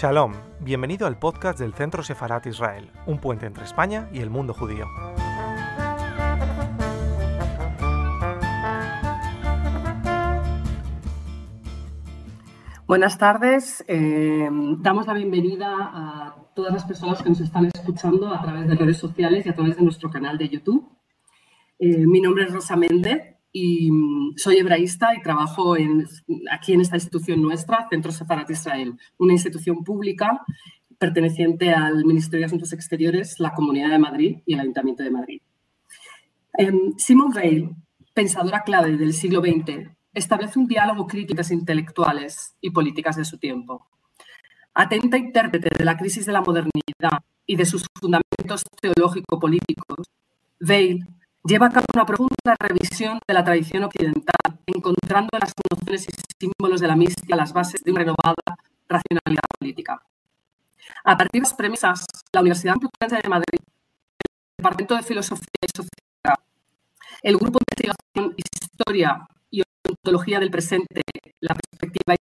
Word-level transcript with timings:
Shalom, 0.00 0.32
bienvenido 0.60 1.08
al 1.08 1.18
podcast 1.18 1.58
del 1.58 1.74
Centro 1.74 2.04
Sefarat 2.04 2.46
Israel, 2.46 2.88
un 3.06 3.18
puente 3.18 3.46
entre 3.46 3.64
España 3.64 4.08
y 4.12 4.20
el 4.20 4.30
mundo 4.30 4.54
judío. 4.54 4.86
Buenas 12.86 13.18
tardes, 13.18 13.84
eh, 13.88 14.48
damos 14.78 15.08
la 15.08 15.14
bienvenida 15.14 15.66
a 15.68 16.36
todas 16.54 16.72
las 16.72 16.84
personas 16.84 17.20
que 17.20 17.30
nos 17.30 17.40
están 17.40 17.64
escuchando 17.66 18.32
a 18.32 18.40
través 18.40 18.68
de 18.68 18.76
redes 18.76 18.98
sociales 18.98 19.46
y 19.46 19.48
a 19.48 19.54
través 19.56 19.78
de 19.78 19.82
nuestro 19.82 20.10
canal 20.10 20.38
de 20.38 20.48
YouTube. 20.48 20.88
Eh, 21.80 22.06
mi 22.06 22.20
nombre 22.20 22.44
es 22.44 22.52
Rosa 22.52 22.76
Méndez 22.76 23.37
mm, 23.54 24.36
soy 24.36 24.56
hebraísta 24.56 25.14
y 25.14 25.22
trabajo 25.22 25.74
aquí 26.50 26.72
en 26.72 26.80
esta 26.80 26.96
institución 26.96 27.42
nuestra, 27.42 27.86
Centro 27.90 28.12
Sefarat 28.12 28.50
Israel, 28.50 28.94
una 29.18 29.32
institución 29.32 29.84
pública 29.84 30.42
perteneciente 30.98 31.72
al 31.72 32.04
Ministerio 32.04 32.40
de 32.40 32.46
Asuntos 32.46 32.72
Exteriores, 32.72 33.38
la 33.38 33.54
Comunidad 33.54 33.90
de 33.90 33.98
Madrid 33.98 34.38
y 34.44 34.54
el 34.54 34.60
Ayuntamiento 34.60 35.02
de 35.02 35.10
Madrid. 35.10 35.40
Em, 36.54 36.92
Simone 36.96 37.34
Weil, 37.34 37.70
pensadora 38.12 38.62
clave 38.62 38.96
del 38.96 39.12
siglo 39.12 39.40
XX, 39.40 39.90
establece 40.12 40.58
un 40.58 40.66
diálogo 40.66 41.06
crítico 41.06 41.42
de 41.42 41.54
intelectuales 41.54 42.56
y 42.60 42.70
políticas 42.70 43.16
de 43.16 43.24
su 43.24 43.38
tiempo. 43.38 43.86
Atenta 44.74 45.16
intérprete 45.16 45.68
de 45.76 45.84
la 45.84 45.96
crisis 45.96 46.26
de 46.26 46.32
la 46.32 46.40
modernidad 46.40 47.22
y 47.46 47.56
de 47.56 47.64
sus 47.64 47.86
fundamentos 47.98 48.64
teológico-políticos, 48.80 50.06
Weil 50.60 51.06
lleva 51.48 51.66
a 51.66 51.70
cabo 51.70 51.86
una 51.94 52.04
profunda 52.04 52.54
revisión 52.60 53.18
de 53.26 53.34
la 53.34 53.42
tradición 53.42 53.84
occidental, 53.84 54.60
encontrando 54.66 55.30
en 55.32 55.40
las 55.40 55.52
nociones 55.70 56.06
y 56.06 56.12
símbolos 56.38 56.80
de 56.80 56.86
la 56.86 56.94
mística 56.94 57.34
las 57.34 57.52
bases 57.54 57.82
de 57.82 57.90
una 57.90 58.00
renovada 58.00 58.58
racionalidad 58.86 59.42
política. 59.58 60.02
A 61.04 61.16
partir 61.16 61.40
de 61.40 61.48
las 61.48 61.54
premisas, 61.54 62.04
la 62.32 62.40
Universidad 62.42 62.74
Complutense 62.74 63.22
de 63.22 63.28
Madrid, 63.28 63.60
el 63.60 64.58
Departamento 64.58 64.94
de 64.96 65.02
Filosofía 65.02 65.46
y 65.62 65.68
Sociedad, 65.74 66.38
el 67.22 67.36
Grupo 67.38 67.58
de 67.58 67.64
Investigación 67.64 68.34
Historia 68.36 69.26
y 69.50 69.62
Ontología 69.88 70.40
del 70.40 70.50
Presente, 70.50 71.00
la 71.40 71.54
perspectiva 71.54 72.14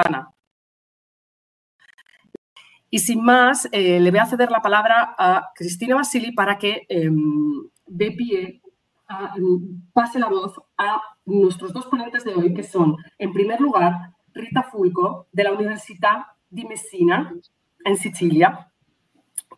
hispana. 0.00 0.30
Y 2.90 2.98
sin 2.98 3.22
más, 3.24 3.68
eh, 3.72 4.00
le 4.00 4.10
voy 4.10 4.20
a 4.20 4.26
ceder 4.26 4.50
la 4.50 4.62
palabra 4.62 5.14
a 5.16 5.50
Cristina 5.54 5.96
Basili 5.96 6.32
para 6.32 6.58
que 6.58 6.86
eh, 6.88 7.10
de 7.86 8.10
pie 8.12 8.62
pase 9.92 10.18
la 10.18 10.28
voz 10.28 10.54
a 10.78 11.00
nuestros 11.26 11.72
dos 11.72 11.86
ponentes 11.86 12.24
de 12.24 12.34
hoy, 12.34 12.54
que 12.54 12.62
son, 12.62 12.96
en 13.18 13.32
primer 13.32 13.60
lugar, 13.60 14.12
Rita 14.32 14.62
Fulco, 14.62 15.28
de 15.32 15.44
la 15.44 15.52
Universidad 15.52 16.22
di 16.48 16.64
Messina, 16.64 17.32
en 17.84 17.96
Sicilia, 17.96 18.70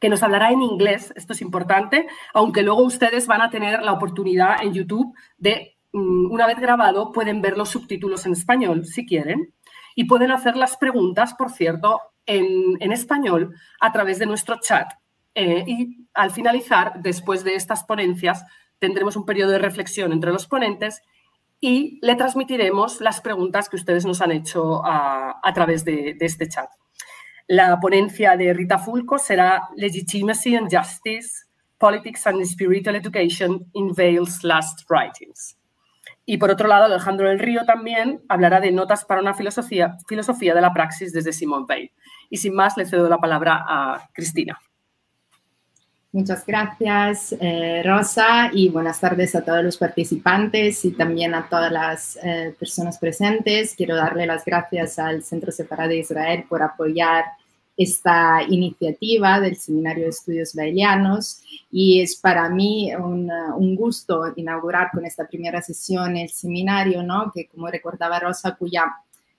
que 0.00 0.08
nos 0.08 0.22
hablará 0.22 0.50
en 0.50 0.62
inglés, 0.62 1.12
esto 1.16 1.32
es 1.32 1.40
importante, 1.40 2.06
aunque 2.34 2.62
luego 2.62 2.82
ustedes 2.82 3.26
van 3.26 3.40
a 3.40 3.50
tener 3.50 3.82
la 3.82 3.92
oportunidad 3.92 4.62
en 4.62 4.74
YouTube 4.74 5.14
de, 5.38 5.76
mm, 5.92 6.30
una 6.30 6.46
vez 6.46 6.58
grabado, 6.58 7.12
pueden 7.12 7.40
ver 7.40 7.56
los 7.56 7.70
subtítulos 7.70 8.26
en 8.26 8.32
español, 8.32 8.84
si 8.84 9.06
quieren, 9.06 9.54
y 9.94 10.04
pueden 10.04 10.30
hacer 10.30 10.56
las 10.56 10.76
preguntas, 10.76 11.34
por 11.34 11.50
cierto, 11.50 12.00
en, 12.26 12.76
en 12.80 12.92
español 12.92 13.54
a 13.80 13.92
través 13.92 14.18
de 14.18 14.26
nuestro 14.26 14.56
chat 14.60 14.92
eh, 15.36 15.64
y 15.66 16.08
al 16.14 16.30
finalizar, 16.30 16.94
después 17.02 17.44
de 17.44 17.56
estas 17.56 17.84
ponencias, 17.84 18.42
tendremos 18.78 19.16
un 19.16 19.26
periodo 19.26 19.50
de 19.50 19.58
reflexión 19.58 20.12
entre 20.12 20.32
los 20.32 20.46
ponentes 20.46 21.02
y 21.60 21.98
le 22.00 22.14
transmitiremos 22.14 23.02
las 23.02 23.20
preguntas 23.20 23.68
que 23.68 23.76
ustedes 23.76 24.06
nos 24.06 24.22
han 24.22 24.32
hecho 24.32 24.80
a, 24.82 25.52
través 25.54 25.84
de, 25.84 26.16
este 26.20 26.48
chat. 26.48 26.70
La 27.48 27.78
ponencia 27.80 28.34
de 28.38 28.54
Rita 28.54 28.78
Fulco 28.78 29.18
será 29.18 29.68
Legitimacy 29.76 30.56
and 30.56 30.74
Justice, 30.74 31.44
Politics 31.76 32.26
and 32.26 32.42
Spiritual 32.46 32.96
Education 32.96 33.66
in 33.74 33.92
Vale's 33.94 34.42
Last 34.42 34.88
Writings. 34.88 35.58
Y 36.24 36.38
por 36.38 36.50
otro 36.50 36.66
lado, 36.66 36.86
Alejandro 36.86 37.28
del 37.28 37.38
Río 37.38 37.66
también 37.66 38.22
hablará 38.30 38.58
de 38.60 38.72
notas 38.72 39.04
para 39.04 39.20
una 39.20 39.34
filosofía, 39.34 39.98
de 40.08 40.60
la 40.62 40.72
praxis 40.72 41.12
desde 41.12 41.34
Simone 41.34 41.66
Weil. 41.68 41.92
Y 42.30 42.38
sin 42.38 42.54
más, 42.54 42.78
le 42.78 42.86
cedo 42.86 43.08
la 43.10 43.18
palabra 43.18 43.64
a 43.68 44.08
Cristina. 44.14 44.58
Muchas 46.16 46.46
gracias, 46.46 47.36
eh, 47.38 47.82
Rosa, 47.84 48.50
y 48.50 48.70
buenas 48.70 48.98
tardes 48.98 49.34
a 49.34 49.44
todos 49.44 49.62
los 49.62 49.76
participantes 49.76 50.82
y 50.86 50.92
también 50.92 51.34
a 51.34 51.46
todas 51.46 51.70
las 51.70 52.18
eh, 52.22 52.54
personas 52.58 52.96
presentes. 52.96 53.74
Quiero 53.76 53.96
darle 53.96 54.24
las 54.24 54.42
gracias 54.42 54.98
al 54.98 55.22
Centro 55.22 55.52
Separado 55.52 55.90
de 55.90 55.98
Israel 55.98 56.46
por 56.48 56.62
apoyar 56.62 57.26
esta 57.76 58.38
iniciativa 58.48 59.40
del 59.40 59.56
Seminario 59.56 60.04
de 60.04 60.08
Estudios 60.08 60.54
Bailianos 60.54 61.42
y 61.70 62.00
es 62.00 62.16
para 62.16 62.48
mí 62.48 62.94
un, 62.94 63.30
un, 63.30 63.76
gusto 63.76 64.32
inaugurar 64.36 64.88
con 64.94 65.04
esta 65.04 65.28
primera 65.28 65.60
sesión 65.60 66.16
el 66.16 66.30
seminario, 66.30 67.02
¿no? 67.02 67.30
que 67.30 67.46
como 67.46 67.66
recordaba 67.66 68.20
Rosa, 68.20 68.54
cuya 68.54 68.84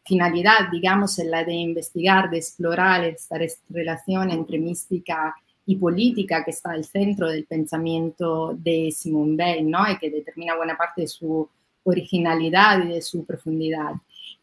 finalidad, 0.05 0.69
digamos, 0.71 1.17
es 1.17 1.25
la 1.25 1.43
de 1.43 1.53
investigar, 1.53 2.29
de 2.29 2.37
explorar 2.37 3.03
esta 3.03 3.39
relación 3.67 4.29
entre 4.29 4.59
mística 4.59 5.33
y 5.43 5.46
política 5.75 6.43
que 6.45 6.51
está 6.51 6.71
al 6.71 6.85
centro 6.85 7.29
del 7.29 7.45
pensamiento 7.45 8.53
de 8.57 8.89
Simone 8.91 9.35
Weil, 9.35 9.69
¿no? 9.69 9.79
Y 9.91 9.97
que 9.97 10.09
determina 10.09 10.55
buena 10.55 10.77
parte 10.77 11.01
de 11.01 11.07
su 11.07 11.47
originalidad 11.83 12.83
y 12.85 12.93
de 12.93 13.01
su 13.01 13.25
profundidad. 13.25 13.93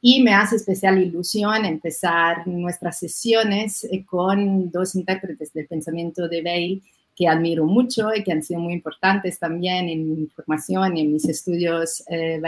Y 0.00 0.22
me 0.22 0.34
hace 0.34 0.56
especial 0.56 1.02
ilusión 1.02 1.64
empezar 1.64 2.46
nuestras 2.46 2.98
sesiones 2.98 3.84
eh, 3.84 4.04
con 4.04 4.70
dos 4.70 4.94
intérpretes 4.94 5.52
del 5.52 5.66
pensamiento 5.66 6.28
de 6.28 6.42
Weil 6.42 6.82
que 7.16 7.28
admiro 7.28 7.64
mucho 7.64 8.14
y 8.14 8.24
que 8.24 8.32
han 8.32 8.42
sido 8.42 8.60
muy 8.60 8.74
importantes 8.74 9.38
también 9.38 9.88
en 9.88 10.20
mi 10.20 10.26
formación 10.26 10.96
y 10.96 11.02
en 11.02 11.12
mis 11.12 11.28
estudios 11.28 12.02
eh, 12.08 12.40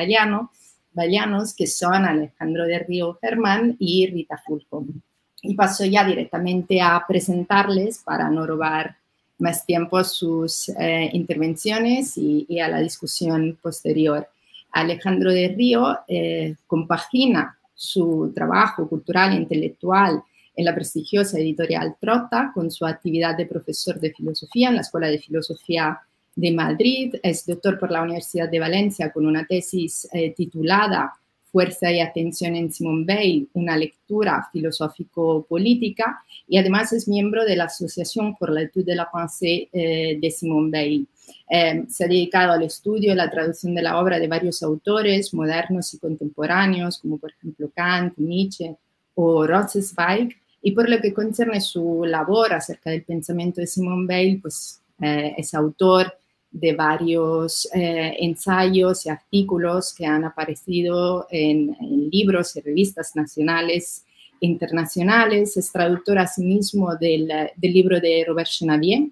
que 1.57 1.67
son 1.67 2.05
Alejandro 2.05 2.65
de 2.65 2.79
Río 2.81 3.19
Germán 3.21 3.77
y 3.79 4.07
Rita 4.07 4.39
Fulco 4.45 4.85
y 5.43 5.55
paso 5.55 5.85
ya 5.85 6.05
directamente 6.05 6.81
a 6.81 7.05
presentarles 7.07 7.99
para 7.99 8.31
no 8.31 8.47
robar 8.47 8.97
más 9.39 9.67
tiempo 9.67 10.03
sus 10.03 10.69
eh, 10.71 11.11
intervenciones 11.13 12.17
y, 12.17 12.59
a 12.61 12.69
la 12.69 12.81
discusión 12.81 13.59
posterior. 13.61 14.29
Alejandro 14.73 15.33
de 15.33 15.49
Río 15.49 15.99
eh, 16.09 16.55
compagina 16.67 17.57
su 17.75 18.33
trabajo 18.35 18.89
cultural 18.89 19.33
e 19.33 19.37
intelectual 19.37 20.23
en 20.55 20.65
la 20.65 20.75
prestigiosa 20.75 21.39
editorial 21.39 21.97
Trota 22.01 22.51
con 22.55 22.71
su 22.71 22.87
actividad 22.87 23.37
de 23.37 23.47
profesor 23.47 24.01
de 24.01 24.13
filosofía 24.13 24.71
en 24.71 24.77
la 24.77 24.81
Escuela 24.81 25.09
de 25.09 25.19
Filosofía 25.19 26.01
de 26.35 26.53
Madrid. 26.53 27.15
Es 27.23 27.47
doctor 27.47 27.79
por 27.79 27.91
la 27.91 28.03
Universidad 28.03 28.49
de 28.49 28.61
Valencia 28.61 29.13
con 29.13 29.27
una 29.27 29.47
tesis 29.47 30.09
eh, 30.13 30.33
titulada 30.35 31.13
Fuerza 31.57 31.91
y 31.91 32.01
Atención 32.01 32.55
en 32.55 32.71
Simone 32.71 33.07
Weil, 33.09 33.49
una 33.55 33.79
lectura 33.79 34.47
filosófico-política, 34.53 36.23
y 36.47 36.59
además 36.59 36.93
es 36.93 37.09
miembro 37.09 37.47
de 37.47 37.57
la 37.57 37.65
Asociación 37.65 38.37
por 38.37 38.53
la 38.53 38.61
Etude 38.61 38.93
de 38.93 38.95
la 38.95 39.11
Pensée 39.11 39.71
eh, 39.73 40.19
de 40.21 40.31
Simone 40.31 40.71
Weil. 40.71 41.07
Eh, 41.49 41.85
se 41.89 42.05
ha 42.05 42.09
dedicado 42.09 42.53
al 42.53 42.63
estudio 42.63 43.11
y 43.11 43.15
la 43.15 43.31
traducción 43.31 43.75
de 43.75 43.81
la 43.81 43.99
obra 43.99 44.19
de 44.19 44.29
varios 44.29 44.63
autores 44.63 45.33
modernos 45.33 45.95
y 45.95 45.99
contemporáneos, 45.99 46.99
como 46.99 47.17
por 47.17 47.31
ejemplo 47.31 47.71
Kant, 47.75 48.19
Nietzsche 48.19 48.77
o 49.15 49.47
Rosenzweig, 49.47 50.37
y 50.61 50.73
por 50.73 50.91
lo 50.91 51.01
que 51.01 51.15
concierne 51.15 51.63
su 51.63 52.05
labor 52.05 52.53
acerca 52.53 52.91
del 52.91 53.03
pensamiento 53.03 53.63
de 53.63 53.67
Simone 53.67 54.07
Weil, 54.07 54.41
pues 54.43 54.83
eh, 55.01 55.33
es 55.39 55.55
autor 55.55 56.13
de 56.59 56.73
varios 56.73 57.69
eh, 57.75 58.17
ensayos 58.19 59.05
y 59.05 59.11
artículos 59.11 59.95
que 59.95 60.07
han 60.07 60.25
aparecido 60.25 61.27
en, 61.31 61.77
libros 62.11 62.57
y 62.57 62.61
revistas 62.61 63.15
nacionales 63.15 64.05
e 64.41 64.47
internacionales. 64.47 65.57
Es 65.57 65.71
traductor 65.71 66.19
asimismo 66.19 66.97
del, 66.97 67.29
del 67.29 67.73
libro 67.73 68.01
de 68.01 68.25
Robert 68.27 68.49
Chenavier, 68.49 69.11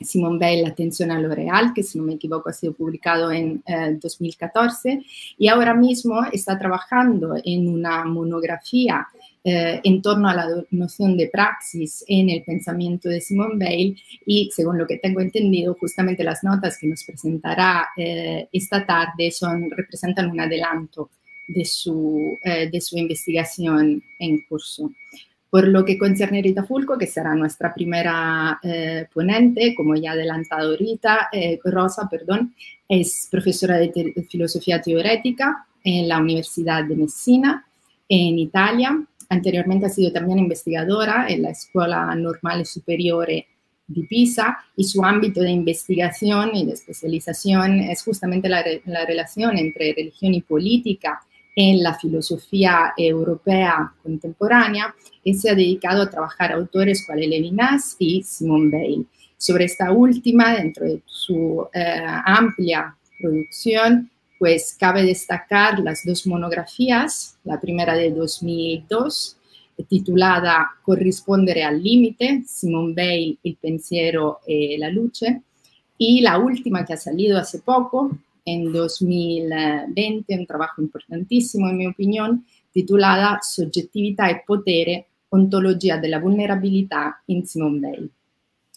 Simone 0.00 0.38
Weil, 0.38 0.66
Atención 0.66 1.10
a 1.10 1.20
lo 1.20 1.34
Real, 1.34 1.72
que 1.74 1.82
si 1.82 1.98
no 1.98 2.04
me 2.04 2.14
equivoco 2.14 2.48
ha 2.48 2.52
sido 2.52 2.72
publicado 2.74 3.32
en 3.32 3.62
2014, 4.00 4.90
eh, 4.90 5.02
y 5.36 5.48
ahora 5.48 5.74
mismo 5.74 6.20
está 6.32 6.56
trabajando 6.56 7.34
en 7.44 7.68
una 7.68 8.04
monografía 8.04 9.08
eh, 9.44 9.80
en 9.84 10.02
torno 10.02 10.28
a 10.28 10.34
la 10.34 10.46
noción 10.72 11.16
de 11.16 11.28
praxis 11.28 12.04
en 12.08 12.28
el 12.28 12.42
pensamiento 12.42 13.08
de 13.08 13.20
Simone 13.20 13.64
Weil 13.64 13.96
y 14.26 14.50
según 14.52 14.78
lo 14.78 14.86
que 14.86 14.98
tengo 14.98 15.20
entendido, 15.20 15.76
justamente 15.78 16.24
las 16.24 16.42
notas 16.42 16.76
que 16.78 16.88
nos 16.88 17.04
presentará 17.04 17.88
eh, 17.96 18.48
esta 18.52 18.84
tarde 18.84 19.30
son, 19.30 19.70
representan 19.70 20.30
un 20.30 20.40
adelanto 20.40 21.10
de 21.46 21.64
su, 21.64 22.36
eh, 22.44 22.68
de 22.70 22.80
su 22.80 22.98
investigación 22.98 24.02
en 24.18 24.42
curso. 24.48 24.90
Por 25.48 25.68
lo 25.68 25.84
que 25.84 25.96
concierne 25.96 26.40
a 26.40 26.42
Rita 26.42 26.64
Fulco, 26.64 26.98
que 26.98 27.06
será 27.06 27.34
nuestra 27.34 27.72
primera 27.72 28.60
ponente, 29.14 29.74
como 29.74 29.96
ya 29.96 30.12
adelantado 30.12 30.76
Rita, 30.76 31.30
Rosa, 31.64 32.06
perdón, 32.10 32.54
es 32.86 33.28
profesora 33.30 33.78
de 33.78 34.26
filosofía 34.28 34.82
teórica 34.82 35.66
en 35.82 36.06
la 36.06 36.18
Universidad 36.18 36.84
de 36.84 36.96
Messina, 36.96 37.64
en 38.10 38.38
Italia, 38.38 38.98
Anteriormente 39.28 39.86
ha 39.86 39.90
sido 39.90 40.12
también 40.12 40.38
investigadora 40.38 41.26
en 41.28 41.42
la 41.42 41.50
Escuela 41.50 42.14
Normal 42.14 42.64
Superiore 42.64 43.46
de 43.86 44.02
Pisa 44.04 44.58
y 44.76 44.84
su 44.84 45.04
ámbito 45.04 45.40
de 45.40 45.50
investigación 45.50 46.54
y 46.54 46.66
de 46.66 46.72
especialización 46.72 47.80
es 47.80 48.02
justamente 48.02 48.48
la, 48.48 48.64
la 48.86 49.04
relación 49.06 49.58
entre 49.58 49.94
religión 49.94 50.34
y 50.34 50.42
política 50.42 51.20
en 51.56 51.82
la 51.82 51.94
filosofía 51.98 52.92
europea 52.96 53.92
contemporánea 54.02 54.94
y 55.24 55.34
se 55.34 55.50
ha 55.50 55.54
dedicado 55.54 56.02
a 56.02 56.10
trabajar 56.10 56.52
autores 56.52 57.04
como 57.04 57.18
Levinas 57.18 57.96
y 57.98 58.22
Simone 58.22 58.70
Weil. 58.70 59.06
Sobre 59.36 59.64
esta 59.64 59.90
última, 59.90 60.54
dentro 60.54 60.86
de 60.86 61.02
su 61.06 61.66
eh, 61.74 62.04
amplia 62.24 62.96
producción, 63.20 64.10
pues 64.38 64.76
cabe 64.78 65.04
destacar 65.04 65.80
las 65.80 66.04
dos 66.04 66.26
monografías, 66.26 67.36
la 67.44 67.60
primera 67.60 67.94
de 67.94 68.10
2002, 68.12 69.36
titulada 69.88 70.70
Corrispondere 70.82 71.64
al 71.64 71.82
límite, 71.82 72.42
Simone 72.46 72.94
Weil, 72.96 73.38
Il 73.42 73.56
pensiero 73.56 74.40
e 74.46 74.76
la 74.78 74.90
luce, 74.90 75.42
y 75.96 76.20
la 76.20 76.38
última 76.38 76.84
que 76.84 76.94
ha 76.94 76.96
salido 76.96 77.38
hace 77.38 77.60
poco, 77.60 78.10
en 78.44 78.72
2020, 78.72 80.38
un 80.38 80.46
trabajo 80.46 80.80
importantísimo 80.80 81.68
en 81.68 81.76
mi 81.76 81.86
opinión, 81.86 82.46
titulada 82.72 83.40
Soggettività 83.42 84.28
e 84.30 84.42
potere, 84.46 85.06
ontología 85.30 85.98
de 85.98 86.08
la 86.08 86.18
vulnerabilidad 86.18 87.10
in 87.26 87.46
Simone 87.46 87.80
Weil. 87.80 88.10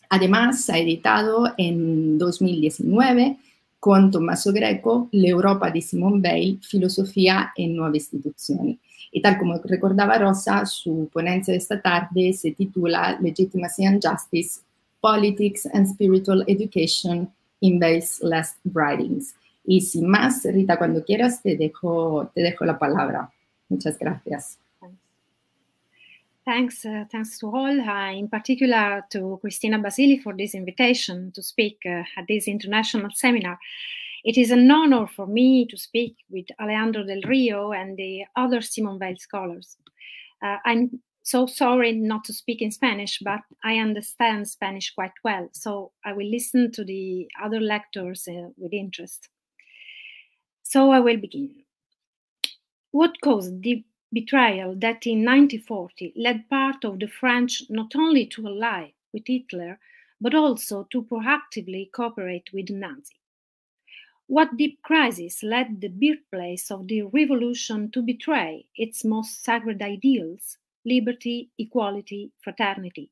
Además, 0.09 0.69
ha 0.69 0.77
editado 0.77 1.53
en 1.57 2.17
2019 2.17 3.37
con 3.81 4.11
Tommaso 4.11 4.51
Greco 4.51 5.07
L'Europa 5.11 5.71
di 5.71 5.81
Simone 5.81 6.21
Weil, 6.21 6.59
Filosofía 6.61 7.51
en 7.55 7.75
Nuove 7.75 7.97
Istituzioni. 7.97 8.77
Y 9.11 9.23
tal 9.23 9.39
como 9.39 9.57
recordaba 9.57 10.19
Rosa, 10.19 10.67
su 10.67 11.09
ponencia 11.11 11.51
de 11.51 11.57
esta 11.57 11.81
tarde 11.81 12.31
se 12.31 12.51
titula 12.51 13.17
Legitimacy 13.19 13.85
and 13.85 13.99
Justice, 13.99 14.61
Politics 14.99 15.67
and 15.73 15.87
Spiritual 15.87 16.43
Education 16.45 17.27
in 17.61 17.81
Weil's 17.81 18.21
Last 18.21 18.59
Writings. 18.65 19.33
Y 19.65 19.81
sin 19.81 20.07
más, 20.07 20.43
Rita, 20.43 20.77
cuando 20.77 21.03
quieras, 21.03 21.41
te 21.41 21.57
dejo, 21.57 22.29
te 22.35 22.41
dejo 22.41 22.65
la 22.65 22.77
palabra. 22.77 23.31
Muchas 23.67 23.97
gracias. 23.97 24.59
Thanks, 26.43 26.83
uh, 26.85 27.05
thanks 27.11 27.37
to 27.39 27.47
all, 27.47 27.79
uh, 27.81 28.11
in 28.11 28.27
particular 28.27 29.05
to 29.11 29.37
Cristina 29.41 29.77
Basili 29.77 30.17
for 30.17 30.35
this 30.35 30.55
invitation 30.55 31.31
to 31.33 31.43
speak 31.43 31.77
uh, 31.85 32.03
at 32.17 32.25
this 32.27 32.47
international 32.47 33.11
seminar. 33.13 33.59
It 34.23 34.37
is 34.37 34.49
an 34.49 34.69
honor 34.71 35.05
for 35.05 35.27
me 35.27 35.67
to 35.67 35.77
speak 35.77 36.15
with 36.31 36.45
Alejandro 36.59 37.03
Del 37.03 37.21
Rio 37.27 37.73
and 37.73 37.95
the 37.95 38.23
other 38.35 38.61
Simon 38.61 38.97
Weil 38.97 39.17
scholars. 39.17 39.77
Uh, 40.43 40.57
I'm 40.65 40.99
so 41.21 41.45
sorry 41.45 41.91
not 41.91 42.23
to 42.23 42.33
speak 42.33 42.63
in 42.63 42.71
Spanish, 42.71 43.19
but 43.23 43.41
I 43.63 43.77
understand 43.77 44.47
Spanish 44.47 44.95
quite 44.95 45.13
well, 45.23 45.47
so 45.51 45.91
I 46.03 46.13
will 46.13 46.29
listen 46.29 46.71
to 46.71 46.83
the 46.83 47.27
other 47.43 47.59
lectures 47.59 48.27
uh, 48.27 48.49
with 48.57 48.73
interest. 48.73 49.29
So 50.63 50.89
I 50.89 50.99
will 50.99 51.17
begin. 51.17 51.53
What 52.91 53.21
caused 53.21 53.61
the 53.61 53.83
betrayal 54.13 54.75
that 54.75 55.05
in 55.07 55.25
1940 55.25 56.13
led 56.15 56.49
part 56.49 56.83
of 56.83 56.99
the 56.99 57.07
French 57.07 57.63
not 57.69 57.95
only 57.95 58.25
to 58.27 58.47
ally 58.47 58.91
with 59.13 59.23
Hitler, 59.25 59.79
but 60.19 60.35
also 60.35 60.87
to 60.91 61.03
proactively 61.03 61.91
cooperate 61.91 62.49
with 62.53 62.67
the 62.67 62.73
Nazi. 62.73 63.15
What 64.27 64.55
deep 64.55 64.81
crisis 64.81 65.43
led 65.43 65.81
the 65.81 65.89
birthplace 65.89 66.71
of 66.71 66.87
the 66.87 67.01
revolution 67.01 67.91
to 67.91 68.01
betray 68.01 68.65
its 68.75 69.03
most 69.03 69.43
sacred 69.43 69.81
ideals 69.81 70.57
liberty, 70.85 71.49
equality, 71.57 72.31
fraternity? 72.39 73.11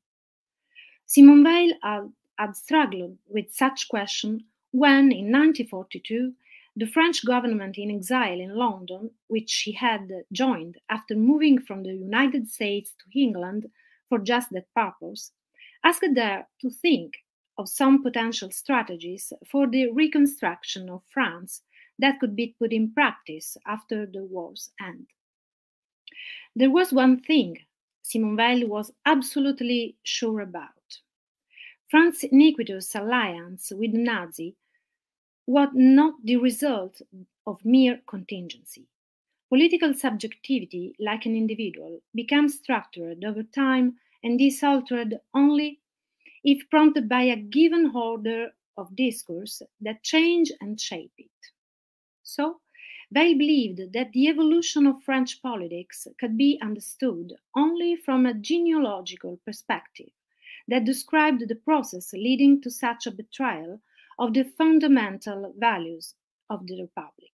Simone 1.05 1.43
Weil 1.43 1.73
had, 1.83 2.11
had 2.37 2.55
struggled 2.55 3.17
with 3.27 3.51
such 3.51 3.89
question 3.89 4.45
when, 4.71 5.11
in 5.11 5.31
1942, 5.31 6.33
the 6.79 6.87
French 6.87 7.25
government 7.25 7.77
in 7.77 7.91
exile 7.91 8.39
in 8.39 8.55
London, 8.55 9.11
which 9.27 9.49
she 9.49 9.73
had 9.73 10.09
joined 10.31 10.77
after 10.89 11.13
moving 11.13 11.59
from 11.59 11.83
the 11.83 11.93
United 11.93 12.49
States 12.49 12.93
to 12.97 13.19
England 13.19 13.65
for 14.07 14.17
just 14.17 14.49
that 14.51 14.73
purpose, 14.73 15.33
asked 15.83 16.05
her 16.15 16.45
to 16.61 16.69
think 16.69 17.15
of 17.57 17.67
some 17.67 18.01
potential 18.01 18.49
strategies 18.49 19.33
for 19.45 19.67
the 19.67 19.91
reconstruction 19.91 20.89
of 20.89 21.03
France 21.09 21.63
that 21.99 22.17
could 22.21 22.33
be 22.33 22.55
put 22.57 22.71
in 22.71 22.93
practice 22.93 23.57
after 23.67 24.05
the 24.05 24.23
war's 24.23 24.71
end. 24.81 25.07
There 26.55 26.71
was 26.71 26.93
one 26.93 27.19
thing 27.19 27.57
Simone 28.03 28.37
Weil 28.37 28.67
was 28.67 28.89
absolutely 29.05 29.97
sure 30.03 30.39
about. 30.39 30.69
France's 31.89 32.31
iniquitous 32.31 32.95
alliance 32.95 33.73
with 33.75 33.91
the 33.91 33.97
Nazi 33.97 34.55
was 35.49 35.69
not 35.73 36.13
the 36.23 36.37
result 36.37 37.01
of 37.47 37.65
mere 37.65 37.99
contingency. 38.07 38.85
Political 39.49 39.95
subjectivity, 39.95 40.95
like 40.99 41.25
an 41.25 41.35
individual, 41.35 42.01
becomes 42.13 42.59
structured 42.59 43.25
over 43.25 43.41
time 43.41 43.97
and 44.23 44.39
is 44.39 44.61
altered 44.61 45.19
only 45.33 45.79
if 46.43 46.69
prompted 46.69 47.09
by 47.09 47.23
a 47.23 47.35
given 47.35 47.91
order 47.95 48.51
of 48.77 48.95
discourse 48.95 49.63
that 49.81 50.03
change 50.03 50.51
and 50.61 50.79
shape 50.79 51.13
it. 51.17 51.31
So, 52.23 52.61
they 53.09 53.33
believed 53.33 53.93
that 53.93 54.13
the 54.13 54.27
evolution 54.27 54.85
of 54.85 55.01
French 55.01 55.41
politics 55.41 56.07
could 56.19 56.37
be 56.37 56.59
understood 56.61 57.33
only 57.55 57.95
from 57.95 58.27
a 58.27 58.35
genealogical 58.35 59.37
perspective 59.45 60.11
that 60.67 60.85
described 60.85 61.47
the 61.47 61.55
process 61.55 62.13
leading 62.13 62.61
to 62.61 62.69
such 62.69 63.07
a 63.07 63.11
betrayal 63.11 63.81
of 64.19 64.33
the 64.33 64.43
fundamental 64.43 65.53
values 65.57 66.13
of 66.49 66.67
the 66.67 66.81
Republic. 66.81 67.31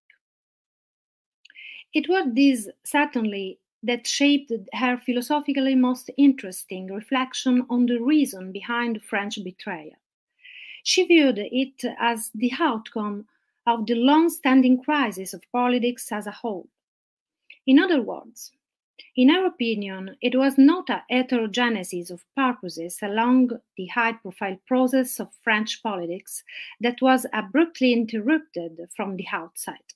It 1.94 2.08
was 2.08 2.28
this, 2.34 2.70
certainly, 2.86 3.60
that 3.84 4.08
shaped 4.08 4.52
her 4.74 4.98
philosophically 4.98 5.76
most 5.76 6.10
interesting 6.18 6.88
reflection 6.88 7.66
on 7.70 7.86
the 7.86 8.00
reason 8.00 8.52
behind 8.52 8.96
the 8.96 9.00
French 9.00 9.38
betrayal. 9.44 9.96
She 10.84 11.06
viewed 11.06 11.40
it 11.40 11.84
as 12.00 12.32
the 12.36 12.52
outcome 12.60 13.26
of 13.66 13.86
the 13.88 13.96
long 13.96 14.30
standing 14.30 14.84
crisis 14.84 15.34
of 15.34 15.42
politics 15.52 16.12
as 16.12 16.28
a 16.28 16.32
whole. 16.32 16.68
In 17.66 17.80
other 17.80 18.02
words, 18.02 18.52
in 19.16 19.30
our 19.30 19.46
opinion, 19.46 20.18
it 20.22 20.36
was 20.36 20.58
not 20.58 20.90
a 20.90 21.04
heterogenesis 21.10 22.12
of 22.12 22.26
purposes 22.36 23.00
along 23.02 23.52
the 23.78 23.88
high 23.88 24.14
profile 24.14 24.58
process 24.68 25.20
of 25.20 25.34
French 25.42 25.82
politics 25.82 26.44
that 26.82 27.02
was 27.02 27.26
abruptly 27.34 27.94
interrupted 27.94 28.80
from 28.96 29.16
the 29.16 29.26
outside. 29.32 29.94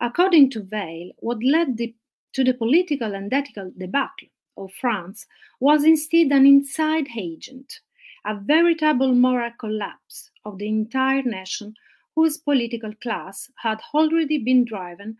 According 0.00 0.50
to 0.50 0.68
Weil, 0.70 1.10
what 1.18 1.42
led 1.42 1.76
the, 1.76 1.94
to 2.34 2.44
the 2.44 2.54
political 2.54 3.14
and 3.14 3.32
ethical 3.32 3.72
debacle 3.76 4.28
of 4.56 4.72
France 4.72 5.26
was 5.60 5.84
instead 5.84 6.30
an 6.30 6.46
inside 6.46 7.08
agent, 7.16 7.80
a 8.24 8.34
veritable 8.34 9.14
moral 9.14 9.52
collapse 9.58 10.30
of 10.44 10.58
the 10.58 10.68
entire 10.68 11.22
nation 11.22 11.74
whose 12.14 12.36
political 12.36 12.92
class 12.96 13.50
had 13.56 13.80
already 13.94 14.38
been 14.38 14.64
driven 14.64 15.16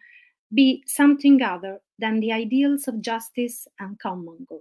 be 0.53 0.83
something 0.87 1.43
other 1.43 1.81
than 1.99 2.21
the 2.21 2.33
ideals 2.33 2.89
of 2.89 3.03
justice 3.03 3.69
and 3.79 3.99
common 3.99 4.47
good. 4.49 4.61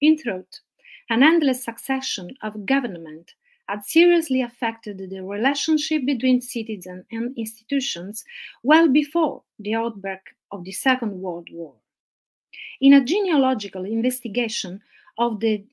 In 0.00 0.18
truth, 0.18 0.60
an 1.08 1.22
endless 1.22 1.64
succession 1.64 2.36
of 2.42 2.66
government 2.66 3.34
had 3.68 3.84
seriously 3.84 4.42
affected 4.42 4.98
the 4.98 5.20
relationship 5.22 6.04
between 6.06 6.40
citizens 6.40 7.04
and 7.10 7.36
institutions 7.36 8.24
well 8.62 8.88
before 8.88 9.42
the 9.58 9.74
outbreak 9.74 10.20
of 10.52 10.64
the 10.64 10.72
Second 10.72 11.20
World 11.20 11.48
War. 11.50 11.74
In 12.80 12.92
a 12.92 13.04
genealogical 13.04 13.84
investigation 13.84 14.80
of 15.18 15.40
the 15.40 15.64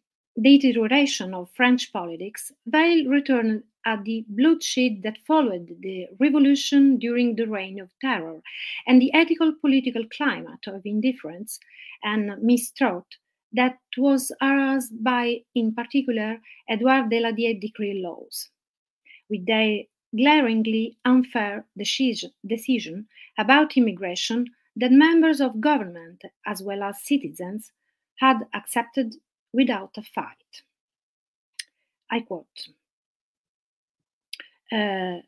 deterioration 0.41 1.33
of 1.33 1.51
French 1.51 1.91
politics, 1.93 2.51
Weil 2.65 3.05
returned 3.05 3.63
at 3.85 4.03
the 4.03 4.25
bloodshed 4.27 5.01
that 5.03 5.17
followed 5.27 5.69
the 5.81 6.07
revolution 6.19 6.97
during 6.97 7.35
the 7.35 7.45
reign 7.45 7.79
of 7.79 7.89
terror 8.01 8.41
and 8.87 9.01
the 9.01 9.13
ethical 9.13 9.53
political 9.61 10.03
climate 10.15 10.65
of 10.67 10.81
indifference 10.85 11.59
and 12.03 12.31
mistrust 12.41 13.17
that 13.51 13.77
was 13.97 14.31
aroused 14.41 15.03
by, 15.03 15.41
in 15.53 15.73
particular, 15.73 16.39
Edouard 16.67 17.09
Deladier 17.09 17.53
decree 17.53 18.01
laws. 18.03 18.49
With 19.29 19.45
their 19.45 19.83
glaringly 20.15 20.97
unfair 21.05 21.65
decision, 21.77 22.31
decision 22.45 23.07
about 23.37 23.77
immigration 23.77 24.47
that 24.75 24.91
members 24.91 25.39
of 25.39 25.61
government 25.61 26.23
as 26.45 26.63
well 26.63 26.83
as 26.83 27.03
citizens 27.03 27.71
had 28.19 28.37
accepted 28.53 29.15
without 29.53 29.91
a 29.97 30.03
fight. 30.03 30.63
I 32.09 32.21
quote 32.21 32.67
uh, 34.73 35.21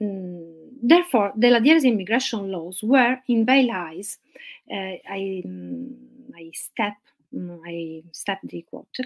mm, 0.00 0.68
therefore, 0.82 1.32
the 1.36 1.48
Ladier's 1.48 1.84
immigration 1.84 2.50
laws 2.50 2.80
were, 2.82 3.18
in 3.28 3.44
Bail 3.44 3.70
eyes, 3.72 4.18
uh, 4.72 4.96
I, 5.08 5.42
um, 5.44 5.96
I 6.34 6.50
step 6.54 6.94
mm, 7.34 7.58
I 7.66 8.02
step 8.12 8.38
the 8.44 8.62
quote. 8.62 8.96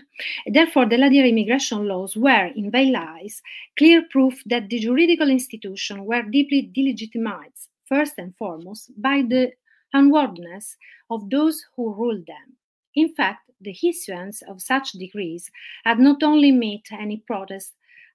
Therefore, 0.46 0.86
the 0.86 0.96
Ladir 0.96 1.26
immigration 1.26 1.86
laws 1.88 2.16
were, 2.16 2.46
in 2.54 2.70
Veil 2.70 2.96
eyes, 2.96 3.42
clear 3.78 4.02
proof 4.10 4.42
that 4.46 4.68
the 4.68 4.78
juridical 4.78 5.30
institutions 5.30 6.00
were 6.02 6.22
deeply 6.22 6.70
delegitimized, 6.76 7.68
first 7.88 8.14
and 8.18 8.36
foremost, 8.36 8.90
by 9.00 9.22
the 9.22 9.52
unworthiness 9.94 10.76
of 11.10 11.30
those 11.30 11.64
who 11.76 11.94
ruled 11.94 12.26
them. 12.26 12.56
In 12.94 13.14
fact, 13.14 13.50
the 13.60 13.76
issuance 13.82 14.42
of 14.42 14.60
such 14.60 14.92
decrees 14.92 15.50
had 15.84 15.98
not 15.98 16.22
only 16.22 16.52
met 16.52 16.82
any 16.92 17.18
protest 17.18 17.72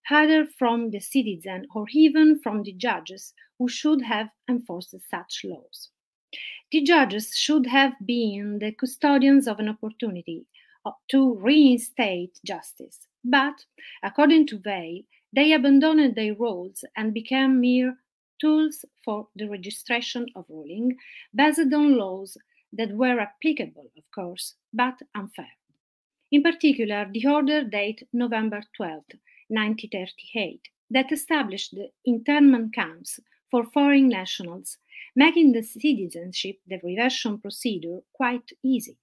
either 0.10 0.46
from 0.46 0.92
the 0.92 1.00
citizen 1.00 1.68
or 1.76 1.86
even 1.92 2.40
from 2.40 2.64
the 2.64 2.74
judges 2.74 3.34
who 3.58 3.68
should 3.68 4.02
have 4.02 4.30
enforced 4.50 4.96
such 5.10 5.42
laws. 5.44 5.90
The 6.72 6.82
judges 6.82 7.36
should 7.36 7.66
have 7.68 7.94
been 8.06 8.60
the 8.60 8.72
custodians 8.72 9.48
of 9.48 9.60
an 9.60 9.70
opportunity 9.70 10.46
uh, 10.86 10.92
to 11.10 11.36
reinstate 11.36 12.40
justice, 12.46 13.08
but, 13.24 13.66
according 14.04 14.48
to 14.48 14.60
Veil, 14.60 15.02
they 15.34 15.52
abandoned 15.54 16.16
their 16.16 16.36
roles 16.36 16.84
and 16.96 17.14
became 17.14 17.60
mere 17.60 17.98
tools 18.40 18.86
for 19.04 19.28
the 19.36 19.50
registration 19.50 20.26
of 20.36 20.46
ruling 20.50 20.96
based 21.36 21.60
on 21.60 21.98
laws 21.98 22.38
that 22.74 22.92
were 22.92 23.20
applicable, 23.20 23.92
of 23.98 24.12
course, 24.12 24.56
but 24.74 25.00
unfair. 25.16 25.52
In 26.32 26.44
particular, 26.44 27.10
the 27.12 27.26
order 27.28 27.64
dated 27.64 28.08
November 28.14 28.62
12, 28.78 29.04
1938, 29.50 30.70
that 30.90 31.12
established 31.12 31.76
the 31.76 31.90
internment 32.06 32.74
camps 32.74 33.20
for 33.52 33.64
foreign 33.64 34.08
nationals, 34.08 34.78
making 35.16 35.52
the 35.52 35.64
citizenship 35.64 36.58
derivation 36.70 37.40
procedure 37.40 38.00
quite 38.14 38.52
easy, 38.64 38.98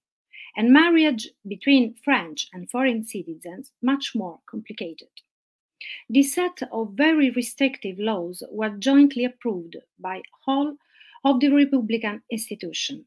and 0.55 0.73
marriage 0.73 1.29
between 1.47 1.93
French 2.03 2.47
and 2.53 2.69
foreign 2.69 3.05
citizens 3.05 3.71
much 3.81 4.13
more 4.15 4.39
complicated. 4.49 5.09
This 6.09 6.33
set 6.33 6.59
of 6.71 6.93
very 6.93 7.29
restrictive 7.29 7.99
laws 7.99 8.41
were 8.49 8.69
jointly 8.69 9.25
approved 9.25 9.75
by 9.99 10.23
all 10.47 10.77
of 11.23 11.39
the 11.39 11.49
Republican 11.49 12.23
institutions 12.31 13.05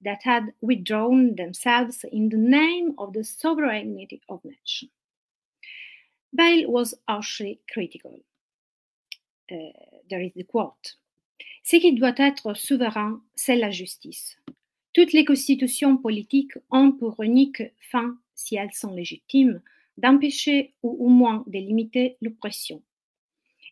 that 0.00 0.22
had 0.22 0.52
withdrawn 0.60 1.34
themselves 1.36 2.04
in 2.12 2.28
the 2.28 2.36
name 2.36 2.94
of 2.98 3.14
the 3.14 3.24
sovereignty 3.24 4.20
of 4.28 4.44
nations. 4.44 4.90
Veil 6.34 6.68
was 6.68 6.94
harshly 7.06 7.60
critical. 7.72 8.20
Uh, 9.50 9.70
there 10.10 10.20
is 10.20 10.32
the 10.34 10.44
quote. 10.44 10.98
Ce 11.62 11.76
qui 11.76 11.94
doit 11.94 12.18
être 12.18 12.54
souverain, 12.54 13.22
c'est 13.34 13.56
la 13.56 13.70
justice. 13.70 14.36
Toutes 14.92 15.12
les 15.12 15.24
constitutions 15.24 15.96
politiques 15.96 16.52
ont 16.70 16.92
pour 16.92 17.22
unique 17.22 17.62
fin, 17.90 18.18
si 18.34 18.56
elles 18.56 18.72
sont 18.72 18.92
légitimes, 18.92 19.62
d'empêcher 19.96 20.74
ou 20.82 21.06
au 21.06 21.08
moins 21.08 21.44
de 21.46 21.58
limiter 21.58 22.16
l'oppression. 22.20 22.82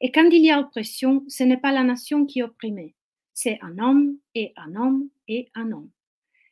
Et 0.00 0.10
quand 0.12 0.28
il 0.30 0.44
y 0.44 0.50
a 0.50 0.60
oppression, 0.60 1.24
ce 1.28 1.44
n'est 1.44 1.56
pas 1.56 1.72
la 1.72 1.82
nation 1.82 2.26
qui 2.26 2.40
est 2.40 2.44
opprimée, 2.44 2.94
c'est 3.34 3.58
un 3.62 3.78
homme 3.78 4.18
et 4.34 4.52
un 4.56 4.74
homme 4.76 5.08
et 5.26 5.48
un 5.54 5.72
homme. 5.72 5.90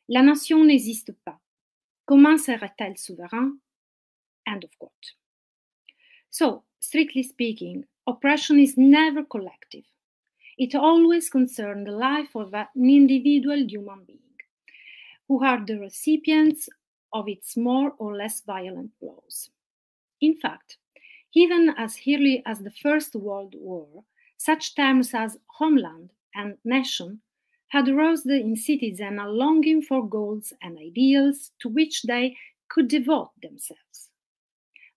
La 0.09 0.21
nation 0.21 0.63
n'existe 0.65 1.13
pas. 1.23 1.39
Comment 2.05 2.37
serait-elle 2.37 2.97
souverain? 2.97 3.53
End 4.47 4.59
of 4.63 4.75
quote. 4.77 5.20
So, 6.31 6.63
strictly 6.79 7.21
speaking, 7.21 7.85
oppression 8.07 8.57
is 8.59 8.75
never 8.75 9.23
collective. 9.23 9.85
It 10.57 10.75
always 10.75 11.29
concerns 11.29 11.85
the 11.87 11.93
life 11.93 12.35
of 12.35 12.53
an 12.53 12.67
individual 12.75 13.67
human 13.69 14.05
being, 14.05 14.19
who 15.27 15.43
are 15.43 15.65
the 15.65 15.79
recipients 15.79 16.69
of 17.13 17.27
its 17.27 17.57
more 17.57 17.93
or 17.97 18.15
less 18.15 18.41
violent 18.41 18.91
blows. 18.99 19.49
In 20.21 20.35
fact, 20.37 20.77
even 21.35 21.71
as 21.77 22.01
early 22.07 22.43
as 22.45 22.61
the 22.61 22.71
First 22.71 23.15
World 23.15 23.55
War, 23.55 24.05
such 24.37 24.75
terms 24.75 25.13
as 25.15 25.39
homeland 25.59 26.11
and 26.35 26.59
nation 26.65 27.23
had 27.69 27.89
aroused 27.89 28.27
in 28.27 28.57
citizens 28.57 29.19
a 29.21 29.27
longing 29.29 29.81
for 29.83 30.07
goals 30.09 30.53
and 30.61 30.79
ideals 30.79 31.53
to 31.61 31.69
which 31.69 32.03
they 32.03 32.37
could 32.69 32.89
devote 32.89 33.31
themselves. 33.41 34.10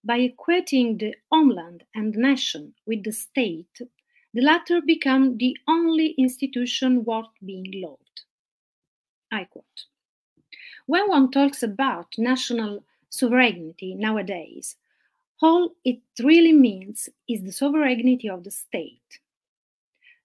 By 0.05 0.19
equating 0.21 0.99
the 0.99 1.15
homeland 1.33 1.85
and 1.95 2.15
nation 2.15 2.75
with 2.85 3.05
the 3.05 3.13
state, 3.13 3.81
the 4.35 4.43
latter 4.43 4.83
became 4.83 5.39
the 5.39 5.57
only 5.67 6.09
institution 6.19 7.05
worth 7.05 7.31
being 7.43 7.71
loved. 7.73 8.23
I 9.33 9.45
quote 9.45 9.87
When 10.85 11.09
one 11.09 11.31
talks 11.31 11.63
about 11.63 12.19
national 12.19 12.85
sovereignty 13.09 13.95
nowadays, 13.95 14.77
all 15.41 15.75
it 15.85 16.01
really 16.23 16.53
means 16.53 17.09
is 17.27 17.43
the 17.43 17.53
sovereignty 17.53 18.29
of 18.29 18.45
the 18.45 18.51
state. 18.51 19.21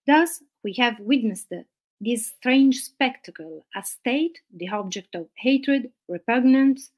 Thus, 0.05 0.43
we 0.61 0.73
have 0.73 0.99
witnessed 0.99 1.53
this 2.01 2.27
strange 2.27 2.81
spectacle 2.83 3.65
a 3.75 3.83
state, 3.83 4.41
the 4.53 4.69
object 4.69 5.15
of 5.15 5.29
hatred, 5.35 5.91
repugnance, 6.07 6.91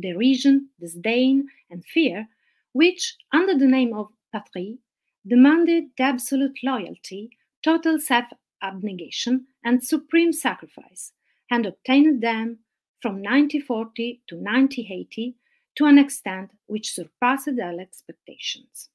derision, 0.00 0.68
disdain, 0.80 1.46
and 1.70 1.84
fear, 1.84 2.28
which, 2.72 3.16
under 3.32 3.56
the 3.56 3.66
name 3.66 3.94
of 3.94 4.08
patrie, 4.32 4.78
demanded 5.26 5.84
absolute 5.98 6.58
loyalty, 6.62 7.30
total 7.62 7.98
self 7.98 8.26
abnegation, 8.62 9.46
and 9.64 9.84
supreme 9.84 10.32
sacrifice, 10.32 11.12
and 11.50 11.66
obtained 11.66 12.22
them 12.22 12.58
from 13.00 13.14
1940 13.14 14.22
to 14.28 14.36
1980 14.36 15.34
to 15.76 15.86
an 15.86 15.98
extent 15.98 16.50
which 16.66 16.92
surpassed 16.92 17.48
all 17.48 17.80
expectations. 17.80 18.88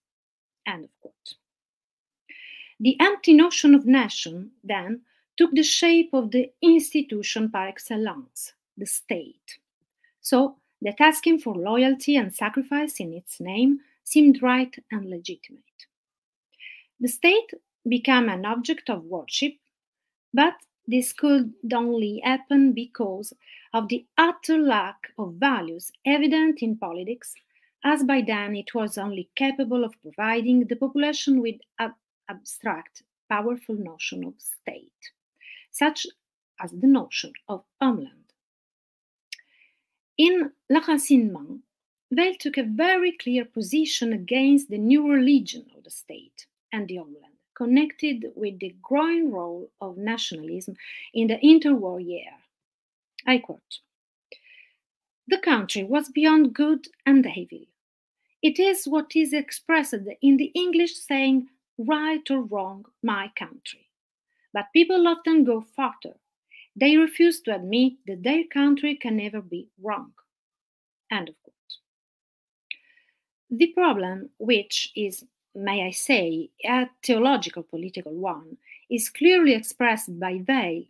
End 0.66 0.86
of 0.86 0.92
quote. 1.02 1.34
The 2.80 2.96
empty 3.00 3.34
notion 3.34 3.74
of 3.74 3.86
nation, 3.86 4.52
then, 4.64 5.02
took 5.38 5.52
the 5.52 5.64
shape 5.64 6.10
of 6.14 6.32
the 6.32 6.52
institution 6.62 7.50
par 7.50 7.68
excellence, 7.68 8.54
the 8.76 8.86
state. 8.86 9.60
So 10.28 10.58
that 10.82 11.00
asking 11.00 11.40
for 11.40 11.56
loyalty 11.56 12.18
and 12.18 12.36
sacrifice 12.36 13.00
in 13.00 13.14
its 13.14 13.40
name 13.40 13.80
seemed 14.04 14.44
right 14.44 14.76
and 14.92 15.10
legitimate. 15.10 15.80
The 17.00 17.08
state 17.08 17.52
became 17.88 18.28
an 18.28 18.46
object 18.46 18.90
of 18.90 19.06
worship, 19.06 19.54
but 20.34 20.56
this 20.86 21.14
could 21.14 21.54
only 21.74 22.22
happen 22.26 22.74
because 22.74 23.32
of 23.74 23.88
the 23.88 24.06
utter 24.18 24.58
lack 24.58 24.98
of 25.18 25.36
values 25.36 25.94
evident 26.06 26.62
in 26.62 26.76
politics, 26.76 27.34
as 27.86 28.04
by 28.04 28.22
then 28.22 28.54
it 28.54 28.76
was 28.76 28.98
only 28.98 29.30
capable 29.36 29.86
of 29.86 30.02
providing 30.02 30.68
the 30.68 30.76
population 30.76 31.40
with 31.40 31.56
an 31.80 31.94
abstract, 32.30 33.04
powerful 33.30 33.76
notion 33.76 34.26
of 34.26 34.34
state, 34.38 35.04
such 35.72 36.06
as 36.62 36.72
the 36.72 36.88
notion 36.88 37.32
of 37.48 37.64
homeland. 37.80 38.27
In 40.18 40.52
L'Enracinement, 40.70 41.62
Veil 42.12 42.36
took 42.40 42.58
a 42.58 42.64
very 42.64 43.12
clear 43.12 43.46
position 43.46 44.14
against 44.14 44.70
the 44.70 44.78
new 44.78 45.12
religion 45.12 45.70
of 45.76 45.84
the 45.84 45.92
state 45.92 46.48
and 46.74 46.88
the 46.88 46.96
homeland, 46.96 47.36
connected 47.56 48.32
with 48.36 48.60
the 48.60 48.76
growing 48.82 49.32
role 49.32 49.70
of 49.80 49.98
nationalism 49.98 50.76
in 51.14 51.28
the 51.28 51.38
interwar 51.44 52.04
year. 52.04 52.32
I 53.28 53.38
quote 53.38 53.80
The 55.28 55.38
country 55.38 55.84
was 55.84 56.10
beyond 56.10 56.56
good 56.56 56.88
and 57.06 57.24
evil. 57.26 57.68
It 58.42 58.58
is 58.60 58.88
what 58.88 59.16
is 59.16 59.34
expressed 59.34 59.94
in 60.22 60.38
the 60.38 60.52
English 60.56 60.96
saying, 60.96 61.50
right 61.78 62.30
or 62.32 62.42
wrong, 62.42 62.86
my 63.04 63.32
country. 63.36 63.88
But 64.52 64.74
people 64.74 65.08
often 65.08 65.44
go 65.44 65.62
farther. 65.62 66.16
They 66.80 66.96
refuse 66.96 67.42
to 67.42 67.56
admit 67.56 67.94
that 68.06 68.24
their 68.24 68.44
country 68.54 68.96
can 68.96 69.18
never 69.18 69.42
be 69.42 69.68
wrong. 69.82 70.12
End 71.12 71.30
of 71.30 71.36
quote. 71.42 71.56
The 73.50 73.74
problem, 73.74 74.30
which 74.38 74.92
is 74.96 75.26
may 75.56 75.88
I 75.88 75.92
say, 75.92 76.50
a 76.64 76.88
theological 77.04 77.64
political 77.64 78.14
one, 78.14 78.58
is 78.90 79.10
clearly 79.10 79.54
expressed 79.54 80.20
by 80.20 80.40
Veil, 80.46 80.84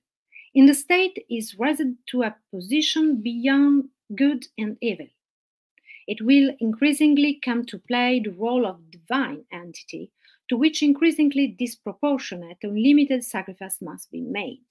in 0.53 0.65
the 0.65 0.73
state 0.73 1.23
is 1.29 1.57
raised 1.57 1.93
to 2.07 2.23
a 2.23 2.35
position 2.51 3.21
beyond 3.21 3.89
good 4.15 4.45
and 4.57 4.77
evil. 4.81 5.07
It 6.07 6.21
will 6.21 6.55
increasingly 6.59 7.35
come 7.35 7.65
to 7.65 7.79
play 7.79 8.19
the 8.19 8.31
role 8.31 8.65
of 8.65 8.91
divine 8.91 9.45
entity, 9.51 10.11
to 10.49 10.57
which 10.57 10.83
increasingly 10.83 11.47
disproportionate 11.47 12.57
and 12.63 12.81
limited 12.81 13.23
sacrifice 13.23 13.81
must 13.81 14.11
be 14.11 14.21
made. 14.21 14.65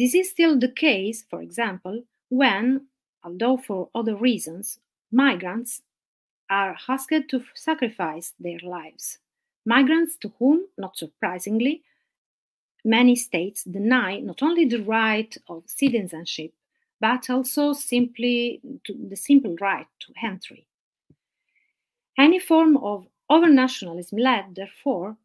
This 0.00 0.14
is 0.14 0.30
still 0.30 0.58
the 0.58 0.72
case, 0.72 1.26
for 1.28 1.42
example, 1.42 2.04
when, 2.30 2.86
although 3.22 3.58
for 3.58 3.90
other 3.94 4.16
reasons, 4.16 4.80
migrants 5.12 5.82
are 6.48 6.74
asked 6.88 7.28
to 7.28 7.44
sacrifice 7.54 8.32
their 8.40 8.60
lives. 8.62 9.18
Migrants 9.66 10.16
to 10.22 10.32
whom, 10.38 10.64
not 10.78 10.96
surprisingly, 10.96 11.82
many 12.82 13.14
states 13.14 13.62
deny 13.62 14.20
not 14.20 14.42
only 14.42 14.64
the 14.64 14.82
right 14.82 15.36
of 15.50 15.64
citizenship, 15.66 16.54
but 16.98 17.28
also 17.28 17.74
simply 17.74 18.62
the 18.88 19.16
simple 19.16 19.54
right 19.60 19.88
to 19.98 20.14
entry. 20.22 20.66
Any 22.16 22.38
form 22.38 22.78
of 22.78 23.06
overnationalism 23.30 24.18
led, 24.18 24.54
therefore, 24.54 25.18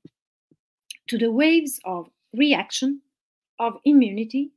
to 1.07 1.17
the 1.17 1.31
waves 1.31 1.79
of 1.85 2.09
reaction, 2.33 2.99
of 3.57 3.79
immunity 3.85 4.51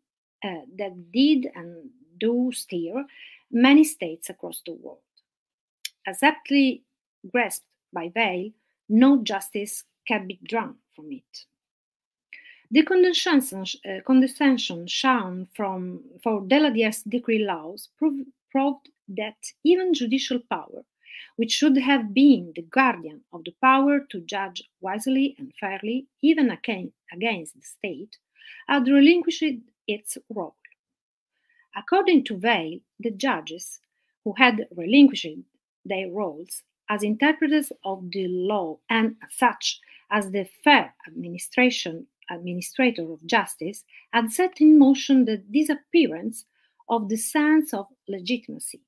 uh, 0.44 0.62
that 0.76 1.12
did 1.12 1.48
and 1.54 1.90
do 2.18 2.50
steer 2.52 3.04
many 3.50 3.84
states 3.84 4.30
across 4.30 4.62
the 4.66 4.72
world. 4.72 4.98
As 6.06 6.22
aptly 6.22 6.84
grasped 7.30 7.66
by 7.92 8.10
Veil, 8.14 8.50
no 8.88 9.22
justice 9.22 9.84
can 10.06 10.26
be 10.26 10.38
drawn 10.42 10.76
from 10.94 11.12
it. 11.12 11.44
The 12.70 12.82
condescension, 12.82 13.64
uh, 13.84 14.00
condescension 14.06 14.86
shown 14.86 15.48
from, 15.54 16.02
for 16.22 16.42
Deladier's 16.42 17.02
decree 17.02 17.44
laws 17.44 17.88
prove, 17.96 18.26
proved 18.50 18.90
that 19.08 19.36
even 19.64 19.94
judicial 19.94 20.38
power, 20.50 20.84
which 21.36 21.52
should 21.52 21.78
have 21.78 22.12
been 22.12 22.52
the 22.54 22.62
guardian 22.62 23.22
of 23.32 23.44
the 23.44 23.54
power 23.62 24.00
to 24.10 24.20
judge 24.20 24.62
wisely 24.80 25.34
and 25.38 25.52
fairly, 25.58 26.06
even 26.22 26.50
against 26.50 27.54
the 27.54 27.62
state, 27.62 28.18
had 28.68 28.86
relinquished 28.86 29.44
its 29.88 30.18
role. 30.28 30.54
According 31.74 32.24
to 32.24 32.36
Veil, 32.36 32.78
the 33.00 33.10
judges 33.10 33.80
who 34.22 34.34
had 34.36 34.68
relinquished 34.76 35.26
their 35.84 36.10
roles 36.10 36.62
as 36.88 37.02
interpreters 37.02 37.72
of 37.84 38.10
the 38.10 38.28
law 38.28 38.78
and 38.88 39.16
as 39.22 39.34
such 39.34 39.80
as 40.10 40.30
the 40.30 40.48
fair 40.62 40.94
administration 41.06 42.06
administrator 42.30 43.10
of 43.10 43.24
justice 43.26 43.84
had 44.12 44.30
set 44.30 44.60
in 44.60 44.78
motion 44.78 45.24
the 45.24 45.38
disappearance 45.38 46.44
of 46.88 47.08
the 47.08 47.16
sense 47.16 47.72
of 47.72 47.86
legitimacy. 48.06 48.80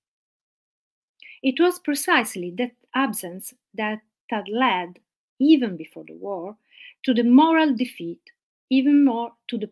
It 1.43 1.59
was 1.59 1.79
precisely 1.79 2.51
that 2.59 2.73
absence 2.95 3.55
that 3.75 4.01
had 4.29 4.49
led, 4.49 4.99
even 5.39 5.77
before 5.77 6.05
the 6.07 6.15
war, 6.15 6.57
to 7.05 7.15
the 7.15 7.25
moral 7.25 7.75
defeat, 7.75 8.21
even 8.71 9.05
more 9.05 9.33
to 9.49 9.59
the, 9.59 9.71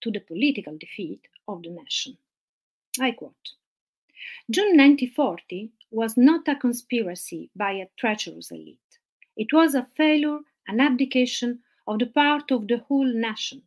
to 0.00 0.10
the 0.10 0.20
political 0.20 0.76
defeat 0.76 1.28
of 1.46 1.62
the 1.62 1.70
nation. 1.70 2.18
I 3.00 3.12
quote 3.12 3.54
June 4.50 4.76
1940 4.76 5.70
was 5.90 6.16
not 6.16 6.48
a 6.48 6.56
conspiracy 6.56 7.50
by 7.56 7.72
a 7.72 7.88
treacherous 7.96 8.50
elite. 8.50 8.98
It 9.36 9.52
was 9.52 9.74
a 9.74 9.88
failure, 9.96 10.40
an 10.68 10.80
abdication 10.80 11.60
of 11.86 12.00
the 12.00 12.06
part 12.06 12.50
of 12.50 12.68
the 12.68 12.78
whole 12.78 13.06
nation. 13.06 13.62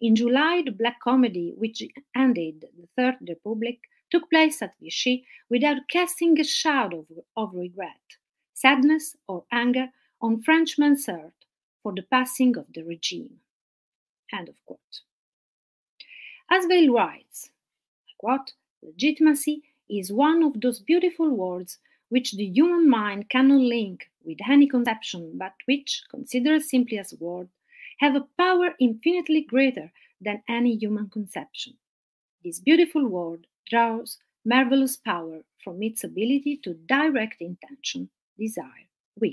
In 0.00 0.16
July, 0.16 0.62
the 0.64 0.72
black 0.72 1.00
comedy, 1.00 1.52
which 1.56 1.82
ended 2.16 2.66
the 2.76 2.88
Third 2.96 3.16
Republic, 3.28 3.78
took 4.10 4.28
place 4.30 4.60
at 4.62 4.78
Vichy 4.80 5.26
without 5.48 5.88
casting 5.88 6.38
a 6.40 6.44
shadow 6.44 7.06
of 7.36 7.54
regret, 7.54 8.16
sadness, 8.52 9.16
or 9.28 9.44
anger 9.52 9.88
on 10.20 10.42
Frenchmen's 10.42 11.06
heart 11.06 11.46
for 11.82 11.92
the 11.92 12.02
passing 12.02 12.56
of 12.56 12.66
the 12.72 12.82
regime. 12.82 13.40
End 14.34 14.48
of 14.48 14.56
quote. 14.66 14.80
Writes, 16.50 17.50
quote, 18.18 18.52
legitimacy 18.82 19.62
is 19.88 20.12
one 20.12 20.42
of 20.42 20.60
those 20.60 20.80
beautiful 20.80 21.30
words 21.30 21.78
which 22.08 22.32
the 22.32 22.44
human 22.44 22.88
mind 22.88 23.28
cannot 23.30 23.60
link 23.60 24.10
with 24.24 24.38
any 24.48 24.66
conception, 24.66 25.32
but 25.38 25.54
which, 25.66 26.02
considered 26.10 26.62
simply 26.62 26.98
as 26.98 27.14
word, 27.20 27.48
have 27.98 28.16
a 28.16 28.26
power 28.38 28.74
infinitely 28.80 29.42
greater 29.42 29.92
than 30.20 30.42
any 30.48 30.76
human 30.76 31.08
conception. 31.08 31.74
This 32.44 32.60
beautiful 32.60 33.06
word 33.06 33.46
draws 33.68 34.18
marvelous 34.44 34.96
power 34.96 35.44
from 35.62 35.82
its 35.82 36.04
ability 36.04 36.60
to 36.64 36.74
direct 36.74 37.40
intention, 37.40 38.10
desire, 38.38 38.88
will. 39.18 39.32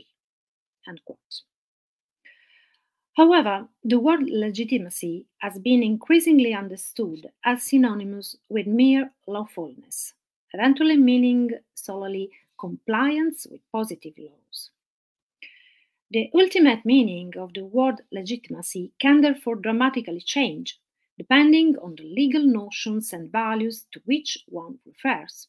However, 3.13 3.69
the 3.83 3.99
word 3.99 4.29
legitimacy 4.29 5.25
has 5.37 5.59
been 5.59 5.83
increasingly 5.83 6.53
understood 6.53 7.31
as 7.43 7.63
synonymous 7.63 8.37
with 8.49 8.67
mere 8.67 9.13
lawfulness, 9.27 10.13
eventually 10.53 10.97
meaning 10.97 11.51
solely 11.73 12.31
compliance 12.57 13.47
with 13.49 13.61
positive 13.71 14.17
laws. 14.17 14.71
The 16.11 16.29
ultimate 16.33 16.85
meaning 16.85 17.35
of 17.37 17.53
the 17.53 17.65
word 17.65 18.01
legitimacy 18.11 18.91
can 18.99 19.21
therefore 19.21 19.55
dramatically 19.55 20.21
change 20.21 20.79
depending 21.17 21.77
on 21.77 21.95
the 21.95 22.03
legal 22.03 22.45
notions 22.45 23.13
and 23.13 23.31
values 23.31 23.87
to 23.91 24.01
which 24.05 24.43
one 24.47 24.79
refers. 24.85 25.47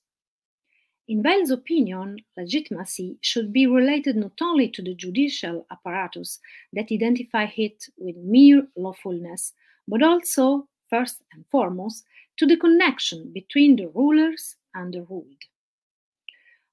In 1.08 1.22
Veil's 1.22 1.50
opinion, 1.50 2.18
legitimacy 2.36 3.18
should 3.20 3.52
be 3.52 3.66
related 3.66 4.16
not 4.16 4.40
only 4.40 4.68
to 4.68 4.82
the 4.82 4.94
judicial 4.94 5.66
apparatus 5.70 6.38
that 6.72 6.92
identify 6.92 7.48
it 7.56 7.86
with 7.98 8.16
mere 8.16 8.68
lawfulness, 8.76 9.52
but 9.88 10.02
also, 10.02 10.68
first 10.88 11.22
and 11.32 11.44
foremost, 11.50 12.04
to 12.36 12.46
the 12.46 12.56
connection 12.56 13.32
between 13.32 13.76
the 13.76 13.88
rulers 13.88 14.56
and 14.74 14.94
the 14.94 15.02
ruled. 15.02 15.42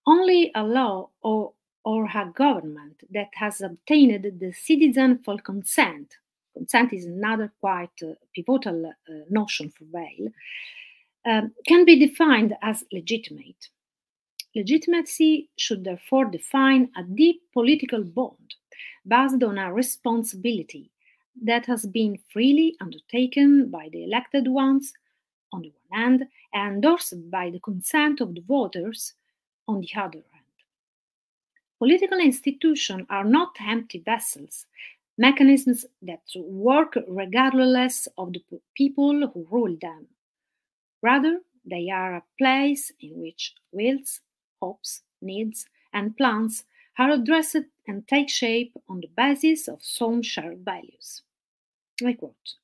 Only 0.06 0.52
a 0.56 0.63
law 0.63 1.10
or 1.22 1.54
or 1.86 2.06
a 2.06 2.32
government 2.36 3.02
that 3.10 3.30
has 3.34 3.62
obtained 3.62 4.24
the 4.39 4.52
citizen 4.52 5.18
full 5.20 5.39
consent, 5.39 6.18
consent 6.54 6.94
is 6.94 7.06
another 7.06 7.52
quite 7.60 7.89
uh, 8.04 8.13
pivotal 8.36 8.86
uh, 8.86 9.13
notion 9.30 9.72
for 9.72 9.86
Veil, 9.86 10.30
um, 11.26 11.52
can 11.65 11.86
be 11.86 11.98
defined 11.98 12.54
as 12.62 12.84
legitimate. 12.92 13.70
Legitimacy 14.56 15.50
should 15.58 15.84
therefore 15.84 16.26
define 16.26 16.90
a 16.98 17.04
deep 17.04 17.42
political 17.54 18.04
bond 18.04 18.56
based 19.08 19.44
on 19.44 19.58
a 19.58 19.72
responsibility 19.72 20.92
that 21.42 21.66
has 21.68 21.86
been 21.86 22.18
freely 22.32 22.76
undertaken 22.82 23.70
by 23.70 23.90
the 23.92 24.04
elected 24.04 24.48
ones 24.48 24.94
on 25.54 25.62
the 25.62 25.72
one 25.90 26.00
hand 26.02 26.24
and 26.54 26.76
endorsed 26.78 27.30
by 27.30 27.50
the 27.50 27.60
consent 27.60 28.22
of 28.22 28.34
the 28.34 28.42
voters 28.42 29.14
on 29.68 29.82
the 29.82 29.90
other 29.96 30.24
hand. 30.32 30.46
Political 31.78 32.20
institutions 32.20 33.06
are 33.10 33.24
not 33.24 33.56
empty 33.62 34.00
vessels, 34.00 34.66
mechanisms 35.18 35.86
that 36.02 36.22
work 36.36 36.98
regardless 37.08 38.08
of 38.18 38.34
the 38.34 38.44
people 38.76 39.28
who 39.28 39.48
rule 39.50 39.78
them. 39.80 40.08
Rather, 41.02 41.40
they 41.66 41.90
are 41.90 42.16
a 42.16 42.24
place 42.38 42.92
in 43.00 43.22
which 43.22 43.54
wills, 43.72 44.22
hopes, 44.62 45.02
needs, 45.22 45.65
and 45.93 46.17
plans 46.17 46.65
are 46.98 47.12
addressed 47.12 47.65
and 47.88 48.08
take 48.08 48.30
shape 48.30 48.74
on 48.88 49.02
the 49.02 49.10
basis 49.15 49.67
of 49.67 49.84
some 49.84 50.22
shared 50.22 50.63
values. 50.65 51.24
I 52.06 52.13
quote 52.13 52.56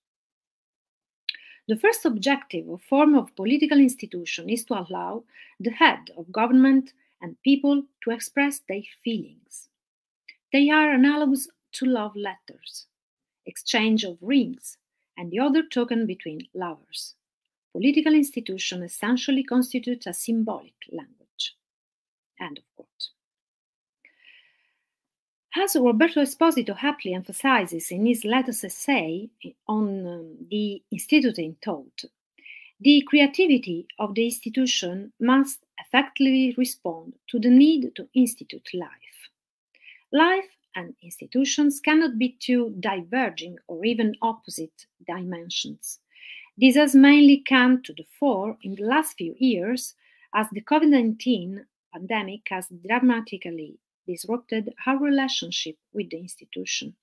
The 1.68 1.78
first 1.78 2.06
objective 2.06 2.68
or 2.68 2.80
form 2.80 3.16
of 3.16 3.36
political 3.36 3.80
institution 3.80 4.50
is 4.50 4.66
to 4.66 4.76
allow 4.76 5.24
the 5.60 5.72
head 5.72 6.12
of 6.18 6.32
government 6.32 6.94
and 7.22 7.42
people 7.44 7.84
to 8.04 8.12
express 8.12 8.60
their 8.68 8.84
feelings. 9.04 9.70
They 10.52 10.70
are 10.70 10.92
analogous 10.92 11.48
to 11.74 11.86
love 11.86 12.16
letters, 12.16 12.88
exchange 13.46 14.04
of 14.04 14.18
rings, 14.22 14.78
and 15.18 15.32
the 15.32 15.40
other 15.40 15.64
token 15.64 16.06
between 16.06 16.48
lovers. 16.54 17.16
Political 17.74 18.14
institutions 18.14 18.84
essentially 18.84 19.44
constitute 19.44 20.06
a 20.06 20.14
symbolic 20.14 20.74
language. 20.92 21.15
End 22.40 22.58
of 22.58 22.64
quote. 22.76 23.10
As 25.58 25.76
Roberto 25.76 26.22
Esposito 26.22 26.76
aptly 26.84 27.14
emphasizes 27.14 27.90
in 27.90 28.06
his 28.06 28.26
latest 28.26 28.66
essay 28.66 29.30
on 29.68 30.06
um, 30.06 30.38
the 30.50 30.82
Institute 30.92 31.40
in 31.40 31.56
Thought, 31.64 32.04
the 32.82 33.02
creativity 33.08 33.88
of 33.98 34.16
the 34.16 34.26
institution 34.26 35.14
must 35.20 35.60
effectively 35.80 36.54
respond 36.58 37.14
to 37.28 37.40
the 37.40 37.50
need 37.50 37.96
to 37.96 38.10
institute 38.14 38.68
life. 38.74 39.30
Life 40.12 40.50
and 40.76 40.94
institutions 41.02 41.80
cannot 41.80 42.18
be 42.20 42.36
two 42.40 42.76
diverging 42.82 43.58
or 43.68 43.86
even 43.86 44.16
opposite 44.22 44.86
dimensions. 45.08 46.00
This 46.58 46.76
has 46.76 46.96
mainly 46.96 47.44
come 47.48 47.82
to 47.84 47.94
the 47.94 48.06
fore 48.20 48.58
in 48.62 48.76
the 48.76 48.84
last 48.84 49.18
few 49.18 49.36
years 49.38 49.96
as 50.34 50.48
the 50.52 50.62
COVID 50.62 50.90
19 50.90 51.66
pandemic 51.96 52.42
has 52.50 52.68
dramatically 52.88 53.80
disrupted 54.06 54.74
our 54.86 54.98
relationship 55.00 55.78
with 55.94 56.10
the 56.10 56.18
institution 56.18 56.96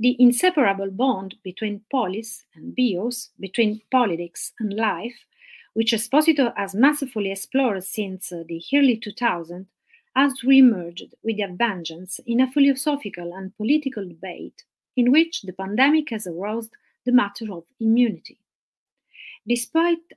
the 0.00 0.16
inseparable 0.18 0.90
bond 0.90 1.34
between 1.42 1.82
polis 1.90 2.44
and 2.54 2.74
bios, 2.74 3.30
between 3.38 3.82
politics 3.90 4.52
and 4.60 4.72
life, 4.72 5.26
which 5.74 5.92
Esposito 5.92 6.56
has 6.56 6.74
masterfully 6.74 7.32
explored 7.32 7.84
since 7.84 8.32
uh, 8.32 8.44
the 8.48 8.62
early 8.74 8.96
2000s, 8.96 9.66
has 10.16 10.40
reemerged 10.44 11.12
with 11.22 11.38
a 11.40 11.54
vengeance 11.54 12.18
in 12.26 12.40
a 12.40 12.50
philosophical 12.50 13.34
and 13.34 13.56
political 13.56 14.06
debate 14.06 14.64
in 14.96 15.12
which 15.12 15.42
the 15.42 15.52
pandemic 15.52 16.10
has 16.10 16.26
aroused 16.26 16.72
the 17.04 17.12
matter 17.12 17.52
of 17.52 17.64
immunity. 17.78 18.38
Despite 19.46 20.12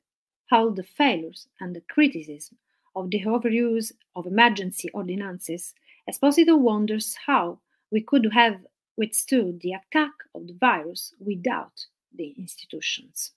all 0.52 0.72
the 0.72 0.84
failures 0.84 1.48
and 1.60 1.76
the 1.76 1.82
criticism 1.82 2.58
of 2.96 3.10
the 3.10 3.22
overuse 3.22 3.92
of 4.16 4.26
emergency 4.26 4.90
ordinances, 4.94 5.74
Esposito 6.10 6.58
wonders 6.58 7.16
how 7.26 7.60
we 7.92 8.02
could 8.02 8.28
have 8.34 8.60
withstood 8.98 9.60
the 9.62 9.74
attack 9.74 10.12
of 10.36 10.48
the 10.48 10.54
virus 10.54 11.14
without 11.20 11.86
the 12.14 12.34
institutions. 12.38 13.32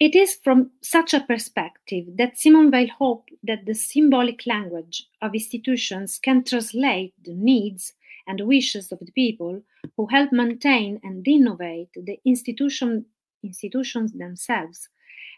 It 0.00 0.16
is 0.16 0.34
from 0.34 0.70
such 0.80 1.12
a 1.12 1.20
perspective 1.20 2.06
that 2.16 2.38
Simone 2.38 2.70
Weil 2.70 2.88
hoped 2.88 3.32
that 3.42 3.66
the 3.66 3.74
symbolic 3.74 4.46
language 4.46 5.06
of 5.20 5.34
institutions 5.34 6.18
can 6.18 6.42
translate 6.42 7.12
the 7.22 7.34
needs 7.34 7.92
and 8.26 8.40
wishes 8.46 8.92
of 8.92 9.00
the 9.00 9.12
people 9.12 9.62
who 9.96 10.06
help 10.06 10.32
maintain 10.32 11.00
and 11.02 11.26
innovate 11.28 11.90
the 11.94 12.18
institution, 12.24 13.04
institutions 13.42 14.12
themselves, 14.12 14.88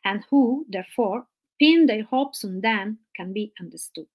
and 0.05 0.25
who, 0.31 0.64
therefore, 0.68 1.27
pin 1.62 1.87
their 1.87 2.03
hopes 2.03 2.44
on 2.44 2.61
them 2.61 2.98
can 3.14 3.33
be 3.33 3.53
understood. 3.61 4.09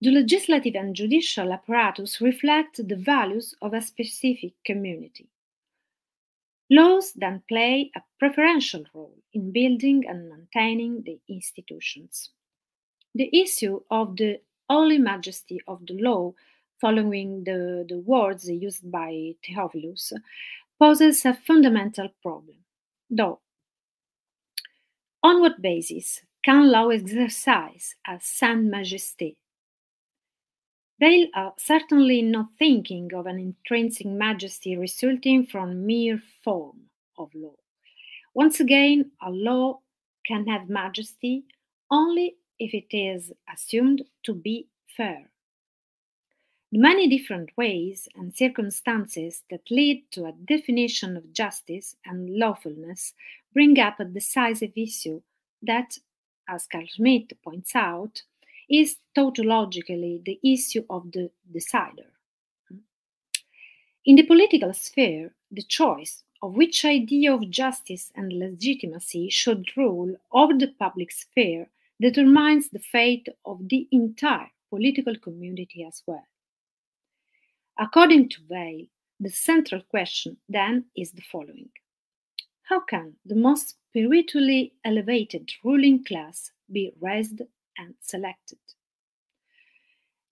The 0.00 0.12
legislative 0.12 0.76
and 0.76 0.94
judicial 0.94 1.52
apparatus 1.52 2.20
reflect 2.20 2.76
the 2.86 2.94
values 2.94 3.56
of 3.60 3.74
a 3.74 3.82
specific 3.82 4.52
community. 4.64 5.26
Laws 6.70 7.12
then 7.16 7.42
play 7.48 7.90
a 7.96 8.00
preferential 8.20 8.84
role 8.94 9.16
in 9.32 9.50
building 9.50 10.04
and 10.08 10.28
maintaining 10.28 11.02
the 11.02 11.18
institutions. 11.28 12.30
The 13.16 13.28
issue 13.36 13.80
of 13.90 14.16
the 14.16 14.40
holy 14.70 14.98
majesty 14.98 15.60
of 15.66 15.84
the 15.88 15.94
law, 16.00 16.34
following 16.80 17.42
the, 17.42 17.84
the 17.88 17.98
words 17.98 18.48
used 18.48 18.88
by 18.92 19.34
Theophilus, 19.44 20.12
poses 20.78 21.24
a 21.24 21.34
fundamental 21.34 22.10
problem. 22.22 22.58
Though, 23.10 23.40
on 25.22 25.40
what 25.40 25.60
basis 25.60 26.22
can 26.44 26.70
law 26.70 26.88
exercise 26.88 27.94
a 28.06 28.18
sainte 28.20 28.70
majesté 28.70 29.36
they 31.00 31.30
are 31.34 31.54
certainly 31.58 32.22
not 32.22 32.46
thinking 32.58 33.12
of 33.14 33.26
an 33.26 33.38
intrinsic 33.38 34.06
majesty 34.06 34.76
resulting 34.76 35.46
from 35.46 35.86
mere 35.86 36.20
form 36.42 36.90
of 37.16 37.30
law. 37.34 37.54
Once 38.34 38.58
again, 38.58 39.12
a 39.22 39.30
law 39.30 39.78
can 40.26 40.46
have 40.48 40.68
majesty 40.68 41.44
only 41.90 42.34
if 42.58 42.74
it 42.74 42.96
is 42.96 43.32
assumed 43.52 44.02
to 44.24 44.34
be 44.34 44.66
fair. 44.96 45.30
Many 46.70 47.08
different 47.08 47.56
ways 47.56 48.10
and 48.14 48.36
circumstances 48.36 49.42
that 49.50 49.70
lead 49.70 50.04
to 50.10 50.26
a 50.26 50.32
definition 50.32 51.16
of 51.16 51.32
justice 51.32 51.96
and 52.04 52.28
lawfulness 52.36 53.14
bring 53.54 53.78
up 53.80 53.98
a 54.00 54.04
decisive 54.04 54.72
issue 54.76 55.22
that, 55.62 55.96
as 56.46 56.66
Carl 56.66 56.84
Schmitt 56.86 57.32
points 57.42 57.74
out, 57.74 58.22
is 58.68 58.98
tautologically 59.16 60.22
the 60.22 60.38
issue 60.44 60.84
of 60.90 61.10
the 61.12 61.30
decider. 61.50 62.12
In 64.04 64.16
the 64.16 64.26
political 64.26 64.74
sphere, 64.74 65.32
the 65.50 65.62
choice 65.62 66.22
of 66.42 66.54
which 66.54 66.84
idea 66.84 67.32
of 67.32 67.48
justice 67.48 68.12
and 68.14 68.30
legitimacy 68.30 69.30
should 69.30 69.74
rule 69.74 70.16
over 70.32 70.52
the 70.52 70.68
public 70.78 71.12
sphere 71.12 71.70
determines 71.98 72.68
the 72.68 72.78
fate 72.78 73.28
of 73.46 73.70
the 73.70 73.88
entire 73.90 74.50
political 74.68 75.16
community 75.16 75.82
as 75.82 76.02
well. 76.06 76.26
According 77.78 78.30
to 78.30 78.38
Weil, 78.48 78.86
the 79.20 79.30
central 79.30 79.82
question 79.82 80.38
then 80.48 80.86
is 80.96 81.12
the 81.12 81.22
following 81.22 81.70
How 82.62 82.80
can 82.80 83.16
the 83.24 83.36
most 83.36 83.76
spiritually 83.90 84.74
elevated 84.84 85.50
ruling 85.64 86.04
class 86.04 86.52
be 86.70 86.92
raised 87.00 87.40
and 87.78 87.94
selected. 88.00 88.58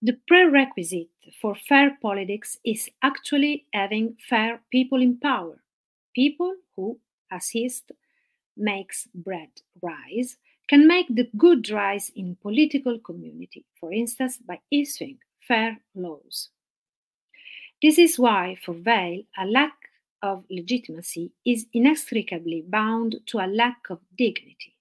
The 0.01 0.17
prerequisite 0.27 1.09
for 1.41 1.55
fair 1.55 1.97
politics 2.01 2.57
is 2.63 2.89
actually 3.01 3.65
having 3.73 4.15
fair 4.29 4.61
people 4.71 5.01
in 5.01 5.17
power, 5.17 5.63
people 6.13 6.55
who, 6.75 6.99
as 7.31 7.55
yeast 7.55 7.91
makes 8.55 9.07
bread 9.15 9.49
rise, 9.81 10.37
can 10.69 10.87
make 10.87 11.07
the 11.09 11.29
good 11.37 11.69
rise 11.69 12.11
in 12.15 12.37
political 12.41 12.99
community, 12.99 13.65
for 13.79 13.91
instance, 13.91 14.37
by 14.37 14.59
issuing 14.69 15.17
fair 15.39 15.79
laws. 15.95 16.49
This 17.81 17.99
is 17.99 18.17
why, 18.17 18.55
for 18.63 18.73
Weil, 18.73 19.21
a 19.37 19.45
lack 19.45 19.75
of 20.23 20.45
legitimacy 20.49 21.31
is 21.45 21.67
inextricably 21.73 22.63
bound 22.67 23.17
to 23.27 23.37
a 23.37 23.45
lack 23.45 23.89
of 23.89 23.99
dignity. 24.17 24.75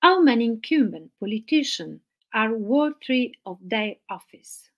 How 0.00 0.20
many 0.20 0.44
incumbent 0.44 1.10
politicians 1.18 2.00
are 2.32 2.54
worthy 2.54 3.34
of 3.44 3.58
their 3.60 3.96
office? 4.08 4.70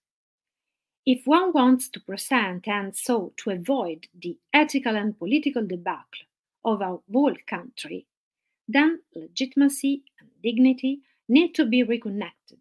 If 1.07 1.27
one 1.27 1.53
wants 1.53 1.91
to 1.91 2.01
present 2.01 2.67
and 2.67 2.97
so 2.97 3.35
to 3.39 3.51
avoid 3.51 4.07
the 4.19 4.39
ethical 4.55 4.97
and 4.97 5.19
political 5.19 5.67
debacle 5.67 6.27
of 6.65 6.81
our 6.81 7.01
whole 7.13 7.37
country, 7.47 8.07
then 8.67 9.01
legitimacy 9.15 10.03
and 10.19 10.31
dignity 10.43 11.03
need 11.29 11.55
to 11.57 11.67
be 11.67 11.83
reconnected. 11.83 12.59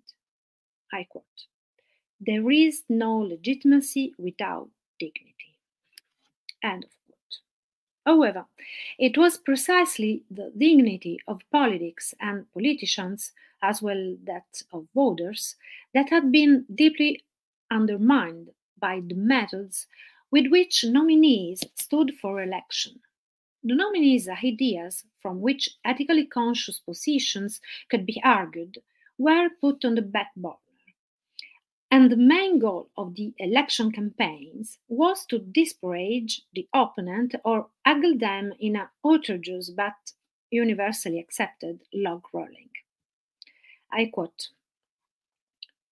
I 0.91 1.05
quote 1.09 1.45
There 2.25 2.49
is 2.51 2.83
no 2.87 3.17
legitimacy 3.17 4.13
without 4.17 4.69
dignity. 4.97 5.57
End 6.63 6.85
of 6.85 6.91
quote. 7.05 7.39
However, 8.05 8.45
it 8.97 9.17
was 9.17 9.37
precisely 9.37 10.23
the 10.31 10.49
dignity 10.57 11.19
of 11.27 11.41
politics 11.51 12.13
and 12.21 12.49
politicians, 12.53 13.33
as 13.61 13.81
well 13.81 14.15
that 14.23 14.61
of 14.71 14.87
voters, 14.95 15.57
that 15.93 16.11
had 16.11 16.31
been 16.31 16.65
deeply 16.73 17.25
undermined 17.69 18.51
by 18.79 19.01
the 19.01 19.15
methods 19.15 19.87
with 20.31 20.47
which 20.47 20.85
nominees 20.85 21.65
stood 21.75 22.13
for 22.21 22.41
election. 22.41 23.01
The 23.65 23.75
nominees' 23.75 24.29
ideas, 24.29 25.03
from 25.19 25.41
which 25.41 25.71
ethically 25.83 26.25
conscious 26.25 26.79
positions 26.79 27.59
could 27.89 28.05
be 28.05 28.21
argued, 28.23 28.81
were 29.17 29.49
put 29.59 29.83
on 29.83 29.95
the 29.95 30.01
back 30.01 30.33
burner 30.37 30.62
and 31.93 32.11
the 32.11 32.17
main 32.17 32.57
goal 32.57 32.89
of 32.97 33.13
the 33.13 33.35
election 33.37 33.91
campaigns 33.91 34.79
was 34.87 35.27
to 35.27 35.37
disparage 35.37 36.41
the 36.51 36.67
opponent 36.73 37.35
or 37.45 37.67
haggle 37.85 38.17
them 38.17 38.51
in 38.59 38.75
an 38.75 38.87
outrageous 39.05 39.69
but 39.69 40.13
universally 40.49 41.19
accepted 41.19 41.81
log 41.93 42.23
rolling. 42.33 42.71
I 43.91 44.05
quote 44.11 44.49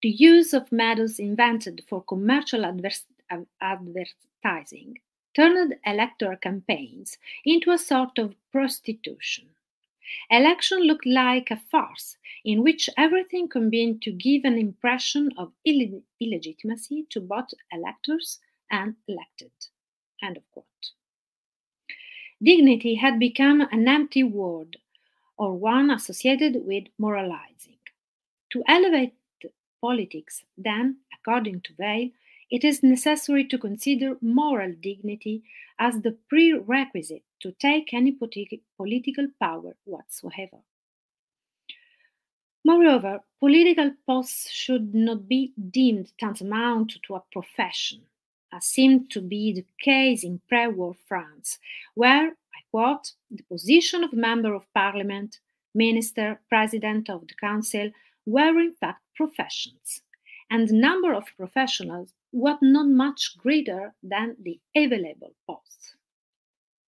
The 0.02 0.08
use 0.08 0.52
of 0.52 0.72
methods 0.72 1.20
invented 1.20 1.84
for 1.88 2.02
commercial 2.02 2.64
adver- 2.64 3.46
advertising 3.60 4.98
turned 5.36 5.76
electoral 5.86 6.36
campaigns 6.36 7.16
into 7.44 7.70
a 7.70 7.78
sort 7.78 8.18
of 8.18 8.34
prostitution. 8.50 9.50
Election 10.30 10.80
looked 10.80 11.06
like 11.06 11.50
a 11.50 11.56
farce 11.56 12.16
in 12.44 12.62
which 12.62 12.88
everything 12.96 13.48
combined 13.48 14.02
to 14.02 14.12
give 14.12 14.44
an 14.44 14.58
impression 14.58 15.30
of 15.36 15.52
Ill- 15.64 16.02
illegitimacy 16.20 17.06
to 17.10 17.20
both 17.20 17.54
electors 17.72 18.40
and 18.70 18.96
elected. 19.06 19.52
End 20.22 20.36
of 20.36 20.50
quote. 20.50 20.66
Dignity 22.42 22.96
had 22.96 23.18
become 23.18 23.60
an 23.60 23.86
empty 23.86 24.22
word 24.24 24.76
or 25.36 25.54
one 25.56 25.90
associated 25.90 26.66
with 26.66 26.84
moralizing. 26.98 27.78
To 28.50 28.62
elevate 28.66 29.14
politics, 29.80 30.44
then, 30.56 30.98
according 31.12 31.60
to 31.62 31.74
Weil, 31.78 32.10
it 32.52 32.64
is 32.64 32.82
necessary 32.82 33.44
to 33.46 33.56
consider 33.56 34.18
moral 34.20 34.74
dignity 34.78 35.42
as 35.78 36.02
the 36.02 36.14
prerequisite 36.28 37.22
to 37.40 37.50
take 37.52 37.94
any 37.94 38.12
politi- 38.12 38.60
political 38.76 39.26
power 39.40 39.74
whatsoever. 39.84 40.58
Moreover, 42.62 43.20
political 43.40 43.92
posts 44.06 44.50
should 44.50 44.94
not 44.94 45.26
be 45.26 45.54
deemed 45.70 46.12
tantamount 46.18 46.98
to 47.04 47.14
a 47.14 47.22
profession, 47.32 48.02
as 48.52 48.66
seemed 48.66 49.10
to 49.12 49.22
be 49.22 49.54
the 49.54 49.64
case 49.82 50.22
in 50.22 50.42
pre 50.46 50.66
war 50.66 50.94
France, 51.08 51.58
where, 51.94 52.28
I 52.28 52.60
quote, 52.70 53.12
the 53.30 53.44
position 53.44 54.04
of 54.04 54.12
member 54.12 54.54
of 54.54 54.72
parliament, 54.74 55.40
minister, 55.74 56.38
president 56.50 57.08
of 57.08 57.26
the 57.26 57.34
council 57.34 57.90
were 58.26 58.60
in 58.60 58.74
fact 58.74 59.02
professions, 59.16 60.02
and 60.50 60.68
the 60.68 60.74
number 60.74 61.14
of 61.14 61.24
professionals 61.38 62.12
was 62.32 62.58
not 62.62 62.86
much 62.86 63.36
greater 63.38 63.94
than 64.02 64.36
the 64.40 64.58
available 64.74 65.34
posts. 65.46 65.94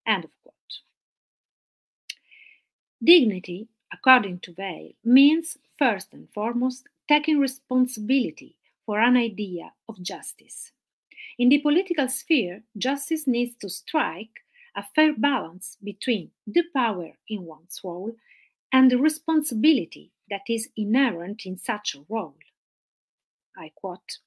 End 0.07 0.25
of 0.25 0.31
quote. 0.43 0.55
Dignity, 3.03 3.69
according 3.93 4.41
to 4.41 4.55
Weil, 4.57 4.93
means 5.05 5.59
first 5.79 6.13
and 6.13 6.29
foremost 6.33 6.89
taking 7.09 7.39
responsibility 7.39 8.57
for 8.87 9.01
an 9.01 9.17
idea 9.17 9.73
of 9.89 10.03
justice. 10.03 10.73
In 11.39 11.49
the 11.49 11.59
political 11.59 12.09
sphere, 12.09 12.63
justice 12.79 13.27
needs 13.27 13.57
to 13.57 13.69
strike 13.69 14.45
a 14.77 14.85
fair 14.95 15.13
balance 15.13 15.77
between 15.83 16.31
the 16.47 16.63
power 16.75 17.13
in 17.29 17.45
one's 17.45 17.81
role 17.83 18.17
and 18.73 18.91
the 18.91 18.99
responsibility 18.99 20.11
that 20.31 20.43
is 20.49 20.69
inherent 20.77 21.43
in 21.45 21.59
such 21.59 21.95
a 21.95 22.05
role. 22.09 22.37
I 23.57 23.71
quote 23.75 24.19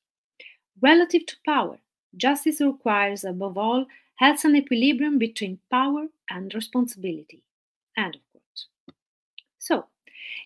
Relative 0.81 1.25
to 1.25 1.37
power, 1.45 1.79
justice 2.15 2.61
requires, 2.61 3.23
above 3.23 3.57
all, 3.57 3.85
has 4.15 4.45
an 4.45 4.55
equilibrium 4.55 5.17
between 5.17 5.59
power 5.71 6.07
and 6.29 6.53
responsibility. 6.53 7.43
End 7.97 8.15
of 8.15 8.21
quote. 8.31 8.95
So, 9.57 9.85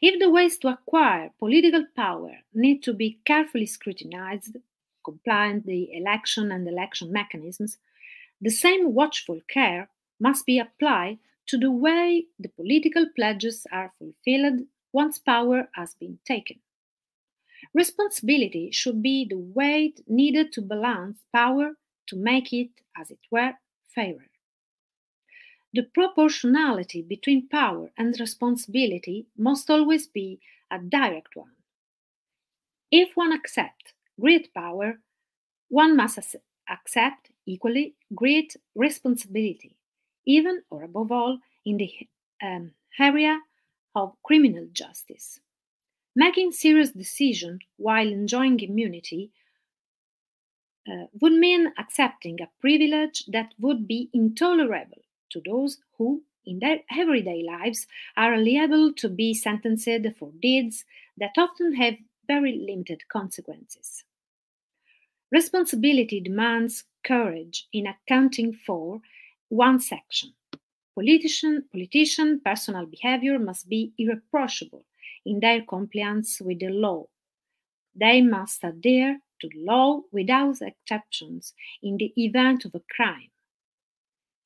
if 0.01 0.19
the 0.19 0.29
ways 0.29 0.57
to 0.59 0.69
acquire 0.69 1.31
political 1.37 1.85
power 1.95 2.39
need 2.53 2.81
to 2.83 2.93
be 2.93 3.19
carefully 3.25 3.65
scrutinized, 3.65 4.57
compliant 5.03 5.65
the 5.65 5.93
election 5.93 6.51
and 6.51 6.67
election 6.67 7.11
mechanisms, 7.11 7.77
the 8.39 8.49
same 8.49 8.93
watchful 8.93 9.41
care 9.47 9.89
must 10.19 10.45
be 10.45 10.59
applied 10.59 11.19
to 11.47 11.57
the 11.57 11.71
way 11.71 12.25
the 12.39 12.49
political 12.49 13.05
pledges 13.15 13.67
are 13.71 13.91
fulfilled 13.97 14.61
once 14.93 15.19
power 15.19 15.69
has 15.75 15.95
been 15.95 16.19
taken. 16.25 16.59
Responsibility 17.73 18.69
should 18.71 19.01
be 19.01 19.25
the 19.25 19.37
weight 19.37 20.01
needed 20.07 20.51
to 20.53 20.61
balance 20.61 21.19
power 21.33 21.77
to 22.07 22.15
make 22.15 22.51
it, 22.51 22.69
as 22.97 23.09
it 23.11 23.19
were, 23.31 23.53
fairer. 23.87 24.29
The 25.73 25.83
proportionality 25.83 27.01
between 27.01 27.47
power 27.47 27.91
and 27.97 28.19
responsibility 28.19 29.27
must 29.37 29.69
always 29.69 30.07
be 30.07 30.41
a 30.69 30.79
direct 30.79 31.35
one. 31.35 31.55
If 32.91 33.15
one 33.15 33.31
accepts 33.31 33.93
great 34.19 34.53
power, 34.53 34.99
one 35.69 35.95
must 35.95 36.19
accept 36.69 37.31
equally 37.45 37.95
great 38.13 38.57
responsibility, 38.75 39.77
even 40.25 40.63
or 40.69 40.83
above 40.83 41.11
all 41.11 41.39
in 41.65 41.77
the 41.77 41.91
um, 42.43 42.73
area 42.99 43.39
of 43.95 44.21
criminal 44.23 44.67
justice. 44.73 45.39
Making 46.15 46.51
serious 46.51 46.91
decisions 46.91 47.61
while 47.77 48.07
enjoying 48.07 48.59
immunity 48.59 49.31
uh, 50.87 51.05
would 51.21 51.33
mean 51.33 51.71
accepting 51.77 52.41
a 52.41 52.49
privilege 52.59 53.25
that 53.27 53.53
would 53.59 53.87
be 53.87 54.09
intolerable 54.13 55.03
to 55.29 55.41
those 55.45 55.77
who, 55.97 56.23
in 56.45 56.59
their 56.59 56.79
everyday 56.91 57.43
lives, 57.43 57.87
are 58.17 58.37
liable 58.37 58.91
to 58.93 59.07
be 59.07 59.33
sentenced 59.33 59.87
for 60.17 60.31
deeds 60.41 60.83
that 61.17 61.31
often 61.37 61.75
have 61.75 61.95
very 62.27 62.57
limited 62.57 63.07
consequences. 63.07 64.03
Responsibility 65.31 66.19
demands 66.19 66.83
courage 67.03 67.67
in 67.71 67.87
accounting 67.87 68.51
for 68.51 69.01
one 69.47 69.79
section. 69.79 70.33
Politician, 70.93 71.63
politician 71.71 72.41
personal 72.43 72.85
behavior 72.85 73.39
must 73.39 73.69
be 73.69 73.93
irreproachable 73.97 74.83
in 75.25 75.39
their 75.39 75.61
compliance 75.61 76.39
with 76.41 76.59
the 76.59 76.69
law. 76.69 77.07
They 77.95 78.21
must 78.21 78.63
adhere 78.63 79.21
to 79.41 79.49
law 79.55 80.01
without 80.11 80.61
exceptions 80.61 81.53
in 81.81 81.97
the 81.97 82.13
event 82.15 82.65
of 82.65 82.75
a 82.75 82.79
crime. 82.79 83.31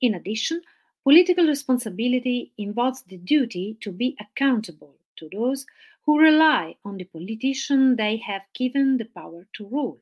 In 0.02 0.14
addition, 0.14 0.62
political 1.04 1.46
responsibility 1.46 2.54
involves 2.58 3.04
the 3.04 3.18
duty 3.18 3.78
to 3.82 3.92
be 3.92 4.16
accountable 4.20 4.98
to 5.18 5.30
those 5.30 5.66
who 6.06 6.20
rely 6.20 6.76
on 6.86 6.98
the 6.98 7.04
politician 7.06 7.96
they 7.96 8.18
have 8.18 8.44
given 8.54 8.98
the 8.98 9.06
power 9.06 9.48
to 9.54 9.68
rule. 9.68 10.02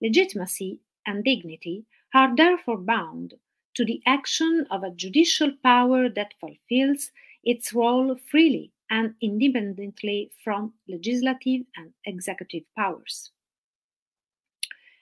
Legitimacy 0.00 0.80
and 1.06 1.24
dignity 1.24 1.86
are 2.12 2.34
therefore 2.34 2.78
bound 2.78 3.34
to 3.74 3.84
the 3.84 4.02
action 4.04 4.66
of 4.70 4.82
a 4.82 4.90
judicial 4.90 5.52
power 5.62 6.08
that 6.08 6.34
fulfills 6.40 7.10
its 7.44 7.72
role 7.72 8.16
freely 8.16 8.71
and 8.92 9.14
independently 9.22 10.30
from 10.44 10.74
legislative 10.86 11.62
and 11.76 11.92
executive 12.04 12.64
powers. 12.76 13.30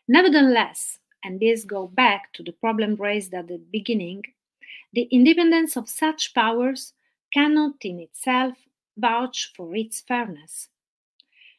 Nevertheless, 0.06 1.00
and 1.24 1.40
this 1.40 1.64
goes 1.64 1.90
back 1.90 2.32
to 2.34 2.44
the 2.44 2.52
problem 2.52 2.94
raised 2.94 3.34
at 3.34 3.48
the 3.48 3.60
beginning, 3.72 4.22
the 4.92 5.08
independence 5.10 5.76
of 5.76 5.88
such 5.88 6.32
powers 6.34 6.92
cannot 7.34 7.74
in 7.82 7.98
itself 7.98 8.54
vouch 8.96 9.52
for 9.56 9.74
its 9.74 10.00
fairness. 10.00 10.68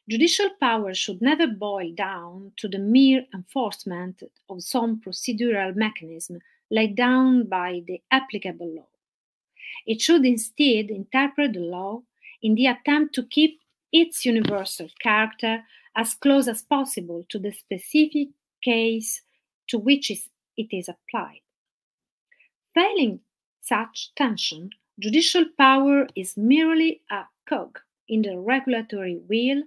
Judicial 0.09 0.51
power 0.59 0.93
should 0.93 1.21
never 1.21 1.47
boil 1.47 1.91
down 1.93 2.53
to 2.57 2.69
the 2.69 2.79
mere 2.79 3.25
enforcement 3.33 4.23
of 4.49 4.63
some 4.63 5.01
procedural 5.01 5.75
mechanism 5.75 6.39
laid 6.69 6.95
down 6.95 7.43
by 7.43 7.81
the 7.87 8.01
applicable 8.09 8.73
law. 8.73 8.87
It 9.85 10.01
should 10.01 10.25
instead 10.25 10.89
interpret 10.89 11.53
the 11.53 11.59
law 11.59 12.03
in 12.41 12.55
the 12.55 12.67
attempt 12.67 13.15
to 13.15 13.23
keep 13.23 13.59
its 13.91 14.25
universal 14.25 14.87
character 14.99 15.63
as 15.95 16.13
close 16.13 16.47
as 16.47 16.61
possible 16.61 17.25
to 17.29 17.39
the 17.39 17.51
specific 17.51 18.29
case 18.63 19.21
to 19.67 19.77
which 19.77 20.11
it 20.11 20.67
is 20.71 20.89
applied. 20.89 21.41
Failing 22.73 23.19
such 23.61 24.13
tension, 24.15 24.69
judicial 24.99 25.45
power 25.57 26.07
is 26.15 26.37
merely 26.37 27.01
a 27.11 27.23
cog 27.47 27.79
in 28.07 28.21
the 28.21 28.37
regulatory 28.37 29.17
wheel. 29.27 29.63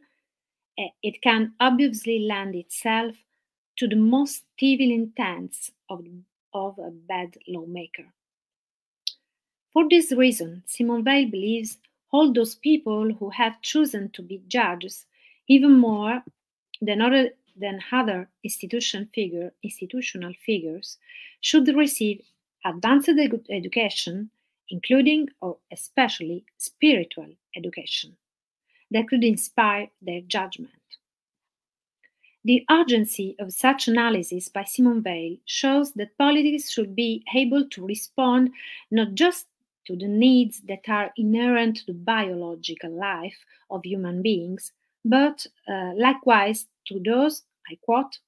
Eh, 0.78 0.88
it 1.02 1.20
can 1.22 1.54
obviously 1.60 2.20
lend 2.20 2.54
itself 2.54 3.14
to 3.76 3.86
the 3.86 3.96
most 3.96 4.44
evil 4.58 4.90
intents 4.90 5.70
of, 5.90 6.04
of 6.52 6.78
a 6.78 6.90
bad 6.90 7.36
lawmaker. 7.48 8.06
For 9.72 9.88
this 9.88 10.12
reason, 10.12 10.62
Simone 10.66 11.04
Weil 11.04 11.30
believes 11.30 11.78
all 12.14 12.32
those 12.32 12.54
people 12.54 13.12
who 13.12 13.28
have 13.30 13.60
chosen 13.60 14.08
to 14.10 14.22
be 14.22 14.40
judges, 14.46 15.04
even 15.48 15.72
more 15.72 16.22
than 16.80 17.00
other, 17.02 17.30
than 17.56 17.80
other 17.90 18.28
institution 18.44 19.08
figure, 19.12 19.52
institutional 19.64 20.32
figures, 20.46 20.96
should 21.40 21.66
receive 21.74 22.22
advanced 22.64 23.08
ed- 23.08 23.46
education, 23.50 24.30
including 24.68 25.28
or 25.40 25.56
especially 25.72 26.44
spiritual 26.56 27.30
education, 27.56 28.16
that 28.92 29.08
could 29.08 29.24
inspire 29.24 29.88
their 30.00 30.20
judgment. 30.20 30.70
The 32.44 32.64
urgency 32.70 33.34
of 33.40 33.52
such 33.52 33.88
analysis 33.88 34.48
by 34.48 34.62
Simone 34.62 35.02
Weil 35.02 35.38
shows 35.46 35.94
that 35.94 36.16
politics 36.16 36.70
should 36.70 36.94
be 36.94 37.24
able 37.34 37.68
to 37.70 37.84
respond 37.84 38.52
not 38.92 39.14
just 39.14 39.46
to 39.86 39.96
the 39.96 40.08
needs 40.08 40.60
that 40.68 40.88
are 40.88 41.12
inherent 41.16 41.76
to 41.76 41.86
the 41.86 41.92
biological 41.92 42.90
life 42.90 43.44
of 43.70 43.84
human 43.84 44.22
beings, 44.22 44.72
but 45.04 45.46
uh, 45.68 45.92
likewise 45.96 46.66
to 46.86 47.00
those, 47.00 47.42
I 47.70 47.78
quote, 47.82 48.18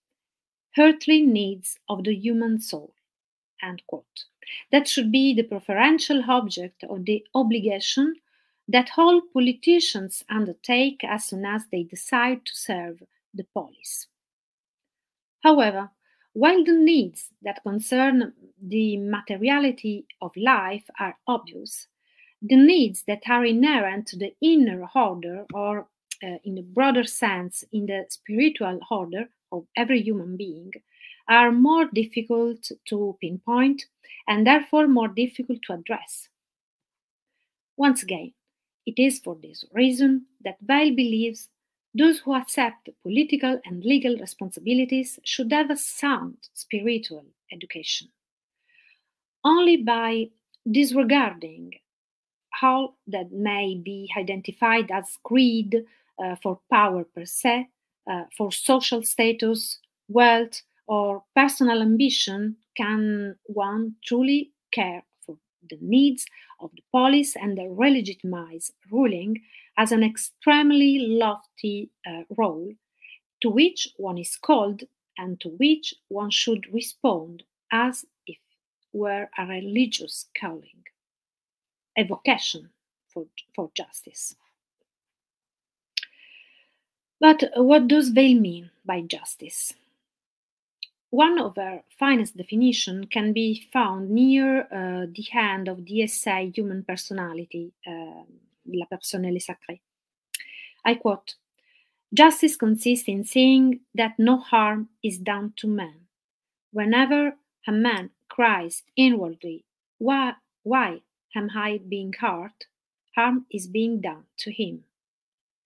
earthly 0.78 1.22
needs 1.22 1.78
of 1.88 2.04
the 2.04 2.14
human 2.14 2.60
soul, 2.60 2.94
end 3.62 3.82
quote. 3.86 4.24
That 4.70 4.86
should 4.86 5.10
be 5.10 5.34
the 5.34 5.42
preferential 5.42 6.22
object 6.28 6.84
of 6.84 7.04
the 7.04 7.24
obligation 7.34 8.14
that 8.68 8.90
all 8.96 9.20
politicians 9.32 10.24
undertake 10.28 11.02
as 11.04 11.26
soon 11.26 11.44
as 11.44 11.62
they 11.70 11.84
decide 11.84 12.44
to 12.46 12.54
serve 12.54 13.02
the 13.32 13.44
polis. 13.54 14.08
However, 15.42 15.90
while 16.36 16.62
the 16.64 16.72
needs 16.72 17.30
that 17.40 17.62
concern 17.62 18.34
the 18.62 18.98
materiality 18.98 20.04
of 20.20 20.30
life 20.36 20.84
are 21.00 21.16
obvious, 21.26 21.86
the 22.42 22.56
needs 22.56 23.04
that 23.06 23.22
are 23.26 23.46
inherent 23.46 24.06
to 24.08 24.18
the 24.18 24.34
inner 24.42 24.86
order, 24.94 25.46
or 25.54 25.86
uh, 26.22 26.36
in 26.44 26.58
a 26.58 26.62
broader 26.62 27.04
sense, 27.04 27.64
in 27.72 27.86
the 27.86 28.04
spiritual 28.10 28.78
order 28.90 29.30
of 29.50 29.64
every 29.78 30.02
human 30.02 30.36
being, 30.36 30.70
are 31.26 31.50
more 31.50 31.86
difficult 31.94 32.70
to 32.86 33.16
pinpoint 33.22 33.86
and 34.28 34.46
therefore 34.46 34.86
more 34.86 35.08
difficult 35.08 35.60
to 35.62 35.72
address. 35.72 36.28
Once 37.78 38.02
again, 38.02 38.34
it 38.84 38.98
is 38.98 39.20
for 39.20 39.38
this 39.42 39.64
reason 39.72 40.26
that 40.44 40.58
Weil 40.68 40.90
believes 40.90 41.48
those 41.96 42.18
who 42.20 42.34
accept 42.34 42.88
political 43.02 43.60
and 43.64 43.84
legal 43.84 44.16
responsibilities 44.16 45.18
should 45.24 45.52
have 45.52 45.70
a 45.70 45.76
sound 45.76 46.36
spiritual 46.52 47.24
education. 47.52 48.08
Only 49.44 49.76
by 49.78 50.30
disregarding 50.70 51.72
all 52.62 52.96
that 53.06 53.32
may 53.32 53.76
be 53.76 54.10
identified 54.16 54.90
as 54.90 55.18
greed 55.22 55.84
uh, 56.22 56.36
for 56.42 56.60
power 56.70 57.04
per 57.04 57.24
se, 57.24 57.68
uh, 58.10 58.24
for 58.36 58.50
social 58.50 59.02
status, 59.02 59.78
wealth, 60.08 60.62
or 60.88 61.24
personal 61.34 61.82
ambition 61.82 62.56
can 62.76 63.36
one 63.44 63.94
truly 64.04 64.52
care 64.72 65.02
the 65.68 65.78
needs 65.80 66.26
of 66.60 66.70
the 66.74 66.82
police 66.92 67.36
and 67.36 67.56
the 67.56 67.64
legitimize 67.64 68.72
ruling 68.90 69.42
as 69.76 69.92
an 69.92 70.02
extremely 70.02 70.98
lofty 70.98 71.90
uh, 72.06 72.22
role 72.36 72.72
to 73.40 73.50
which 73.50 73.88
one 73.96 74.18
is 74.18 74.36
called 74.36 74.82
and 75.18 75.40
to 75.40 75.48
which 75.50 75.94
one 76.08 76.30
should 76.30 76.72
respond 76.72 77.42
as 77.72 78.04
if 78.26 78.38
were 78.92 79.28
a 79.38 79.46
religious 79.46 80.26
calling, 80.38 80.84
a 81.96 82.04
vocation 82.04 82.70
for, 83.08 83.26
for 83.54 83.70
justice. 83.74 84.34
But 87.20 87.44
what 87.56 87.88
does 87.88 88.10
Veil 88.10 88.38
mean 88.38 88.70
by 88.84 89.02
justice? 89.02 89.72
One 91.16 91.38
of 91.38 91.56
her 91.56 91.82
finest 91.98 92.36
definitions 92.36 93.06
can 93.10 93.32
be 93.32 93.66
found 93.72 94.10
near 94.10 94.64
uh, 94.64 95.06
the 95.10 95.26
end 95.32 95.66
of 95.66 95.86
the 95.86 96.02
essay 96.02 96.52
Human 96.54 96.84
Personality, 96.84 97.72
uh, 97.86 98.24
La 98.66 98.84
Personnelle 98.84 99.40
Sacrée. 99.40 99.80
I 100.84 100.94
quote 100.96 101.36
Justice 102.12 102.54
consists 102.56 103.08
in 103.08 103.24
seeing 103.24 103.80
that 103.94 104.18
no 104.18 104.36
harm 104.36 104.90
is 105.02 105.16
done 105.16 105.54
to 105.56 105.66
man. 105.66 106.06
Whenever 106.70 107.36
a 107.66 107.72
man 107.72 108.10
cries 108.28 108.82
inwardly, 108.94 109.64
Why, 109.96 110.34
why 110.64 111.00
am 111.34 111.48
I 111.54 111.80
being 111.88 112.12
hurt? 112.12 112.66
harm 113.14 113.46
is 113.50 113.66
being 113.66 114.02
done 114.02 114.24
to 114.40 114.52
him. 114.52 114.84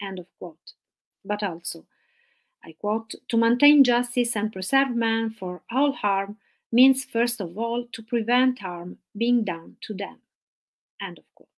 End 0.01 0.21
of 0.21 0.27
quote. 0.39 0.75
But 1.25 1.43
also, 1.43 1.87
I 2.65 2.73
quote, 2.73 3.15
to 3.29 3.37
maintain 3.37 3.85
justice 3.85 4.37
and 4.37 4.53
preserve 4.53 4.95
man 4.95 5.31
for 5.31 5.63
all 5.71 5.93
harm 5.93 6.37
means 6.71 7.05
first 7.05 7.41
of 7.41 7.57
all 7.57 7.87
to 7.93 8.03
prevent 8.03 8.61
harm 8.61 8.99
being 9.17 9.45
done 9.45 9.77
to 9.83 9.95
them. 9.95 10.19
End 11.01 11.19
of 11.19 11.25
quote. 11.35 11.49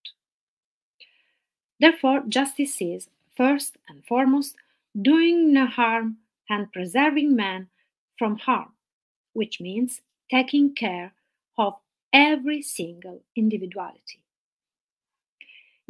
Therefore, 1.80 2.22
justice 2.28 2.80
is, 2.80 3.08
first 3.36 3.76
and 3.88 4.04
foremost, 4.04 4.56
doing 5.00 5.52
no 5.52 5.66
harm 5.66 6.18
and 6.48 6.72
preserving 6.72 7.34
man 7.34 7.68
from 8.16 8.38
harm, 8.38 8.72
which 9.32 9.60
means 9.60 10.00
taking 10.30 10.74
care 10.74 11.12
of 11.58 11.74
every 12.12 12.62
single 12.62 13.22
individuality. 13.34 14.21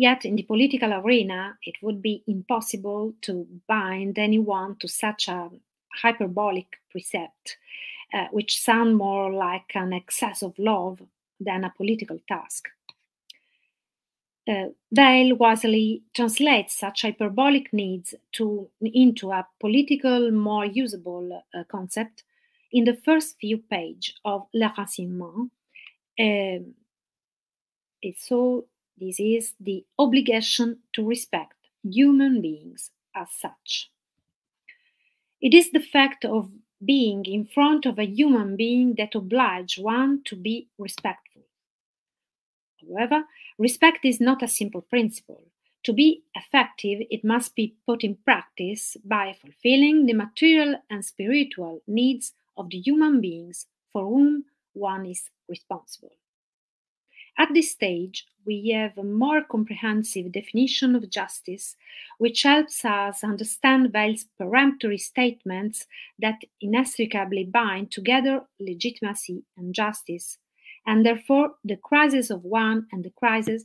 Yet, 0.02 0.24
in 0.24 0.34
the 0.34 0.42
political 0.42 0.92
arena, 0.92 1.56
it 1.62 1.76
would 1.80 2.02
be 2.02 2.24
impossible 2.26 3.14
to 3.20 3.46
bind 3.68 4.18
anyone 4.18 4.74
to 4.80 4.88
such 4.88 5.28
a 5.28 5.48
hyperbolic 6.02 6.66
precept, 6.90 7.56
uh, 8.12 8.26
which 8.32 8.60
sound 8.60 8.96
more 8.96 9.32
like 9.32 9.76
an 9.76 9.92
excess 9.92 10.42
of 10.42 10.58
love 10.58 11.00
than 11.38 11.62
a 11.62 11.72
political 11.76 12.18
task. 12.26 12.68
Uh, 14.48 14.70
Veil 14.90 15.36
wisely 15.36 16.02
translates 16.14 16.74
such 16.74 17.02
hyperbolic 17.02 17.72
needs 17.72 18.12
to, 18.32 18.68
into 18.80 19.30
a 19.30 19.46
political, 19.60 20.32
more 20.32 20.66
usable 20.66 21.44
uh, 21.54 21.62
concept 21.70 22.24
in 22.72 22.82
the 22.82 22.98
first 23.04 23.36
few 23.38 23.58
pages 23.58 24.18
of 24.24 24.48
Le 24.52 24.68
Racinement. 24.76 25.48
Uh, 26.18 26.58
it's 28.02 28.26
so 28.26 28.66
this 29.02 29.18
is 29.18 29.54
the 29.58 29.84
obligation 29.98 30.78
to 30.92 31.04
respect 31.06 31.54
human 31.82 32.40
beings 32.40 32.90
as 33.14 33.28
such. 33.36 33.90
It 35.40 35.54
is 35.54 35.72
the 35.72 35.80
fact 35.80 36.24
of 36.24 36.50
being 36.84 37.24
in 37.26 37.44
front 37.44 37.84
of 37.84 37.98
a 37.98 38.06
human 38.06 38.56
being 38.56 38.94
that 38.98 39.14
obliges 39.14 39.76
one 39.76 40.22
to 40.26 40.36
be 40.36 40.68
respectful. 40.78 41.42
However, 42.80 43.24
respect 43.58 44.04
is 44.04 44.20
not 44.20 44.42
a 44.42 44.48
simple 44.48 44.82
principle. 44.82 45.42
To 45.84 45.92
be 45.92 46.22
effective, 46.36 47.00
it 47.10 47.24
must 47.24 47.56
be 47.56 47.74
put 47.86 48.04
in 48.04 48.16
practice 48.24 48.96
by 49.04 49.34
fulfilling 49.40 50.06
the 50.06 50.12
material 50.12 50.76
and 50.88 51.04
spiritual 51.04 51.82
needs 51.88 52.34
of 52.56 52.70
the 52.70 52.78
human 52.78 53.20
beings 53.20 53.66
for 53.92 54.06
whom 54.06 54.44
one 54.74 55.06
is 55.06 55.28
responsible. 55.48 56.12
At 57.36 57.48
this 57.54 57.72
stage, 57.72 58.26
we 58.44 58.70
have 58.70 58.96
a 58.98 59.04
more 59.04 59.42
comprehensive 59.42 60.32
definition 60.32 60.94
of 60.94 61.10
justice, 61.10 61.76
which 62.18 62.42
helps 62.42 62.84
us 62.84 63.24
understand 63.24 63.92
Veil's 63.92 64.26
peremptory 64.38 64.98
statements 64.98 65.86
that 66.18 66.42
inextricably 66.60 67.44
bind 67.44 67.90
together 67.90 68.42
legitimacy 68.60 69.44
and 69.56 69.74
justice, 69.74 70.38
and 70.86 71.04
therefore 71.04 71.54
the 71.64 71.76
crisis 71.76 72.30
of 72.30 72.44
one 72.44 72.86
and 72.92 73.04
the 73.04 73.10
crisis 73.10 73.64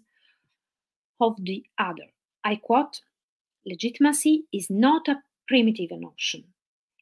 of 1.19 1.35
the 1.43 1.65
other. 1.77 2.07
I 2.43 2.55
quote 2.55 3.01
Legitimacy 3.65 4.45
is 4.53 4.69
not 4.69 5.07
a 5.07 5.21
primitive 5.47 5.91
notion, 5.91 6.45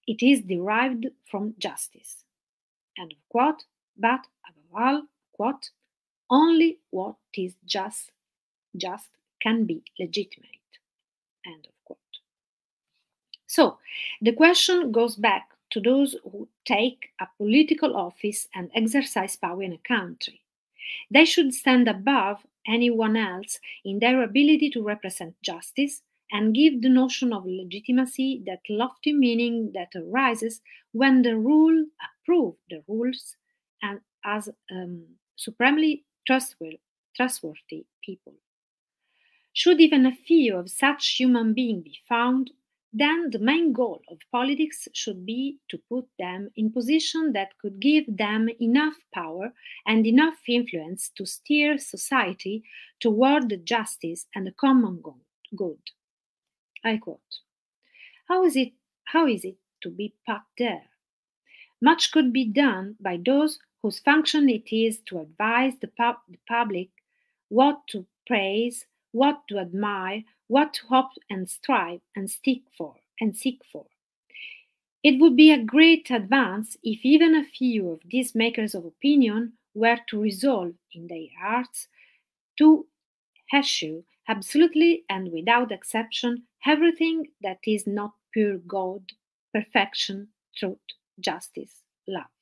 it 0.07 0.23
is 0.23 0.41
derived 0.41 1.07
from 1.29 1.55
justice. 1.59 2.23
End 2.97 3.11
of 3.11 3.17
quote, 3.29 3.63
but 3.97 4.27
above 4.47 4.65
all, 4.75 5.03
quote, 5.33 5.69
only 6.29 6.79
what 6.91 7.15
is 7.35 7.55
just 7.65 8.11
just 8.75 9.07
can 9.41 9.65
be 9.65 9.83
legitimate. 9.99 10.49
End 11.45 11.67
of 11.67 11.73
quote. 11.85 11.99
So 13.47 13.77
the 14.21 14.33
question 14.33 14.91
goes 14.91 15.15
back 15.15 15.49
to 15.71 15.79
those 15.79 16.15
who 16.23 16.47
take 16.65 17.09
a 17.19 17.27
political 17.37 17.95
office 17.95 18.47
and 18.53 18.69
exercise 18.75 19.35
power 19.35 19.61
in 19.63 19.73
a 19.73 19.87
country. 19.87 20.41
They 21.11 21.25
should 21.25 21.53
stand 21.53 21.87
above 21.87 22.45
anyone 22.67 23.15
else 23.15 23.59
in 23.83 23.99
their 23.99 24.23
ability 24.23 24.69
to 24.71 24.83
represent 24.83 25.35
justice 25.41 26.01
and 26.31 26.55
give 26.55 26.81
the 26.81 26.89
notion 26.89 27.33
of 27.33 27.45
legitimacy 27.45 28.43
that 28.45 28.61
lofty 28.69 29.13
meaning 29.13 29.71
that 29.73 29.89
arises 29.95 30.61
when 30.91 31.21
the 31.21 31.35
rule 31.35 31.85
approve 32.05 32.55
the 32.69 32.83
rules 32.87 33.35
and 33.81 33.99
as 34.23 34.49
um, 34.71 35.03
supremely 35.35 36.03
trustworthy, 36.25 37.85
people. 38.03 38.33
Should 39.53 39.79
even 39.79 40.05
a 40.05 40.11
few 40.11 40.57
of 40.57 40.69
such 40.69 41.15
human 41.17 41.53
beings 41.53 41.83
be 41.83 41.99
found, 42.07 42.51
then 42.91 43.29
the 43.31 43.39
main 43.39 43.73
goal 43.73 44.01
of 44.09 44.19
politics 44.31 44.87
should 44.93 45.25
be 45.25 45.59
to 45.69 45.77
put 45.77 46.07
them 46.17 46.49
in 46.55 46.71
position 46.71 47.33
that 47.33 47.57
could 47.57 47.79
give 47.81 48.05
them 48.07 48.49
enough 48.61 48.95
power 49.13 49.53
and 49.85 50.07
enough 50.07 50.39
influence 50.47 51.09
to 51.17 51.25
steer 51.25 51.77
society 51.77 52.63
toward 53.01 53.49
the 53.49 53.57
justice 53.57 54.27
and 54.33 54.47
the 54.47 54.51
common 54.53 55.01
good. 55.55 55.79
I 56.85 56.97
quote 56.97 57.41
How 58.27 58.43
is 58.45 58.55
it 58.55 58.73
how 59.05 59.27
is 59.27 59.43
it 59.43 59.57
to 59.81 59.89
be 59.89 60.15
put 60.25 60.41
there? 60.57 60.89
Much 61.81 62.11
could 62.11 62.31
be 62.31 62.45
done 62.45 62.95
by 62.99 63.17
those 63.23 63.59
whose 63.85 63.99
function 63.99 64.49
it 64.49 64.75
is 64.75 64.99
to 65.05 65.19
advise 65.19 65.73
the, 65.79 65.87
pub- 65.87 66.25
the 66.27 66.39
public 66.47 66.89
what 67.49 67.77
to 67.87 68.03
praise, 68.25 68.87
what 69.11 69.41
to 69.47 69.59
admire, 69.59 70.23
what 70.47 70.73
to 70.73 70.87
hope 70.87 71.11
and 71.29 71.47
strive 71.47 71.99
and 72.15 72.31
stick 72.31 72.61
for 72.75 72.95
and 73.21 73.37
seek 73.37 73.61
for. 73.71 73.85
It 75.03 75.21
would 75.21 75.35
be 75.35 75.51
a 75.51 75.63
great 75.63 76.09
advance 76.09 76.75
if 76.81 77.05
even 77.05 77.35
a 77.35 77.43
few 77.43 77.91
of 77.91 77.99
these 78.09 78.33
makers 78.33 78.73
of 78.73 78.85
opinion 78.85 79.53
were 79.75 79.99
to 80.09 80.19
resolve 80.19 80.73
in 80.91 81.05
their 81.05 81.27
hearts 81.39 81.87
to 82.57 82.87
eschew 83.53 84.03
absolutely 84.27 85.03
and 85.11 85.31
without 85.31 85.71
exception 85.71 86.41
everything 86.65 87.27
that 87.43 87.59
is 87.67 87.85
not 87.85 88.13
pure 88.33 88.57
God, 88.57 89.03
perfection, 89.53 90.29
truth, 90.57 90.79
justice, 91.19 91.83
love. 92.07 92.34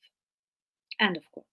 End 1.00 1.16
of 1.16 1.30
quote. 1.32 1.46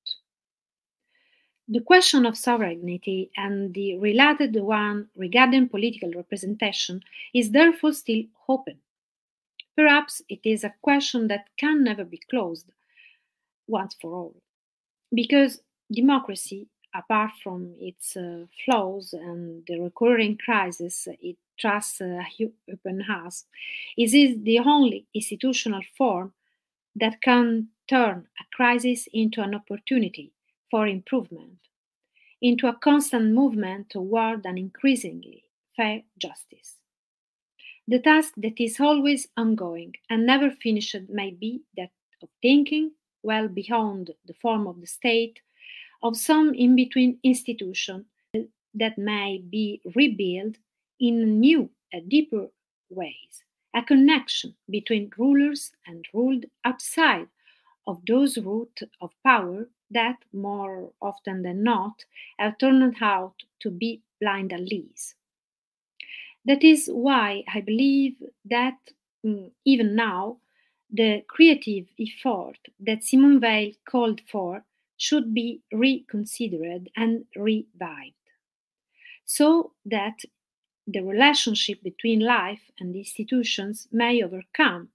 The 1.67 1.79
question 1.79 2.25
of 2.25 2.37
sovereignty 2.37 3.31
and 3.37 3.73
the 3.73 3.97
related 3.97 4.55
one 4.55 5.07
regarding 5.15 5.69
political 5.69 6.11
representation 6.11 7.01
is 7.33 7.51
therefore 7.51 7.93
still 7.93 8.23
open. 8.49 8.77
Perhaps 9.75 10.21
it 10.27 10.41
is 10.43 10.63
a 10.63 10.73
question 10.81 11.27
that 11.29 11.45
can 11.57 11.83
never 11.83 12.03
be 12.03 12.19
closed 12.29 12.71
once 13.67 13.95
for 14.01 14.13
all, 14.13 14.35
because 15.13 15.61
democracy, 15.89 16.67
apart 16.93 17.31
from 17.41 17.73
its 17.79 18.17
uh, 18.17 18.45
flaws 18.65 19.13
and 19.13 19.63
the 19.67 19.79
recurring 19.79 20.37
crises 20.37 21.07
it 21.21 21.37
thrusts 21.59 22.01
uh, 22.01 22.21
us, 23.09 23.45
is 23.95 24.11
the 24.43 24.59
only 24.59 25.05
institutional 25.13 25.81
form 25.97 26.33
that 26.97 27.21
can 27.21 27.69
turn 27.91 28.25
a 28.39 28.55
crisis 28.55 29.07
into 29.11 29.41
an 29.41 29.53
opportunity 29.53 30.31
for 30.69 30.87
improvement, 30.87 31.59
into 32.41 32.65
a 32.67 32.73
constant 32.73 33.33
movement 33.33 33.89
toward 33.89 34.45
an 34.45 34.57
increasingly 34.57 35.43
fair 35.75 36.01
justice. 36.17 36.77
The 37.89 37.99
task 37.99 38.33
that 38.37 38.63
is 38.63 38.79
always 38.79 39.27
ongoing 39.35 39.95
and 40.09 40.25
never 40.25 40.51
finished 40.51 40.95
may 41.09 41.31
be 41.31 41.63
that 41.75 41.91
of 42.23 42.29
thinking 42.41 42.91
well 43.23 43.49
beyond 43.49 44.11
the 44.25 44.35
form 44.35 44.67
of 44.67 44.79
the 44.79 44.87
state 44.87 45.41
of 46.01 46.15
some 46.15 46.53
in 46.53 46.75
between 46.77 47.19
institution 47.23 48.05
that 48.73 48.97
may 48.97 49.43
be 49.49 49.81
rebuilt 49.95 50.55
in 50.99 51.41
new 51.41 51.69
and 51.91 52.07
deeper 52.07 52.47
ways 52.89 53.43
a 53.73 53.81
connection 53.81 54.55
between 54.69 55.11
rulers 55.17 55.71
and 55.87 56.05
ruled 56.13 56.45
outside 56.65 57.27
of 57.87 58.05
those 58.05 58.37
roots 58.37 58.83
of 59.01 59.11
power 59.23 59.67
that, 59.89 60.17
more 60.33 60.91
often 61.01 61.43
than 61.43 61.63
not, 61.63 62.05
have 62.39 62.57
turned 62.57 62.95
out 63.01 63.35
to 63.59 63.69
be 63.69 64.01
blind 64.19 64.53
allies. 64.53 65.15
That 66.45 66.63
is 66.63 66.87
why 66.87 67.43
I 67.53 67.61
believe 67.61 68.15
that 68.45 68.77
mm, 69.25 69.51
even 69.65 69.95
now, 69.95 70.37
the 70.89 71.23
creative 71.27 71.87
effort 71.99 72.57
that 72.79 73.03
Simone 73.03 73.39
Weil 73.39 73.71
called 73.85 74.21
for 74.29 74.63
should 74.97 75.33
be 75.33 75.61
reconsidered 75.71 76.89
and 76.95 77.25
revived 77.35 78.15
so 79.25 79.71
that 79.85 80.19
the 80.87 81.01
relationship 81.01 81.81
between 81.83 82.19
life 82.19 82.61
and 82.79 82.95
institutions 82.95 83.87
may 83.91 84.21
overcome 84.21 84.89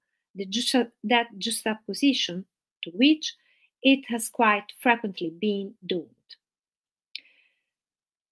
justa- 0.51 0.93
that 1.03 1.29
juxtaposition 1.39 2.45
to 2.87 2.93
which 2.93 3.35
it 3.83 4.07
has 4.09 4.29
quite 4.29 4.73
frequently 4.81 5.31
been 5.31 5.75
doomed. 5.85 6.11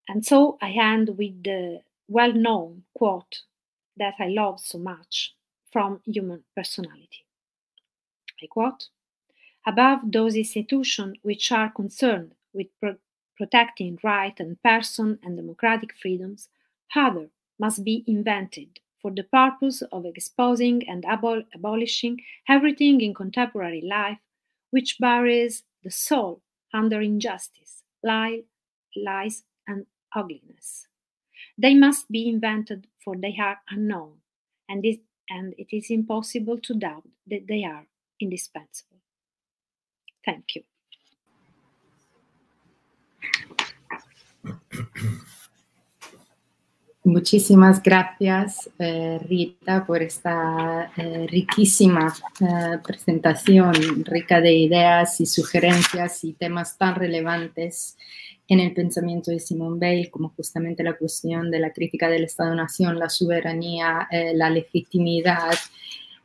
And 0.08 0.24
so 0.24 0.58
I 0.62 0.70
end 0.70 1.16
with 1.18 1.42
the 1.42 1.82
well 2.08 2.32
known 2.32 2.84
quote 2.94 3.42
that 3.96 4.14
I 4.18 4.28
love 4.28 4.60
so 4.60 4.78
much 4.78 5.34
from 5.70 6.00
Human 6.06 6.44
Personality. 6.56 7.24
I 8.42 8.46
quote 8.46 8.88
Above 9.66 10.00
those 10.12 10.36
institutions 10.36 11.16
which 11.22 11.50
are 11.50 11.70
concerned 11.70 12.34
with 12.52 12.66
pro- 12.80 12.96
protecting 13.36 13.98
right 14.04 14.38
and 14.38 14.62
person 14.62 15.18
and 15.22 15.36
democratic 15.36 15.94
freedoms, 15.94 16.48
other 16.94 17.30
must 17.58 17.82
be 17.82 18.04
invented 18.06 18.80
for 19.00 19.10
the 19.10 19.24
purpose 19.24 19.82
of 19.90 20.04
exposing 20.04 20.86
and 20.88 21.04
abol- 21.04 21.46
abolishing 21.54 22.20
everything 22.48 23.00
in 23.00 23.14
contemporary 23.14 23.80
life 23.80 24.18
which 24.74 24.98
buries 24.98 25.62
the 25.84 25.90
soul 25.90 26.42
under 26.72 27.00
injustice, 27.00 27.84
lie, 28.02 28.42
lies, 28.96 29.44
and 29.68 29.86
ugliness. 30.16 30.88
They 31.56 31.74
must 31.74 32.10
be 32.10 32.28
invented, 32.28 32.88
for 33.04 33.14
they 33.16 33.36
are 33.40 33.60
unknown, 33.70 34.18
and 34.68 34.84
it, 34.84 35.00
and 35.30 35.54
it 35.58 35.68
is 35.76 35.90
impossible 35.90 36.58
to 36.58 36.74
doubt 36.74 37.08
that 37.28 37.46
they 37.46 37.62
are 37.64 37.86
indispensable. 38.20 38.98
Thank 40.24 40.56
you. 40.56 40.64
Muchísimas 47.06 47.82
gracias, 47.82 48.70
eh, 48.78 49.20
Rita, 49.28 49.84
por 49.84 50.00
esta 50.00 50.90
eh, 50.96 51.26
riquísima 51.28 52.14
eh, 52.40 52.78
presentación, 52.82 53.74
rica 54.06 54.40
de 54.40 54.54
ideas 54.54 55.20
y 55.20 55.26
sugerencias 55.26 56.24
y 56.24 56.32
temas 56.32 56.78
tan 56.78 56.94
relevantes 56.94 57.98
en 58.48 58.60
el 58.60 58.72
pensamiento 58.72 59.30
de 59.30 59.38
Simone 59.38 59.78
Weil, 59.78 60.10
como 60.10 60.30
justamente 60.30 60.82
la 60.82 60.96
cuestión 60.96 61.50
de 61.50 61.58
la 61.58 61.74
crítica 61.74 62.08
del 62.08 62.24
Estado-Nación, 62.24 62.98
la 62.98 63.10
soberanía, 63.10 64.08
la 64.34 64.48
legitimidad, 64.48 65.54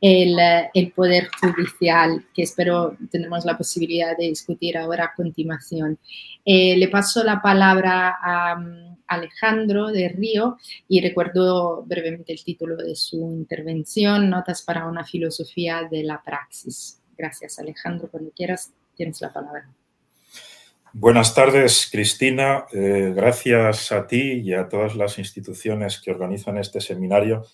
el, 0.00 0.92
poder 0.92 1.28
judicial, 1.40 2.24
que 2.34 2.42
espero 2.42 2.96
tendremos 3.10 3.44
la 3.44 3.58
posibilidad 3.58 4.16
de 4.16 4.28
discutir 4.28 4.78
ahora 4.78 5.04
a 5.06 5.14
continuación. 5.14 5.98
le 6.44 6.88
paso 6.88 7.22
la 7.22 7.42
palabra 7.42 8.16
a 8.22 8.56
um, 8.58 8.90
Alejandro 9.10 9.88
de 9.88 10.08
Río 10.08 10.56
y 10.88 11.00
recuerdo 11.00 11.82
brevemente 11.82 12.32
el 12.32 12.42
título 12.44 12.76
de 12.76 12.94
su 12.94 13.32
intervención, 13.32 14.30
Notas 14.30 14.62
para 14.62 14.86
una 14.86 15.04
filosofía 15.04 15.88
de 15.90 16.04
la 16.04 16.22
praxis. 16.22 17.02
Gracias, 17.18 17.58
Alejandro. 17.58 18.08
Cuando 18.08 18.30
quieras, 18.30 18.72
tienes 18.94 19.20
la 19.20 19.32
palabra. 19.32 19.68
Buenas 20.92 21.34
tardes, 21.34 21.88
Cristina. 21.90 22.66
Eh, 22.72 23.12
gracias 23.14 23.92
a 23.92 24.06
ti 24.06 24.40
y 24.44 24.54
a 24.54 24.68
todas 24.68 24.94
las 24.96 25.18
instituciones 25.18 26.00
que 26.00 26.10
organizan 26.12 26.56
este 26.58 26.80
seminario, 26.80 27.44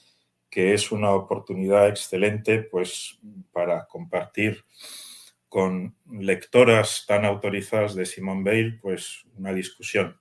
que 0.50 0.74
es 0.74 0.92
una 0.92 1.10
oportunidad 1.10 1.88
excelente 1.88 2.62
pues, 2.62 3.18
para 3.52 3.86
compartir 3.86 4.64
con 5.48 5.96
lectoras 6.10 7.04
tan 7.06 7.24
autorizadas 7.24 7.94
de 7.94 8.06
Simone 8.06 8.42
Weil 8.42 8.80
pues, 8.80 9.24
una 9.36 9.52
discusión. 9.52 10.20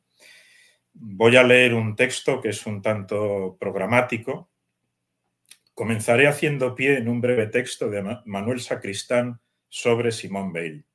Voy 0.93 1.35
a 1.35 1.43
leer 1.43 1.73
un 1.73 1.95
texto 1.95 2.41
que 2.41 2.49
es 2.49 2.65
un 2.65 2.81
tanto 2.81 3.57
programático. 3.59 4.49
Comenzaré 5.73 6.27
haciendo 6.27 6.73
pie 6.73 6.97
en 6.97 7.09
un 7.09 7.19
breve 7.19 7.47
texto 7.47 7.89
de 7.89 8.21
Manuel 8.25 8.61
Sacristán 8.61 9.41
sobre 9.67 10.11
Simone 10.13 10.51
Weil. 10.53 10.85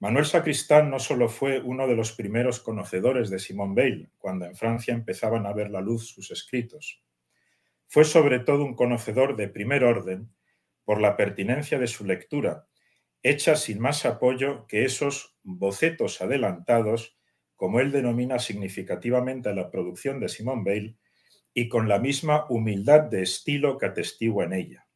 Manuel 0.00 0.26
Sacristán 0.26 0.90
no 0.90 1.00
solo 1.00 1.28
fue 1.28 1.58
uno 1.58 1.88
de 1.88 1.96
los 1.96 2.12
primeros 2.12 2.60
conocedores 2.60 3.30
de 3.30 3.40
Simone 3.40 3.74
Weil, 3.74 4.10
cuando 4.18 4.44
en 4.46 4.54
Francia 4.54 4.94
empezaban 4.94 5.44
a 5.46 5.52
ver 5.52 5.70
la 5.70 5.80
luz 5.80 6.10
sus 6.10 6.30
escritos. 6.30 7.02
Fue 7.88 8.04
sobre 8.04 8.38
todo 8.38 8.64
un 8.64 8.74
conocedor 8.74 9.36
de 9.36 9.48
primer 9.48 9.82
orden 9.82 10.30
por 10.84 11.00
la 11.00 11.16
pertinencia 11.16 11.78
de 11.78 11.86
su 11.86 12.04
lectura, 12.04 12.66
hecha 13.22 13.56
sin 13.56 13.80
más 13.80 14.06
apoyo 14.06 14.66
que 14.66 14.84
esos 14.84 15.36
bocetos 15.42 16.20
adelantados 16.20 17.18
como 17.56 17.80
él 17.80 17.90
denomina 17.90 18.38
significativamente 18.38 19.48
a 19.48 19.54
la 19.54 19.70
producción 19.70 20.20
de 20.20 20.28
Simone 20.28 20.62
Weil, 20.64 20.98
y 21.52 21.68
con 21.68 21.88
la 21.88 21.98
misma 21.98 22.46
humildad 22.48 23.00
de 23.00 23.22
estilo 23.22 23.78
que 23.78 23.86
atestigua 23.86 24.44
en 24.44 24.52
ella. 24.52 24.86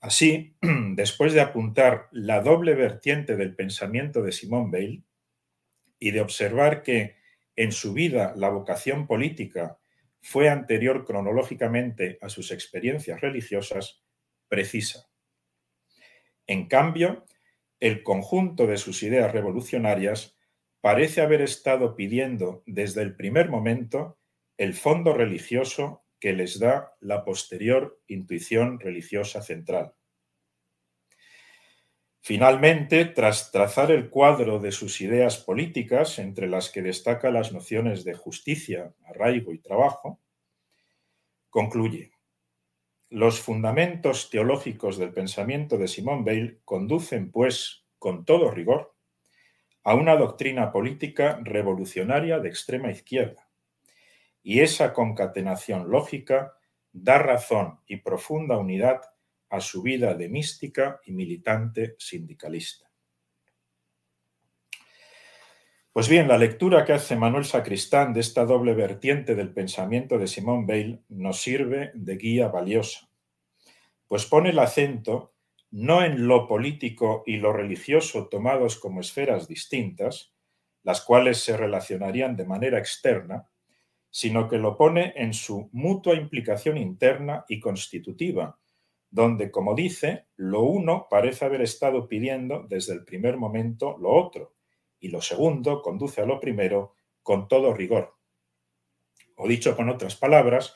Así, 0.00 0.56
después 0.94 1.34
de 1.34 1.42
apuntar 1.42 2.08
la 2.10 2.40
doble 2.40 2.74
vertiente 2.74 3.36
del 3.36 3.54
pensamiento 3.54 4.22
de 4.22 4.32
Simone 4.32 4.70
Weil 4.72 5.04
y 5.98 6.12
de 6.12 6.22
observar 6.22 6.82
que 6.82 7.16
en 7.54 7.72
su 7.72 7.92
vida 7.92 8.32
la 8.34 8.48
vocación 8.48 9.06
política 9.06 9.78
fue 10.28 10.48
anterior 10.48 11.04
cronológicamente 11.04 12.18
a 12.20 12.28
sus 12.28 12.50
experiencias 12.50 13.20
religiosas, 13.20 14.02
precisa. 14.48 15.08
En 16.48 16.66
cambio, 16.66 17.24
el 17.78 18.02
conjunto 18.02 18.66
de 18.66 18.76
sus 18.76 19.04
ideas 19.04 19.30
revolucionarias 19.30 20.36
parece 20.80 21.20
haber 21.20 21.42
estado 21.42 21.94
pidiendo 21.94 22.64
desde 22.66 23.02
el 23.02 23.14
primer 23.14 23.50
momento 23.50 24.18
el 24.56 24.74
fondo 24.74 25.14
religioso 25.14 26.04
que 26.18 26.32
les 26.32 26.58
da 26.58 26.96
la 26.98 27.24
posterior 27.24 28.02
intuición 28.08 28.80
religiosa 28.80 29.42
central. 29.42 29.94
Finalmente, 32.26 33.04
tras 33.04 33.52
trazar 33.52 33.92
el 33.92 34.10
cuadro 34.10 34.58
de 34.58 34.72
sus 34.72 35.00
ideas 35.00 35.36
políticas, 35.36 36.18
entre 36.18 36.48
las 36.48 36.70
que 36.70 36.82
destaca 36.82 37.30
las 37.30 37.52
nociones 37.52 38.02
de 38.02 38.14
justicia, 38.14 38.92
arraigo 39.04 39.52
y 39.52 39.60
trabajo, 39.60 40.18
concluye, 41.50 42.10
los 43.10 43.40
fundamentos 43.40 44.28
teológicos 44.28 44.98
del 44.98 45.12
pensamiento 45.12 45.78
de 45.78 45.86
Simón 45.86 46.24
Weil 46.26 46.58
conducen, 46.64 47.30
pues, 47.30 47.84
con 47.96 48.24
todo 48.24 48.50
rigor, 48.50 48.96
a 49.84 49.94
una 49.94 50.16
doctrina 50.16 50.72
política 50.72 51.38
revolucionaria 51.44 52.40
de 52.40 52.48
extrema 52.48 52.90
izquierda. 52.90 53.48
Y 54.42 54.62
esa 54.62 54.92
concatenación 54.92 55.92
lógica 55.92 56.54
da 56.90 57.18
razón 57.18 57.78
y 57.86 57.98
profunda 57.98 58.58
unidad 58.58 59.02
a 59.50 59.60
su 59.60 59.82
vida 59.82 60.14
de 60.14 60.28
mística 60.28 61.00
y 61.04 61.12
militante 61.12 61.94
sindicalista. 61.98 62.86
Pues 65.92 66.08
bien, 66.10 66.28
la 66.28 66.36
lectura 66.36 66.84
que 66.84 66.92
hace 66.92 67.16
Manuel 67.16 67.46
Sacristán 67.46 68.12
de 68.12 68.20
esta 68.20 68.44
doble 68.44 68.74
vertiente 68.74 69.34
del 69.34 69.54
pensamiento 69.54 70.18
de 70.18 70.26
Simón 70.26 70.66
Weil 70.68 71.02
nos 71.08 71.40
sirve 71.40 71.90
de 71.94 72.16
guía 72.16 72.48
valiosa, 72.48 73.08
pues 74.06 74.26
pone 74.26 74.50
el 74.50 74.58
acento 74.58 75.32
no 75.70 76.04
en 76.04 76.28
lo 76.28 76.46
político 76.46 77.22
y 77.26 77.38
lo 77.38 77.52
religioso 77.52 78.28
tomados 78.28 78.78
como 78.78 79.00
esferas 79.00 79.48
distintas, 79.48 80.34
las 80.82 81.00
cuales 81.00 81.38
se 81.38 81.56
relacionarían 81.56 82.36
de 82.36 82.44
manera 82.44 82.78
externa, 82.78 83.48
sino 84.10 84.48
que 84.48 84.58
lo 84.58 84.76
pone 84.76 85.12
en 85.16 85.34
su 85.34 85.68
mutua 85.72 86.14
implicación 86.14 86.76
interna 86.76 87.44
y 87.48 87.58
constitutiva, 87.58 88.58
donde, 89.10 89.50
como 89.50 89.74
dice, 89.74 90.26
lo 90.36 90.62
uno 90.62 91.06
parece 91.08 91.44
haber 91.44 91.62
estado 91.62 92.08
pidiendo 92.08 92.66
desde 92.68 92.92
el 92.92 93.04
primer 93.04 93.36
momento 93.36 93.96
lo 93.98 94.10
otro, 94.10 94.54
y 95.00 95.08
lo 95.08 95.20
segundo 95.20 95.82
conduce 95.82 96.20
a 96.20 96.26
lo 96.26 96.40
primero 96.40 96.94
con 97.22 97.48
todo 97.48 97.74
rigor. 97.74 98.16
O 99.36 99.46
dicho 99.46 99.76
con 99.76 99.88
otras 99.88 100.16
palabras, 100.16 100.74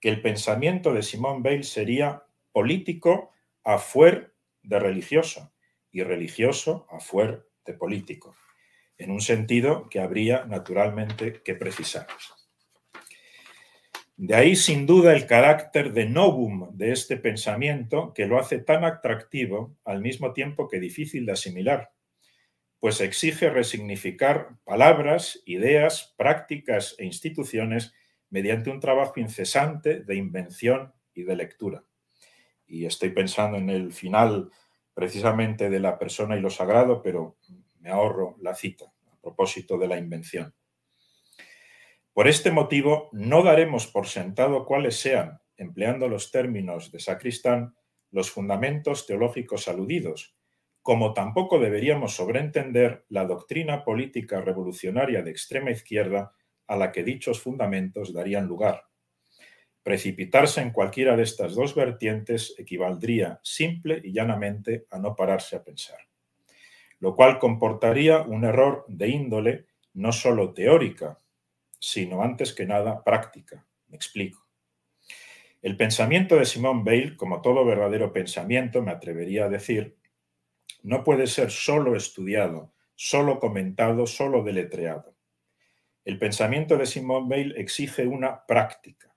que 0.00 0.08
el 0.08 0.20
pensamiento 0.20 0.92
de 0.92 1.02
Simón 1.02 1.42
Bale 1.42 1.62
sería 1.62 2.24
político 2.52 3.30
a 3.64 3.78
fuer 3.78 4.34
de 4.62 4.78
religioso 4.78 5.52
y 5.90 6.02
religioso 6.02 6.86
a 6.90 7.00
fuer 7.00 7.46
de 7.64 7.74
político, 7.74 8.34
en 8.98 9.10
un 9.10 9.20
sentido 9.20 9.88
que 9.88 10.00
habría 10.00 10.44
naturalmente 10.44 11.42
que 11.42 11.54
precisar. 11.54 12.06
De 14.16 14.34
ahí, 14.34 14.56
sin 14.56 14.86
duda, 14.86 15.14
el 15.14 15.26
carácter 15.26 15.92
de 15.92 16.06
novum 16.06 16.76
de 16.76 16.92
este 16.92 17.16
pensamiento 17.16 18.12
que 18.14 18.26
lo 18.26 18.38
hace 18.38 18.58
tan 18.58 18.84
atractivo 18.84 19.76
al 19.84 20.00
mismo 20.00 20.32
tiempo 20.32 20.68
que 20.68 20.78
difícil 20.78 21.26
de 21.26 21.32
asimilar, 21.32 21.92
pues 22.78 23.00
exige 23.00 23.48
resignificar 23.48 24.56
palabras, 24.64 25.42
ideas, 25.46 26.14
prácticas 26.16 26.94
e 26.98 27.04
instituciones 27.04 27.94
mediante 28.28 28.70
un 28.70 28.80
trabajo 28.80 29.20
incesante 29.20 30.00
de 30.00 30.16
invención 30.16 30.92
y 31.14 31.22
de 31.22 31.36
lectura. 31.36 31.84
Y 32.66 32.86
estoy 32.86 33.10
pensando 33.10 33.56
en 33.58 33.70
el 33.70 33.92
final 33.92 34.50
precisamente 34.94 35.70
de 35.70 35.80
la 35.80 35.98
persona 35.98 36.36
y 36.36 36.40
lo 36.40 36.50
sagrado, 36.50 37.02
pero 37.02 37.36
me 37.80 37.90
ahorro 37.90 38.36
la 38.40 38.54
cita 38.54 38.86
a 39.10 39.20
propósito 39.20 39.78
de 39.78 39.88
la 39.88 39.98
invención. 39.98 40.54
Por 42.12 42.28
este 42.28 42.50
motivo, 42.50 43.08
no 43.12 43.42
daremos 43.42 43.86
por 43.86 44.06
sentado 44.06 44.66
cuáles 44.66 44.96
sean, 44.96 45.40
empleando 45.56 46.08
los 46.08 46.30
términos 46.30 46.92
de 46.92 46.98
sacristán, 46.98 47.74
los 48.10 48.30
fundamentos 48.30 49.06
teológicos 49.06 49.66
aludidos, 49.66 50.36
como 50.82 51.14
tampoco 51.14 51.58
deberíamos 51.58 52.14
sobreentender 52.14 53.06
la 53.08 53.24
doctrina 53.24 53.82
política 53.82 54.42
revolucionaria 54.42 55.22
de 55.22 55.30
extrema 55.30 55.70
izquierda 55.70 56.34
a 56.66 56.76
la 56.76 56.92
que 56.92 57.02
dichos 57.02 57.40
fundamentos 57.40 58.12
darían 58.12 58.46
lugar. 58.46 58.84
Precipitarse 59.82 60.60
en 60.60 60.70
cualquiera 60.70 61.16
de 61.16 61.22
estas 61.22 61.54
dos 61.54 61.74
vertientes 61.74 62.54
equivaldría 62.58 63.40
simple 63.42 64.02
y 64.04 64.12
llanamente 64.12 64.86
a 64.90 64.98
no 64.98 65.16
pararse 65.16 65.56
a 65.56 65.64
pensar, 65.64 65.98
lo 66.98 67.16
cual 67.16 67.38
comportaría 67.38 68.20
un 68.20 68.44
error 68.44 68.84
de 68.86 69.08
índole 69.08 69.66
no 69.94 70.12
solo 70.12 70.52
teórica, 70.52 71.21
sino 71.82 72.22
antes 72.22 72.52
que 72.52 72.64
nada 72.64 73.02
práctica. 73.02 73.66
Me 73.88 73.96
explico. 73.96 74.46
El 75.60 75.76
pensamiento 75.76 76.36
de 76.36 76.46
Simone 76.46 76.82
Bale, 76.84 77.16
como 77.16 77.42
todo 77.42 77.64
verdadero 77.64 78.12
pensamiento, 78.12 78.82
me 78.82 78.92
atrevería 78.92 79.46
a 79.46 79.48
decir, 79.48 79.98
no 80.84 81.02
puede 81.02 81.26
ser 81.26 81.50
solo 81.50 81.96
estudiado, 81.96 82.72
solo 82.94 83.40
comentado, 83.40 84.06
solo 84.06 84.44
deletreado. 84.44 85.16
El 86.04 86.18
pensamiento 86.20 86.76
de 86.76 86.86
Simone 86.86 87.26
Bale 87.28 87.60
exige 87.60 88.06
una 88.06 88.46
práctica. 88.46 89.16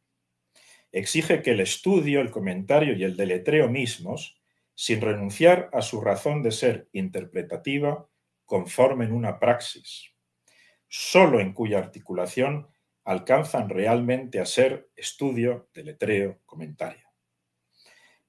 Exige 0.91 1.43
que 1.43 1.51
el 1.51 1.59
estudio, 1.59 2.19
el 2.19 2.31
comentario 2.31 2.95
y 2.95 3.03
el 3.03 3.15
deletreo 3.15 3.69
mismos, 3.69 4.41
sin 4.73 5.01
renunciar 5.01 5.69
a 5.71 5.83
su 5.83 6.01
razón 6.01 6.41
de 6.41 6.51
ser 6.51 6.89
interpretativa, 6.93 8.07
conformen 8.43 9.11
una 9.11 9.39
praxis, 9.39 10.14
solo 10.97 11.41
en 11.41 11.51
cuya 11.51 11.79
articulación 11.79 12.67
alcanzan 13.03 13.67
realmente 13.67 14.39
a 14.39 14.45
ser 14.45 14.89
estudio, 14.95 15.67
deletreo, 15.73 16.39
comentario. 16.45 17.09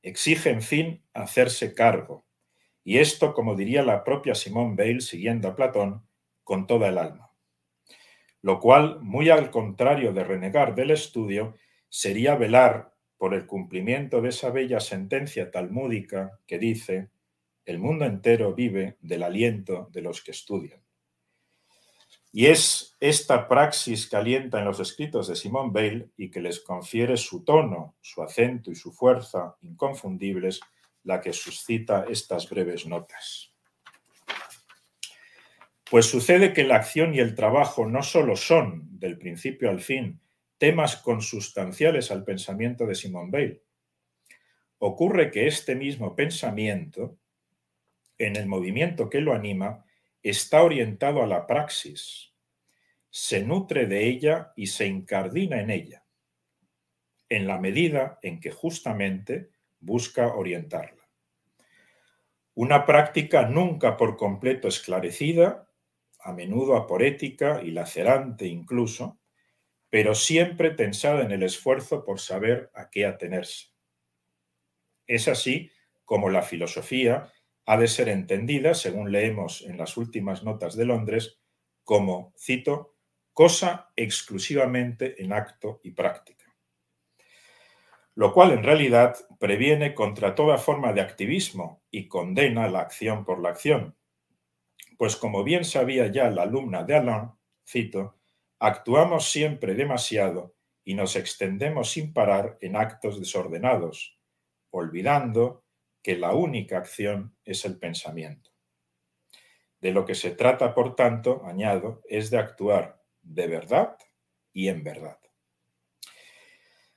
Exige, 0.03 0.51
en 0.51 0.63
fin, 0.63 1.05
hacerse 1.15 1.75
cargo, 1.75 2.27
y 2.83 2.99
esto, 2.99 3.35
como 3.35 3.55
diría 3.55 3.85
la 3.85 4.03
propia 4.03 4.35
Simone 4.35 4.75
Bale 4.77 5.01
siguiendo 5.01 5.47
a 5.47 5.55
Platón, 5.55 6.09
con 6.43 6.67
toda 6.67 6.89
el 6.89 6.99
alma. 6.99 7.31
Lo 8.43 8.59
cual, 8.59 9.01
muy 9.01 9.31
al 9.31 9.53
contrario 9.53 10.13
de 10.13 10.25
renegar 10.25 10.75
del 10.75 10.91
estudio, 10.91 11.55
sería 11.89 12.35
velar 12.35 12.93
por 13.17 13.33
el 13.35 13.47
cumplimiento 13.47 14.21
de 14.21 14.31
esa 14.31 14.51
bella 14.51 14.81
sentencia 14.81 15.53
talmúdica 15.53 16.41
que 16.49 16.59
dice, 16.59 17.11
el 17.65 17.79
mundo 17.79 18.07
entero 18.07 18.55
vive 18.55 18.97
del 19.01 19.23
aliento 19.23 19.89
de 19.93 20.03
los 20.03 20.21
que 20.21 20.33
estudian. 20.33 20.86
Y 22.39 22.49
es 22.49 22.95
esta 23.01 23.49
praxis 23.49 24.11
que 24.11 24.17
alienta 24.17 24.59
en 24.59 24.67
los 24.67 24.79
escritos 24.79 25.27
de 25.27 25.37
Simone 25.37 25.71
Bale 25.73 26.11
y 26.19 26.31
que 26.31 26.43
les 26.43 26.61
confiere 26.61 27.17
su 27.17 27.43
tono, 27.45 27.97
su 28.03 28.23
acento 28.23 28.71
y 28.71 28.75
su 28.75 28.93
fuerza 28.93 29.57
inconfundibles 29.63 30.61
la 31.05 31.23
que 31.23 31.33
suscita 31.33 32.05
estas 32.11 32.51
breves 32.51 32.87
notas. 32.87 33.55
Pues 35.91 36.05
sucede 36.05 36.53
que 36.53 36.65
la 36.65 36.77
acción 36.77 37.15
y 37.15 37.21
el 37.21 37.35
trabajo 37.35 37.87
no 37.87 38.03
solo 38.03 38.37
son, 38.37 38.87
del 39.01 39.17
principio 39.17 39.71
al 39.71 39.81
fin, 39.81 40.21
temas 40.59 40.97
consustanciales 40.97 42.11
al 42.11 42.23
pensamiento 42.23 42.85
de 42.85 42.97
Simone 42.97 43.31
Bale. 43.31 43.63
Ocurre 44.77 45.31
que 45.31 45.47
este 45.47 45.75
mismo 45.75 46.15
pensamiento, 46.15 47.17
en 48.19 48.37
el 48.37 48.45
movimiento 48.45 49.09
que 49.09 49.23
lo 49.23 49.33
anima, 49.33 49.86
está 50.29 50.63
orientado 50.63 51.23
a 51.23 51.27
la 51.27 51.47
praxis, 51.47 52.33
se 53.11 53.43
nutre 53.43 53.87
de 53.87 54.07
ella 54.07 54.53
y 54.57 54.67
se 54.67 54.87
incardina 54.87 55.61
en 55.61 55.71
ella, 55.71 56.05
en 57.29 57.47
la 57.47 57.59
medida 57.59 58.19
en 58.23 58.41
que 58.41 58.51
justamente 58.51 59.51
busca 59.81 60.35
orientarla. 60.35 61.09
Una 62.55 62.87
práctica 62.87 63.49
nunca 63.49 63.97
por 63.97 64.17
completo 64.17 64.69
esclarecida, 64.69 65.71
a 66.21 66.33
menudo 66.33 66.77
aporética 66.77 67.63
y 67.63 67.71
lacerante 67.71 68.47
incluso, 68.47 69.21
pero 69.91 70.15
siempre 70.15 70.71
tensada 70.71 71.23
en 71.23 71.31
el 71.31 71.43
esfuerzo 71.43 72.05
por 72.05 72.19
saber 72.19 72.71
a 72.75 72.91
qué 72.91 73.07
atenerse. 73.07 73.69
Es 75.07 75.29
así 75.29 75.71
como 76.05 76.31
la 76.31 76.43
filosofía 76.43 77.33
ha 77.67 77.77
de 77.77 77.89
ser 77.89 78.09
entendida, 78.09 78.75
según 78.75 79.13
leemos 79.13 79.63
en 79.63 79.77
las 79.77 79.97
últimas 79.97 80.45
notas 80.45 80.77
de 80.77 80.87
Londres, 80.87 81.41
como, 81.85 82.33
cito, 82.39 82.97
cosa 83.33 83.91
exclusivamente 83.97 85.23
en 85.23 85.33
acto 85.33 85.81
y 85.83 85.91
práctica 85.91 86.47
lo 88.17 88.33
cual 88.33 88.53
en 88.53 88.63
realidad 88.63 89.15
previene 89.39 89.95
contra 89.95 90.35
toda 90.35 90.57
forma 90.57 90.95
de 90.95 91.03
activismo 91.03 91.83
y 91.91 92.09
condena 92.09 92.67
la 92.67 92.81
acción 92.81 93.27
por 93.27 93.41
la 93.41 93.51
acción. 93.51 93.95
Pues 94.97 95.17
como 95.17 95.45
bien 95.45 95.67
sabía 95.67 96.07
ya 96.07 96.31
la 96.31 96.43
alumna 96.43 96.83
de 96.83 96.97
Alain, 96.97 97.33
cito, 97.69 98.17
actuamos 98.59 99.31
siempre 99.31 99.75
demasiado 99.75 100.57
y 100.83 100.95
nos 100.95 101.15
extendemos 101.15 101.91
sin 101.91 102.15
parar 102.15 102.57
en 102.63 102.77
actos 102.77 103.21
desordenados, 103.21 104.19
olvidando 104.71 105.66
que 106.07 106.17
la 106.17 106.35
única 106.35 106.79
acción 106.79 107.35
es 107.45 107.65
el 107.65 107.81
pensamiento. 107.81 108.53
De 109.81 109.91
lo 109.91 110.05
que 110.05 110.15
se 110.15 110.31
trata, 110.31 110.73
por 110.73 110.95
tanto, 110.95 111.45
añado, 111.45 112.01
es 112.09 112.31
de 112.31 112.39
actuar 112.39 113.03
de 113.23 113.49
verdad 113.49 113.99
y 114.53 114.69
en 114.69 114.85
verdad. 114.85 115.19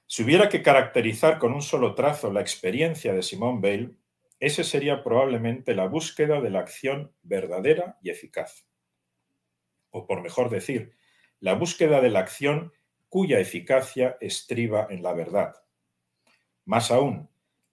Si 0.05 0.21
hubiera 0.21 0.47
que 0.47 0.61
caracterizar 0.61 1.39
con 1.39 1.53
un 1.53 1.63
solo 1.63 1.95
trazo 1.95 2.31
la 2.31 2.41
experiencia 2.41 3.11
de 3.11 3.23
Simone 3.23 3.59
Bale, 3.59 3.95
ese 4.39 4.63
sería 4.63 5.03
probablemente 5.03 5.73
la 5.73 5.87
búsqueda 5.87 6.39
de 6.39 6.51
la 6.51 6.59
acción 6.59 7.11
verdadera 7.23 7.97
y 8.03 8.11
eficaz. 8.11 8.67
O 9.89 10.05
por 10.05 10.21
mejor 10.21 10.51
decir, 10.51 10.95
la 11.39 11.55
búsqueda 11.55 11.99
de 11.99 12.11
la 12.11 12.19
acción 12.19 12.73
cuya 13.07 13.39
eficacia 13.39 14.17
estriba 14.21 14.85
en 14.91 15.01
la 15.01 15.13
verdad. 15.13 15.55
Más 16.65 16.91
aún, 16.91 17.27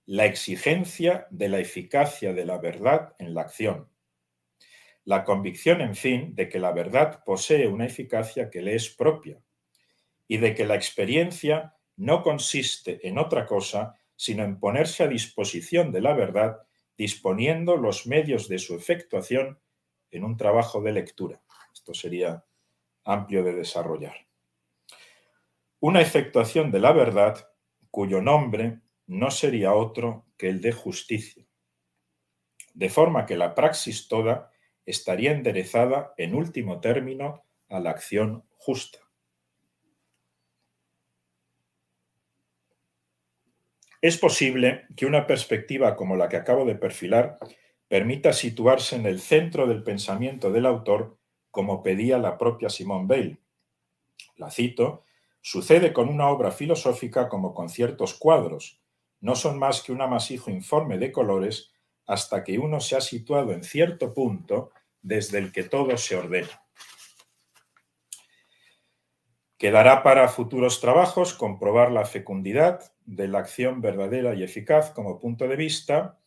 la 0.07 0.25
exigencia 0.25 1.27
de 1.31 1.49
la 1.49 1.59
eficacia 1.59 2.33
de 2.33 2.47
la 2.47 2.59
verdad 2.59 3.15
en 3.19 3.35
la 3.35 3.43
acción. 3.43 3.91
La 5.05 5.25
convicción, 5.25 5.81
en 5.81 5.95
fin, 5.95 6.35
de 6.35 6.49
que 6.49 6.59
la 6.59 6.73
verdad 6.73 7.23
posee 7.25 7.67
una 7.67 7.87
eficacia 7.87 8.49
que 8.49 8.63
le 8.63 8.75
es 8.75 8.89
propia 8.89 9.41
y 10.29 10.39
de 10.39 10.55
que 10.55 10.65
la 10.65 10.77
experiencia 10.77 11.75
no 11.97 12.23
consiste 12.23 13.07
en 13.07 13.19
otra 13.19 13.47
cosa 13.47 13.95
sino 14.17 14.45
en 14.45 14.59
ponerse 14.59 15.05
a 15.05 15.09
disposición 15.09 15.93
de 15.93 16.01
la 16.01 16.15
verdad, 16.15 16.63
disponiendo 16.97 17.77
los 17.77 18.07
medios 18.07 18.49
de 18.49 18.59
su 18.59 18.75
efectuación 18.75 19.61
en 20.11 20.25
un 20.25 20.37
trabajo 20.37 20.81
de 20.81 20.93
lectura. 20.93 21.43
Esto 21.73 21.93
sería 21.93 22.45
amplio 23.05 23.45
de 23.45 23.55
desarrollar. 23.55 24.17
Una 25.81 26.01
efectuación 26.01 26.71
de 26.71 26.81
la 26.81 26.93
verdad 26.93 27.47
cuyo 27.91 28.23
nombre 28.23 28.81
no 29.07 29.31
sería 29.31 29.75
otro 29.75 30.27
que 30.37 30.49
el 30.49 30.61
de 30.61 30.73
justicia, 30.73 31.47
de 32.75 32.91
forma 32.91 33.27
que 33.27 33.37
la 33.37 33.55
praxis 33.55 34.09
toda 34.09 34.51
estaría 34.85 35.33
enderezada 35.33 36.15
en 36.17 36.35
último 36.35 36.81
término 36.81 37.45
a 37.69 37.81
la 37.81 37.91
acción 37.91 38.45
justa. 38.57 38.99
Es 44.01 44.19
posible 44.19 44.87
que 44.97 45.07
una 45.07 45.27
perspectiva 45.27 45.97
como 45.97 46.17
la 46.17 46.29
que 46.29 46.37
acabo 46.37 46.65
de 46.65 46.77
perfilar 46.77 47.39
permita 47.89 48.33
situarse 48.33 48.97
en 48.97 49.07
el 49.07 49.21
centro 49.21 49.67
del 49.67 49.83
pensamiento 49.83 50.53
del 50.53 50.67
autor 50.67 51.19
como 51.51 51.83
pedía 51.83 52.19
la 52.19 52.37
propia 52.37 52.69
Simone 52.69 53.07
Bale. 53.07 53.39
La 54.37 54.51
cito, 54.51 55.05
sucede 55.41 55.93
con 55.93 56.09
una 56.09 56.29
obra 56.29 56.51
filosófica 56.51 57.29
como 57.29 57.55
con 57.55 57.69
ciertos 57.69 58.15
cuadros, 58.15 58.81
no 59.21 59.35
son 59.35 59.59
más 59.59 59.83
que 59.83 59.93
un 59.93 60.01
amasijo 60.01 60.51
informe 60.51 60.99
de 60.99 61.13
colores 61.13 61.73
hasta 62.07 62.45
que 62.45 62.59
uno 62.59 62.81
se 62.81 62.97
ha 62.97 63.01
situado 63.01 63.53
en 63.53 63.65
cierto 63.65 64.15
punto 64.15 64.71
desde 65.03 65.39
el 65.39 65.53
que 65.53 65.65
todo 65.65 65.97
se 65.97 66.17
ordena. 66.17 66.63
Quedará 69.59 70.03
para 70.03 70.29
futuros 70.29 70.81
trabajos 70.81 71.33
comprobar 71.33 71.91
la 71.91 72.05
fecundidad 72.05 72.93
de 73.07 73.27
la 73.27 73.39
acción 73.39 73.81
verdadera 73.81 74.35
y 74.35 74.43
eficaz 74.43 74.91
como 74.91 75.19
punto 75.19 75.49
de 75.49 75.57
vista, 75.57 76.19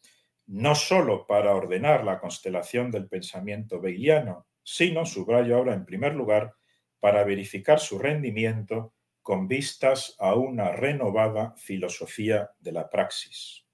no 0.48 0.74
solo 0.74 1.28
para 1.28 1.54
ordenar 1.54 2.04
la 2.04 2.20
constelación 2.20 2.90
del 2.90 3.08
pensamiento 3.08 3.80
beiliano, 3.80 4.48
sino, 4.64 5.06
subrayo 5.06 5.58
ahora 5.58 5.74
en 5.74 5.86
primer 5.86 6.16
lugar, 6.16 6.56
para 7.00 7.24
verificar 7.24 7.80
su 7.80 8.00
rendimiento 8.00 8.94
con 9.22 9.48
vistas 9.48 10.16
a 10.20 10.36
una 10.36 10.72
renovada 10.72 11.54
filosofía 11.58 12.52
de 12.60 12.72
la 12.72 12.90
praxis. 12.90 13.66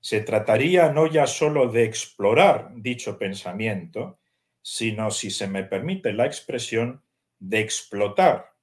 Se 0.00 0.20
trataría 0.20 0.90
no 0.90 1.06
ya 1.06 1.26
solo 1.26 1.68
de 1.68 1.84
explorar 1.84 2.72
dicho 2.74 3.18
pensamiento, 3.18 4.18
sino, 4.60 5.10
si 5.10 5.30
se 5.30 5.46
me 5.46 5.64
permite 5.64 6.12
la 6.12 6.26
expresión, 6.26 7.02
de 7.38 7.60
explotar 7.60 8.54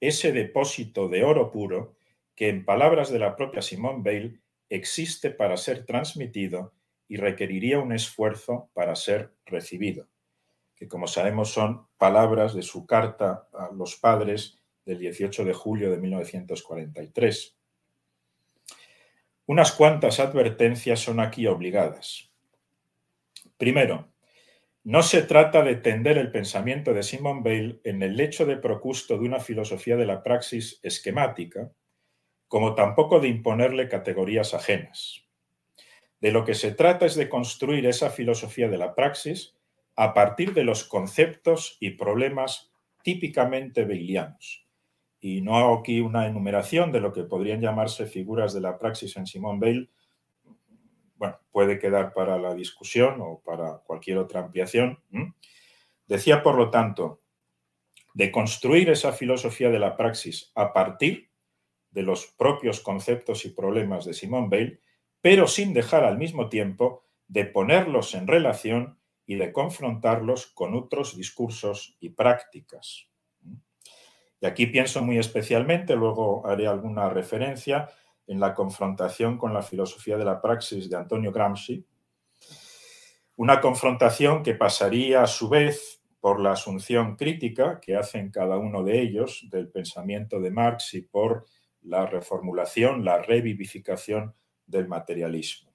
ese 0.00 0.32
depósito 0.32 1.08
de 1.08 1.24
oro 1.24 1.50
puro 1.50 1.96
que, 2.34 2.48
en 2.48 2.64
palabras 2.64 3.10
de 3.10 3.18
la 3.18 3.34
propia 3.36 3.62
Simone 3.62 4.02
Bale, 4.02 4.40
existe 4.68 5.30
para 5.30 5.56
ser 5.56 5.86
transmitido 5.86 6.74
y 7.08 7.16
requeriría 7.16 7.78
un 7.78 7.92
esfuerzo 7.92 8.70
para 8.74 8.94
ser 8.94 9.32
recibido, 9.46 10.08
que 10.76 10.88
como 10.88 11.06
sabemos 11.06 11.50
son 11.50 11.88
palabras 11.96 12.54
de 12.54 12.62
su 12.62 12.86
carta 12.86 13.48
a 13.52 13.70
los 13.72 13.96
padres 13.96 14.57
del 14.88 14.98
18 14.98 15.44
de 15.44 15.52
julio 15.52 15.90
de 15.90 15.98
1943. 15.98 17.56
Unas 19.44 19.72
cuantas 19.72 20.18
advertencias 20.18 21.00
son 21.00 21.20
aquí 21.20 21.46
obligadas. 21.46 22.32
Primero, 23.58 24.08
no 24.84 25.02
se 25.02 25.22
trata 25.22 25.62
de 25.62 25.76
tender 25.76 26.16
el 26.16 26.32
pensamiento 26.32 26.94
de 26.94 27.02
Simon 27.02 27.42
Bale 27.42 27.80
en 27.84 28.02
el 28.02 28.16
lecho 28.16 28.46
de 28.46 28.56
procusto 28.56 29.18
de 29.18 29.26
una 29.26 29.40
filosofía 29.40 29.96
de 29.96 30.06
la 30.06 30.22
praxis 30.22 30.80
esquemática, 30.82 31.70
como 32.48 32.74
tampoco 32.74 33.20
de 33.20 33.28
imponerle 33.28 33.88
categorías 33.88 34.54
ajenas. 34.54 35.26
De 36.18 36.32
lo 36.32 36.46
que 36.46 36.54
se 36.54 36.72
trata 36.72 37.04
es 37.04 37.14
de 37.14 37.28
construir 37.28 37.84
esa 37.86 38.08
filosofía 38.08 38.68
de 38.68 38.78
la 38.78 38.94
praxis 38.94 39.54
a 39.96 40.14
partir 40.14 40.54
de 40.54 40.64
los 40.64 40.84
conceptos 40.84 41.76
y 41.78 41.90
problemas 41.90 42.72
típicamente 43.02 43.84
beilianos. 43.84 44.67
Y 45.20 45.40
no 45.42 45.56
hago 45.56 45.78
aquí 45.78 46.00
una 46.00 46.26
enumeración 46.26 46.92
de 46.92 47.00
lo 47.00 47.12
que 47.12 47.24
podrían 47.24 47.60
llamarse 47.60 48.06
figuras 48.06 48.54
de 48.54 48.60
la 48.60 48.78
praxis 48.78 49.16
en 49.16 49.26
Simón 49.26 49.58
Bale. 49.58 49.88
Bueno, 51.16 51.38
puede 51.50 51.78
quedar 51.78 52.12
para 52.12 52.38
la 52.38 52.54
discusión 52.54 53.20
o 53.20 53.40
para 53.44 53.78
cualquier 53.78 54.18
otra 54.18 54.40
ampliación. 54.40 55.00
Decía, 56.06 56.42
por 56.42 56.54
lo 56.54 56.70
tanto, 56.70 57.20
de 58.14 58.30
construir 58.30 58.90
esa 58.90 59.12
filosofía 59.12 59.70
de 59.70 59.78
la 59.78 59.96
praxis 59.96 60.52
a 60.54 60.72
partir 60.72 61.30
de 61.90 62.02
los 62.02 62.26
propios 62.26 62.80
conceptos 62.80 63.44
y 63.44 63.50
problemas 63.50 64.04
de 64.04 64.14
Simone 64.14 64.48
Bale, 64.48 64.80
pero 65.20 65.46
sin 65.46 65.74
dejar 65.74 66.04
al 66.04 66.18
mismo 66.18 66.48
tiempo 66.48 67.04
de 67.26 67.44
ponerlos 67.44 68.14
en 68.14 68.26
relación 68.26 68.98
y 69.26 69.34
de 69.34 69.52
confrontarlos 69.52 70.46
con 70.46 70.74
otros 70.74 71.16
discursos 71.16 71.96
y 72.00 72.10
prácticas. 72.10 73.07
Y 74.40 74.46
aquí 74.46 74.66
pienso 74.66 75.02
muy 75.02 75.18
especialmente, 75.18 75.96
luego 75.96 76.46
haré 76.46 76.66
alguna 76.66 77.08
referencia, 77.08 77.88
en 78.28 78.40
la 78.40 78.54
confrontación 78.54 79.38
con 79.38 79.54
la 79.54 79.62
filosofía 79.62 80.18
de 80.18 80.24
la 80.24 80.40
praxis 80.40 80.88
de 80.88 80.96
Antonio 80.96 81.32
Gramsci, 81.32 81.84
una 83.36 83.60
confrontación 83.60 84.42
que 84.42 84.54
pasaría 84.54 85.22
a 85.22 85.26
su 85.26 85.48
vez 85.48 86.02
por 86.20 86.40
la 86.40 86.52
asunción 86.52 87.16
crítica 87.16 87.80
que 87.80 87.96
hacen 87.96 88.30
cada 88.30 88.58
uno 88.58 88.84
de 88.84 89.00
ellos 89.00 89.46
del 89.50 89.68
pensamiento 89.68 90.40
de 90.40 90.50
Marx 90.50 90.94
y 90.94 91.02
por 91.02 91.46
la 91.82 92.04
reformulación, 92.06 93.04
la 93.04 93.22
revivificación 93.22 94.34
del 94.66 94.88
materialismo. 94.88 95.72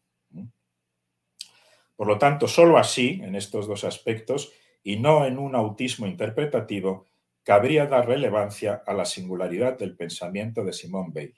Por 1.95 2.07
lo 2.07 2.17
tanto, 2.17 2.47
solo 2.47 2.77
así, 2.77 3.21
en 3.23 3.35
estos 3.35 3.67
dos 3.67 3.83
aspectos, 3.83 4.51
y 4.83 4.97
no 4.97 5.25
en 5.25 5.39
un 5.39 5.55
autismo 5.55 6.05
interpretativo, 6.05 7.05
cabría 7.43 7.87
dar 7.87 8.07
relevancia 8.07 8.83
a 8.85 8.93
la 8.93 9.05
singularidad 9.05 9.77
del 9.77 9.95
pensamiento 9.95 10.63
de 10.63 10.73
Simone 10.73 11.11
Bale. 11.13 11.35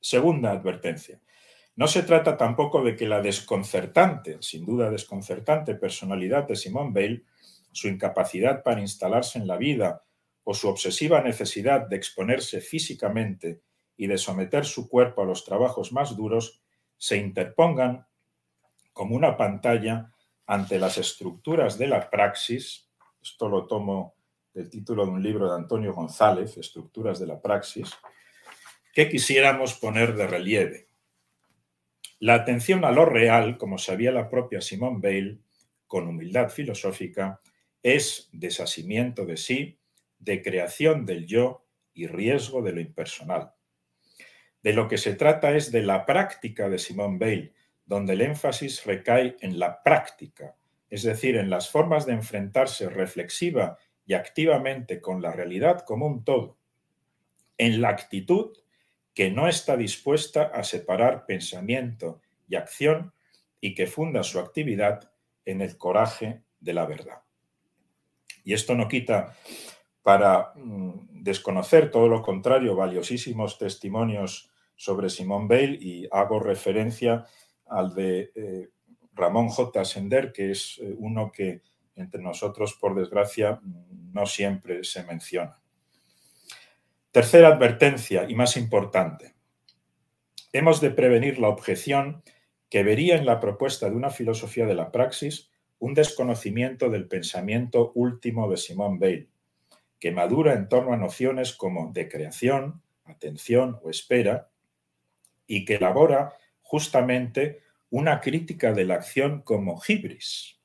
Segunda 0.00 0.52
advertencia. 0.52 1.20
No 1.74 1.88
se 1.88 2.02
trata 2.02 2.36
tampoco 2.36 2.82
de 2.82 2.96
que 2.96 3.06
la 3.06 3.20
desconcertante, 3.20 4.38
sin 4.40 4.64
duda 4.64 4.90
desconcertante 4.90 5.74
personalidad 5.74 6.46
de 6.46 6.56
Simone 6.56 6.92
Bale, 6.92 7.24
su 7.72 7.88
incapacidad 7.88 8.62
para 8.62 8.80
instalarse 8.80 9.38
en 9.38 9.46
la 9.46 9.56
vida 9.56 10.02
o 10.44 10.54
su 10.54 10.68
obsesiva 10.68 11.20
necesidad 11.20 11.86
de 11.86 11.96
exponerse 11.96 12.60
físicamente 12.60 13.60
y 13.96 14.06
de 14.06 14.16
someter 14.16 14.64
su 14.64 14.88
cuerpo 14.88 15.22
a 15.22 15.26
los 15.26 15.44
trabajos 15.44 15.92
más 15.92 16.16
duros 16.16 16.62
se 16.96 17.18
interpongan 17.18 18.06
como 18.92 19.16
una 19.16 19.36
pantalla 19.36 20.12
ante 20.46 20.78
las 20.78 20.96
estructuras 20.96 21.76
de 21.76 21.88
la 21.88 22.08
praxis, 22.08 22.88
esto 23.20 23.48
lo 23.48 23.66
tomo 23.66 24.15
del 24.56 24.70
título 24.70 25.04
de 25.04 25.12
un 25.12 25.22
libro 25.22 25.50
de 25.50 25.54
Antonio 25.54 25.92
González, 25.92 26.56
Estructuras 26.56 27.20
de 27.20 27.26
la 27.26 27.38
Praxis, 27.42 27.90
que 28.90 29.06
quisiéramos 29.06 29.74
poner 29.74 30.16
de 30.16 30.26
relieve. 30.26 30.88
La 32.20 32.32
atención 32.32 32.86
a 32.86 32.90
lo 32.90 33.04
real, 33.04 33.58
como 33.58 33.76
sabía 33.76 34.12
la 34.12 34.30
propia 34.30 34.62
Simone 34.62 35.00
Bale, 35.02 35.38
con 35.86 36.08
humildad 36.08 36.48
filosófica, 36.48 37.42
es 37.82 38.30
desasimiento 38.32 39.26
de 39.26 39.36
sí 39.36 39.78
de 40.18 40.40
creación 40.40 41.04
del 41.04 41.26
yo 41.26 41.66
y 41.92 42.06
riesgo 42.06 42.62
de 42.62 42.72
lo 42.72 42.80
impersonal. 42.80 43.52
De 44.62 44.72
lo 44.72 44.88
que 44.88 44.96
se 44.96 45.14
trata 45.14 45.54
es 45.54 45.70
de 45.70 45.82
la 45.82 46.06
práctica 46.06 46.70
de 46.70 46.78
Simone 46.78 47.18
Bale, 47.18 47.52
donde 47.84 48.14
el 48.14 48.22
énfasis 48.22 48.86
recae 48.86 49.36
en 49.42 49.58
la 49.58 49.82
práctica, 49.82 50.56
es 50.88 51.02
decir, 51.02 51.36
en 51.36 51.50
las 51.50 51.68
formas 51.68 52.06
de 52.06 52.14
enfrentarse 52.14 52.88
reflexiva 52.88 53.76
y 54.06 54.14
activamente 54.14 55.00
con 55.00 55.20
la 55.20 55.32
realidad 55.32 55.84
como 55.84 56.06
un 56.06 56.24
todo, 56.24 56.56
en 57.58 57.80
la 57.80 57.88
actitud 57.88 58.56
que 59.14 59.30
no 59.30 59.48
está 59.48 59.76
dispuesta 59.76 60.42
a 60.42 60.62
separar 60.62 61.26
pensamiento 61.26 62.20
y 62.48 62.56
acción 62.56 63.12
y 63.60 63.74
que 63.74 63.86
funda 63.86 64.22
su 64.22 64.38
actividad 64.38 65.10
en 65.44 65.60
el 65.60 65.76
coraje 65.76 66.42
de 66.60 66.74
la 66.74 66.86
verdad. 66.86 67.22
Y 68.44 68.52
esto 68.52 68.74
no 68.74 68.88
quita 68.88 69.34
para 70.02 70.52
mm, 70.54 71.22
desconocer 71.22 71.90
todo 71.90 72.08
lo 72.08 72.22
contrario, 72.22 72.76
valiosísimos 72.76 73.58
testimonios 73.58 74.50
sobre 74.76 75.10
Simón 75.10 75.48
Bale 75.48 75.78
y 75.80 76.06
hago 76.12 76.38
referencia 76.38 77.24
al 77.64 77.94
de 77.94 78.30
eh, 78.34 78.68
Ramón 79.14 79.48
J. 79.48 79.84
Sender, 79.84 80.32
que 80.32 80.52
es 80.52 80.78
eh, 80.80 80.94
uno 80.98 81.32
que 81.32 81.62
entre 81.96 82.22
nosotros, 82.22 82.74
por 82.80 82.94
desgracia, 82.94 83.60
no 84.12 84.26
siempre 84.26 84.84
se 84.84 85.02
menciona. 85.02 85.60
Tercera 87.10 87.48
advertencia 87.48 88.26
y 88.28 88.34
más 88.34 88.56
importante. 88.56 89.34
Hemos 90.52 90.80
de 90.80 90.90
prevenir 90.90 91.38
la 91.38 91.48
objeción 91.48 92.22
que 92.68 92.82
vería 92.82 93.16
en 93.16 93.26
la 93.26 93.40
propuesta 93.40 93.88
de 93.90 93.96
una 93.96 94.10
filosofía 94.10 94.66
de 94.66 94.74
la 94.74 94.92
praxis 94.92 95.50
un 95.78 95.94
desconocimiento 95.94 96.88
del 96.88 97.08
pensamiento 97.08 97.92
último 97.94 98.50
de 98.50 98.56
Simón 98.56 98.98
Bale 98.98 99.28
que 99.98 100.10
madura 100.10 100.54
en 100.54 100.68
torno 100.68 100.92
a 100.92 100.96
nociones 100.96 101.54
como 101.54 101.92
de 101.92 102.08
creación, 102.08 102.82
atención 103.04 103.78
o 103.82 103.90
espera, 103.90 104.50
y 105.46 105.64
que 105.64 105.76
elabora 105.76 106.34
justamente 106.62 107.62
una 107.90 108.20
crítica 108.20 108.72
de 108.72 108.84
la 108.84 108.94
acción 108.94 109.42
como 109.42 109.80
hibris, 109.86 110.55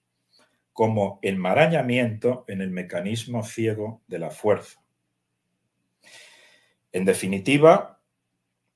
como 0.73 1.19
enmarañamiento 1.21 2.45
en 2.47 2.61
el 2.61 2.71
mecanismo 2.71 3.43
ciego 3.43 4.01
de 4.07 4.19
la 4.19 4.29
fuerza. 4.29 4.81
En 6.91 7.05
definitiva, 7.05 8.01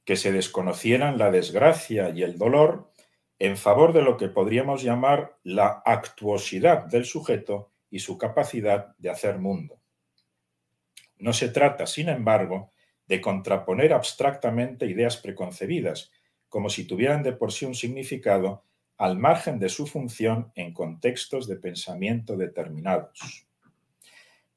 que 0.05 0.15
se 0.15 0.31
desconocieran 0.31 1.17
la 1.17 1.31
desgracia 1.31 2.09
y 2.09 2.23
el 2.23 2.37
dolor 2.37 2.91
en 3.39 3.57
favor 3.57 3.91
de 3.91 4.01
lo 4.01 4.17
que 4.17 4.29
podríamos 4.29 4.83
llamar 4.83 5.37
la 5.43 5.81
actuosidad 5.85 6.85
del 6.85 7.05
sujeto 7.05 7.71
y 7.89 7.99
su 7.99 8.17
capacidad 8.17 8.95
de 8.97 9.09
hacer 9.09 9.39
mundo. 9.39 9.81
No 11.17 11.33
se 11.33 11.49
trata, 11.49 11.87
sin 11.87 12.09
embargo, 12.09 12.71
de 13.07 13.21
contraponer 13.21 13.93
abstractamente 13.93 14.85
ideas 14.85 15.17
preconcebidas, 15.17 16.11
como 16.49 16.69
si 16.69 16.85
tuvieran 16.85 17.23
de 17.23 17.33
por 17.33 17.51
sí 17.51 17.65
un 17.65 17.75
significado 17.75 18.63
al 18.97 19.17
margen 19.17 19.59
de 19.59 19.69
su 19.69 19.87
función 19.87 20.51
en 20.55 20.73
contextos 20.73 21.47
de 21.47 21.57
pensamiento 21.57 22.37
determinados. 22.37 23.45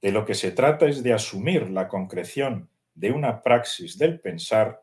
De 0.01 0.13
lo 0.13 0.25
que 0.25 0.35
se 0.35 0.53
trata 0.53 0.87
es 0.87 1.03
de 1.03 1.13
asumir 1.13 1.71
la 1.71 1.89
concreción 1.89 2.71
de 2.95 3.11
una 3.11 3.43
praxis 3.43 3.99
del 3.99 4.21
pensar 4.21 4.83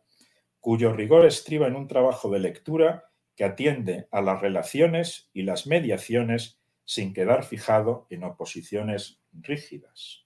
cuyo 0.60 0.92
rigor 0.94 1.26
estriba 1.26 1.68
en 1.68 1.76
un 1.76 1.88
trabajo 1.88 2.30
de 2.30 2.40
lectura 2.40 3.06
que 3.36 3.44
atiende 3.44 4.08
a 4.12 4.22
las 4.22 4.42
relaciones 4.42 5.30
y 5.34 5.44
las 5.44 5.68
mediaciones 5.68 6.60
sin 6.86 7.14
quedar 7.14 7.44
fijado 7.44 8.08
en 8.10 8.24
oposiciones 8.24 9.20
rígidas. 9.34 10.26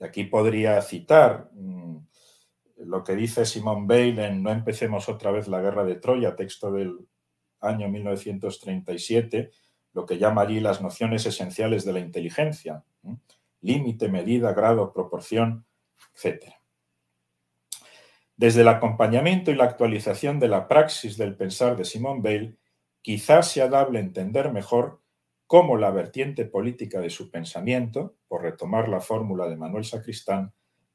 Aquí 0.00 0.24
podría 0.24 0.80
citar 0.82 1.50
mm, 1.52 1.96
lo 2.78 3.04
que 3.04 3.14
dice 3.14 3.46
Simón 3.46 3.86
Bale 3.86 4.26
en 4.26 4.42
No 4.42 4.50
empecemos 4.50 5.08
otra 5.08 5.30
vez 5.30 5.48
la 5.48 5.60
guerra 5.60 5.84
de 5.84 5.96
Troya, 5.96 6.36
texto 6.36 6.70
del 6.70 6.98
año 7.66 7.88
1937, 7.88 9.50
lo 9.92 10.06
que 10.06 10.18
llama 10.18 10.42
allí 10.42 10.60
las 10.60 10.82
nociones 10.82 11.24
esenciales 11.26 11.84
de 11.84 11.92
la 11.92 12.00
inteligencia, 12.00 12.84
límite, 13.60 14.08
medida, 14.08 14.52
grado, 14.52 14.92
proporción, 14.92 15.66
etc. 16.14 16.52
Desde 18.36 18.60
el 18.60 18.68
acompañamiento 18.68 19.50
y 19.50 19.54
la 19.54 19.64
actualización 19.64 20.38
de 20.38 20.48
la 20.48 20.68
praxis 20.68 21.16
del 21.16 21.36
pensar 21.36 21.76
de 21.76 21.84
Simone 21.84 22.20
Bale, 22.22 22.56
quizás 23.00 23.50
sea 23.50 23.68
dable 23.68 23.98
entender 23.98 24.52
mejor 24.52 25.00
cómo 25.46 25.76
la 25.76 25.90
vertiente 25.90 26.44
política 26.44 27.00
de 27.00 27.08
su 27.08 27.30
pensamiento, 27.30 28.16
por 28.28 28.42
retomar 28.42 28.88
la 28.88 29.00
fórmula 29.00 29.48
de 29.48 29.56
Manuel 29.56 29.84
Sacristán, 29.84 30.52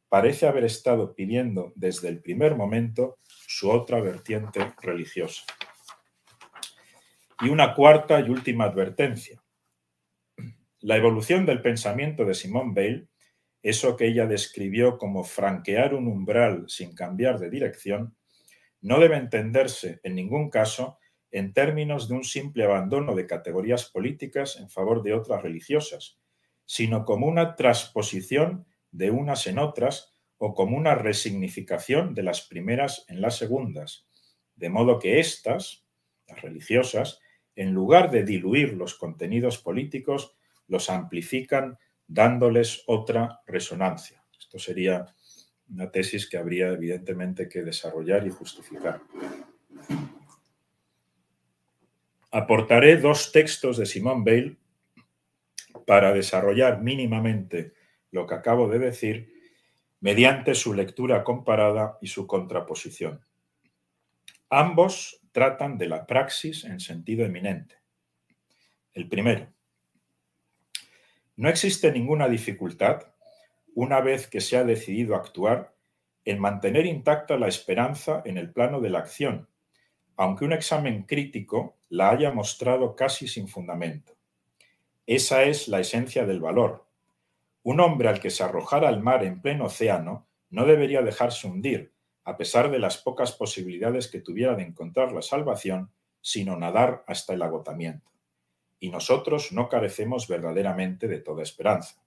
parece 0.10 0.46
haber 0.46 0.66
estado 0.66 1.16
pidiendo 1.16 1.72
desde 1.76 2.10
el 2.10 2.22
primer 2.22 2.56
momento 2.56 3.18
su 3.26 3.72
otra 3.72 4.02
vertiente 4.02 4.74
religiosa. 4.82 5.44
Y 7.42 7.50
una 7.50 7.74
cuarta 7.74 8.20
y 8.20 8.30
última 8.30 8.66
advertencia. 8.66 9.42
La 10.80 10.98
evolución 10.98 11.46
del 11.46 11.62
pensamiento 11.62 12.24
de 12.24 12.36
Simone 12.36 12.74
Bale, 12.76 13.08
eso 13.64 13.98
que 13.98 14.08
ella 14.08 14.28
describió 14.28 14.98
como 14.98 15.24
franquear 15.24 15.96
un 15.96 16.08
umbral 16.08 16.66
sin 16.68 16.94
cambiar 16.94 17.40
de 17.40 17.50
dirección, 17.50 18.16
no 18.82 19.00
debe 19.00 19.18
entenderse 19.18 20.00
en 20.04 20.16
ningún 20.16 20.50
caso 20.50 21.00
en 21.32 21.54
términos 21.54 22.10
de 22.10 22.16
un 22.16 22.24
simple 22.24 22.64
abandono 22.64 23.16
de 23.16 23.26
categorías 23.26 23.86
políticas 23.86 24.58
en 24.58 24.70
favor 24.70 25.02
de 25.02 25.14
otras 25.14 25.42
religiosas, 25.42 26.20
sino 26.66 27.06
como 27.06 27.28
una 27.28 27.56
transposición 27.56 28.66
de 28.92 29.12
unas 29.12 29.48
en 29.48 29.58
otras 29.58 30.14
o 30.38 30.54
como 30.54 30.78
una 30.78 30.96
resignificación 30.96 32.14
de 32.14 32.24
las 32.24 32.42
primeras 32.42 33.06
en 33.08 33.22
las 33.22 33.38
segundas, 33.38 34.08
de 34.56 34.70
modo 34.70 35.00
que 35.00 35.20
éstas, 35.20 35.86
las 36.28 36.42
religiosas, 36.42 37.20
en 37.56 37.74
lugar 37.74 38.12
de 38.12 38.24
diluir 38.24 38.74
los 38.74 38.96
contenidos 38.96 39.58
políticos, 39.58 40.36
los 40.68 40.90
amplifican 40.90 41.78
dándoles 42.08 42.84
otra 42.88 43.42
resonancia. 43.46 44.24
Esto 44.38 44.60
sería 44.60 45.06
una 45.70 45.90
tesis 45.90 46.30
que 46.30 46.38
habría 46.38 46.70
evidentemente 46.70 47.48
que 47.48 47.64
desarrollar 47.64 48.28
y 48.28 48.30
justificar. 48.30 49.02
Aportaré 52.32 52.98
dos 52.98 53.32
textos 53.32 53.78
de 53.78 53.86
Simone 53.86 54.24
Bale 54.26 54.58
para 55.86 56.14
desarrollar 56.14 56.82
mínimamente 56.82 57.74
lo 58.12 58.28
que 58.28 58.36
acabo 58.36 58.68
de 58.68 58.80
decir 58.80 59.34
mediante 60.02 60.56
su 60.56 60.74
lectura 60.74 61.24
comparada 61.24 61.98
y 62.02 62.08
su 62.08 62.28
contraposición. 62.28 63.22
Ambos 64.50 65.21
tratan 65.32 65.78
de 65.78 65.88
la 65.88 66.06
praxis 66.06 66.64
en 66.64 66.80
sentido 66.80 67.26
eminente. 67.26 67.76
El 68.94 69.08
primero, 69.08 69.48
no 71.38 71.50
existe 71.50 71.92
ninguna 71.92 72.28
dificultad, 72.28 73.14
una 73.74 74.02
vez 74.02 74.28
que 74.28 74.42
se 74.42 74.58
ha 74.58 74.64
decidido 74.64 75.16
actuar, 75.16 75.74
en 76.26 76.40
mantener 76.40 76.86
intacta 76.86 77.38
la 77.38 77.48
esperanza 77.48 78.22
en 78.26 78.38
el 78.38 78.52
plano 78.52 78.80
de 78.82 78.90
la 78.90 79.00
acción, 79.00 79.48
aunque 80.18 80.46
un 80.46 80.54
examen 80.54 81.04
crítico 81.04 81.78
la 81.90 82.12
haya 82.12 82.32
mostrado 82.32 82.96
casi 82.96 83.28
sin 83.28 83.48
fundamento. 83.48 84.14
Esa 85.08 85.44
es 85.44 85.68
la 85.68 85.80
esencia 85.80 86.26
del 86.26 86.42
valor. 86.42 86.86
Un 87.64 87.80
hombre 87.80 88.10
al 88.10 88.20
que 88.20 88.30
se 88.30 88.44
arrojara 88.44 88.88
al 88.88 89.02
mar 89.02 89.24
en 89.24 89.42
pleno 89.42 89.66
océano 89.66 90.28
no 90.50 90.66
debería 90.66 91.02
dejarse 91.02 91.48
hundir, 91.48 91.92
a 92.24 92.38
pesar 92.38 92.70
de 92.72 92.80
las 92.80 92.98
pocas 92.98 93.32
posibilidades 93.32 94.08
que 94.08 94.22
tuviera 94.22 94.56
de 94.56 94.64
encontrar 94.64 95.12
la 95.12 95.22
salvación, 95.22 95.92
sino 96.22 96.56
nadar 96.56 97.04
hasta 97.08 97.34
el 97.34 97.42
agotamiento. 97.42 98.12
Y 98.80 98.90
nosotros 98.90 99.52
no 99.52 99.70
carecemos 99.70 100.28
verdaderamente 100.28 101.08
de 101.08 101.20
toda 101.20 101.44
esperanza. 101.44 102.02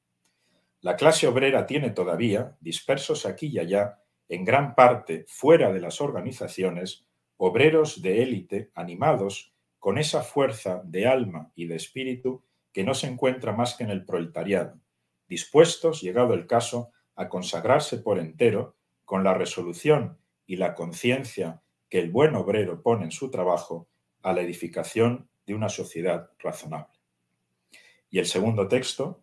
La 0.80 0.96
clase 0.96 1.26
obrera 1.26 1.66
tiene 1.66 1.90
todavía, 1.90 2.56
dispersos 2.60 3.26
aquí 3.26 3.46
y 3.46 3.58
allá, 3.58 4.00
en 4.28 4.44
gran 4.44 4.74
parte 4.74 5.24
fuera 5.28 5.72
de 5.72 5.80
las 5.80 6.00
organizaciones, 6.00 7.06
obreros 7.36 8.02
de 8.02 8.22
élite 8.22 8.70
animados 8.74 9.52
con 9.78 9.98
esa 9.98 10.22
fuerza 10.22 10.82
de 10.84 11.06
alma 11.06 11.52
y 11.54 11.66
de 11.66 11.76
espíritu 11.76 12.42
que 12.72 12.84
no 12.84 12.94
se 12.94 13.06
encuentra 13.06 13.52
más 13.52 13.74
que 13.74 13.84
en 13.84 13.90
el 13.90 14.04
proletariado, 14.04 14.80
dispuestos, 15.28 16.00
llegado 16.00 16.34
el 16.34 16.46
caso, 16.46 16.90
a 17.16 17.28
consagrarse 17.28 17.98
por 17.98 18.18
entero 18.18 18.76
con 19.04 19.24
la 19.24 19.34
resolución 19.34 20.18
y 20.46 20.56
la 20.56 20.74
conciencia 20.74 21.62
que 21.88 21.98
el 22.00 22.10
buen 22.10 22.34
obrero 22.34 22.82
pone 22.82 23.04
en 23.04 23.10
su 23.10 23.30
trabajo 23.30 23.88
a 24.22 24.32
la 24.32 24.42
edificación 24.42 25.28
de 25.46 25.54
una 25.54 25.68
sociedad 25.68 26.30
razonable. 26.38 26.98
Y 28.10 28.18
el 28.18 28.26
segundo 28.26 28.68
texto, 28.68 29.22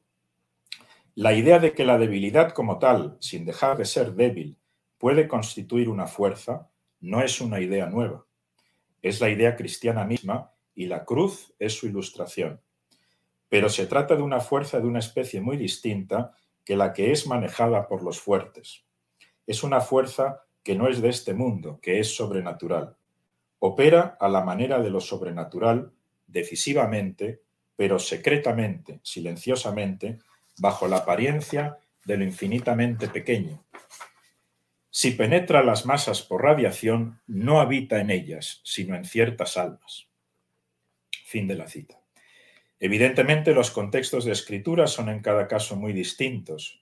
la 1.15 1.34
idea 1.34 1.59
de 1.59 1.73
que 1.73 1.86
la 1.86 1.97
debilidad 1.97 2.51
como 2.51 2.79
tal, 2.79 3.17
sin 3.19 3.45
dejar 3.45 3.77
de 3.77 3.86
ser 3.86 4.13
débil, 4.13 4.57
puede 4.97 5.27
constituir 5.27 5.89
una 5.89 6.07
fuerza, 6.07 6.69
no 6.99 7.21
es 7.21 7.41
una 7.41 7.59
idea 7.59 7.88
nueva 7.88 8.25
es 9.01 9.19
la 9.19 9.29
idea 9.29 9.55
cristiana 9.55 10.05
misma 10.05 10.51
y 10.75 10.86
la 10.86 11.05
cruz 11.05 11.53
es 11.59 11.73
su 11.73 11.88
ilustración. 11.88 12.61
Pero 13.49 13.69
se 13.69 13.88
trata 13.88 14.15
de 14.15 14.21
una 14.21 14.39
fuerza 14.39 14.79
de 14.79 14.88
una 14.88 14.99
especie 14.99 15.41
muy 15.41 15.57
distinta 15.57 16.34
que 16.63 16.75
la 16.75 16.93
que 16.93 17.11
es 17.11 17.27
manejada 17.27 17.88
por 17.88 18.03
los 18.03 18.19
fuertes. 18.19 18.86
Es 19.52 19.64
una 19.64 19.82
fuerza 19.82 20.45
que 20.64 20.76
no 20.76 20.88
es 20.88 21.02
de 21.02 21.10
este 21.10 21.34
mundo, 21.34 21.78
que 21.82 21.99
es 21.99 22.16
sobrenatural. 22.16 22.95
Opera 23.60 24.16
a 24.18 24.30
la 24.30 24.45
manera 24.45 24.80
de 24.80 24.89
lo 24.89 25.02
sobrenatural, 25.02 25.91
decisivamente, 26.26 27.41
pero 27.76 27.99
secretamente, 27.99 29.02
silenciosamente, 29.04 30.20
bajo 30.58 30.88
la 30.88 30.99
apariencia 30.99 31.80
de 32.06 32.16
lo 32.16 32.24
infinitamente 32.24 33.10
pequeño, 33.10 33.62
si 34.89 35.12
penetra 35.12 35.62
las 35.64 35.86
masas 35.86 36.22
por 36.22 36.43
radiación, 36.43 37.20
no 37.28 37.60
habita 37.60 37.99
en 37.99 38.10
ellas, 38.10 38.62
sino 38.64 38.95
en 38.95 39.04
ciertas 39.04 39.58
almas. 39.58 40.08
Fin 41.26 41.45
de 41.45 41.56
la 41.56 41.68
cita. 41.68 41.99
Evidentemente, 42.80 43.54
los 43.54 43.70
contextos 43.70 44.24
de 44.24 44.32
escritura 44.32 44.88
son 44.88 45.10
en 45.10 45.22
cada 45.22 45.49
caso 45.49 45.76
muy 45.76 45.91
distintos. 45.91 46.82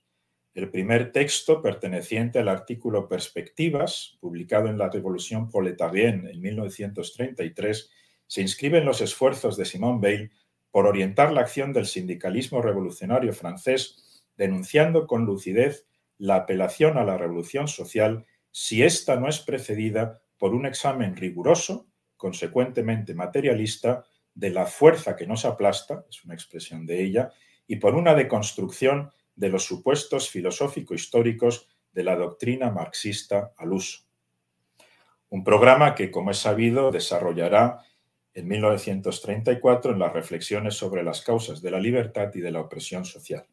El 0.54 0.70
primer 0.72 1.12
texto, 1.12 1.62
perteneciente 1.62 2.40
al 2.40 2.50
artículo 2.50 3.08
Perspectivas, 3.08 4.18
publicado 4.20 4.68
en 4.68 4.78
la 4.78 4.90
Revolución 4.90 5.50
Proletarienne 5.50 6.32
en 6.32 6.42
1933, 6.42 7.90
se 8.26 8.42
inscribe 8.42 8.80
en 8.80 8.86
los 8.86 9.02
esfuerzos 9.02 9.58
de 9.58 9.66
Simone 9.66 10.00
Weil 10.02 10.32
por 10.72 10.88
orientar 10.88 11.32
la 11.32 11.42
acción 11.42 11.72
del 11.74 11.86
sindicalismo 11.86 12.62
revolucionario 12.62 13.34
francés, 13.34 14.24
denunciando 14.38 15.08
con 15.08 15.26
lucidez 15.26 15.86
la 16.18 16.36
apelación 16.36 16.98
a 16.98 17.04
la 17.04 17.18
revolución 17.18 17.68
social 17.68 18.26
si 18.52 18.84
ésta 18.84 19.16
no 19.16 19.28
es 19.30 19.40
precedida 19.40 20.22
por 20.38 20.54
un 20.54 20.66
examen 20.66 21.16
riguroso, 21.16 21.88
consecuentemente 22.18 23.14
materialista, 23.14 24.06
de 24.34 24.50
la 24.50 24.66
fuerza 24.66 25.16
que 25.16 25.28
nos 25.28 25.46
aplasta, 25.46 26.06
es 26.10 26.24
una 26.24 26.34
expresión 26.34 26.86
de 26.86 27.04
ella, 27.04 27.32
y 27.68 27.76
por 27.76 27.96
una 27.96 28.16
deconstrucción 28.16 29.12
de 29.40 29.48
los 29.48 29.64
supuestos 29.64 30.30
filosófico-históricos 30.30 31.70
de 31.94 32.04
la 32.04 32.18
doctrina 32.18 32.72
marxista 32.72 33.54
al 33.58 33.72
uso. 33.72 34.02
Un 35.30 35.46
programa 35.46 35.96
que, 35.96 36.12
como 36.12 36.32
es 36.32 36.40
sabido, 36.40 36.92
desarrollará 36.92 37.80
en 38.34 38.48
1934 38.50 39.94
en 39.94 40.00
las 40.00 40.12
reflexiones 40.12 40.76
sobre 40.76 41.04
las 41.04 41.22
causas 41.22 41.62
de 41.62 41.72
la 41.72 41.80
libertad 41.80 42.32
y 42.34 42.42
de 42.42 42.52
la 42.52 42.60
opresión 42.60 43.06
social. 43.06 43.46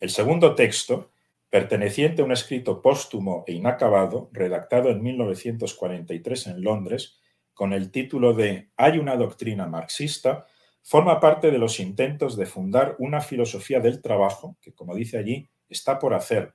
El 0.00 0.08
segundo 0.08 0.54
texto, 0.54 1.10
perteneciente 1.50 2.22
a 2.22 2.24
un 2.24 2.32
escrito 2.32 2.80
póstumo 2.80 3.44
e 3.46 3.52
inacabado, 3.52 4.30
redactado 4.32 4.88
en 4.88 5.02
1943 5.02 6.46
en 6.46 6.62
Londres, 6.62 7.18
con 7.52 7.74
el 7.74 7.90
título 7.90 8.32
de 8.32 8.70
Hay 8.76 8.98
una 8.98 9.16
doctrina 9.16 9.66
marxista, 9.66 10.46
forma 10.84 11.18
parte 11.18 11.50
de 11.50 11.58
los 11.58 11.80
intentos 11.80 12.36
de 12.36 12.44
fundar 12.44 12.94
una 12.98 13.22
filosofía 13.22 13.80
del 13.80 14.02
trabajo 14.02 14.58
que, 14.60 14.74
como 14.74 14.94
dice 14.94 15.16
allí, 15.16 15.48
está 15.68 15.98
por 15.98 16.12
hacer, 16.12 16.52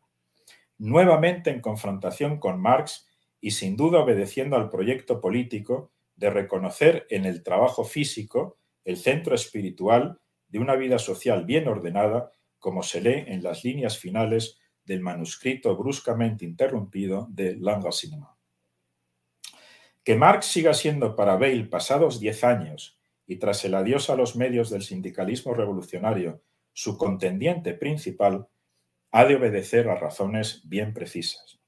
nuevamente 0.78 1.50
en 1.50 1.62
confrontación 1.62 2.38
con 2.40 2.62
Marx 2.62 3.08
y 3.42 3.52
sin 3.52 3.76
duda 3.76 4.00
obedeciendo 4.00 4.56
al 4.56 4.70
proyecto 4.70 5.20
político 5.20 5.92
de 6.16 6.30
reconocer 6.30 7.08
en 7.10 7.26
el 7.26 7.42
trabajo 7.42 7.84
físico 7.84 8.58
el 8.86 8.98
centro 8.98 9.34
espiritual 9.34 10.20
de 10.48 10.60
una 10.60 10.76
vida 10.76 11.00
social 11.00 11.46
bien 11.46 11.68
ordenada 11.68 12.32
como 12.60 12.84
se 12.84 13.02
lee 13.02 13.24
en 13.28 13.42
las 13.42 13.64
líneas 13.64 13.98
finales 13.98 14.60
del 14.84 15.02
manuscrito 15.02 15.76
bruscamente 15.76 16.46
interrumpido 16.46 17.28
de 17.32 17.56
Langa 17.56 17.92
Cinema. 17.92 18.38
Que 20.04 20.16
Marx 20.16 20.48
siga 20.48 20.74
siendo 20.74 21.16
para 21.16 21.36
Bale, 21.36 21.66
pasados 21.66 22.20
diez 22.20 22.44
años, 22.44 22.99
y 23.30 23.36
tras 23.36 23.64
el 23.64 23.76
adiós 23.76 24.10
a 24.10 24.16
los 24.16 24.36
medios 24.36 24.72
del 24.72 24.82
sindicalismo 24.82 25.54
revolucionario, 25.54 26.42
su 26.74 26.98
contendiente 26.98 27.76
principal, 27.76 28.48
ha 29.12 29.26
de 29.26 29.36
obedecer 29.36 29.88
a 29.88 29.94
razones 29.94 30.64
bien 30.68 30.96
precisas. 30.96 31.60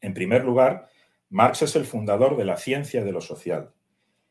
En 0.00 0.14
primer 0.14 0.44
lugar, 0.44 0.88
Marx 1.28 1.60
es 1.60 1.76
el 1.76 1.84
fundador 1.84 2.38
de 2.38 2.46
la 2.46 2.56
ciencia 2.56 3.04
de 3.04 3.12
lo 3.12 3.20
social. 3.20 3.74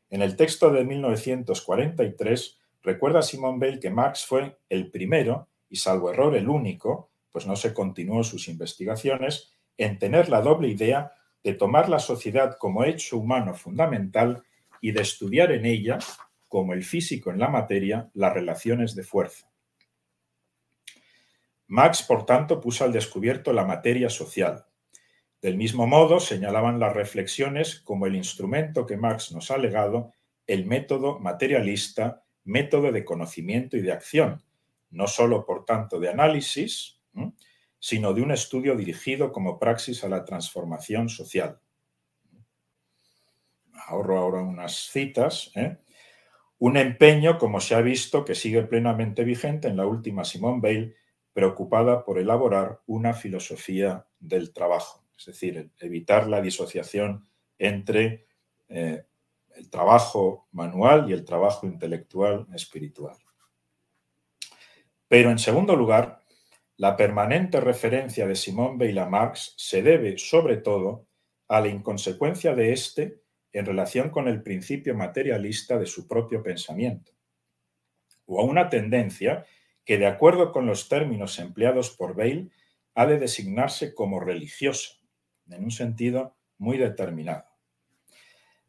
En 0.10 0.24
el 0.24 0.36
texto 0.36 0.72
de 0.72 0.84
1943 0.84 2.60
recuerda 2.82 3.22
Simone 3.22 3.60
Bale 3.60 3.80
que 3.80 3.92
Marx 3.92 4.26
fue 4.26 4.58
el 4.68 4.90
primero, 4.90 5.48
y 5.70 5.76
salvo 5.76 6.10
error 6.10 6.36
el 6.36 6.50
único, 6.50 7.12
pues 7.32 7.46
no 7.46 7.56
se 7.56 7.72
continuó 7.72 8.24
sus 8.24 8.48
investigaciones, 8.48 9.52
en 9.78 10.00
tener 10.00 10.30
la 10.30 10.42
doble 10.42 10.70
idea 10.70 11.12
de 11.44 11.54
tomar 11.54 11.88
la 11.88 12.00
sociedad 12.00 12.58
como 12.58 12.84
hecho 12.84 13.20
humano 13.20 13.54
fundamental 13.54 14.44
y 14.86 14.92
de 14.92 15.02
estudiar 15.02 15.52
en 15.52 15.66
ella, 15.66 15.98
como 16.48 16.74
el 16.74 16.84
físico 16.84 17.32
en 17.32 17.40
la 17.40 17.48
materia, 17.48 18.12
las 18.14 18.32
relaciones 18.32 18.94
de 18.94 19.02
fuerza. 19.02 19.50
Marx, 21.66 22.04
por 22.04 22.28
tanto, 22.28 22.62
puso 22.62 22.84
al 22.84 22.94
descubierto 22.94 23.52
la 23.52 23.66
materia 23.66 24.12
social. 24.12 24.68
Del 25.42 25.58
mismo 25.58 25.88
modo, 25.88 26.20
señalaban 26.20 26.80
las 26.80 26.94
reflexiones 26.94 27.80
como 27.80 28.06
el 28.06 28.16
instrumento 28.16 28.86
que 28.86 28.96
Marx 28.96 29.32
nos 29.32 29.50
ha 29.50 29.58
legado, 29.58 30.14
el 30.46 30.68
método 30.68 31.18
materialista, 31.18 32.24
método 32.44 32.92
de 32.92 33.04
conocimiento 33.04 33.78
y 33.78 33.82
de 33.82 33.92
acción, 33.92 34.44
no 34.92 35.08
solo, 35.08 35.48
por 35.48 35.66
tanto, 35.66 36.00
de 36.00 36.10
análisis, 36.10 37.02
sino 37.80 38.14
de 38.14 38.22
un 38.22 38.30
estudio 38.30 38.76
dirigido 38.76 39.32
como 39.32 39.58
praxis 39.58 40.04
a 40.04 40.10
la 40.10 40.24
transformación 40.26 41.10
social. 41.10 41.60
Ahorro 43.88 44.18
ahora 44.18 44.42
unas 44.42 44.90
citas. 44.92 45.52
¿eh? 45.56 45.78
Un 46.60 46.78
empeño, 46.78 47.38
como 47.38 47.60
se 47.60 47.76
ha 47.76 47.82
visto, 47.82 48.26
que 48.26 48.36
sigue 48.36 48.64
plenamente 48.64 49.24
vigente 49.24 49.68
en 49.68 49.78
la 49.78 49.86
última 49.86 50.24
Simone 50.24 50.62
Bale, 50.62 50.96
preocupada 51.34 52.06
por 52.06 52.18
elaborar 52.18 52.82
una 52.86 53.14
filosofía 53.14 54.06
del 54.20 54.54
trabajo, 54.54 55.04
es 55.18 55.26
decir, 55.26 55.70
evitar 55.80 56.28
la 56.28 56.42
disociación 56.42 57.28
entre 57.60 58.26
eh, 58.70 59.04
el 59.56 59.70
trabajo 59.70 60.48
manual 60.54 61.10
y 61.10 61.14
el 61.14 61.26
trabajo 61.26 61.68
intelectual 61.68 62.48
espiritual. 62.54 63.18
Pero 65.08 65.30
en 65.30 65.40
segundo 65.40 65.76
lugar, 65.76 66.22
la 66.78 66.96
permanente 66.96 67.60
referencia 67.60 68.28
de 68.28 68.36
Simón 68.36 68.78
Weil 68.80 68.98
a 68.98 69.06
Marx 69.06 69.54
se 69.58 69.82
debe 69.82 70.18
sobre 70.18 70.58
todo 70.58 71.08
a 71.48 71.62
la 71.62 71.68
inconsecuencia 71.68 72.56
de 72.56 72.74
éste 72.74 73.22
en 73.56 73.66
relación 73.66 74.10
con 74.10 74.28
el 74.28 74.44
principio 74.44 74.94
materialista 74.96 75.80
de 75.80 75.86
su 75.86 76.10
propio 76.10 76.44
pensamiento, 76.44 77.14
o 78.26 78.42
a 78.42 78.44
una 78.44 78.68
tendencia 78.68 79.46
que 79.86 79.98
de 79.98 80.08
acuerdo 80.08 80.52
con 80.52 80.66
los 80.66 80.90
términos 80.90 81.40
empleados 81.40 81.92
por 81.92 82.18
Bale 82.18 82.50
ha 82.96 83.06
de 83.06 83.18
designarse 83.18 83.96
como 83.96 84.20
religiosa, 84.20 84.96
en 85.50 85.64
un 85.64 85.72
sentido 85.72 86.36
muy 86.58 86.78
determinado. 86.78 87.46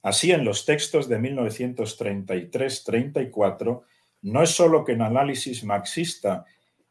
Así, 0.02 0.30
en 0.30 0.44
los 0.44 0.64
textos 0.64 1.08
de 1.08 1.18
1933-34, 1.18 3.82
no 4.22 4.42
es 4.42 4.50
solo 4.50 4.84
que 4.84 4.92
en 4.92 5.02
análisis 5.02 5.64
marxista 5.64 6.44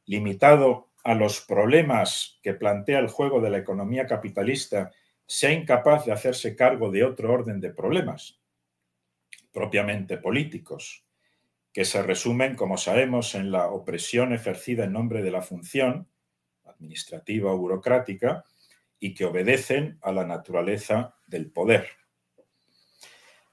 limitado 0.06 0.89
a 1.06 1.16
los 1.16 1.39
problemas 1.39 2.39
que 2.43 2.56
plantea 2.56 3.00
el 3.00 3.08
juego 3.08 3.39
de 3.39 3.52
la 3.52 3.60
economía 3.60 4.06
capitalista 4.06 4.91
sea 5.28 5.51
incapaz 5.51 6.05
de 6.05 6.11
hacerse 6.11 6.55
cargo 6.55 6.91
de 6.91 7.03
otro 7.03 7.32
orden 7.32 7.59
de 7.59 7.71
problemas, 7.71 8.39
propiamente 9.51 10.17
políticos, 10.17 11.05
que 11.73 11.86
se 11.86 12.01
resumen, 12.01 12.55
como 12.55 12.78
sabemos, 12.78 13.36
en 13.36 13.51
la 13.51 13.67
opresión 13.67 14.34
ejercida 14.34 14.86
en 14.86 14.93
nombre 14.93 15.23
de 15.23 15.32
la 15.32 15.41
función 15.41 16.07
administrativa 16.63 17.51
o 17.51 17.57
burocrática 17.57 18.45
y 18.99 19.13
que 19.13 19.26
obedecen 19.26 19.97
a 20.01 20.11
la 20.11 20.26
naturaleza 20.26 21.15
del 21.28 21.51
poder. 21.51 21.88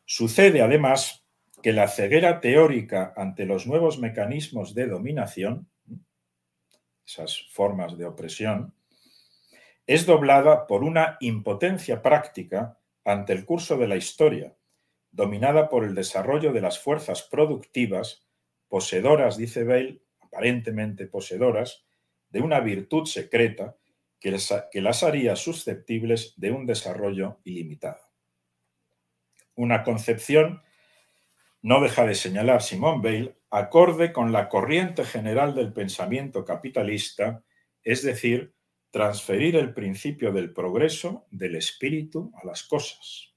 Sucede 0.05 0.63
además 0.63 1.25
que 1.63 1.73
la 1.73 1.89
ceguera 1.89 2.41
teórica 2.41 3.13
ante 3.17 3.47
los 3.47 3.67
nuevos 3.67 3.99
mecanismos 3.99 4.75
de 4.75 4.87
dominación, 4.87 5.69
esas 7.07 7.47
formas 7.51 7.97
de 7.97 8.05
opresión, 8.05 8.75
es 9.87 10.07
doblada 10.07 10.67
por 10.67 10.85
una 10.85 11.17
impotencia 11.21 12.03
práctica 12.03 12.79
ante 13.05 13.33
el 13.33 13.45
curso 13.45 13.77
de 13.77 13.89
la 13.89 13.97
historia, 13.97 14.57
dominada 15.11 15.69
por 15.69 15.85
el 15.85 15.95
desarrollo 15.95 16.53
de 16.53 16.61
las 16.61 16.79
fuerzas 16.79 17.23
productivas, 17.23 18.27
poseedoras, 18.69 19.37
dice 19.37 19.65
Bale, 19.65 20.03
aparentemente 20.21 21.07
poseedoras, 21.07 21.85
de 22.31 22.41
una 22.41 22.61
virtud 22.61 23.07
secreta 23.07 23.77
que, 24.19 24.31
las 24.81 25.03
haría 25.03 25.37
susceptibles 25.37 26.35
de 26.37 26.53
un 26.53 26.65
desarrollo 26.65 27.41
ilimitado. 27.45 28.01
Una 29.55 29.83
concepción, 29.83 30.63
no 31.61 31.83
deja 31.83 32.07
de 32.07 32.15
señalar 32.15 32.63
Simón 32.63 33.03
Bale, 33.03 33.37
acorde 33.51 34.13
con 34.13 34.33
la 34.33 34.49
corriente 34.49 35.05
general 35.05 35.55
del 35.55 35.73
pensamiento 35.73 36.45
capitalista, 36.45 37.45
es 37.83 38.03
decir, 38.03 38.55
transferir 38.93 39.57
el 39.57 39.73
principio 39.73 40.33
del 40.33 40.53
progreso 40.53 41.27
del 41.31 41.57
espíritu 41.57 42.31
a 42.41 42.47
las 42.47 42.63
cosas. 42.63 43.35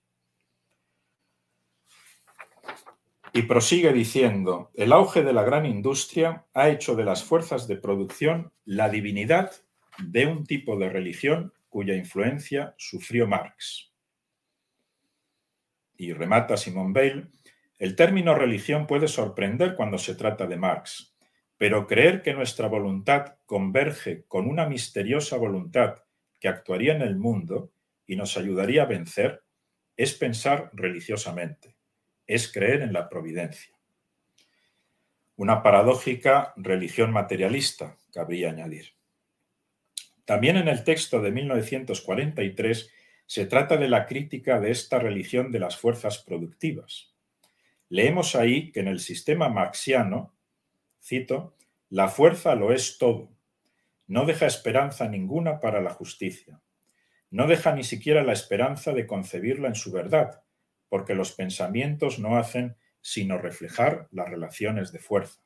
Y 3.33 3.43
prosigue 3.43 3.91
diciendo, 3.91 4.71
el 4.75 4.91
auge 4.91 5.23
de 5.23 5.33
la 5.33 5.43
gran 5.43 5.65
industria 5.65 6.45
ha 6.53 6.69
hecho 6.69 6.95
de 6.95 7.05
las 7.05 7.23
fuerzas 7.23 7.67
de 7.67 7.77
producción 7.77 8.51
la 8.65 8.89
divinidad 8.89 9.51
de 9.97 10.27
un 10.27 10.45
tipo 10.45 10.77
de 10.77 10.89
religión 10.89 11.53
cuya 11.69 11.95
influencia 11.95 12.75
sufrió 12.77 13.25
Marx. 13.25 13.93
Y 15.97 16.11
remata 16.11 16.57
Simón 16.57 16.91
Bale, 16.91 17.27
el 17.77 17.95
término 17.95 18.35
religión 18.35 18.87
puede 18.87 19.07
sorprender 19.07 19.75
cuando 19.75 19.97
se 19.97 20.15
trata 20.15 20.47
de 20.47 20.57
Marx, 20.57 21.14
pero 21.57 21.87
creer 21.87 22.21
que 22.21 22.33
nuestra 22.33 22.67
voluntad 22.67 23.37
converge 23.45 24.25
con 24.27 24.47
una 24.47 24.67
misteriosa 24.67 25.37
voluntad 25.37 26.03
que 26.39 26.47
actuaría 26.47 26.93
en 26.93 27.01
el 27.01 27.15
mundo 27.15 27.71
y 28.05 28.15
nos 28.15 28.37
ayudaría 28.37 28.83
a 28.83 28.87
vencer 28.87 29.43
es 29.95 30.13
pensar 30.13 30.69
religiosamente 30.73 31.75
es 32.27 32.51
creer 32.51 32.81
en 32.81 32.93
la 32.93 33.09
providencia. 33.09 33.73
Una 35.35 35.61
paradójica 35.61 36.53
religión 36.55 37.11
materialista, 37.11 37.97
cabría 38.11 38.49
añadir. 38.49 38.93
También 40.23 40.57
en 40.57 40.67
el 40.67 40.83
texto 40.83 41.21
de 41.21 41.31
1943 41.31 42.91
se 43.27 43.45
trata 43.45 43.77
de 43.77 43.89
la 43.89 44.05
crítica 44.05 44.59
de 44.59 44.71
esta 44.71 44.97
religión 44.97 45.51
de 45.51 45.59
las 45.59 45.77
fuerzas 45.77 46.19
productivas. 46.19 47.13
Leemos 47.89 48.35
ahí 48.35 48.71
que 48.71 48.79
en 48.79 48.87
el 48.87 48.99
sistema 48.99 49.49
marxiano, 49.49 50.34
cito, 51.05 51.55
la 51.89 52.07
fuerza 52.07 52.55
lo 52.55 52.73
es 52.73 52.97
todo, 52.97 53.29
no 54.07 54.25
deja 54.25 54.47
esperanza 54.47 55.07
ninguna 55.07 55.59
para 55.59 55.81
la 55.81 55.91
justicia, 55.91 56.59
no 57.29 57.47
deja 57.47 57.75
ni 57.75 57.83
siquiera 57.83 58.23
la 58.23 58.33
esperanza 58.33 58.91
de 58.91 59.05
concebirla 59.05 59.67
en 59.67 59.75
su 59.75 59.91
verdad, 59.91 60.41
porque 60.89 61.13
los 61.13 61.31
pensamientos 61.31 62.17
no 62.17 62.37
hacen 62.37 62.75
sino 63.01 63.37
reflejar 63.37 64.07
las 64.11 64.29
relaciones 64.29 64.91
de 64.91 64.99
fuerza. 64.99 65.41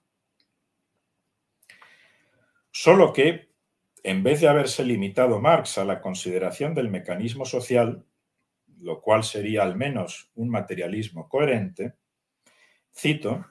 Solo 2.71 3.11
que, 3.11 3.49
en 4.03 4.23
vez 4.23 4.39
de 4.39 4.47
haberse 4.47 4.85
limitado 4.85 5.41
Marx 5.41 5.77
a 5.77 5.83
la 5.83 5.99
consideración 5.99 6.73
del 6.73 6.89
mecanismo 6.89 7.43
social, 7.43 8.05
lo 8.79 9.01
cual 9.01 9.25
sería 9.25 9.63
al 9.63 9.75
menos 9.75 10.31
un 10.35 10.49
materialismo 10.49 11.27
coherente, 11.27 11.95
cito, 12.95 13.45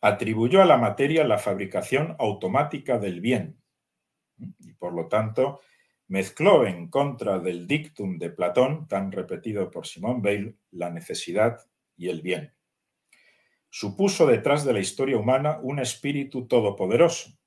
atribuyó 0.00 0.62
a 0.62 0.66
la 0.66 0.78
materia 0.78 1.24
la 1.24 1.38
fabricación 1.38 2.16
automática 2.18 2.98
del 2.98 3.20
bien 3.20 3.60
y 4.58 4.72
por 4.72 4.94
lo 4.94 5.08
tanto 5.08 5.60
mezcló 6.08 6.66
en 6.66 6.88
contra 6.88 7.38
del 7.38 7.66
dictum 7.66 8.18
de 8.18 8.30
Platón, 8.30 8.88
tan 8.88 9.12
repetido 9.12 9.70
por 9.70 9.86
Simón 9.86 10.22
Bale, 10.22 10.56
la 10.72 10.90
necesidad 10.90 11.60
y 11.96 12.08
el 12.08 12.20
bien. 12.20 12.52
Supuso 13.68 14.26
detrás 14.26 14.64
de 14.64 14.72
la 14.72 14.80
historia 14.80 15.16
humana 15.16 15.60
un 15.62 15.78
espíritu 15.78 16.48
todopoderoso, 16.48 17.38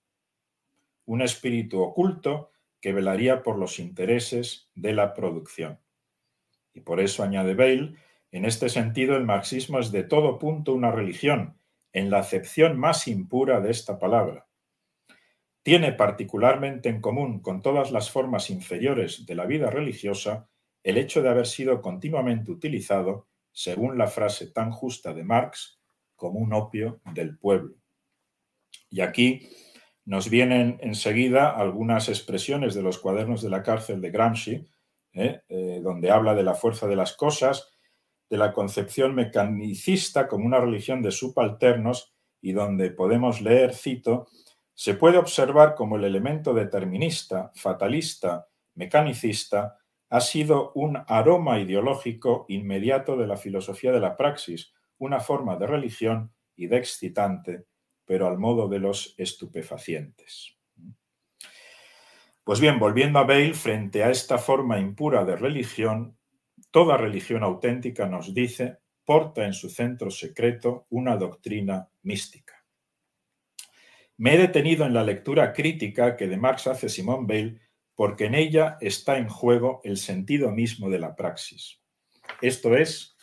un 1.05 1.21
espíritu 1.21 1.81
oculto 1.81 2.51
que 2.79 2.93
velaría 2.93 3.43
por 3.43 3.57
los 3.57 3.79
intereses 3.79 4.69
de 4.75 4.93
la 4.93 5.13
producción. 5.13 5.79
Y 6.73 6.79
por 6.79 7.01
eso, 7.01 7.23
añade 7.23 7.55
Bale, 7.55 7.95
en 8.31 8.45
este 8.45 8.69
sentido 8.69 9.17
el 9.17 9.25
marxismo 9.25 9.79
es 9.79 9.91
de 9.91 10.03
todo 10.03 10.39
punto 10.39 10.73
una 10.73 10.91
religión, 10.91 11.57
en 11.93 12.09
la 12.09 12.19
acepción 12.19 12.77
más 12.77 13.07
impura 13.07 13.61
de 13.61 13.71
esta 13.71 13.97
palabra 13.97 14.47
tiene 15.63 15.93
particularmente 15.93 16.89
en 16.89 16.99
común 16.99 17.39
con 17.39 17.61
todas 17.61 17.91
las 17.91 18.11
formas 18.11 18.49
inferiores 18.49 19.25
de 19.25 19.33
la 19.33 19.45
vida 19.45 19.69
religiosa 19.69 20.49
el 20.83 20.97
hecho 20.97 21.21
de 21.21 21.29
haber 21.29 21.47
sido 21.47 21.81
continuamente 21.81 22.51
utilizado, 22.51 23.27
según 23.53 23.97
la 23.97 24.07
frase 24.07 24.47
tan 24.47 24.71
justa 24.71 25.13
de 25.13 25.23
Marx, 25.23 25.79
como 26.17 26.39
un 26.39 26.53
opio 26.53 26.99
del 27.13 27.37
pueblo. 27.37 27.75
Y 28.89 28.99
aquí 28.99 29.49
nos 30.03 30.29
vienen 30.29 30.77
enseguida 30.81 31.49
algunas 31.49 32.09
expresiones 32.09 32.75
de 32.75 32.81
los 32.81 32.99
cuadernos 32.99 33.41
de 33.41 33.49
la 33.49 33.63
cárcel 33.63 34.01
de 34.01 34.11
Gramsci, 34.11 34.67
¿eh? 35.13 35.41
Eh, 35.47 35.79
donde 35.81 36.11
habla 36.11 36.35
de 36.35 36.43
la 36.43 36.55
fuerza 36.55 36.87
de 36.87 36.97
las 36.97 37.15
cosas, 37.15 37.71
de 38.33 38.39
la 38.39 38.51
concepción 38.51 39.13
mecanicista 39.13 40.27
como 40.27 40.47
una 40.47 40.59
religión 40.59 41.03
de 41.03 41.11
subalternos 41.11 42.15
y 42.41 42.53
donde 42.53 42.89
podemos 42.89 43.41
leer, 43.41 43.75
cito, 43.75 44.25
se 44.73 44.95
puede 44.95 45.19
observar 45.19 45.75
como 45.75 45.97
el 45.97 46.03
elemento 46.03 46.51
determinista, 46.55 47.51
fatalista, 47.53 48.47
mecanicista, 48.73 49.77
ha 50.09 50.19
sido 50.19 50.71
un 50.73 50.97
aroma 51.05 51.59
ideológico 51.59 52.47
inmediato 52.49 53.17
de 53.17 53.27
la 53.27 53.37
filosofía 53.37 53.91
de 53.91 53.99
la 53.99 54.17
praxis, 54.17 54.73
una 54.97 55.19
forma 55.19 55.55
de 55.57 55.67
religión 55.67 56.33
y 56.55 56.65
de 56.65 56.77
excitante, 56.77 57.67
pero 58.03 58.27
al 58.27 58.39
modo 58.39 58.67
de 58.67 58.79
los 58.79 59.13
estupefacientes. 59.19 60.57
Pues 62.43 62.59
bien, 62.59 62.79
volviendo 62.79 63.19
a 63.19 63.25
Bale, 63.25 63.53
frente 63.53 64.03
a 64.03 64.09
esta 64.09 64.39
forma 64.39 64.79
impura 64.79 65.23
de 65.23 65.35
religión, 65.35 66.17
toda 66.73 66.97
religión 66.97 67.43
auténtica 67.43 68.07
nos 68.07 68.33
dice, 68.33 68.79
porta 69.05 69.45
en 69.45 69.53
su 69.53 69.69
centro 69.69 70.09
secreto 70.09 70.87
una 70.89 71.17
doctrina 71.17 71.87
mística. 72.01 72.65
Me 74.17 74.33
he 74.33 74.37
detenido 74.39 74.83
en 74.83 74.95
la 74.95 75.03
lectura 75.03 75.53
crítica 75.53 76.17
que 76.17 76.27
de 76.27 76.35
Marx 76.35 76.65
hace 76.65 76.89
Simón 76.89 77.27
Bale 77.27 77.59
porque 77.93 78.25
en 78.25 78.33
ella 78.33 78.77
está 78.81 79.19
en 79.19 79.29
juego 79.29 79.81
el 79.83 79.97
sentido 79.97 80.51
mismo 80.51 80.89
de 80.89 80.97
la 80.97 81.15
praxis. 81.15 81.79
Esto 82.41 82.75
es, 82.75 83.15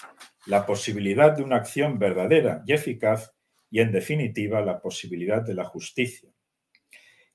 la 0.46 0.64
posibilidad 0.64 1.36
de 1.36 1.42
una 1.42 1.56
acción 1.56 1.98
verdadera 1.98 2.62
y 2.66 2.72
eficaz 2.72 3.32
y, 3.68 3.80
en 3.80 3.90
definitiva, 3.90 4.60
la 4.60 4.80
posibilidad 4.80 5.42
de 5.42 5.54
la 5.54 5.64
justicia. 5.64 6.30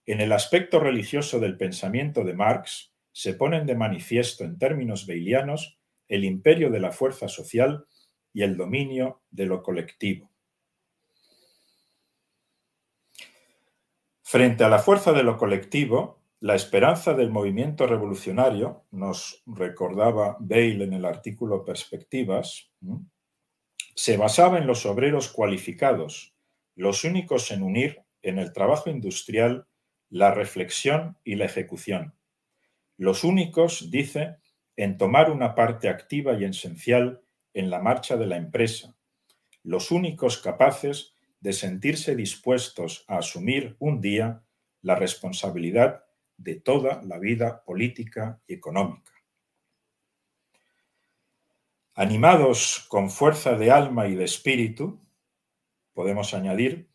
En 0.06 0.22
el 0.22 0.32
aspecto 0.32 0.80
religioso 0.80 1.42
del 1.42 1.58
pensamiento 1.58 2.24
de 2.24 2.36
Marx 2.36 2.94
se 3.12 3.34
ponen 3.34 3.66
de 3.66 3.76
manifiesto 3.76 4.46
en 4.46 4.58
términos 4.58 5.06
beilianos 5.06 5.78
el 6.08 6.24
imperio 6.24 6.70
de 6.70 6.80
la 6.80 6.92
fuerza 6.92 7.28
social 7.28 7.86
y 8.34 8.44
el 8.44 8.58
dominio 8.58 9.22
de 9.32 9.46
lo 9.46 9.64
colectivo. 9.64 10.30
Frente 14.22 14.64
a 14.64 14.70
la 14.70 14.80
fuerza 14.80 15.14
de 15.14 15.24
lo 15.24 15.38
colectivo, 15.38 16.20
la 16.40 16.56
esperanza 16.56 17.14
del 17.14 17.32
movimiento 17.32 17.88
revolucionario, 17.88 18.86
nos 18.92 19.44
recordaba 19.46 20.38
Bale 20.40 20.84
en 20.84 20.94
el 20.94 21.06
artículo 21.06 21.64
Perspectivas, 21.64 22.72
se 23.96 24.18
basaba 24.18 24.58
en 24.58 24.68
los 24.68 24.86
obreros 24.86 25.30
cualificados, 25.30 26.36
los 26.76 27.04
únicos 27.04 27.52
en 27.52 27.64
unir 27.64 28.04
en 28.22 28.40
el 28.40 28.52
trabajo 28.52 28.90
industrial 28.90 29.68
la 30.10 30.34
reflexión 30.34 31.18
y 31.24 31.36
la 31.36 31.46
ejecución. 31.46 32.16
Los 32.98 33.24
únicos, 33.24 33.90
dice, 33.92 34.38
en 34.78 34.98
tomar 34.98 35.32
una 35.32 35.56
parte 35.56 35.90
activa 35.90 36.34
y 36.34 36.44
esencial 36.44 37.22
en 37.54 37.70
la 37.70 37.80
marcha 37.80 38.18
de 38.18 38.26
la 38.26 38.38
empresa. 38.38 38.96
Los 39.64 39.92
únicos 39.92 40.38
capaces 40.38 41.14
de 41.40 41.54
sentirse 41.54 42.16
dispuestos 42.16 43.06
a 43.08 43.18
asumir 43.18 43.76
un 43.80 44.02
día 44.02 44.44
la 44.82 44.96
responsabilidad 44.96 46.04
de 46.38 46.56
toda 46.56 47.02
la 47.04 47.18
vida 47.18 47.64
política 47.64 48.42
y 48.48 48.54
económica. 48.54 49.12
Animados 51.94 52.86
con 52.90 53.10
fuerza 53.10 53.56
de 53.56 53.72
alma 53.72 54.08
y 54.08 54.16
de 54.16 54.26
espíritu, 54.26 55.00
podemos 55.94 56.34
añadir, 56.34 56.90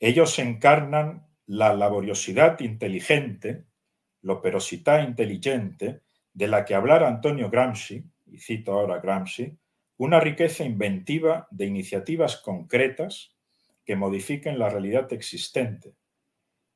ellos 0.00 0.38
encarnan 0.40 1.28
la 1.46 1.74
laboriosidad 1.74 2.58
inteligente, 2.60 3.66
l'operosità 4.22 5.02
inteligente, 5.02 6.02
de 6.34 6.48
la 6.48 6.64
que 6.64 6.74
hablara 6.74 7.08
Antonio 7.08 7.50
Gramsci, 7.50 8.04
y 8.26 8.38
cito 8.38 8.72
ahora 8.72 9.00
Gramsci, 9.00 9.56
una 9.98 10.20
riqueza 10.20 10.64
inventiva 10.64 11.46
de 11.50 11.66
iniciativas 11.66 12.36
concretas 12.38 13.36
que 13.84 13.96
modifiquen 13.96 14.58
la 14.58 14.68
realidad 14.68 15.12
existente 15.12 15.94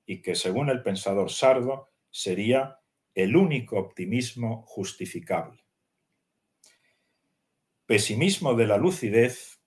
y 0.05 0.23
que, 0.23 0.35
según 0.35 0.69
el 0.69 0.83
pensador 0.83 1.31
sardo, 1.31 1.89
sería 2.11 2.79
el 3.15 3.37
único 3.37 3.79
optimismo 3.79 4.63
justificable. 4.67 5.65
Pesimismo 7.87 8.55
de 8.55 8.67
la 8.67 8.77
lucidez 8.77 9.61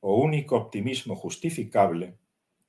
o 0.00 0.16
único 0.16 0.56
optimismo 0.56 1.16
justificable, 1.16 2.18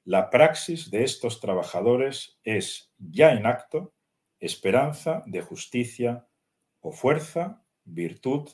la 0.06 0.30
praxis 0.30 0.90
de 0.92 1.04
estos 1.04 1.40
trabajadores 1.40 2.40
es 2.44 2.94
ya 2.98 3.32
en 3.34 3.46
acto 3.46 3.94
esperanza 4.40 5.24
de 5.26 5.42
justicia 5.42 6.29
o 6.82 6.92
fuerza, 6.92 7.64
virtud 7.84 8.50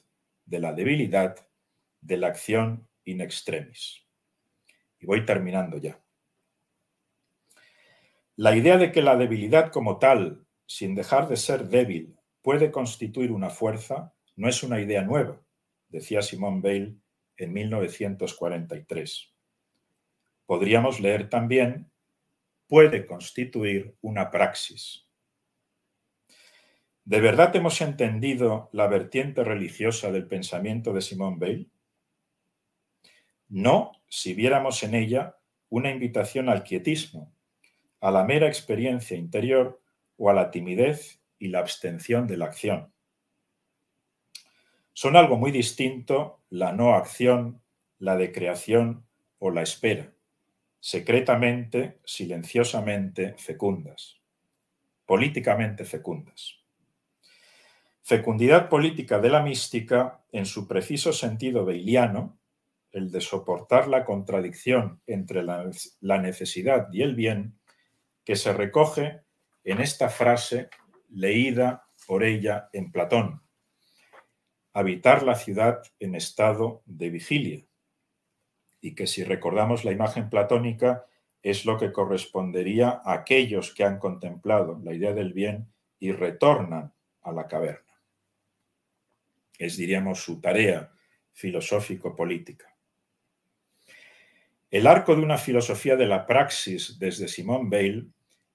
de 0.45 0.59
la 0.59 0.73
debilidad, 0.73 1.47
de 2.01 2.17
la 2.17 2.27
acción 2.27 2.87
in 3.03 3.21
extremis. 3.21 4.05
Y 4.99 5.05
voy 5.05 5.25
terminando 5.25 5.77
ya. 5.77 5.99
La 8.37 8.55
idea 8.55 8.77
de 8.77 8.91
que 8.91 9.01
la 9.01 9.15
debilidad 9.15 9.71
como 9.71 9.97
tal 9.97 10.45
sin 10.67 10.95
dejar 10.95 11.27
de 11.27 11.37
ser 11.37 11.67
débil, 11.67 12.17
puede 12.41 12.71
constituir 12.71 13.31
una 13.31 13.49
fuerza, 13.49 14.13
no 14.35 14.49
es 14.49 14.63
una 14.63 14.79
idea 14.79 15.01
nueva, 15.01 15.41
decía 15.89 16.21
Simone 16.21 16.61
Bale 16.61 16.95
en 17.37 17.53
1943. 17.53 19.33
Podríamos 20.45 20.99
leer 20.99 21.29
también, 21.29 21.91
puede 22.67 23.05
constituir 23.05 23.95
una 24.01 24.31
praxis. 24.31 25.07
¿De 27.05 27.21
verdad 27.21 27.55
hemos 27.55 27.81
entendido 27.81 28.67
la 28.73 28.87
vertiente 28.87 29.43
religiosa 29.43 30.11
del 30.11 30.25
pensamiento 30.27 30.91
de 30.91 31.01
Simone 31.01 31.37
Bale? 31.39 31.67
No 33.47 33.91
si 34.07 34.33
viéramos 34.33 34.81
en 34.81 34.95
ella 34.95 35.37
una 35.69 35.91
invitación 35.91 36.49
al 36.49 36.63
quietismo, 36.63 37.31
a 38.01 38.09
la 38.09 38.23
mera 38.23 38.47
experiencia 38.47 39.15
interior 39.15 39.79
o 40.17 40.31
a 40.31 40.33
la 40.33 40.49
timidez 40.49 41.21
y 41.37 41.49
la 41.49 41.59
abstención 41.59 42.25
de 42.25 42.37
la 42.37 42.45
acción. 42.45 42.91
Son 44.93 45.15
algo 45.15 45.37
muy 45.37 45.51
distinto 45.51 46.41
la 46.49 46.71
no 46.71 46.95
acción, 46.95 47.61
la 47.99 48.17
de 48.17 48.31
creación 48.31 49.05
o 49.37 49.51
la 49.51 49.61
espera, 49.61 50.11
secretamente, 50.79 51.99
silenciosamente 52.03 53.35
fecundas, 53.37 54.19
políticamente 55.05 55.85
fecundas. 55.85 56.64
Fecundidad 58.07 58.69
política 58.69 59.17
de 59.17 59.31
la 59.31 59.41
mística, 59.41 60.23
en 60.31 60.45
su 60.45 60.67
preciso 60.67 61.11
sentido 61.11 61.65
beiliano, 61.65 62.37
el 62.91 63.09
de 63.09 63.19
soportar 63.19 63.87
la 63.87 64.05
contradicción 64.05 65.01
entre 65.07 65.41
la, 65.41 65.71
la 66.01 66.19
necesidad 66.19 66.87
y 66.91 67.01
el 67.01 67.15
bien, 67.15 67.57
que 68.23 68.35
se 68.35 68.53
recoge 68.53 69.21
en 69.63 69.81
esta 69.81 70.09
frase 70.09 70.69
leída 71.09 71.87
por 72.05 72.23
ella 72.23 72.69
en 72.73 72.91
Platón. 72.91 73.41
Habitar 74.73 75.23
la 75.23 75.33
ciudad 75.33 75.81
en 75.99 76.13
estado 76.13 76.83
de 76.85 77.09
vigilia. 77.09 77.65
Y 78.81 78.93
que 78.93 79.07
si 79.07 79.23
recordamos 79.23 79.83
la 79.83 79.93
imagen 79.93 80.29
platónica 80.29 81.07
es 81.41 81.65
lo 81.65 81.79
que 81.79 81.91
correspondería 81.91 83.01
a 83.03 83.13
aquellos 83.13 83.73
que 83.73 83.83
han 83.83 83.97
contemplado 83.97 84.79
la 84.83 84.93
idea 84.93 85.13
del 85.13 85.33
bien 85.33 85.73
y 85.97 86.11
retornan 86.11 86.93
a 87.23 87.31
la 87.31 87.47
caverna. 87.47 87.84
Es, 89.57 89.77
diríamos, 89.77 90.21
su 90.21 90.41
tarea 90.41 90.91
filosófico-política. 91.33 92.75
El 94.71 94.87
arco 94.87 95.15
de 95.15 95.21
una 95.21 95.37
filosofía 95.37 95.95
de 95.95 96.07
la 96.07 96.25
praxis 96.25 96.99
desde 96.99 97.27
Simón 97.27 97.69
Bale 97.69 98.07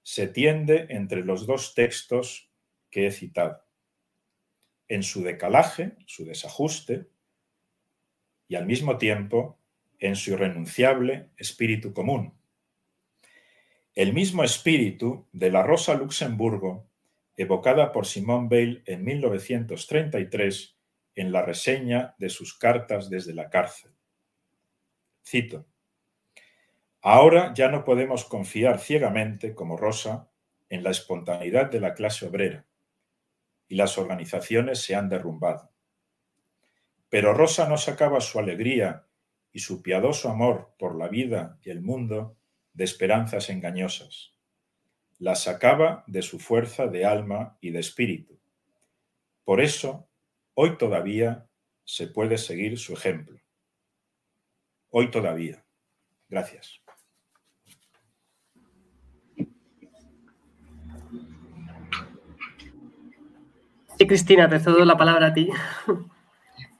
se 0.02 0.26
tiende 0.26 0.86
entre 0.90 1.24
los 1.24 1.46
dos 1.46 1.74
textos 1.74 2.50
que 2.90 3.06
he 3.06 3.10
citado, 3.10 3.64
en 4.88 5.02
su 5.02 5.22
decalaje, 5.22 5.96
su 6.06 6.24
desajuste, 6.24 7.08
y 8.48 8.56
al 8.56 8.66
mismo 8.66 8.98
tiempo 8.98 9.60
en 10.00 10.16
su 10.16 10.32
irrenunciable 10.32 11.30
espíritu 11.36 11.92
común. 11.92 12.34
El 13.94 14.12
mismo 14.12 14.42
espíritu 14.42 15.28
de 15.32 15.50
la 15.50 15.62
Rosa 15.62 15.94
Luxemburgo, 15.94 16.90
evocada 17.36 17.92
por 17.92 18.06
Simone 18.06 18.48
Bale 18.48 18.82
en 18.86 19.04
1933 19.04 20.79
en 21.14 21.32
la 21.32 21.42
reseña 21.42 22.14
de 22.18 22.28
sus 22.28 22.56
cartas 22.56 23.10
desde 23.10 23.34
la 23.34 23.50
cárcel. 23.50 23.92
Cito, 25.24 25.66
Ahora 27.02 27.54
ya 27.54 27.70
no 27.70 27.84
podemos 27.84 28.26
confiar 28.26 28.78
ciegamente, 28.78 29.54
como 29.54 29.78
Rosa, 29.78 30.30
en 30.68 30.82
la 30.82 30.90
espontaneidad 30.90 31.70
de 31.70 31.80
la 31.80 31.94
clase 31.94 32.26
obrera, 32.26 32.66
y 33.68 33.76
las 33.76 33.96
organizaciones 33.96 34.82
se 34.82 34.94
han 34.94 35.08
derrumbado. 35.08 35.70
Pero 37.08 37.32
Rosa 37.32 37.68
no 37.68 37.78
sacaba 37.78 38.20
su 38.20 38.38
alegría 38.38 39.06
y 39.50 39.60
su 39.60 39.82
piadoso 39.82 40.28
amor 40.28 40.74
por 40.78 40.94
la 40.94 41.08
vida 41.08 41.58
y 41.62 41.70
el 41.70 41.80
mundo 41.80 42.36
de 42.74 42.84
esperanzas 42.84 43.48
engañosas. 43.48 44.34
Las 45.18 45.44
sacaba 45.44 46.04
de 46.06 46.22
su 46.22 46.38
fuerza 46.38 46.86
de 46.86 47.06
alma 47.06 47.56
y 47.60 47.70
de 47.70 47.80
espíritu. 47.80 48.38
Por 49.44 49.60
eso, 49.60 50.09
hoy 50.62 50.76
todavía, 50.76 51.48
se 51.84 52.06
puede 52.06 52.36
seguir 52.36 52.78
su 52.78 52.92
ejemplo. 52.92 53.40
Hoy 54.90 55.10
todavía. 55.10 55.64
Gracias. 56.28 56.82
Sí, 63.96 64.06
Cristina, 64.06 64.50
te 64.50 64.60
cedo 64.60 64.84
la 64.84 64.98
palabra 64.98 65.28
a 65.28 65.32
ti. 65.32 65.48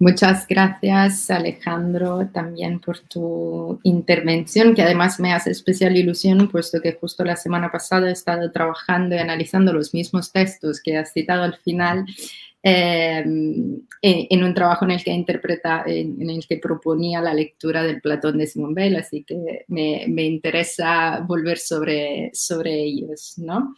Muchas 0.03 0.47
gracias, 0.49 1.31
Alejandro, 1.31 2.27
también 2.33 2.81
por 2.81 3.01
tu 3.01 3.79
intervención, 3.83 4.75
que 4.75 4.81
además 4.81 5.21
me 5.21 5.35
hace 5.35 5.51
especial 5.51 5.95
ilusión, 5.95 6.49
puesto 6.49 6.81
que 6.81 6.95
justo 6.95 7.23
la 7.23 7.37
semana 7.37 7.71
pasada 7.71 8.09
he 8.09 8.13
estado 8.13 8.51
trabajando 8.51 9.15
y 9.15 9.19
analizando 9.19 9.75
los 9.75 9.93
mismos 9.93 10.33
textos 10.33 10.81
que 10.83 10.97
has 10.97 11.13
citado 11.13 11.43
al 11.43 11.55
final 11.57 12.07
eh, 12.63 13.23
en 14.01 14.43
un 14.43 14.55
trabajo 14.55 14.87
en 14.87 14.93
el 14.93 15.05
que 15.05 15.11
interpreta, 15.11 15.85
en, 15.87 16.31
el 16.31 16.47
que 16.47 16.57
proponía 16.57 17.21
la 17.21 17.35
lectura 17.35 17.83
del 17.83 18.01
Platón 18.01 18.39
de 18.39 18.47
Simón 18.47 18.73
Weil, 18.75 18.97
así 18.97 19.23
que 19.23 19.67
me, 19.69 20.07
me 20.09 20.25
interesa 20.25 21.21
volver 21.29 21.59
sobre, 21.59 22.31
sobre 22.33 22.73
ellos, 22.73 23.35
¿no? 23.37 23.75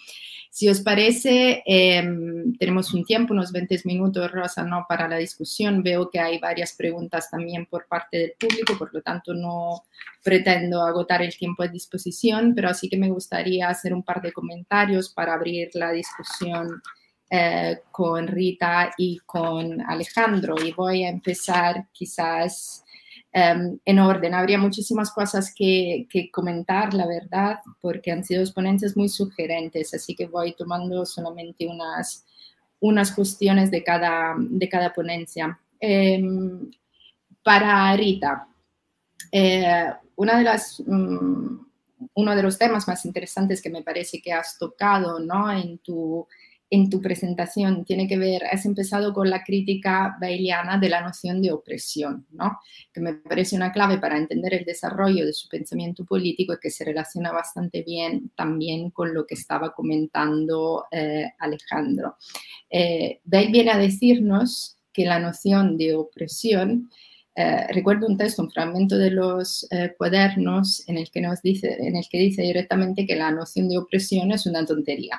Si 0.54 0.68
os 0.68 0.80
parece, 0.82 1.62
em, 1.64 2.52
tenemos 2.58 2.92
un 2.92 3.04
tiempo, 3.04 3.32
unos 3.32 3.52
20 3.52 3.80
minutos, 3.86 4.30
Rosa, 4.30 4.62
¿no? 4.64 4.84
para 4.86 5.08
la 5.08 5.16
discusión. 5.16 5.82
Veo 5.82 6.10
que 6.10 6.20
hay 6.20 6.38
varias 6.38 6.74
preguntas 6.74 7.30
también 7.30 7.64
por 7.64 7.88
parte 7.88 8.18
del 8.18 8.32
público, 8.38 8.76
por 8.76 8.92
lo 8.92 9.00
tanto 9.00 9.32
no 9.32 9.84
pretendo 10.22 10.82
agotar 10.82 11.22
el 11.22 11.34
tiempo 11.34 11.62
a 11.62 11.68
disposición, 11.68 12.54
pero 12.54 12.68
así 12.68 12.90
que 12.90 12.98
me 12.98 13.08
gustaría 13.08 13.70
hacer 13.70 13.94
un 13.94 14.02
par 14.02 14.20
de 14.20 14.30
comentarios 14.30 15.08
para 15.08 15.32
abrir 15.32 15.70
la 15.72 15.90
discusión 15.90 16.82
eh, 17.30 17.78
con 17.90 18.26
Rita 18.26 18.92
y 18.98 19.20
con 19.24 19.80
Alejandro. 19.80 20.56
Y 20.62 20.72
voy 20.72 21.04
a 21.04 21.08
empezar 21.08 21.86
quizás 21.92 22.84
Em, 23.34 23.78
en 23.86 23.98
orden. 23.98 24.34
Habría 24.34 24.58
muchísimas 24.58 25.10
cosas 25.10 25.54
que, 25.56 26.06
comentar, 26.30 26.92
la 26.92 27.06
verdad, 27.06 27.60
porque 27.80 28.12
han 28.12 28.24
sido 28.24 28.40
dos 28.40 28.52
ponencias 28.52 28.94
muy 28.94 29.08
sugerentes, 29.08 29.94
así 29.94 30.14
que 30.14 30.26
voy 30.26 30.52
tomando 30.52 31.06
solamente 31.06 31.66
unas, 31.66 32.26
unas 32.80 33.10
cuestiones 33.12 33.70
de 33.70 33.82
cada, 33.82 34.34
de 34.38 34.68
cada 34.68 34.92
ponencia. 34.92 35.58
Em, 35.80 36.70
para 37.42 37.96
Rita, 37.96 38.46
eh, 39.32 39.92
de 40.16 40.42
las, 40.44 40.82
mm, 40.86 41.56
uno 42.14 42.36
de 42.36 42.42
los 42.42 42.58
temas 42.58 42.86
más 42.86 43.04
interesantes 43.06 43.62
que 43.62 43.70
me 43.70 43.82
parece 43.82 44.20
que 44.20 44.32
has 44.32 44.58
tocado 44.58 45.18
¿no? 45.20 45.50
en 45.50 45.78
tu 45.78 46.26
en 46.72 46.88
tu 46.88 47.02
presentación 47.02 47.84
tiene 47.84 48.08
que 48.08 48.16
ver, 48.16 48.46
has 48.46 48.64
empezado 48.64 49.12
con 49.12 49.28
la 49.28 49.44
crítica 49.44 50.16
bailiana 50.18 50.78
de 50.78 50.88
la 50.88 51.02
noción 51.02 51.42
de 51.42 51.52
opresión, 51.52 52.26
¿no? 52.30 52.58
que 52.90 53.00
me 53.02 53.12
parece 53.12 53.54
una 53.54 53.70
clave 53.72 53.98
para 53.98 54.16
entender 54.16 54.54
el 54.54 54.64
desarrollo 54.64 55.26
de 55.26 55.34
su 55.34 55.48
pensamiento 55.50 56.06
político 56.06 56.54
y 56.54 56.58
que 56.58 56.70
se 56.70 56.86
relaciona 56.86 57.30
bastante 57.30 57.82
bien 57.82 58.30
también 58.34 58.90
con 58.90 59.12
lo 59.12 59.26
que 59.26 59.34
estaba 59.34 59.74
comentando 59.74 60.86
eh, 60.90 61.30
Alejandro. 61.38 62.16
Eh, 62.70 63.20
viene 63.24 63.70
a 63.70 63.76
decirnos 63.76 64.78
que 64.94 65.04
la 65.04 65.18
noción 65.18 65.76
de 65.76 65.94
opresión 65.94 66.88
eh, 67.34 67.66
recuerdo 67.72 68.06
un 68.06 68.18
texto, 68.18 68.42
un 68.42 68.50
fragmento 68.50 68.98
de 68.98 69.10
los 69.10 69.66
eh, 69.70 69.94
cuadernos 69.96 70.86
en 70.88 70.98
el 70.98 71.10
que 71.10 71.22
nos 71.22 71.40
dice, 71.40 71.76
en 71.80 71.96
el 71.96 72.04
que 72.10 72.18
dice 72.18 72.42
directamente 72.42 73.06
que 73.06 73.16
la 73.16 73.30
noción 73.30 73.68
de 73.68 73.78
opresión 73.78 74.32
es 74.32 74.46
una 74.46 74.66
tontería, 74.66 75.18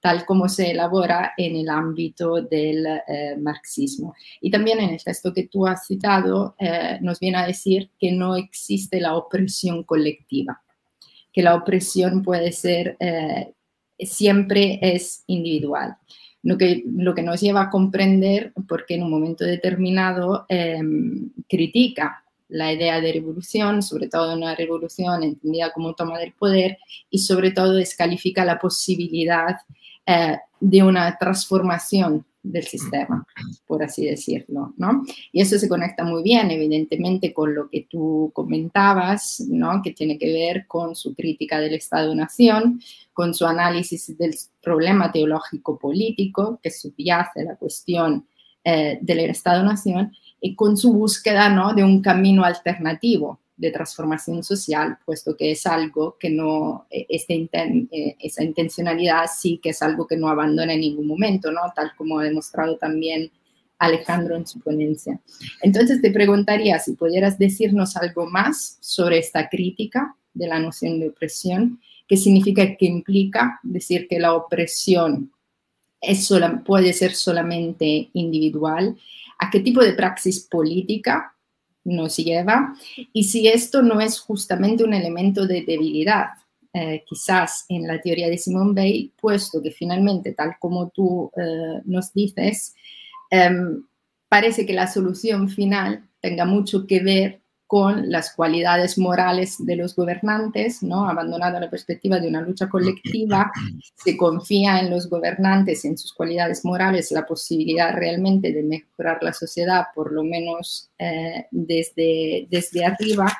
tal 0.00 0.24
como 0.24 0.48
se 0.48 0.70
elabora 0.70 1.32
en 1.36 1.56
el 1.56 1.68
ámbito 1.68 2.42
del 2.42 2.86
eh, 2.86 3.36
marxismo. 3.38 4.14
Y 4.40 4.50
también 4.50 4.80
en 4.80 4.90
el 4.90 5.02
texto 5.02 5.32
que 5.32 5.48
tú 5.48 5.66
has 5.66 5.86
citado 5.86 6.54
eh, 6.58 6.98
nos 7.00 7.20
viene 7.20 7.38
a 7.38 7.46
decir 7.46 7.90
que 7.98 8.12
no 8.12 8.36
existe 8.36 9.00
la 9.00 9.16
opresión 9.16 9.84
colectiva, 9.84 10.62
que 11.32 11.42
la 11.42 11.54
opresión 11.54 12.22
puede 12.22 12.52
ser, 12.52 12.96
eh, 13.00 13.52
siempre 13.98 14.78
es 14.82 15.24
individual. 15.26 15.96
Lo 16.44 16.58
que, 16.58 16.82
lo 16.86 17.14
que 17.14 17.22
nos 17.22 17.40
lleva 17.40 17.62
a 17.62 17.70
comprender 17.70 18.52
por 18.66 18.84
qué 18.84 18.96
en 18.96 19.04
un 19.04 19.10
momento 19.10 19.44
determinado 19.44 20.44
critica 21.48 22.21
la 22.52 22.72
idea 22.72 23.00
de 23.00 23.12
revolución, 23.12 23.82
sobre 23.82 24.08
todo 24.08 24.34
una 24.34 24.54
revolución 24.54 25.22
entendida 25.22 25.72
como 25.72 25.94
toma 25.94 26.18
del 26.18 26.32
poder 26.32 26.78
y 27.10 27.18
sobre 27.18 27.50
todo 27.50 27.72
descalifica 27.72 28.44
la 28.44 28.58
posibilidad 28.58 29.56
eh, 30.06 30.36
de 30.60 30.82
una 30.82 31.16
transformación 31.16 32.26
del 32.42 32.64
sistema, 32.64 33.24
por 33.66 33.82
así 33.82 34.04
decirlo, 34.04 34.74
¿no? 34.76 35.04
Y 35.30 35.40
eso 35.40 35.58
se 35.58 35.68
conecta 35.68 36.04
muy 36.04 36.22
bien, 36.22 36.50
evidentemente, 36.50 37.32
con 37.32 37.54
lo 37.54 37.70
que 37.70 37.86
tú 37.88 38.30
comentabas, 38.34 39.40
¿no? 39.48 39.80
Que 39.82 39.92
tiene 39.92 40.18
que 40.18 40.32
ver 40.32 40.66
con 40.66 40.94
su 40.96 41.14
crítica 41.14 41.60
del 41.60 41.74
Estado-Nación, 41.74 42.80
con 43.12 43.32
su 43.32 43.46
análisis 43.46 44.18
del 44.18 44.34
problema 44.60 45.10
teológico 45.12 45.78
político 45.78 46.58
que 46.62 46.70
subyace 46.70 47.44
la 47.44 47.56
cuestión 47.56 48.26
eh, 48.64 48.98
del 49.00 49.20
Estado-Nación 49.20 50.12
y 50.44 50.56
con 50.56 50.76
su 50.76 50.92
búsqueda 50.92 51.48
¿no? 51.48 51.72
de 51.72 51.84
un 51.84 52.02
camino 52.02 52.44
alternativo 52.44 53.38
de 53.56 53.70
transformación 53.70 54.42
social, 54.42 54.98
puesto 55.06 55.36
que 55.36 55.52
es 55.52 55.64
algo 55.66 56.16
que 56.18 56.28
no, 56.30 56.86
e, 56.90 57.06
este 57.08 57.48
eh, 57.52 58.16
esa 58.18 58.42
intencionalidad 58.42 59.26
sí 59.32 59.60
que 59.62 59.70
es 59.70 59.80
algo 59.82 60.04
que 60.04 60.16
no 60.16 60.28
abandona 60.28 60.74
en 60.74 60.80
ningún 60.80 61.06
momento, 61.06 61.52
¿no? 61.52 61.60
tal 61.76 61.92
como 61.96 62.18
ha 62.18 62.24
demostrado 62.24 62.76
también 62.76 63.30
Alejandro 63.78 64.36
en 64.36 64.46
su 64.46 64.58
ponencia. 64.58 65.20
Entonces 65.62 66.02
te 66.02 66.10
preguntaría 66.10 66.80
si 66.80 66.94
pudieras 66.94 67.38
decirnos 67.38 67.96
algo 67.96 68.26
más 68.26 68.78
sobre 68.80 69.18
esta 69.18 69.48
crítica 69.48 70.16
de 70.34 70.48
la 70.48 70.58
noción 70.58 70.98
de 70.98 71.10
opresión, 71.10 71.80
qué 72.08 72.16
significa, 72.16 72.76
qué 72.76 72.86
implica 72.86 73.60
decir 73.62 74.08
que 74.08 74.18
la 74.18 74.34
opresión 74.34 75.30
es 76.02 76.26
sola, 76.26 76.62
puede 76.64 76.92
ser 76.92 77.14
solamente 77.14 78.10
individual. 78.12 78.96
A 79.38 79.50
qué 79.50 79.60
tipo 79.60 79.82
de 79.82 79.94
praxis 79.94 80.40
política 80.40 81.34
nos 81.84 82.16
lleva 82.16 82.74
y 83.12 83.24
si 83.24 83.48
esto 83.48 83.82
no 83.82 84.00
es 84.00 84.20
justamente 84.20 84.84
un 84.84 84.94
elemento 84.94 85.46
de 85.46 85.62
debilidad, 85.62 86.26
eh, 86.74 87.04
quizás 87.06 87.66
en 87.68 87.86
la 87.86 88.00
teoría 88.00 88.28
de 88.28 88.38
Simone 88.38 88.72
Weil, 88.72 89.12
puesto 89.20 89.62
que 89.62 89.70
finalmente, 89.70 90.32
tal 90.32 90.56
como 90.58 90.88
tú 90.88 91.30
eh, 91.36 91.82
nos 91.84 92.12
dices, 92.12 92.74
em, 93.30 93.84
parece 94.28 94.64
que 94.64 94.72
la 94.72 94.86
solución 94.86 95.48
final 95.48 96.08
tenga 96.20 96.46
mucho 96.46 96.86
que 96.86 97.00
ver 97.00 97.41
con 97.72 98.10
las 98.10 98.34
cualidades 98.34 98.98
morales 98.98 99.56
de 99.64 99.76
los 99.76 99.96
gobernantes, 99.96 100.82
¿no? 100.82 101.08
Abandonada 101.08 101.58
la 101.58 101.70
perspectiva 101.70 102.20
de 102.20 102.28
una 102.28 102.42
lucha 102.42 102.68
colectiva, 102.68 103.50
se 103.94 104.14
confía 104.14 104.78
en 104.80 104.90
los 104.90 105.08
gobernantes, 105.08 105.86
en 105.86 105.96
sus 105.96 106.12
cualidades 106.12 106.66
morales, 106.66 107.10
la 107.12 107.24
posibilidad 107.24 107.94
realmente 107.94 108.52
de 108.52 108.62
mejorar 108.62 109.22
la 109.22 109.32
sociedad, 109.32 109.86
por 109.94 110.12
lo 110.12 110.22
menos 110.22 110.90
eh, 110.98 111.46
desde, 111.50 112.46
desde 112.50 112.84
arriba. 112.84 113.32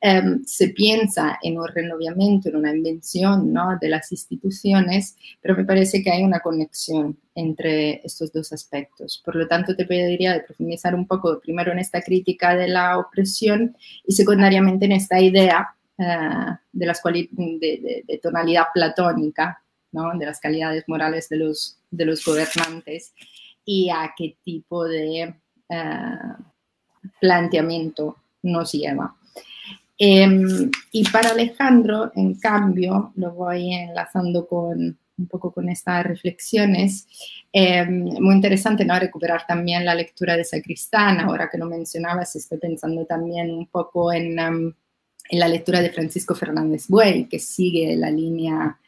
Em, 0.00 0.44
se 0.44 0.68
piensa 0.68 1.40
en 1.42 1.58
un 1.58 1.66
renovamiento, 1.66 2.48
en 2.48 2.56
una 2.56 2.70
invención 2.72 3.52
¿no? 3.52 3.76
de 3.80 3.88
las 3.88 4.12
instituciones, 4.12 5.16
pero 5.40 5.56
me 5.56 5.64
parece 5.64 6.04
que 6.04 6.10
hay 6.12 6.22
una 6.22 6.38
conexión 6.38 7.18
entre 7.34 8.00
estos 8.06 8.32
dos 8.32 8.52
aspectos. 8.52 9.20
Por 9.24 9.34
lo 9.34 9.48
tanto, 9.48 9.74
te 9.74 9.86
pediría 9.86 10.34
de 10.34 10.40
profundizar 10.40 10.94
un 10.94 11.04
poco 11.04 11.40
primero 11.40 11.72
en 11.72 11.80
esta 11.80 12.00
crítica 12.00 12.54
de 12.54 12.68
la 12.68 12.96
opresión 12.96 13.76
y 14.06 14.12
secundariamente 14.12 14.84
en 14.84 14.92
esta 14.92 15.20
idea 15.20 15.68
eh, 15.98 16.04
de, 16.70 16.86
las 16.86 17.02
de, 17.02 18.04
de, 18.06 18.18
tonalidad 18.22 18.66
platónica, 18.72 19.60
de 19.90 20.26
las 20.26 20.38
calidades 20.38 20.84
morales 20.86 21.28
de 21.28 21.38
los, 21.38 21.80
de 21.90 22.04
los 22.04 22.24
gobernantes 22.24 23.14
y 23.64 23.90
a 23.90 24.14
qué 24.16 24.36
tipo 24.44 24.84
de 24.84 25.34
eh, 25.70 26.18
planteamiento 27.20 28.16
nos 28.42 28.70
lleva. 28.70 29.16
Em, 29.98 30.70
y 30.92 31.08
para 31.10 31.30
Alejandro, 31.30 32.12
en 32.14 32.38
cambio, 32.38 33.12
lo 33.16 33.32
voy 33.32 33.74
enlazando 33.74 34.46
con 34.46 34.96
un 35.18 35.26
poco 35.26 35.52
con 35.52 35.68
estas 35.68 36.06
reflexiones. 36.06 37.06
Em, 37.52 38.04
muy 38.20 38.34
interesante 38.36 38.84
¿no? 38.84 38.98
recuperar 38.98 39.44
también 39.46 39.84
la 39.84 39.94
lectura 39.94 40.36
de 40.36 40.44
Sacristán, 40.44 41.20
ahora 41.20 41.48
que 41.50 41.58
lo 41.58 41.66
mencionabas, 41.66 42.36
estoy 42.36 42.58
pensando 42.58 43.04
también 43.04 43.50
un 43.50 43.66
poco 43.66 44.12
en, 44.12 44.38
em, 44.38 44.72
en 45.30 45.38
la 45.38 45.48
lectura 45.48 45.80
de 45.82 45.90
Francisco 45.90 46.34
Fernández 46.34 46.86
Buey, 46.88 47.26
que 47.28 47.40
sigue 47.40 47.96
la 47.96 48.10
línea 48.10 48.78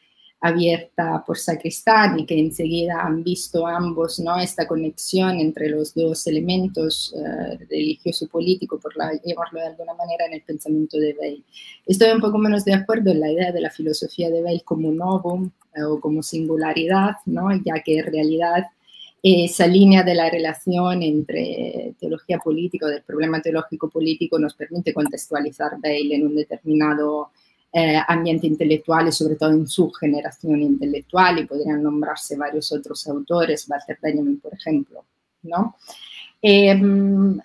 abierta 0.41 1.23
por 1.25 1.37
Sacristán 1.37 2.19
y 2.19 2.25
que 2.25 2.37
enseguida 2.37 2.99
han 2.99 3.23
visto 3.23 3.67
ambos 3.67 4.19
¿no? 4.19 4.39
esta 4.39 4.67
conexión 4.67 5.39
entre 5.39 5.69
los 5.69 5.93
dos 5.93 6.25
elementos 6.25 7.13
eh, 7.15 7.57
religioso 7.69 8.25
y 8.25 8.27
político, 8.27 8.79
por 8.79 8.97
la, 8.97 9.13
llamarlo 9.23 9.59
de 9.59 9.67
alguna 9.67 9.93
manera, 9.93 10.25
en 10.25 10.33
el 10.33 10.41
pensamiento 10.41 10.97
de 10.97 11.15
Weil. 11.19 11.43
Estoy 11.85 12.09
un 12.09 12.21
poco 12.21 12.39
menos 12.39 12.65
de 12.65 12.73
acuerdo 12.73 13.11
en 13.11 13.19
la 13.19 13.31
idea 13.31 13.51
de 13.51 13.61
la 13.61 13.69
filosofía 13.69 14.31
de 14.31 14.41
Weil 14.41 14.63
como 14.63 14.91
novum 14.91 15.51
eh, 15.75 15.83
o 15.83 16.01
como 16.01 16.23
singularidad, 16.23 17.17
¿no? 17.27 17.49
ya 17.63 17.81
que 17.83 17.99
en 17.99 18.05
realidad 18.05 18.65
esa 19.21 19.67
línea 19.67 20.01
de 20.01 20.15
la 20.15 20.27
relación 20.31 21.03
entre 21.03 21.93
teología 21.99 22.39
política 22.39 22.87
o 22.87 22.89
del 22.89 23.03
problema 23.03 23.39
teológico 23.39 23.87
político 23.87 24.39
nos 24.39 24.55
permite 24.55 24.91
contextualizar 24.91 25.73
Bale 25.79 26.15
en 26.15 26.25
un 26.25 26.35
determinado 26.35 27.29
eh, 27.73 27.97
ambiente 28.05 28.47
intelectual 28.47 29.07
y 29.07 29.11
sobre 29.13 29.35
todo 29.35 29.51
en 29.51 29.65
su 29.65 29.89
generación 29.91 30.61
intelectual 30.61 31.39
y 31.39 31.45
podrían 31.45 31.81
nombrarse 31.81 32.35
varios 32.35 32.71
otros 32.73 33.07
autores, 33.07 33.65
Walter 33.69 33.97
Benjamin, 34.01 34.39
por 34.39 34.53
ejemplo. 34.53 35.05
¿no? 35.43 35.77
Em, 36.41 37.39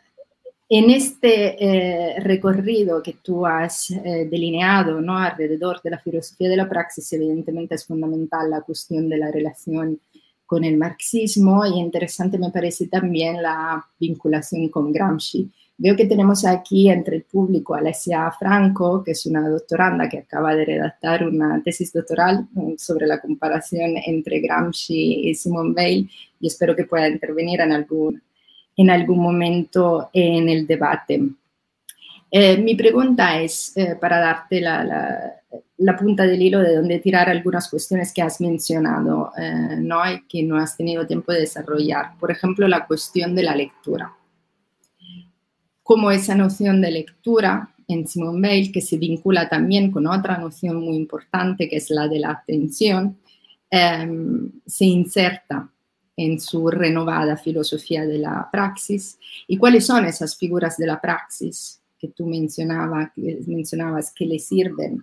en 0.68 0.90
este 0.90 1.64
eh, 1.64 2.20
recorrido 2.20 3.00
que 3.02 3.18
tú 3.22 3.46
has 3.46 3.90
eh, 3.90 4.26
delineado 4.28 5.00
¿no? 5.00 5.16
alrededor 5.16 5.80
de 5.80 5.90
la 5.90 5.98
filosofía 6.00 6.48
de 6.48 6.56
la 6.56 6.68
praxis, 6.68 7.12
evidentemente 7.12 7.76
es 7.76 7.84
fundamental 7.84 8.50
la 8.50 8.62
cuestión 8.62 9.08
de 9.08 9.18
la 9.18 9.30
relación 9.30 10.00
con 10.44 10.64
el 10.64 10.76
marxismo 10.76 11.64
y 11.66 11.78
interesante 11.78 12.38
me 12.38 12.50
parece 12.50 12.88
también 12.88 13.40
la 13.42 13.84
vinculación 13.98 14.68
con 14.68 14.92
Gramsci. 14.92 15.50
Veo 15.78 15.94
que 15.94 16.06
tenemos 16.06 16.46
aquí 16.46 16.88
entre 16.88 17.16
el 17.16 17.22
público 17.24 17.74
a 17.74 17.78
Alessia 17.78 18.32
Franco, 18.38 19.04
que 19.04 19.10
es 19.10 19.26
una 19.26 19.46
doctoranda 19.46 20.08
que 20.08 20.18
acaba 20.18 20.54
de 20.54 20.64
redactar 20.64 21.28
una 21.28 21.62
tesis 21.62 21.92
doctoral 21.92 22.48
mm, 22.52 22.76
sobre 22.78 23.06
la 23.06 23.20
comparación 23.20 23.96
entre 24.06 24.40
Gramsci 24.40 25.28
y 25.28 25.34
Simone 25.34 25.74
Weil 25.76 26.10
y 26.40 26.46
espero 26.46 26.74
que 26.74 26.84
pueda 26.84 27.08
intervenir 27.08 27.60
en 27.60 27.72
algún, 27.72 28.22
en 28.74 28.90
algún 28.90 29.18
momento 29.18 30.08
en 30.14 30.48
el 30.48 30.66
debate. 30.66 31.20
Eh, 32.30 32.56
mi 32.56 32.74
pregunta 32.74 33.38
es, 33.40 33.76
eh, 33.76 33.96
para 34.00 34.18
darte 34.18 34.60
la, 34.62 34.82
la, 35.76 35.96
punta 35.96 36.24
del 36.26 36.40
hilo 36.40 36.60
de 36.60 36.74
donde 36.74 37.00
tirar 37.00 37.28
algunas 37.28 37.68
cuestiones 37.68 38.14
que 38.14 38.22
has 38.22 38.40
mencionado, 38.40 39.30
eh, 39.38 39.76
¿no? 39.78 40.00
y 40.10 40.22
que 40.26 40.42
no 40.42 40.56
has 40.56 40.74
tenido 40.76 41.06
tiempo 41.06 41.32
de 41.32 41.40
desarrollar. 41.40 42.18
Por 42.18 42.30
ejemplo, 42.30 42.66
la 42.66 42.86
cuestión 42.86 43.34
de 43.34 43.42
la 43.42 43.54
lectura. 43.54 44.12
Como 45.86 46.10
esa 46.10 46.34
noción 46.34 46.80
de 46.80 46.90
lectura 46.90 47.72
en 47.86 48.08
Simone 48.08 48.48
Weil, 48.48 48.72
que 48.72 48.80
se 48.80 48.98
vincula 48.98 49.48
también 49.48 49.92
con 49.92 50.08
otra 50.08 50.36
noción 50.36 50.80
muy 50.80 50.96
importante, 50.96 51.68
que 51.68 51.76
es 51.76 51.90
la 51.90 52.08
de 52.08 52.18
la 52.18 52.32
atención, 52.32 53.16
se 53.70 54.84
inserta 54.84 55.70
en 56.16 56.40
su 56.40 56.68
renovada 56.70 57.36
filosofía 57.36 58.04
de 58.04 58.18
la 58.18 58.48
praxis. 58.50 59.16
¿Y 59.46 59.58
cuáles 59.58 59.86
son 59.86 60.06
esas 60.06 60.36
figuras 60.36 60.76
de 60.76 60.86
la 60.86 61.00
praxis? 61.00 61.80
que 61.98 62.08
tú 62.08 62.26
mencionabas 62.26 63.12
que 64.12 64.26
le 64.26 64.38
sirven 64.38 65.02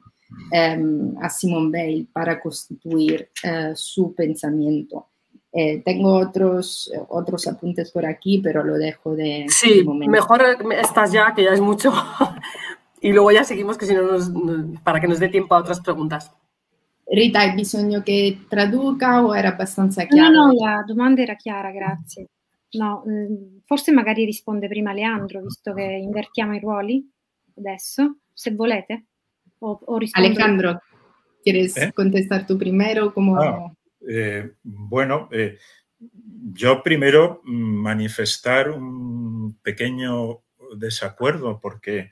em, 0.51 1.15
a 1.19 1.29
Simone 1.29 1.69
Weil 1.69 2.07
para 2.11 2.39
constituir 2.39 3.29
eh, 3.43 3.73
su 3.75 4.13
pensamiento. 4.13 5.07
Eh, 5.55 5.83
tengo 5.85 6.13
otros, 6.17 6.91
otros 7.09 7.47
apuntes 7.47 7.91
por 7.91 8.07
aquí, 8.07 8.39
pero 8.39 8.63
lo 8.63 8.73
dejo 8.73 9.15
de... 9.15 9.45
Sí, 9.49 9.85
mejor 9.85 10.41
estás 10.71 11.11
ya, 11.11 11.31
que 11.35 11.43
ya 11.43 11.51
es 11.51 11.61
mucho. 11.61 11.93
y 13.01 13.11
luego 13.13 13.31
ya 13.31 13.43
seguimos, 13.43 13.77
que 13.77 13.85
si 13.85 13.93
no 13.93 14.01
nos, 14.01 14.31
para 14.83 14.99
que 14.99 15.07
nos 15.07 15.19
dé 15.19 15.29
tiempo 15.29 15.53
a 15.53 15.59
otras 15.59 15.79
preguntas. 15.79 16.31
Rita, 17.05 17.41
hai 17.41 17.53
bisogno 17.53 18.01
che 18.01 18.45
traduca 18.47 19.23
o 19.23 19.35
era 19.35 19.49
abbastanza 19.49 20.05
chiaro? 20.05 20.31
No, 20.31 20.47
no, 20.47 20.53
la 20.53 20.83
domanda 20.87 21.21
era 21.21 21.35
chiara, 21.35 21.69
grazie. 21.69 22.29
No, 22.71 23.03
mm, 23.05 23.59
forse 23.65 23.91
magari 23.91 24.25
risponde 24.25 24.67
prima 24.67 24.93
Leandro, 24.93 25.41
visto 25.41 25.73
che 25.73 25.83
invertiamo 25.83 26.55
i 26.55 26.59
ruoli 26.59 27.07
adesso, 27.57 28.17
se 28.33 28.51
volete. 28.55 29.05
O, 29.59 29.79
o 29.85 29.99
Alejandro, 30.13 30.81
¿quieres 31.43 31.77
¿Eh? 31.77 31.91
contestar 31.93 32.47
tú 32.47 32.57
primero? 32.57 33.13
Como... 33.13 33.35
Ah, 33.35 33.71
eh, 34.07 34.53
bueno, 34.63 35.29
eh, 35.31 35.57
yo 36.53 36.83
primero 36.83 37.41
mm, 37.43 37.81
manifestar 37.81 38.69
un 38.69 39.57
pequeño 39.61 40.41
desacuerdo, 40.75 41.59
porque 41.61 42.11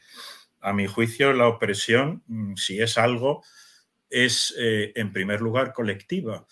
a 0.61 0.73
mi 0.73 0.87
juicio 0.87 1.33
la 1.33 1.47
opresión, 1.47 2.23
mm, 2.27 2.55
si 2.55 2.79
es 2.81 2.97
algo, 2.97 3.43
es 4.09 4.53
eh, 4.57 4.91
en 4.95 5.11
primer 5.13 5.41
lugar 5.41 5.73
colectiva. 5.73 6.45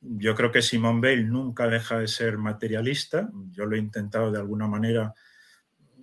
Yo 0.00 0.34
creo 0.34 0.50
que 0.50 0.62
Simone 0.62 1.00
Bale 1.00 1.22
nunca 1.22 1.68
deja 1.68 2.00
de 2.00 2.08
ser 2.08 2.36
materialista. 2.38 3.30
Yo 3.52 3.66
lo 3.66 3.76
he 3.76 3.78
intentado 3.78 4.32
de 4.32 4.40
alguna 4.40 4.66
manera, 4.66 5.14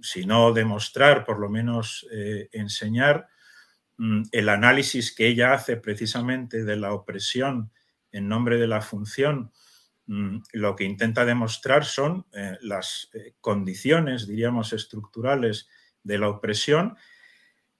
si 0.02 0.26
no 0.26 0.54
demostrar, 0.54 1.26
por 1.26 1.38
lo 1.38 1.50
menos 1.50 2.08
enseñar. 2.54 3.28
Mm, 3.98 4.24
el 4.32 4.48
análisis 4.48 5.14
que 5.14 5.28
ella 5.28 5.54
hace 5.54 5.76
precisamente 5.76 6.64
de 6.64 6.78
la 6.78 6.94
opresión 6.94 7.70
en 8.12 8.28
nombre 8.28 8.58
de 8.58 8.68
la 8.68 8.82
función, 8.82 9.52
mm, 10.08 10.38
lo 10.54 10.76
que 10.76 10.84
intenta 10.84 11.26
demostrar 11.26 11.86
son 11.86 12.26
eh, 12.34 12.58
las 12.62 13.10
eh, 13.14 13.34
condiciones, 13.42 14.28
diríamos, 14.28 14.74
estructurales 14.74 15.70
de 16.04 16.18
la 16.18 16.30
opresión 16.30 16.98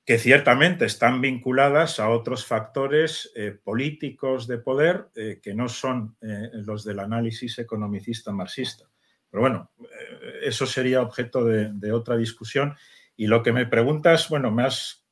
que 0.06 0.18
ciertamente 0.18 0.86
están 0.86 1.22
vinculadas 1.22 2.00
a 2.00 2.10
otros 2.10 2.44
factores 2.44 3.32
eh, 3.36 3.52
políticos 3.52 4.48
de 4.48 4.58
poder 4.58 5.10
que 5.14 5.54
no 5.54 5.70
son 5.70 6.18
los 6.20 6.84
del 6.84 6.98
análisis 6.98 7.60
economicista 7.60 8.32
marxista. 8.32 8.90
Pero 9.30 9.42
bueno, 9.42 9.72
eso 10.42 10.66
sería 10.66 11.04
objeto 11.04 11.46
de, 11.46 11.92
otra 11.92 12.18
discusión. 12.18 12.76
Y 13.16 13.28
lo 13.28 13.44
que 13.44 13.54
me 13.54 13.68
preguntas, 13.68 14.30
bueno, 14.30 14.50
me 14.50 14.64
has 14.64 15.06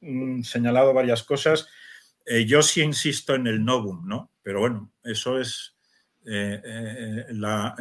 mm, 0.00 0.42
señalado 0.42 0.94
varias 0.94 1.22
cosas. 1.22 1.68
Yo 2.46 2.62
sí 2.62 2.82
insisto 2.82 3.34
en 3.34 3.46
el 3.46 3.64
novum, 3.64 4.06
¿no? 4.06 4.32
Pero 4.42 4.60
bueno, 4.60 4.92
eso 5.02 5.38
es 5.40 5.76
la 6.24 7.76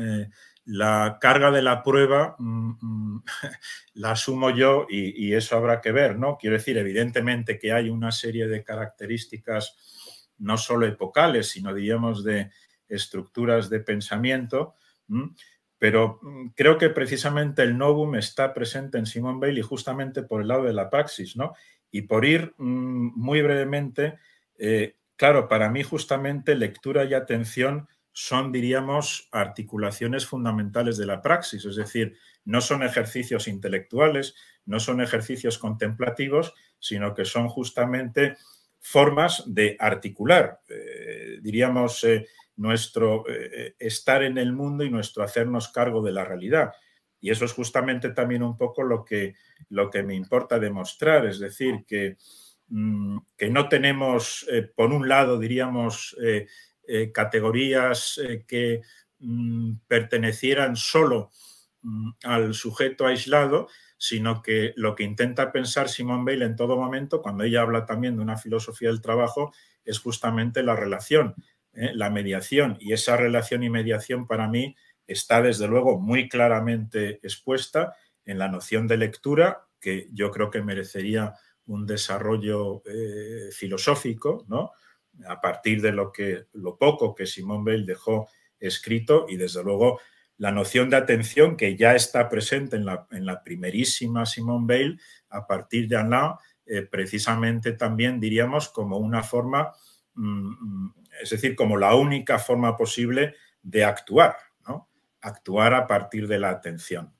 la 0.65 1.18
carga 1.20 1.52
de 1.52 1.61
la 1.61 1.84
prueba 1.84 2.36
mm, 2.40 2.72
mm, 2.82 3.24
la 3.95 4.11
asumo 4.11 4.49
yo 4.49 4.86
y, 4.90 5.34
eso 5.34 5.57
habrá 5.57 5.82
que 5.82 5.91
ver, 5.91 6.18
¿no? 6.18 6.38
Quiero 6.38 6.56
decir, 6.56 6.78
evidentemente 6.78 7.60
que 7.60 7.72
hay 7.72 7.90
una 7.90 8.11
serie 8.11 8.48
de 8.48 8.64
características 8.64 10.32
no 10.40 10.57
solo 10.57 10.86
epocales, 10.86 11.49
sino 11.49 11.74
digamos 11.74 12.24
de 12.24 12.52
estructuras 12.88 13.70
de 13.70 13.80
pensamiento, 13.80 14.76
pero 15.78 16.20
mm, 16.22 16.49
creo 16.56 16.78
que 16.78 16.90
precisamente 16.90 17.61
el 17.64 17.78
novum 17.78 18.15
está 18.15 18.53
presente 18.53 18.98
en 18.98 19.06
Simon 19.06 19.40
Bailey 19.40 19.61
justamente 19.61 20.24
por 20.24 20.41
el 20.41 20.48
lado 20.48 20.64
de 20.64 20.74
la 20.74 20.90
praxis, 20.90 21.36
¿no? 21.36 21.53
Y 21.91 22.03
por 22.03 22.26
ir 22.26 22.56
muy 22.57 23.41
brevemente, 23.44 24.18
eh, 24.57 24.95
claro, 25.15 25.47
para 25.47 25.69
mí 25.69 25.84
justamente 25.84 26.55
lectura 26.55 27.05
y 27.05 27.13
atención 27.13 27.88
son, 28.11 28.51
diríamos, 28.51 29.27
articulaciones 29.31 30.25
fundamentales 30.25 30.97
de 30.97 31.05
la 31.05 31.21
praxis, 31.21 31.65
es 31.65 31.75
decir, 31.75 32.15
no 32.45 32.61
son 32.61 32.84
ejercicios 32.84 33.47
intelectuales, 33.47 34.35
no 34.65 34.80
son 34.80 35.01
ejercicios 35.01 35.57
contemplativos, 35.57 36.53
sino 36.80 37.15
que 37.15 37.25
son 37.25 37.47
justamente 37.49 38.38
formas 38.80 39.43
de 39.47 39.75
articular, 39.80 40.59
eh, 40.69 41.39
diríamos, 41.41 42.03
eh, 42.03 42.27
nuestro 42.55 43.25
estar 43.80 44.21
en 44.21 44.38
el 44.38 44.53
mundo 44.53 44.84
y 44.84 44.91
nuestro 44.91 45.23
hacernos 45.23 45.69
cargo 45.69 46.03
de 46.03 46.11
la 46.11 46.23
realidad. 46.23 46.71
Y 47.19 47.31
eso 47.31 47.45
es 47.45 47.53
justamente 47.53 48.09
también 48.09 48.43
un 48.43 48.57
poco 48.57 48.84
lo 48.84 49.03
que, 49.03 49.34
lo 49.69 49.89
que 49.89 50.03
me 50.03 50.13
importa 50.13 50.59
demostrar, 50.59 51.25
es 51.25 51.39
decir, 51.39 51.85
que, 51.88 52.17
que 53.38 53.50
no 53.50 53.70
tenemos, 53.70 54.48
por 54.76 54.91
un 54.91 55.08
lado, 55.08 55.38
diríamos, 55.38 56.16
eh, 56.86 57.14
categorías 57.14 58.18
eh, 58.18 58.44
que 58.45 58.82
mm, 59.20 59.76
pertenecieran 59.88 60.76
solo 60.76 61.32
mm, 61.82 62.10
al 62.26 62.54
sujeto 62.54 63.08
aislado, 63.08 63.70
sino 63.98 64.41
que 64.41 64.74
lo 64.76 64.94
que 64.94 65.04
intenta 65.04 65.54
pensar 65.54 65.88
Simone 65.88 66.26
Weil 66.26 66.41
en 66.41 66.58
todo 66.58 66.76
momento, 66.76 67.22
cuando 67.22 67.45
ella 67.45 67.62
habla 67.62 67.86
también 67.86 68.18
de 68.18 68.22
una 68.22 68.36
filosofía 68.36 68.90
del 68.90 69.00
trabajo, 69.00 69.54
es 69.86 70.00
justamente 70.00 70.62
la 70.62 70.76
relación, 70.76 71.36
¿eh? 71.72 71.91
la 71.94 72.10
mediación. 72.10 72.76
Y 72.82 72.91
esa 72.91 73.16
relación 73.16 73.64
y 73.64 73.70
mediación 73.70 74.28
para 74.28 74.50
mí 74.50 74.76
está 75.08 75.41
desde 75.41 75.70
luego 75.70 76.02
muy 76.02 76.28
claramente 76.28 77.22
expuesta 77.24 77.95
en 78.26 78.40
la 78.40 78.50
noción 78.50 78.88
de 78.88 78.98
lectura, 78.98 79.68
que 79.80 80.10
yo 80.12 80.32
creo 80.32 80.52
que 80.52 80.62
merecería 80.62 81.34
un 81.68 81.85
desarrollo 81.85 82.84
filosófico, 83.52 84.45
¿no? 84.48 84.72
a 85.27 85.40
partir 85.40 85.81
de 85.81 85.91
lo, 85.91 86.11
que, 86.11 86.48
lo 86.53 86.77
poco 86.77 87.14
que 87.14 87.26
Simón 87.26 87.64
Bale 87.64 87.85
dejó 87.85 88.27
escrito 88.60 89.26
y 89.30 89.38
desde 89.38 89.64
luego 89.64 89.99
la 90.38 90.52
noción 90.52 90.90
de 90.90 90.98
atención 90.98 91.56
que 91.56 91.77
ya 91.77 91.95
está 91.95 92.27
presente 92.30 92.76
en 92.76 92.85
la, 92.85 93.07
en 93.11 93.26
la 93.26 93.44
primerísima 93.44 94.26
Simone 94.26 94.65
Bale 94.68 94.98
a 95.30 95.45
partir 95.45 95.88
de 95.88 95.98
Alain, 95.98 96.34
eh, 96.65 96.81
precisamente 96.81 97.73
también 97.73 98.19
diríamos 98.19 98.69
como 98.69 98.98
una 98.98 99.22
forma, 99.22 99.73
mm, 100.15 100.48
mm, 100.49 100.95
es 101.22 101.30
decir, 101.30 101.56
como 101.56 101.77
la 101.77 101.95
única 101.95 102.40
forma 102.40 102.76
posible 102.76 103.35
de 103.61 103.84
actuar, 103.84 104.35
¿no? 104.68 104.90
actuar 105.22 105.73
a 105.73 105.88
partir 105.88 106.27
de 106.27 106.40
la 106.40 106.49
atención. 106.49 107.14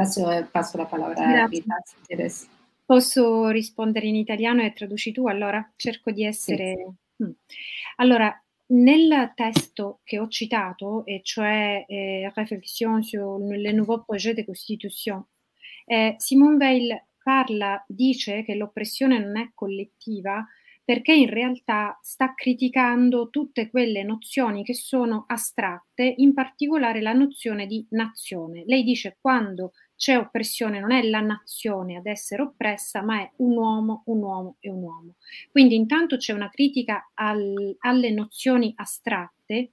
Paso, 0.00 0.48
paso 0.50 0.76
la 0.78 0.86
palabra 0.86 1.42
a 1.42 1.46
Rita, 1.46 1.76
Posso 2.86 3.48
rispondere 3.48 4.06
in 4.06 4.16
italiano 4.16 4.62
e 4.62 4.72
traduci 4.72 5.12
tu 5.12 5.28
allora? 5.28 5.70
Cerco 5.76 6.10
di 6.10 6.24
essere 6.24 6.94
Mm. 7.22 7.30
Allora, 7.96 8.34
nel 8.68 9.32
testo 9.34 10.00
che 10.04 10.18
ho 10.18 10.28
citato, 10.28 11.04
e 11.04 11.20
cioè 11.22 11.84
eh, 11.86 12.32
Réflexion 12.34 13.02
sur 13.02 13.38
le 13.38 13.72
nouveau 13.72 14.02
projet 14.04 14.34
de 14.34 14.44
constitution, 14.44 15.22
eh, 15.84 16.14
Simone 16.18 16.56
Weil 16.56 17.04
parla, 17.22 17.84
dice 17.86 18.42
che 18.42 18.54
l'oppressione 18.54 19.18
non 19.18 19.36
è 19.36 19.50
collettiva 19.54 20.44
perché 20.82 21.12
in 21.12 21.28
realtà 21.28 21.96
sta 22.02 22.34
criticando 22.34 23.28
tutte 23.30 23.70
quelle 23.70 24.02
nozioni 24.02 24.64
che 24.64 24.74
sono 24.74 25.24
astratte, 25.28 26.14
in 26.16 26.34
particolare 26.34 27.00
la 27.00 27.12
nozione 27.12 27.66
di 27.66 27.86
nazione. 27.90 28.64
Lei 28.66 28.82
dice 28.82 29.18
quando 29.20 29.72
c'è 30.00 30.16
oppressione 30.16 30.80
non 30.80 30.92
è 30.92 31.02
la 31.02 31.20
nazione 31.20 31.98
ad 31.98 32.06
essere 32.06 32.40
oppressa, 32.40 33.02
ma 33.02 33.20
è 33.20 33.30
un 33.36 33.54
uomo, 33.54 34.02
un 34.06 34.22
uomo 34.22 34.56
e 34.58 34.70
un 34.70 34.82
uomo. 34.82 35.14
Quindi 35.50 35.74
intanto 35.74 36.16
c'è 36.16 36.32
una 36.32 36.48
critica 36.48 37.10
al, 37.12 37.76
alle 37.80 38.10
nozioni 38.10 38.72
astratte 38.76 39.72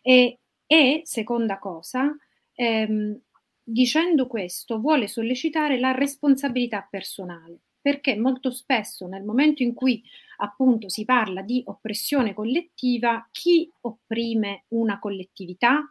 e, 0.00 0.38
e 0.66 1.02
seconda 1.04 1.58
cosa, 1.58 2.16
ehm, 2.54 3.20
dicendo 3.62 4.26
questo 4.26 4.80
vuole 4.80 5.06
sollecitare 5.06 5.78
la 5.78 5.92
responsabilità 5.92 6.88
personale 6.90 7.58
perché 7.78 8.16
molto 8.16 8.50
spesso 8.52 9.06
nel 9.06 9.22
momento 9.22 9.62
in 9.62 9.74
cui 9.74 10.02
appunto 10.38 10.88
si 10.88 11.04
parla 11.04 11.42
di 11.42 11.62
oppressione 11.66 12.32
collettiva, 12.32 13.28
chi 13.30 13.70
opprime 13.82 14.64
una 14.68 14.98
collettività? 14.98 15.82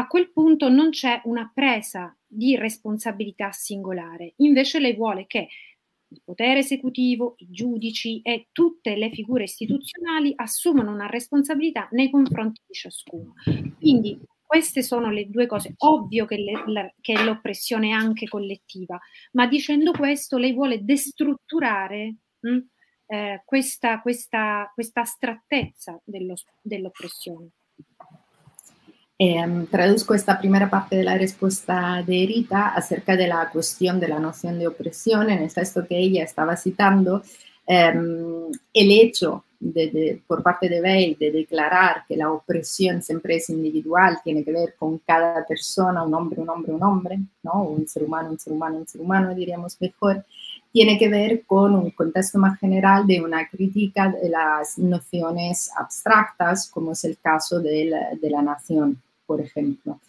A 0.00 0.06
quel 0.06 0.32
punto 0.32 0.70
non 0.70 0.88
c'è 0.88 1.20
una 1.24 1.50
presa 1.52 2.16
di 2.26 2.56
responsabilità 2.56 3.52
singolare, 3.52 4.32
invece 4.36 4.78
lei 4.78 4.94
vuole 4.94 5.26
che 5.26 5.46
il 6.08 6.22
potere 6.24 6.60
esecutivo, 6.60 7.34
i 7.36 7.50
giudici 7.50 8.22
e 8.22 8.48
tutte 8.50 8.96
le 8.96 9.10
figure 9.10 9.42
istituzionali 9.42 10.32
assumano 10.36 10.90
una 10.90 11.06
responsabilità 11.06 11.86
nei 11.90 12.08
confronti 12.08 12.62
di 12.66 12.72
ciascuno. 12.72 13.34
Quindi 13.78 14.18
queste 14.42 14.82
sono 14.82 15.10
le 15.10 15.28
due 15.28 15.44
cose. 15.44 15.74
Ovvio 15.76 16.24
che, 16.24 16.38
le, 16.38 16.62
la, 16.68 16.90
che 16.98 17.22
l'oppressione 17.22 17.88
è 17.88 17.92
anche 17.92 18.26
collettiva, 18.26 18.98
ma 19.32 19.46
dicendo 19.46 19.92
questo 19.92 20.38
lei 20.38 20.54
vuole 20.54 20.82
destrutturare 20.82 22.16
mh, 22.40 22.48
hm, 22.48 22.60
eh, 23.04 23.42
questa, 23.44 24.00
questa, 24.00 24.70
questa, 24.72 25.02
astrattezza 25.02 26.00
dello, 26.02 26.36
dell'oppressione. 26.62 27.50
Eh, 29.22 29.66
traduzco 29.70 30.14
esta 30.14 30.38
primera 30.38 30.70
parte 30.70 30.96
de 30.96 31.04
la 31.04 31.18
respuesta 31.18 32.02
de 32.06 32.24
Rita 32.26 32.68
acerca 32.68 33.16
de 33.16 33.28
la 33.28 33.50
cuestión 33.50 34.00
de 34.00 34.08
la 34.08 34.18
noción 34.18 34.58
de 34.58 34.66
opresión 34.66 35.28
en 35.28 35.42
el 35.42 35.52
texto 35.52 35.86
que 35.86 35.98
ella 35.98 36.24
estaba 36.24 36.56
citando. 36.56 37.22
Eh, 37.66 37.92
el 38.72 38.90
hecho 38.90 39.44
de, 39.60 40.22
por 40.26 40.42
parte 40.42 40.70
de 40.70 40.80
Bale 40.80 41.18
de 41.20 41.32
declarar 41.32 42.04
que 42.08 42.16
la 42.16 42.32
opresión 42.32 43.02
siempre 43.02 43.36
es 43.36 43.50
individual, 43.50 44.20
tiene 44.24 44.42
que 44.42 44.52
ver 44.52 44.74
con 44.78 44.96
cada 45.00 45.46
persona, 45.46 46.02
un 46.02 46.14
hombre, 46.14 46.40
un 46.40 46.48
hombre, 46.48 46.72
un 46.72 46.82
hombre, 46.82 47.18
¿no? 47.42 47.64
un 47.64 47.86
ser 47.86 48.04
humano, 48.04 48.30
un 48.30 48.38
ser 48.38 48.54
humano, 48.54 48.78
un 48.78 48.88
ser 48.88 49.02
humano, 49.02 49.34
diríamos 49.34 49.78
mejor, 49.82 50.24
tiene 50.72 50.98
que 50.98 51.10
ver 51.10 51.44
con 51.44 51.74
un 51.74 51.90
contexto 51.90 52.38
más 52.38 52.58
general 52.58 53.06
de 53.06 53.20
una 53.20 53.46
crítica 53.50 54.08
de 54.08 54.30
las 54.30 54.78
nociones 54.78 55.70
abstractas, 55.76 56.70
como 56.70 56.92
es 56.92 57.04
el 57.04 57.18
caso 57.18 57.60
de 57.60 57.84
la 58.22 58.40
nación, 58.40 58.98
por 59.30 59.40
ejemplo. 59.40 60.00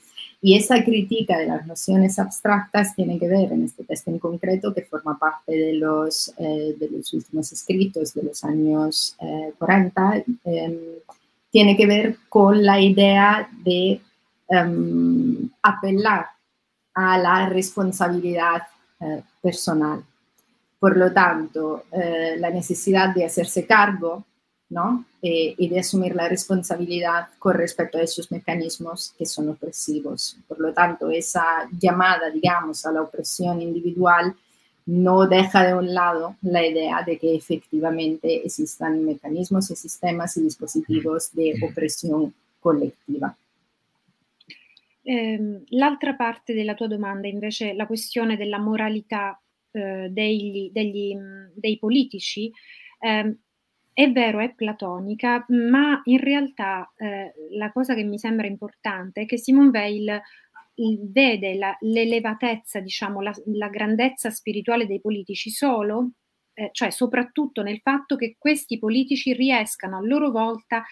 Y 0.42 0.58
esa 0.58 0.84
crítica 0.84 1.38
de 1.38 1.46
las 1.46 1.68
nociones 1.68 2.18
abstractas 2.18 2.96
tiene 2.96 3.20
que 3.20 3.28
ver, 3.28 3.52
en 3.52 3.66
este 3.66 3.84
texto 3.84 4.10
en 4.10 4.18
concreto, 4.18 4.74
que 4.74 4.82
forma 4.82 5.20
parte 5.20 5.52
de 5.52 5.74
los, 5.74 6.34
eh, 6.40 6.76
de 6.80 6.90
los 6.90 7.14
últimos 7.14 7.52
escritos 7.52 8.16
de 8.16 8.24
los 8.24 8.44
años 8.44 9.16
40, 9.60 10.18
eh, 10.18 10.26
em, 10.44 10.76
tiene 11.52 11.78
que 11.78 11.86
ver 11.86 12.18
con 12.30 12.66
la 12.66 12.82
idea 12.82 13.48
de 13.64 14.02
em, 14.50 15.50
apelar 15.62 16.26
a 16.96 17.20
la 17.20 17.48
responsabilidad 17.48 18.64
eh, 19.02 19.22
personal. 19.40 20.04
Por 20.80 20.98
lo 20.98 21.14
tanto, 21.14 21.84
la 22.44 22.50
necesidad 22.50 23.14
de 23.14 23.26
hacerse 23.26 23.68
cargo 23.68 24.26
¿no? 24.72 25.06
Eh, 25.22 25.54
y 25.58 25.68
de 25.68 25.82
asumir 25.82 26.16
la 26.16 26.30
responsabilidad 26.30 27.28
con 27.38 27.56
respecto 27.56 27.98
a 27.98 28.02
esos 28.02 28.32
mecanismos 28.32 29.14
que 29.18 29.26
son 29.26 29.50
opresivos. 29.50 30.38
Por 30.48 30.60
lo 30.60 30.74
tanto, 30.74 31.12
esa 31.12 31.68
llamada, 31.78 32.30
digamos, 32.32 32.86
a 32.86 32.92
la 32.92 33.02
opresión 33.02 33.62
individual 33.62 34.34
no 34.86 35.28
deja 35.28 35.68
de 35.68 35.76
un 35.76 35.94
lado 35.94 36.38
la 36.42 36.66
idea 36.66 37.04
de 37.04 37.20
que 37.20 37.36
efectivamente 37.36 38.46
existan 38.46 39.04
mecanismos 39.06 39.70
y 39.70 39.76
sistemas 39.76 40.38
y 40.38 40.44
dispositivos 40.44 41.32
de 41.34 41.54
opresión 41.62 42.34
collettiva. 42.60 43.36
Eh, 45.04 45.64
l'altra 45.70 46.16
parte 46.16 46.54
della 46.54 46.76
tua 46.76 46.88
domanda 46.88 47.28
invece 47.28 47.74
la 47.74 47.88
questione 47.88 48.38
della 48.38 48.60
moralità 48.60 49.40
eh, 49.72 50.08
degli, 50.10 50.70
degli, 50.72 51.18
dei 51.56 51.78
politici 51.78 52.52
eh, 53.00 53.36
è 53.94 54.12
vero, 54.12 54.40
è 54.40 54.54
platonica, 54.54 55.46
ma 55.50 56.02
in 56.06 56.20
realtà 56.20 56.92
eh, 56.96 57.34
la 57.52 57.72
cosa 57.72 57.94
che 57.94 58.04
mi 58.04 58.18
sembra 58.18 58.48
importante 58.48 59.22
è 59.22 59.26
che 59.26 59.38
Simone 59.38 59.70
Weil 59.70 60.22
vede 61.12 61.56
la, 61.56 61.76
l'elevatezza, 61.82 62.80
diciamo, 62.80 63.22
la, 63.22 63.34
la, 63.46 63.70
grandezza 63.70 64.30
spirituale 64.30 64.88
dei 64.88 65.02
politici 65.02 65.50
solo, 65.50 66.12
eh, 66.54 66.70
cioè 66.72 66.90
soprattutto 66.90 67.62
nel 67.62 67.80
fatto 67.82 68.16
che 68.16 68.36
questi 68.38 68.80
politici 68.80 69.34
riescano 69.34 69.98
a 69.98 70.02
loro 70.02 70.32
volta 70.32 70.84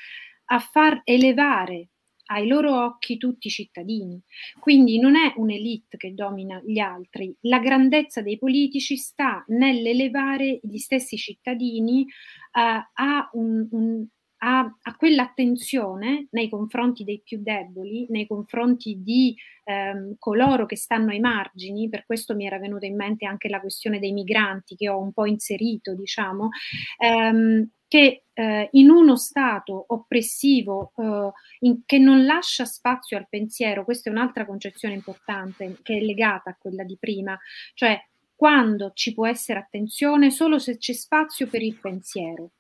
a 0.52 0.60
far 0.60 1.02
elevare 1.04 1.90
ai 2.32 2.48
loro 2.48 2.84
occhi 2.86 3.18
tutti 3.18 3.48
i 3.48 3.52
cittadini. 3.52 4.22
Quindi 4.60 5.00
non 5.00 5.16
è 5.16 5.34
un'elite 5.36 5.98
che 5.98 6.14
domina 6.14 6.62
gli 6.66 6.80
altri, 6.80 7.36
la 7.42 7.60
grandezza 7.60 8.22
dei 8.22 8.38
politici 8.38 8.98
sta 8.98 9.44
nell'elevare 9.48 10.60
gli 10.62 10.78
stessi 10.78 11.18
cittadini 11.18 12.02
uh, 12.02 12.84
a, 12.94 13.30
un, 13.34 13.68
un, 13.72 14.06
a, 14.40 14.60
a, 14.60 14.96
quell'attenzione 14.96 16.28
nei 16.32 16.50
confronti 16.50 17.04
dei 17.04 17.22
più 17.24 17.42
deboli, 17.42 18.06
nei 18.10 18.28
confronti 18.28 19.02
di 19.02 19.36
um, 19.66 20.16
coloro 20.18 20.66
che 20.66 20.76
stanno 20.76 21.12
ai 21.12 21.20
margini, 21.20 21.90
per 21.90 22.06
questo 22.06 22.36
mi 22.36 22.46
era 22.46 22.58
venuta 22.60 22.86
in 22.86 22.96
mente 22.96 23.26
anche 23.26 23.50
la 23.50 23.60
questione 23.60 24.00
dei 24.00 24.12
migranti 24.12 24.76
che 24.76 24.90
ho 24.90 25.00
un 25.00 25.12
po' 25.12 25.26
inserito, 25.26 25.94
diciamo. 25.94 26.50
Um, 26.98 27.70
che 27.90 28.26
eh, 28.34 28.70
in 28.74 28.92
uno 28.92 29.18
Stato 29.18 29.84
oppressivo 29.88 30.94
eh, 30.96 31.32
in, 31.62 31.82
che 31.86 31.98
non 31.98 32.24
lascia 32.24 32.64
spazio 32.64 33.18
al 33.18 33.28
pensiero, 33.28 33.84
questa 33.84 34.10
è 34.10 34.14
un'altra 34.14 34.46
concezione 34.46 34.94
importante 34.94 35.78
che 35.82 35.98
è 35.98 36.00
legata 36.00 36.52
a 36.52 36.58
quella 36.58 36.84
di 36.84 36.98
prima, 37.00 37.38
cioè 37.74 38.00
quando 38.36 38.92
ci 38.94 39.14
può 39.16 39.26
essere 39.26 39.58
attenzione 39.58 40.30
solo 40.30 40.60
se 40.60 40.78
c'è 40.78 40.94
spazio 40.94 41.48
per 41.48 41.64
il 41.64 41.80
pensiero. 41.80 42.52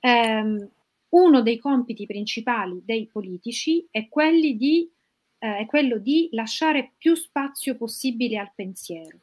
Eh, 0.00 0.68
uno 1.12 1.42
dei 1.42 1.58
compiti 1.58 2.06
principali 2.06 2.82
dei 2.84 3.06
politici 3.06 3.86
è, 3.90 4.08
di, 4.56 4.90
eh, 5.38 5.56
è, 5.58 5.66
quello 5.66 5.98
di 5.98 6.28
lasciare 6.32 6.92
più 6.96 7.14
spazio 7.14 7.76
possibile 7.76 8.38
al 8.38 8.52
pensiero, 8.54 9.18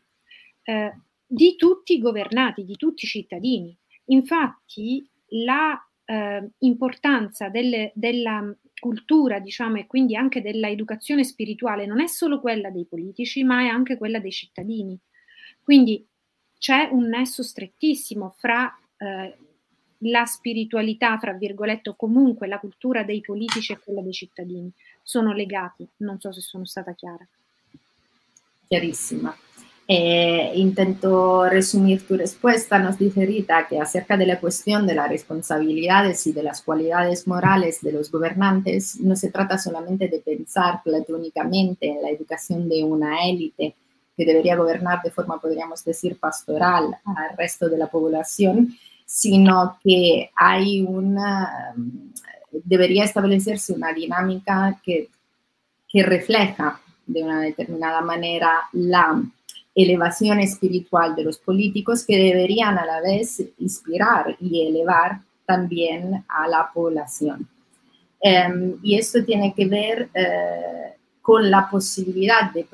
eh, 0.63 0.93
di 1.25 1.55
tutti 1.55 1.93
i 1.93 1.99
governati, 1.99 2.63
di 2.63 2.75
tutti 2.75 3.05
i 3.05 3.07
cittadini. 3.07 3.75
Infatti, 4.05 5.07
la 5.45 5.79
eh, 6.05 6.49
importanza 6.59 7.49
delle, 7.49 7.91
della 7.95 8.55
cultura, 8.79 9.39
diciamo, 9.39 9.77
e 9.77 9.87
quindi 9.87 10.15
anche 10.15 10.41
della 10.41 10.69
educazione 10.69 11.23
spirituale 11.23 11.85
non 11.85 12.01
è 12.01 12.07
solo 12.07 12.39
quella 12.39 12.69
dei 12.69 12.85
politici, 12.85 13.43
ma 13.43 13.61
è 13.61 13.67
anche 13.67 13.97
quella 13.97 14.19
dei 14.19 14.31
cittadini. 14.31 14.99
Quindi 15.61 16.05
c'è 16.57 16.89
un 16.91 17.07
nesso 17.07 17.41
strettissimo 17.41 18.35
fra 18.37 18.75
eh, 18.97 19.37
la 19.99 20.25
spiritualità, 20.25 21.17
fra 21.17 21.33
virgolette, 21.33 21.89
o 21.89 21.95
comunque 21.95 22.47
la 22.47 22.59
cultura 22.59 23.03
dei 23.03 23.21
politici 23.21 23.73
e 23.73 23.79
quella 23.79 24.01
dei 24.01 24.13
cittadini. 24.13 24.71
Sono 25.03 25.33
legati, 25.33 25.87
non 25.97 26.19
so 26.19 26.31
se 26.31 26.41
sono 26.41 26.65
stata 26.65 26.93
chiara. 26.93 27.25
Chiarissima. 28.67 29.35
Eh, 29.91 30.51
intento 30.53 31.45
resumir 31.45 32.05
tu 32.05 32.15
respuesta. 32.15 32.77
Nos 32.77 32.99
dice 32.99 33.25
Rita 33.25 33.65
que 33.65 33.79
acerca 33.79 34.15
de 34.15 34.27
la 34.27 34.39
cuestión 34.39 34.85
de 34.85 34.93
las 34.93 35.09
responsabilidades 35.09 36.27
y 36.27 36.31
de 36.31 36.43
las 36.43 36.61
cualidades 36.61 37.25
morales 37.25 37.81
de 37.81 37.93
los 37.93 38.11
gobernantes, 38.11 38.99
no 38.99 39.15
se 39.15 39.31
trata 39.31 39.57
solamente 39.57 40.07
de 40.07 40.19
pensar 40.19 40.81
platónicamente 40.83 41.87
en 41.87 42.03
la 42.03 42.11
educación 42.11 42.69
de 42.69 42.83
una 42.83 43.27
élite 43.27 43.73
que 44.15 44.25
debería 44.25 44.55
gobernar 44.55 45.01
de 45.01 45.09
forma, 45.09 45.41
podríamos 45.41 45.83
decir, 45.83 46.19
pastoral 46.19 46.95
al 47.03 47.35
resto 47.35 47.67
de 47.67 47.77
la 47.79 47.87
población, 47.87 48.77
sino 49.09 49.79
que 49.83 50.29
hay 50.35 50.83
una, 50.83 51.73
debería 52.51 53.05
establecerse 53.05 53.73
una 53.73 53.91
dinámica 53.91 54.79
que, 54.83 55.09
que 55.87 56.03
refleja 56.03 56.79
de 57.07 57.23
una 57.23 57.41
determinada 57.41 58.01
manera 58.01 58.69
la 58.71 59.19
elevación 59.73 60.41
espiritual 60.41 61.15
de 61.15 61.23
los 61.23 61.39
políticos 61.39 62.05
que 62.05 62.17
deberían 62.17 62.77
a 62.77 62.85
la 62.85 63.01
vez 63.01 63.41
inspirar 63.57 64.37
y 64.39 64.67
elevar 64.67 65.21
también 65.43 66.23
a 66.27 66.47
la 66.47 66.69
población. 66.71 67.47
Em, 68.21 68.77
y 68.83 68.95
esto 68.95 69.25
tiene 69.25 69.55
que 69.55 69.65
ver 69.65 70.09
eh, 70.13 70.93
con 71.19 71.49
la 71.49 71.67
posibilidad 71.67 72.53
de 72.53 72.67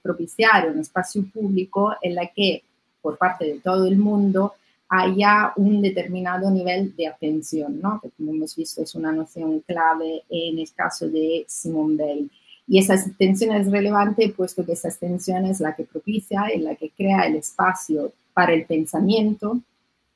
propiciar 0.00 0.70
un 0.70 0.78
espacio 0.78 1.24
público 1.34 1.96
en 2.00 2.14
la 2.14 2.28
que 2.28 2.62
por 3.02 3.18
parte 3.18 3.46
de 3.46 3.58
todo 3.58 3.84
el 3.88 3.96
mundo 3.96 4.54
haya 4.88 5.52
un 5.56 5.82
determinado 5.82 6.50
nivel 6.50 6.94
de 6.96 7.08
atención, 7.08 7.80
¿no? 7.80 8.00
que 8.00 8.10
como 8.10 8.32
hemos 8.32 8.54
visto 8.54 8.82
es 8.82 8.94
una 8.94 9.12
noción 9.12 9.60
clave 9.60 10.22
en 10.30 10.58
el 10.58 10.72
caso 10.72 11.08
de 11.08 11.44
Simone 11.48 11.96
Weil. 11.96 12.30
Y 12.68 12.78
esa 12.78 12.94
atención 12.94 13.54
es 13.54 13.70
relevante 13.70 14.28
puesto 14.28 14.64
que 14.64 14.72
esa 14.72 14.88
atención 14.88 15.44
es 15.46 15.60
la 15.60 15.74
que 15.74 15.84
propicia 15.84 16.52
y 16.54 16.60
la 16.60 16.74
que 16.74 16.90
crea 16.90 17.26
el 17.26 17.36
espacio 17.36 18.12
para 18.34 18.52
el 18.52 18.64
pensamiento, 18.64 19.60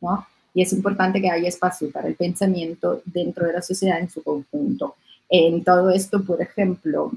¿no? 0.01 0.27
Y 0.53 0.63
es 0.63 0.73
importante 0.73 1.21
que 1.21 1.31
haya 1.31 1.49
espacio 1.49 1.93
para 1.93 2.09
el 2.09 2.17
pensamiento 2.17 3.03
dentro 3.05 3.47
de 3.47 3.53
la 3.53 3.63
sociedad 3.63 4.01
en 4.01 4.11
su 4.11 4.23
conjunto. 4.23 4.97
En 5.29 5.63
todo 5.63 5.91
esto, 5.91 6.25
por 6.25 6.43
ejemplo, 6.43 7.13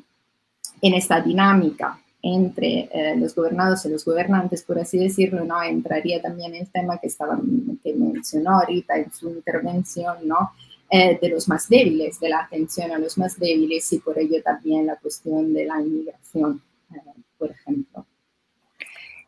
en 0.82 0.94
esta 0.94 1.20
dinámica 1.20 2.00
entre 2.26 2.90
eh, 2.94 3.16
los 3.18 3.36
gobernados 3.36 3.86
y 3.86 3.90
los 3.90 4.06
gobernantes, 4.06 4.64
por 4.64 4.80
así 4.80 4.98
decirlo, 4.98 5.44
¿no? 5.44 5.62
entraría 5.62 6.22
también 6.22 6.56
el 6.56 6.68
tema 6.72 6.98
que, 6.98 7.08
estaba, 7.08 7.38
que 7.84 7.94
mencionó 7.94 8.62
ahorita 8.62 8.98
en 8.98 9.12
su 9.12 9.30
intervención, 9.30 10.18
¿no? 10.24 10.52
Eh, 10.90 11.18
de 11.20 11.30
los 11.30 11.48
más 11.48 11.68
débiles, 11.68 12.20
de 12.20 12.30
la 12.30 12.42
atención 12.42 12.92
a 12.92 13.00
los 13.00 13.18
más 13.18 13.40
débiles 13.40 13.92
y 13.94 14.00
por 14.00 14.18
ello 14.20 14.42
también 14.44 14.86
la 14.86 14.96
cuestión 14.96 15.52
de 15.52 15.66
la 15.66 15.82
inmigración, 15.82 16.62
eh, 16.94 17.00
por 17.38 17.50
ejemplo. 17.50 18.06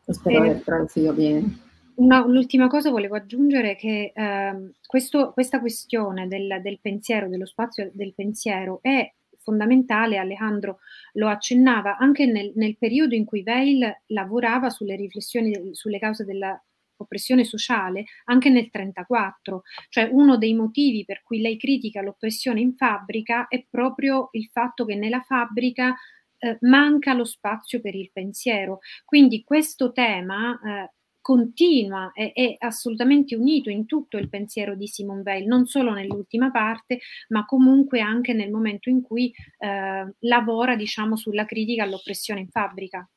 Espero 0.06 0.40
haber 0.40 0.62
traducido 0.62 1.12
bien. 1.12 1.58
No, 1.98 2.28
l'ultima 2.28 2.68
cosa 2.68 2.90
volevo 2.90 3.16
aggiungere 3.16 3.74
che 3.74 4.12
eh, 4.14 4.70
questo, 4.86 5.32
questa 5.32 5.60
questione 5.60 6.28
del, 6.28 6.60
del, 6.62 6.78
pensiero, 6.80 7.28
dello 7.28 7.46
spazio 7.46 7.90
del 7.92 8.12
pensiero 8.14 8.78
è 8.82 9.10
fondamentale, 9.46 10.16
Alejandro 10.16 10.80
lo 11.12 11.28
accennava, 11.28 11.96
anche 11.98 12.26
nel, 12.26 12.50
nel 12.56 12.76
periodo 12.76 13.14
in 13.14 13.24
cui 13.24 13.44
Weil 13.46 14.02
lavorava 14.06 14.70
sulle 14.70 14.96
riflessioni 14.96 15.72
sulle 15.72 16.00
cause 16.00 16.24
della 16.24 16.60
oppressione 16.98 17.44
sociale 17.44 18.06
anche 18.24 18.48
nel 18.48 18.70
1934, 18.72 19.62
cioè 19.88 20.08
uno 20.10 20.36
dei 20.36 20.54
motivi 20.54 21.04
per 21.04 21.22
cui 21.22 21.40
lei 21.40 21.56
critica 21.56 22.00
l'oppressione 22.00 22.60
in 22.60 22.74
fabbrica 22.74 23.46
è 23.48 23.64
proprio 23.68 24.30
il 24.32 24.48
fatto 24.50 24.84
che 24.84 24.96
nella 24.96 25.20
fabbrica 25.20 25.94
eh, 26.38 26.58
manca 26.62 27.12
lo 27.14 27.24
spazio 27.24 27.80
per 27.80 27.94
il 27.94 28.10
pensiero. 28.12 28.80
Quindi 29.04 29.44
questo 29.44 29.92
tema 29.92 30.58
eh, 30.58 30.90
continua 31.26 32.12
e 32.14 32.30
è 32.32 32.56
assolutamente 32.60 33.34
unito 33.34 33.68
in 33.68 33.84
tutto 33.84 34.16
il 34.16 34.28
pensiero 34.28 34.76
di 34.76 34.86
Simone 34.86 35.22
Weil, 35.24 35.44
non 35.44 35.66
solo 35.66 35.92
nell'ultima 35.92 36.52
parte, 36.52 37.00
ma 37.30 37.44
comunque 37.44 37.98
anche 38.00 38.32
nel 38.32 38.48
momento 38.48 38.90
in 38.90 39.02
cui 39.02 39.34
eh, 39.58 40.14
lavora, 40.20 40.76
diciamo, 40.76 41.16
sulla 41.16 41.44
critica 41.44 41.82
all'oppressione 41.82 42.38
in 42.38 42.48
fabbrica. 42.48 43.08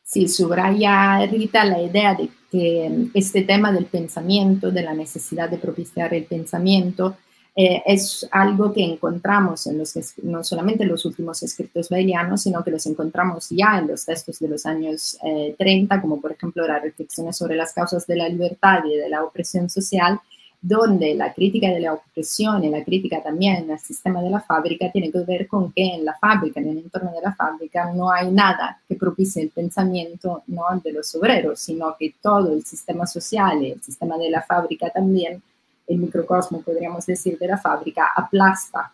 Sí, 0.00 0.28
subraya 0.28 1.26
Rita 1.26 1.62
la 1.62 1.78
idea 1.78 2.14
de 2.14 2.30
que 2.50 3.10
este 3.12 3.42
tema 3.42 3.70
del 3.70 3.84
pensamiento, 3.84 4.70
de 4.70 4.82
la 4.82 4.94
necesidad 4.94 5.50
de 5.50 5.58
propiciar 5.58 6.14
el 6.14 6.24
pensamiento, 6.24 7.18
Eh, 7.58 7.82
es 7.86 8.28
algo 8.32 8.70
que 8.70 8.84
encontramos 8.84 9.66
en 9.66 9.78
los, 9.78 9.94
no 10.22 10.44
solamente 10.44 10.82
en 10.82 10.90
los 10.90 11.06
últimos 11.06 11.42
escritos 11.42 11.88
bailianos, 11.88 12.42
sino 12.42 12.62
que 12.62 12.70
los 12.70 12.84
encontramos 12.84 13.48
ya 13.48 13.78
en 13.78 13.86
los 13.88 14.04
textos 14.04 14.38
de 14.40 14.48
los 14.48 14.66
años 14.66 15.16
30, 15.56 15.94
eh, 15.94 16.00
como 16.02 16.20
por 16.20 16.32
ejemplo 16.32 16.68
las 16.68 16.82
reflexiones 16.82 17.34
sobre 17.34 17.56
las 17.56 17.72
causas 17.72 18.06
de 18.06 18.16
la 18.16 18.28
libertad 18.28 18.84
y 18.84 18.96
de 18.96 19.08
la 19.08 19.24
opresión 19.24 19.70
social, 19.70 20.20
donde 20.60 21.14
la 21.14 21.32
crítica 21.32 21.68
de 21.68 21.80
la 21.80 21.94
opresión 21.94 22.62
y 22.62 22.68
la 22.68 22.84
crítica 22.84 23.22
también 23.22 23.70
al 23.70 23.78
sistema 23.78 24.20
de 24.20 24.28
la 24.28 24.40
fábrica 24.40 24.92
tiene 24.92 25.10
que 25.10 25.20
ver 25.20 25.48
con 25.48 25.72
que 25.72 25.94
en 25.94 26.04
la 26.04 26.14
fábrica, 26.18 26.60
en 26.60 26.68
el 26.68 26.78
entorno 26.78 27.10
de 27.12 27.22
la 27.22 27.34
fábrica, 27.34 27.90
no 27.94 28.10
hay 28.10 28.30
nada 28.30 28.82
que 28.86 28.96
propicie 28.96 29.42
el 29.42 29.48
pensamiento 29.48 30.42
¿no? 30.48 30.64
de 30.84 30.92
los 30.92 31.14
obreros, 31.14 31.60
sino 31.60 31.96
que 31.98 32.14
todo 32.20 32.52
el 32.52 32.66
sistema 32.66 33.06
social 33.06 33.62
y 33.62 33.70
el 33.72 33.82
sistema 33.82 34.18
de 34.18 34.28
la 34.28 34.42
fábrica 34.42 34.90
también 34.90 35.42
el 35.86 35.98
microcosmo, 35.98 36.62
podríamos 36.62 37.06
decir, 37.06 37.38
de 37.38 37.48
la 37.48 37.58
fábrica, 37.58 38.10
aplasta 38.14 38.92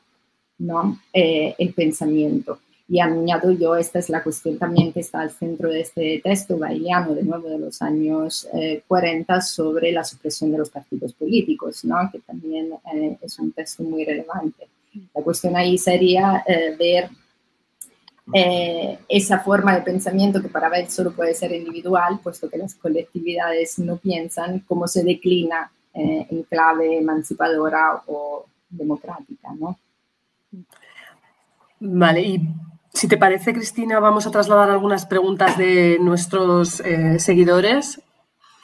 ¿no? 0.62 0.98
Eh, 1.12 1.54
el 1.58 1.74
pensamiento. 1.74 2.60
Y 2.88 3.00
añado 3.00 3.50
yo, 3.52 3.76
esta 3.76 3.98
es 3.98 4.10
la 4.10 4.22
cuestión 4.22 4.58
también 4.58 4.92
que 4.92 5.00
está 5.00 5.20
al 5.20 5.30
centro 5.30 5.70
de 5.70 5.80
este 5.80 6.20
texto 6.22 6.58
bailiano, 6.58 7.14
de 7.14 7.22
nuevo 7.22 7.48
de 7.48 7.58
los 7.58 7.80
años 7.80 8.46
40, 8.86 9.36
eh, 9.36 9.40
sobre 9.40 9.92
la 9.92 10.04
supresión 10.04 10.52
de 10.52 10.58
los 10.58 10.68
partidos 10.68 11.14
políticos, 11.14 11.84
¿no? 11.84 11.96
que 12.10 12.18
también 12.20 12.70
eh, 12.94 13.16
es 13.22 13.38
un 13.38 13.52
texto 13.52 13.82
muy 13.82 14.04
relevante. 14.04 14.68
La 15.14 15.22
cuestión 15.22 15.56
ahí 15.56 15.78
sería 15.78 16.44
ver 16.78 17.08
esa 19.08 19.38
forma 19.38 19.74
de 19.74 19.80
pensamiento 19.80 20.42
que 20.42 20.48
para 20.48 20.68
ver 20.68 20.90
solo 20.90 21.12
puede 21.12 21.32
ser 21.32 21.52
individual, 21.52 22.20
puesto 22.22 22.50
que 22.50 22.58
las 22.58 22.74
colectividades 22.74 23.78
no 23.78 23.96
piensan, 23.96 24.60
cómo 24.60 24.86
se 24.86 25.02
declina 25.02 25.72
eh, 25.94 26.26
en 26.30 26.42
clave 26.44 26.98
emancipadora 26.98 28.02
o 28.06 28.46
democrática, 28.68 29.48
¿no? 29.58 29.78
Vale, 31.80 32.20
y 32.20 32.48
si 32.94 33.08
te 33.08 33.16
parece, 33.16 33.52
Cristina, 33.52 34.00
vamos 34.00 34.26
a 34.26 34.30
trasladar 34.30 34.70
algunas 34.70 35.06
preguntas 35.06 35.56
de 35.58 35.98
nuestros 36.00 36.80
eh, 36.80 37.18
seguidores. 37.18 38.00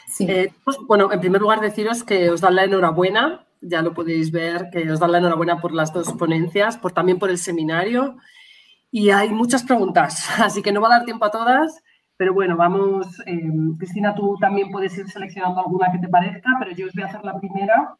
Sí. 0.06 0.26
Eh, 0.28 0.52
pues, 0.64 0.76
bueno, 0.86 1.12
en 1.12 1.20
primer 1.20 1.40
lugar, 1.40 1.60
deciros 1.60 2.04
que 2.04 2.30
os 2.30 2.40
dan 2.40 2.54
la 2.54 2.64
enhorabuena, 2.64 3.46
ya 3.60 3.82
lo 3.82 3.94
podéis 3.94 4.30
ver, 4.30 4.68
que 4.70 4.90
os 4.90 5.00
dan 5.00 5.12
la 5.12 5.18
enhorabuena 5.18 5.60
por 5.60 5.72
las 5.72 5.92
dos 5.92 6.12
ponencias, 6.12 6.76
por, 6.76 6.92
también 6.92 7.18
por 7.18 7.30
el 7.30 7.38
seminario. 7.38 8.16
Y 8.90 9.10
hay 9.10 9.30
muchas 9.30 9.64
preguntas, 9.64 10.28
así 10.38 10.62
que 10.62 10.72
no 10.72 10.80
va 10.80 10.88
a 10.88 10.98
dar 10.98 11.04
tiempo 11.04 11.24
a 11.24 11.30
todas. 11.30 11.82
Pero 12.18 12.34
bueno, 12.34 12.56
vamos, 12.56 13.20
eh, 13.26 13.48
Cristina, 13.78 14.12
tú 14.12 14.36
también 14.40 14.70
puedes 14.72 14.98
ir 14.98 15.08
seleccionando 15.08 15.60
alguna 15.60 15.92
que 15.92 16.00
te 16.00 16.08
parezca, 16.08 16.50
pero 16.58 16.72
yo 16.72 16.88
os 16.88 16.92
voy 16.92 17.04
a 17.04 17.06
hacer 17.06 17.24
la 17.24 17.38
primera 17.38 17.94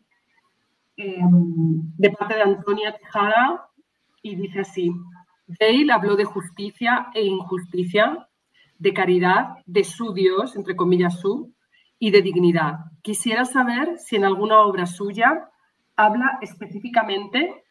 eh, 0.97 1.21
de 1.23 2.11
parte 2.11 2.35
de 2.35 2.43
Antonia 2.43 2.97
Tejada 2.97 3.69
y 4.21 4.35
dice 4.35 4.61
así, 4.61 4.93
Dale 5.47 5.93
habló 5.93 6.17
de 6.17 6.25
justicia 6.25 7.07
e 7.15 7.25
injusticia, 7.25 8.29
de 8.79 8.93
caridad, 8.93 9.59
de 9.67 9.85
su 9.85 10.13
Dios, 10.13 10.57
entre 10.57 10.75
comillas 10.75 11.21
su, 11.21 11.55
y 12.01 12.11
de 12.11 12.21
dignidad. 12.21 12.81
Quisiera 13.03 13.45
saber 13.45 13.99
si 13.99 14.17
en 14.17 14.25
alguna 14.25 14.61
obra 14.63 14.87
suya 14.87 15.49
habla 15.95 16.39
específicamente 16.43 17.65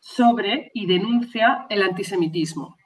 sobre 0.00 0.72
y 0.74 0.86
denuncia 0.86 1.66
el 1.70 1.82
antisemitismo. 1.82 2.76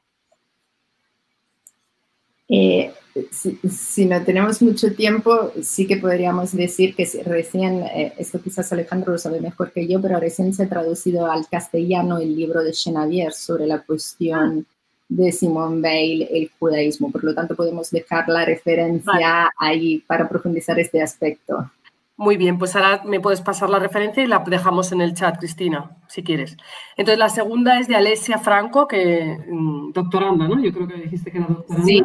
Eh, 2.48 2.92
si, 3.30 4.04
no 4.04 4.22
tenemos 4.22 4.62
mucho 4.62 4.92
tiempo, 4.94 5.52
sí 5.62 5.86
que 5.86 5.96
podríamos 5.96 6.52
decir 6.52 6.94
que 6.94 7.08
recién, 7.24 7.82
eh, 7.82 8.12
esto 8.18 8.40
quizás 8.40 8.72
Alejandro 8.72 9.12
lo 9.12 9.18
sabe 9.18 9.40
mejor 9.40 9.72
que 9.72 9.86
yo, 9.86 10.00
pero 10.00 10.18
recién 10.20 10.52
se 10.52 10.64
ha 10.64 10.68
traducido 10.68 11.30
al 11.30 11.46
castellano 11.48 12.18
el 12.18 12.36
libro 12.36 12.62
de 12.62 12.72
Chenavier 12.72 13.32
sobre 13.32 13.66
la 13.66 13.80
cuestión 13.82 14.66
de 15.08 15.32
Simone 15.32 15.80
Weil, 15.80 16.28
el 16.30 16.50
judaísmo. 16.58 17.10
Por 17.10 17.24
lo 17.24 17.34
tanto, 17.34 17.54
podemos 17.54 17.90
dejar 17.90 18.28
la 18.28 18.44
referencia 18.44 19.50
ahí 19.58 19.98
para 20.06 20.28
profundizar 20.28 20.78
este 20.78 21.02
aspecto. 21.02 21.70
Muy 22.18 22.36
bien, 22.36 22.58
pues 22.58 22.74
ahora 22.74 23.02
me 23.04 23.20
puedes 23.20 23.42
pasar 23.42 23.68
la 23.68 23.78
referencia 23.78 24.22
y 24.22 24.26
la 24.26 24.42
dejamos 24.46 24.90
en 24.92 25.02
el 25.02 25.12
chat, 25.12 25.38
Cristina, 25.38 25.90
si 26.08 26.22
quieres. 26.22 26.56
Entonces, 26.96 27.18
la 27.18 27.28
segunda 27.28 27.78
es 27.78 27.88
de 27.88 27.96
Alessia 27.96 28.38
Franco, 28.38 28.88
que 28.88 29.38
mm, 29.48 29.92
doctoranda, 29.92 30.48
¿no? 30.48 30.58
Yo 30.62 30.72
creo 30.72 30.88
que 30.88 30.94
dijiste 30.94 31.30
que 31.30 31.38
era 31.38 31.46
doctoranda. 31.46 31.86
Sí 31.86 32.02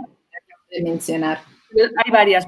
de 0.72 0.84
mencionar. 0.84 1.40
Hay 2.04 2.12
varias. 2.12 2.48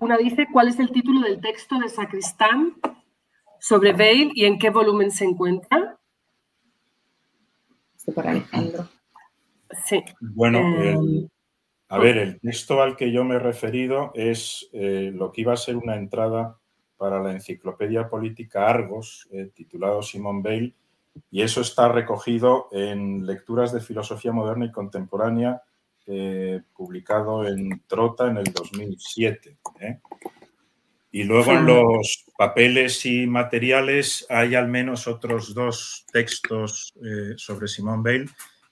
una 0.00 0.16
dice 0.16 0.46
cuál 0.52 0.68
es 0.68 0.78
el 0.78 0.90
título 0.92 1.20
del 1.20 1.40
texto 1.40 1.78
de 1.78 1.88
Sacristán 1.88 2.74
sobre 3.58 3.92
Bale 3.92 4.30
y 4.34 4.44
en 4.44 4.58
qué 4.58 4.70
volumen 4.70 5.10
se 5.10 5.24
encuentra. 5.24 5.98
Esto 7.96 8.12
para 8.12 8.30
Alejandro. 8.30 8.88
Sí. 9.84 10.02
Bueno, 10.20 10.58
eh, 10.58 11.28
a 11.88 11.98
ver, 11.98 12.18
el 12.18 12.40
texto 12.40 12.82
al 12.82 12.96
que 12.96 13.12
yo 13.12 13.24
me 13.24 13.36
he 13.36 13.38
referido 13.38 14.12
es 14.14 14.68
eh, 14.72 15.10
lo 15.14 15.32
que 15.32 15.42
iba 15.42 15.52
a 15.52 15.56
ser 15.58 15.76
una 15.76 15.96
entrada 15.96 16.58
para 16.96 17.22
la 17.22 17.32
enciclopedia 17.32 18.08
política 18.08 18.68
Argos, 18.68 19.28
eh, 19.32 19.50
titulado 19.54 20.02
Simón 20.02 20.42
Bale, 20.42 20.74
y 21.30 21.42
eso 21.42 21.60
está 21.60 21.88
recogido 21.88 22.68
en 22.72 23.26
Lecturas 23.26 23.72
de 23.72 23.80
Filosofía 23.80 24.32
Moderna 24.32 24.66
y 24.66 24.72
Contemporánea 24.72 25.62
eh, 26.06 26.60
publicado 26.74 27.46
en 27.46 27.82
Trota 27.86 28.28
en 28.28 28.38
el 28.38 28.44
2007. 28.44 29.56
¿eh? 29.80 30.00
Y 31.10 31.24
luego 31.24 31.52
en 31.52 31.66
los 31.66 32.24
papeles 32.36 33.04
y 33.04 33.26
materiales 33.26 34.26
hay 34.30 34.54
al 34.54 34.68
menos 34.68 35.06
otros 35.06 35.54
dos 35.54 36.06
textos 36.12 36.92
eh, 37.04 37.34
sobre 37.36 37.68
Simón 37.68 38.02
Bale, 38.02 38.26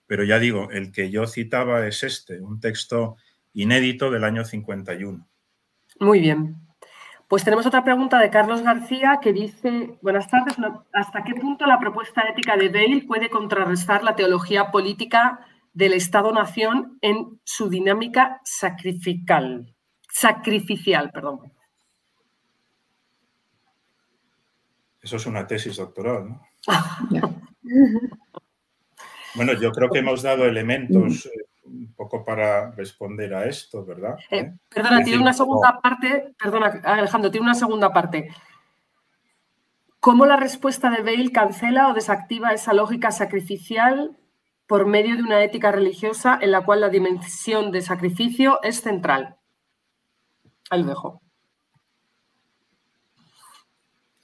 pero 0.07 0.25
ya 0.25 0.39
digo, 0.39 0.71
el 0.71 0.91
que 0.91 1.11
yo 1.11 1.27
citaba 1.27 1.87
es 1.87 2.03
este, 2.03 2.41
un 2.41 2.59
texto 2.59 3.17
inédito 3.53 4.11
del 4.11 4.25
año 4.25 4.45
51. 4.45 5.27
Muy 6.01 6.21
bien. 6.21 6.57
Pues 7.29 7.45
tenemos 7.45 7.65
otra 7.67 7.85
pregunta 7.85 8.19
de 8.19 8.31
Carlos 8.31 8.63
García 8.63 9.21
que 9.23 9.33
dice, 9.33 9.99
buenas 10.03 10.29
tardes, 10.29 10.57
¿hasta 10.93 11.23
qué 11.23 11.35
punto 11.35 11.65
la 11.65 11.79
propuesta 11.79 12.23
ética 12.23 12.57
de 12.57 12.71
Bale 12.71 13.05
puede 13.07 13.31
contrarrestar 13.31 14.03
la 14.03 14.17
teología 14.17 14.73
política 14.73 15.47
del 15.73 15.93
Estado-Nación 15.93 16.99
en 17.01 17.41
su 17.45 17.69
dinámica 17.69 18.41
sacrificial? 18.45 19.75
Sacrificial, 20.13 21.11
perdón. 21.11 21.53
Eso 25.03 25.17
es 25.17 25.27
una 25.27 25.47
tesis 25.47 25.77
doctoral, 25.77 26.29
¿no? 26.29 26.43
bueno, 29.35 29.55
yo 29.55 29.73
creo 29.73 29.89
que 29.89 30.01
hemos 30.01 30.23
dado 30.23 30.45
elementos 30.45 31.27
eh, 31.27 31.31
un 31.65 31.95
poco 31.95 32.25
para 32.25 32.71
responder 32.73 33.33
a 33.35 33.47
esto, 33.47 33.85
¿verdad? 33.85 34.19
Eh, 34.31 34.39
¿Eh? 34.39 34.53
perdona, 34.69 35.03
tiene 35.03 35.23
una 35.23 35.33
segunda 35.33 35.81
parte, 35.81 36.35
perdona, 36.39 36.81
Alejandro, 36.85 37.31
tiene 37.31 37.47
una 37.47 37.55
segunda 37.55 37.93
parte. 37.93 38.29
¿Cómo 40.01 40.27
la 40.27 40.37
respuesta 40.37 40.91
de 40.91 41.03
Bale 41.03 41.33
cancela 41.33 41.89
o 41.89 41.95
desactiva 41.95 42.53
esa 42.53 42.73
lógica 42.75 43.11
sacrificial 43.11 44.17
por 44.71 44.87
medio 44.87 45.17
de 45.17 45.25
una 45.25 45.43
ética 45.43 45.73
religiosa 45.73 46.39
en 46.41 46.53
la 46.53 46.65
cual 46.65 46.81
la 46.81 46.89
dimensión 46.89 47.73
de 47.73 47.83
sacrificio 47.83 48.61
es 48.63 48.81
central? 48.81 49.35
Ahí 50.71 50.83
lo 50.83 50.91
dejo. 50.91 51.21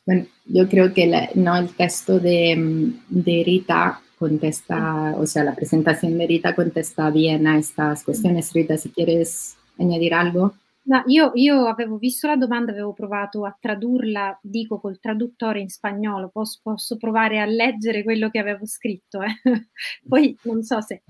Bueno, 0.07 0.27
yo 0.45 0.69
creo 0.69 0.95
que 0.95 1.31
no 1.35 1.57
el 1.57 1.75
texto 1.75 2.21
de, 2.21 2.95
de 3.09 3.43
Rita 3.45 4.01
contesta, 4.21 5.17
o 5.19 5.27
sea, 5.27 5.43
la 5.43 5.57
presentazione 5.57 6.15
di 6.15 6.27
Rita 6.37 6.55
contesta 6.55 7.11
bien 7.11 7.49
a 7.49 7.59
estas 7.59 8.05
cuestiones. 8.05 8.53
Rita, 8.53 8.79
se 8.79 8.93
quieres 8.93 9.57
añadir 9.81 10.15
algo. 10.15 10.55
No, 10.89 11.03
io, 11.07 11.33
io, 11.35 11.67
avevo 11.67 11.99
visto 11.99 12.29
la 12.29 12.37
domanda, 12.37 12.71
avevo 12.71 12.93
provato 12.93 13.45
a 13.45 13.57
tradurla, 13.59 14.39
dico 14.41 14.79
col 14.79 15.01
traduttore 15.01 15.59
in 15.59 15.69
spagnolo, 15.69 16.29
posso, 16.29 16.61
posso 16.63 16.97
provare 16.97 17.41
a 17.41 17.45
leggere 17.45 18.05
quello 18.05 18.31
che 18.31 18.39
avevo 18.39 18.67
scritto. 18.67 19.21
Eh? 19.21 19.35
Poi 20.09 20.37
non 20.43 20.63
so 20.63 20.81
se... 20.81 21.03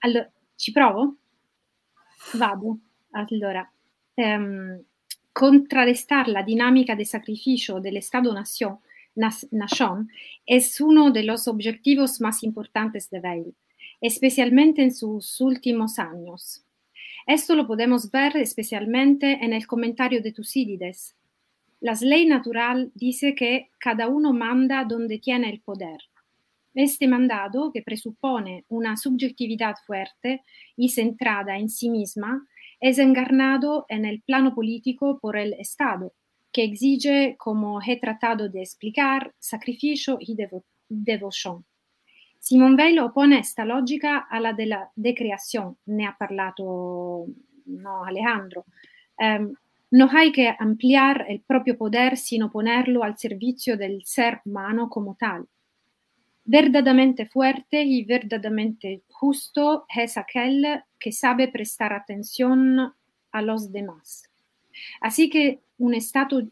Allora, 0.00 0.30
ci 0.54 0.70
provo? 0.70 1.16
Vado. 2.34 2.78
Allora, 3.12 3.70
um, 4.16 4.82
contrarrestar 5.32 6.28
la 6.28 6.42
dinámica 6.42 6.94
de 6.94 7.06
sacrificio 7.06 7.78
del 7.78 7.96
Estado-Nación 7.96 8.78
Nation 9.50 10.10
es 10.44 10.78
uno 10.80 11.10
de 11.10 11.22
los 11.22 11.48
objetivos 11.48 12.20
más 12.20 12.42
importantes 12.42 13.08
de 13.08 13.20
Weil, 13.20 13.54
especialmente 14.02 14.82
en 14.82 14.94
sus 14.94 15.40
últimos 15.40 15.98
años. 15.98 16.65
Esto 17.26 17.56
lo 17.56 17.66
podemos 17.66 18.12
ver 18.12 18.36
especialmente 18.36 19.44
en 19.44 19.52
el 19.52 19.66
comentario 19.66 20.22
de 20.22 20.30
Tucídides. 20.30 21.16
La 21.80 21.94
ley 22.00 22.24
natural 22.24 22.92
dice 22.94 23.34
que 23.34 23.70
cada 23.80 24.06
uno 24.06 24.32
manda 24.32 24.84
donde 24.84 25.18
tiene 25.18 25.50
el 25.50 25.60
poder. 25.60 25.98
Este 26.72 27.08
mandado, 27.08 27.72
que 27.72 27.82
presupone 27.82 28.64
una 28.68 28.96
subjetividad 28.96 29.74
fuerte 29.84 30.44
y 30.76 30.90
centrada 30.90 31.58
en 31.58 31.68
sí 31.68 31.90
misma, 31.90 32.46
es 32.78 32.98
encarnado 32.98 33.86
en 33.88 34.04
el 34.04 34.22
plano 34.22 34.54
político 34.54 35.18
por 35.18 35.36
el 35.36 35.54
Estado, 35.54 36.12
que 36.52 36.62
exige, 36.62 37.34
como 37.38 37.80
he 37.82 37.98
tratado 37.98 38.48
de 38.48 38.60
explicar, 38.60 39.34
sacrificio 39.40 40.18
y 40.20 40.36
devo 40.36 40.64
devoción. 40.88 41.64
Simon 42.40 42.76
Weil 42.78 42.98
opone 43.00 43.38
esta 43.40 43.64
lógica 43.64 44.26
a 44.30 44.40
la 44.40 44.52
de 44.52 44.66
la 44.66 44.90
decreación, 44.94 45.76
ne 45.86 46.06
ha 46.06 46.16
parlato 46.16 47.26
no, 47.66 48.04
Alejandro. 48.04 48.64
Um, 49.18 49.54
no 49.90 50.08
hay 50.12 50.32
que 50.32 50.54
ampliar 50.58 51.26
el 51.28 51.40
propio 51.40 51.76
poder 51.76 52.16
sino 52.16 52.50
ponerlo 52.50 53.02
al 53.02 53.18
servicio 53.18 53.76
del 53.76 54.04
ser 54.04 54.40
humano 54.44 54.88
como 54.88 55.14
tal. 55.14 55.46
Verdaderamente 56.44 57.26
fuerte 57.26 57.82
y 57.82 58.04
verdaderamente 58.04 59.02
justo 59.08 59.86
es 59.94 60.16
aquel 60.16 60.82
que 60.98 61.12
sabe 61.12 61.48
prestar 61.48 61.92
atención 61.92 62.94
a 63.32 63.42
los 63.42 63.72
demás. 63.72 64.24
Así 65.00 65.28
que 65.28 65.60
un 65.78 65.94
Estado 65.94 66.42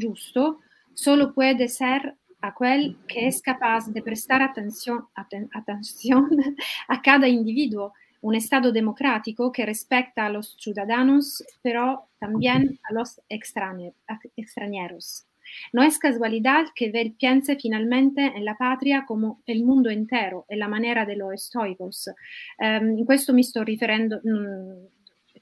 justo 0.00 0.60
solo 0.94 1.34
puede 1.34 1.68
ser 1.68 2.16
aquel 2.40 2.96
que 3.06 3.26
es 3.26 3.40
capaz 3.42 3.88
de 3.92 4.02
prestar 4.02 4.42
atención, 4.42 5.06
atención 5.14 6.28
a 6.88 7.02
cada 7.02 7.28
individuo, 7.28 7.92
un 8.20 8.34
Estado 8.34 8.72
democrático 8.72 9.52
que 9.52 9.66
respecta 9.66 10.26
a 10.26 10.30
los 10.30 10.56
ciudadanos, 10.58 11.44
pero 11.62 12.08
también 12.18 12.78
a 12.88 12.92
los 12.92 13.20
extranjeros. 13.28 15.26
No 15.72 15.82
es 15.82 15.98
casualidad 15.98 16.66
que 16.74 16.90
Bell 16.90 17.14
piense 17.16 17.56
finalmente 17.56 18.32
en 18.34 18.44
la 18.44 18.56
patria 18.56 19.04
come 19.04 19.36
il 19.46 19.64
mondo 19.64 19.90
intero 19.90 20.44
e 20.48 20.56
la 20.56 20.66
maniera 20.66 21.04
dello 21.04 21.30
estoicos. 21.30 22.12
Um, 22.58 22.98
in 22.98 23.04
questo 23.04 23.32
mi 23.32 23.44
sto 23.44 23.62
riferendo, 23.62 24.20
mh, 24.22 24.30
mm, 24.30 24.84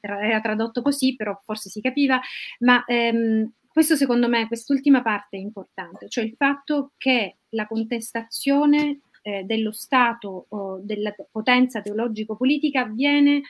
era 0.03 0.41
tradotto 0.41 0.83
così, 0.83 1.16
però 1.16 1.41
forse 1.43 1.71
si 1.71 1.81
capiva, 1.81 2.21
ma 2.61 2.85
um, 2.87 3.51
questo 3.74 3.96
secondo 3.96 4.28
me, 4.28 4.46
quest'ultima 4.46 5.02
parte 5.02 5.36
è 5.36 5.40
importante, 5.40 6.09
cioè 6.09 6.22
il 6.22 6.36
fatto 6.36 6.92
che 6.96 7.38
la 7.48 7.66
contestazione 7.66 9.01
eh, 9.22 9.42
dello 9.42 9.72
Stato 9.72 10.46
o 10.51 10.78
della 10.80 11.12
potenza 11.28 11.80
teologico-politica 11.80 12.82
avviene 12.82 13.42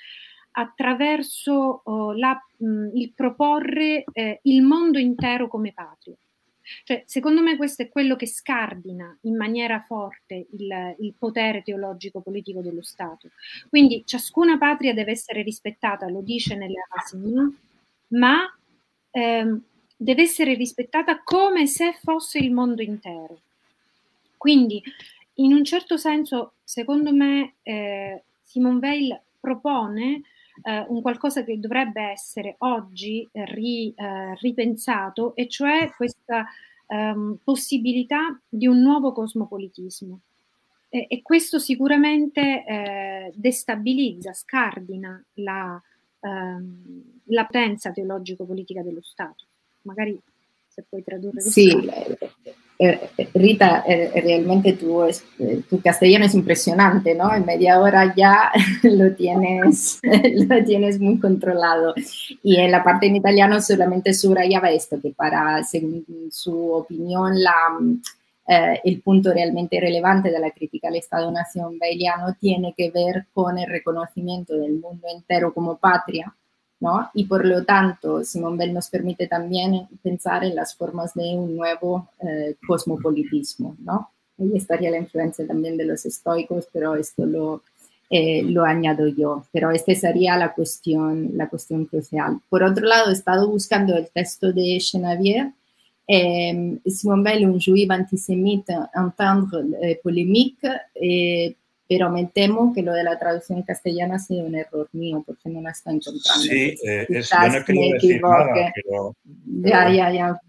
attraverso 0.53 1.83
oh, 1.85 2.13
la, 2.15 2.43
mh, 2.57 2.97
il 2.97 3.13
proporre 3.15 4.05
eh, 4.15 4.39
il 4.45 4.63
mondo 4.63 4.99
intero 4.99 5.47
come 5.47 5.75
patria. 5.75 6.17
Cioè, 6.85 7.03
secondo 7.05 7.43
me 7.43 7.59
questo 7.59 7.83
è 7.83 7.91
quello 7.91 8.17
che 8.17 8.27
scardina 8.27 9.15
in 9.25 9.37
maniera 9.37 9.83
forte 9.83 10.47
il, 10.53 10.97
il 11.01 11.13
potere 11.19 11.63
teologico-politico 11.63 12.63
dello 12.63 12.83
Stato. 12.83 13.29
Quindi 13.69 14.05
ciascuna 14.07 14.57
patria 14.57 14.95
deve 14.95 15.11
essere 15.11 15.43
rispettata, 15.43 16.09
lo 16.09 16.23
dice 16.23 16.57
nelle 16.57 16.87
Asimia, 16.97 17.53
ma 18.09 18.59
ehm, 19.11 19.63
deve 19.97 20.23
essere 20.23 20.55
rispettata 20.55 21.23
come 21.23 21.67
se 21.67 21.93
fosse 21.93 22.39
il 22.39 22.53
mondo 22.53 22.83
intero. 22.83 23.39
Quindi, 24.37 24.83
in 25.35 25.53
un 25.53 25.65
certo 25.65 25.97
senso, 25.97 26.55
secondo 26.63 27.13
me, 27.13 27.55
eh, 27.63 28.23
Simone 28.43 28.79
Weil 28.79 29.21
propone 29.41 30.23
eh, 30.63 30.85
un 30.89 31.01
qualcosa 31.01 31.45
che 31.45 31.59
dovrebbe 31.59 32.03
essere 32.03 32.57
oggi 32.59 33.27
ri, 33.33 33.93
eh, 33.97 34.35
ripensato, 34.41 35.35
e 35.35 35.49
cioè 35.49 35.93
questa 35.97 36.47
ehm, 36.87 37.39
possibilità 37.43 38.39
di 38.49 38.67
un 38.67 38.81
nuovo 38.81 39.13
cosmopolitismo. 39.13 40.21
E, 40.89 41.07
e 41.09 41.23
questo 41.23 41.59
sicuramente 41.59 42.65
eh, 42.65 43.33
destabilizza, 43.35 44.33
scardina 44.33 45.23
la, 45.35 45.81
ehm, 46.21 47.21
la 47.25 47.45
potenza 47.47 47.91
teologico-politica 47.91 48.83
dello 48.83 49.03
Stato. 49.03 49.47
Magari 49.85 50.21
se 50.69 50.85
puoi 50.89 51.03
tradurre. 51.03 51.41
Sì, 51.41 51.71
Eh, 52.77 53.09
eh, 53.15 53.29
Rita, 53.33 53.85
eh, 53.85 54.11
realmente 54.21 54.73
tu, 54.73 55.01
tu, 55.69 55.81
castellano 55.81 56.25
es 56.25 56.35
impresionante, 56.35 57.15
¿no? 57.15 57.33
En 57.33 57.45
media 57.45 57.81
hora 57.81 58.13
ya 58.17 58.51
lo 58.83 59.15
tienes, 59.15 60.01
lo 60.49 60.65
tienes 60.65 60.99
muy 60.99 61.21
controlado. 61.21 61.95
Y 62.43 62.57
en 62.57 62.73
la 62.73 62.83
parte 62.83 63.07
en 63.07 63.17
italiano 63.17 63.61
solamente 63.61 64.13
subrayaba 64.13 64.71
esto, 64.71 65.01
que 65.01 65.11
para, 65.11 65.63
su 66.31 66.73
opinión, 66.73 67.41
la, 67.41 67.79
eh, 68.49 68.81
el 68.83 69.01
punto 69.03 69.33
realmente 69.33 69.79
relevante 69.81 70.33
de 70.33 70.41
la 70.41 70.51
crítica 70.51 70.89
al 70.89 70.97
Estado-Nación 70.97 71.79
bailiano 71.79 72.35
tiene 72.41 72.75
que 72.77 72.91
ver 72.91 73.27
con 73.33 73.57
el 73.57 73.71
reconocimiento 73.71 74.55
del 74.55 74.73
mundo 74.81 75.07
entero 75.15 75.55
como 75.55 75.77
patria 75.77 76.35
y 77.15 77.25
por 77.25 77.47
lo 77.47 77.65
tanto, 77.65 78.23
Simón 78.25 78.57
Bell 78.57 78.75
nos 78.75 78.89
permite 78.89 79.27
también 79.27 79.87
pensar 80.03 80.45
en 80.45 80.55
las 80.55 80.75
formas 80.75 81.15
de 81.15 81.35
un 81.35 81.57
nuevo 81.57 82.09
eh, 82.21 82.57
cosmopolitismo, 82.67 83.77
¿no? 83.81 84.11
Ahí 84.39 84.51
estaría 84.55 84.91
la 84.91 84.99
influencia 84.99 85.47
también 85.47 85.77
de 85.77 85.85
los 85.85 86.05
estoicos, 86.05 86.69
pero 86.73 86.97
esto 86.97 87.25
lo, 87.25 87.63
eh, 88.11 88.43
lo 88.43 88.65
añado 88.65 89.07
yo. 89.07 89.45
Pero 89.53 89.71
esta 89.71 89.95
sería 89.95 90.37
la 90.37 90.53
cuestión, 90.53 91.31
la 91.35 91.49
cuestión 91.49 91.87
crucial. 91.87 92.41
Por 92.49 92.63
otro 92.63 92.85
lado, 92.87 93.11
he 93.11 93.15
estado 93.15 93.49
buscando 93.49 93.97
el 93.97 94.09
texto 94.09 94.53
de 94.53 94.79
Chenavier, 94.79 95.53
eh, 96.07 96.79
Simone 96.85 97.23
Bell, 97.23 97.47
un 97.47 97.61
juif 97.61 97.91
antisémite, 97.91 98.75
entendre 98.95 100.01
polémique, 100.03 100.69
pero 101.89 102.11
me 102.11 102.27
temo 102.27 102.73
que 102.75 102.83
lo 102.83 102.93
de 102.93 103.05
la 103.05 103.19
traducción 103.19 103.63
castellana 103.63 104.17
ha 104.17 104.19
sido 104.19 104.47
un 104.47 104.55
error 104.55 104.89
mío 104.93 105.23
porque 105.27 105.49
no 105.51 105.61
la 105.61 105.71
está 105.71 105.91
encontrando. 105.91 106.43
Sí, 106.43 106.77
eh, 106.87 107.07
es, 107.09 107.31
yo 107.31 107.49
no 107.49 107.93
decir 107.93 108.21
nada, 108.23 108.73
pero, 108.75 109.17
Ya, 109.47 109.93
ya, 109.93 110.13
ya. 110.13 110.41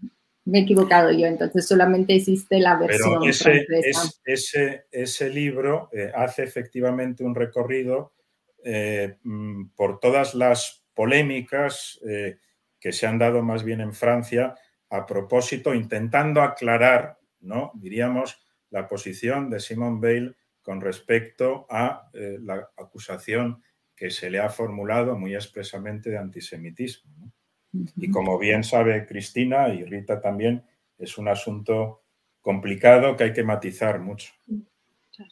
Me 0.44 0.60
he 0.60 0.62
equivocado 0.62 1.10
yo, 1.10 1.26
entonces 1.26 1.66
solamente 1.66 2.14
existe 2.14 2.60
la 2.60 2.76
versión 2.76 3.18
pero 3.18 3.24
ese, 3.24 3.66
es, 3.68 4.20
ese, 4.24 4.84
ese, 4.92 5.28
libro 5.28 5.90
eh, 5.92 6.12
hace 6.14 6.44
efectivamente 6.44 7.24
un 7.24 7.34
recorrido 7.34 8.12
eh, 8.62 9.16
mm, 9.24 9.70
por 9.74 9.98
todas 9.98 10.36
las 10.36 10.84
polémicas 10.94 12.00
que 12.80 12.92
se 12.92 13.06
han 13.06 13.18
dado 13.18 13.42
más 13.42 13.64
bien 13.64 13.80
en 13.82 13.92
Francia 13.92 14.54
a 14.88 15.04
propósito, 15.04 15.74
intentando 15.74 16.40
aclarar, 16.40 17.18
¿no? 17.40 17.72
diríamos, 17.74 18.38
la 18.70 18.88
posición 18.88 19.50
de 19.50 19.60
Simone 19.60 19.98
Bale 20.00 20.34
con 20.66 20.80
respecto 20.80 21.64
a 21.70 22.10
eh, 22.12 22.38
la 22.42 22.68
acusación 22.76 23.62
que 23.94 24.10
se 24.10 24.28
le 24.28 24.40
ha 24.40 24.48
formulado 24.48 25.16
muy 25.16 25.32
expresamente 25.32 26.10
de 26.10 26.18
antisemitismo. 26.18 27.32
Y 27.96 28.10
como 28.10 28.36
bien 28.36 28.64
sabe 28.64 29.06
Cristina 29.06 29.68
y 29.68 29.84
Rita 29.84 30.20
también, 30.20 30.64
es 30.98 31.18
un 31.18 31.28
asunto 31.28 32.02
complicado 32.40 33.16
que 33.16 33.22
hay 33.22 33.32
que 33.32 33.44
matizar 33.44 34.00
mucho. 34.00 34.32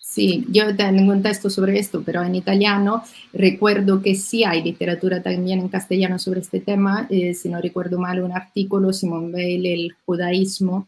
Sí, 0.01 0.47
yo 0.51 0.77
tengo 0.77 1.13
un 1.13 1.23
texto 1.23 1.51
sobre 1.51 1.81
esto, 1.81 2.05
pero 2.07 2.23
en 2.23 2.37
italiano 2.37 3.03
recuerdo 3.33 4.03
que 4.03 4.15
sí 4.15 4.45
hay 4.45 4.63
literatura 4.63 5.21
también 5.21 5.59
en 5.59 5.69
castellano 5.69 6.21
sobre 6.21 6.41
este 6.43 6.61
tema, 6.61 7.09
eh, 7.11 7.35
si 7.35 7.49
no 7.49 7.61
recuerdo 7.61 7.99
mal, 7.99 8.23
un 8.23 8.31
artículo, 8.31 8.93
Simón 8.93 9.35
Weil, 9.35 9.67
el 9.67 9.97
judaísmo. 10.07 10.87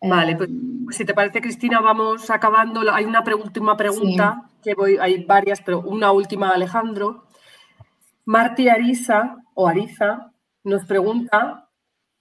Vale, 0.00 0.36
pues, 0.36 0.50
pues, 0.84 0.96
si 0.96 1.04
te 1.04 1.14
parece, 1.14 1.40
Cristina, 1.40 1.80
vamos 1.80 2.30
acabando. 2.30 2.82
Hay 2.92 3.04
una 3.04 3.24
última 3.42 3.76
pregunta, 3.76 4.48
que 4.62 4.74
voy, 4.74 4.98
hay 4.98 5.24
varias, 5.24 5.60
pero 5.62 5.80
una 5.80 6.12
última, 6.12 6.50
Alejandro. 6.50 7.26
Marti 8.24 8.68
Arisa, 8.68 9.36
o 9.54 9.68
Ariza, 9.68 10.32
nos 10.64 10.84
pregunta 10.84 11.66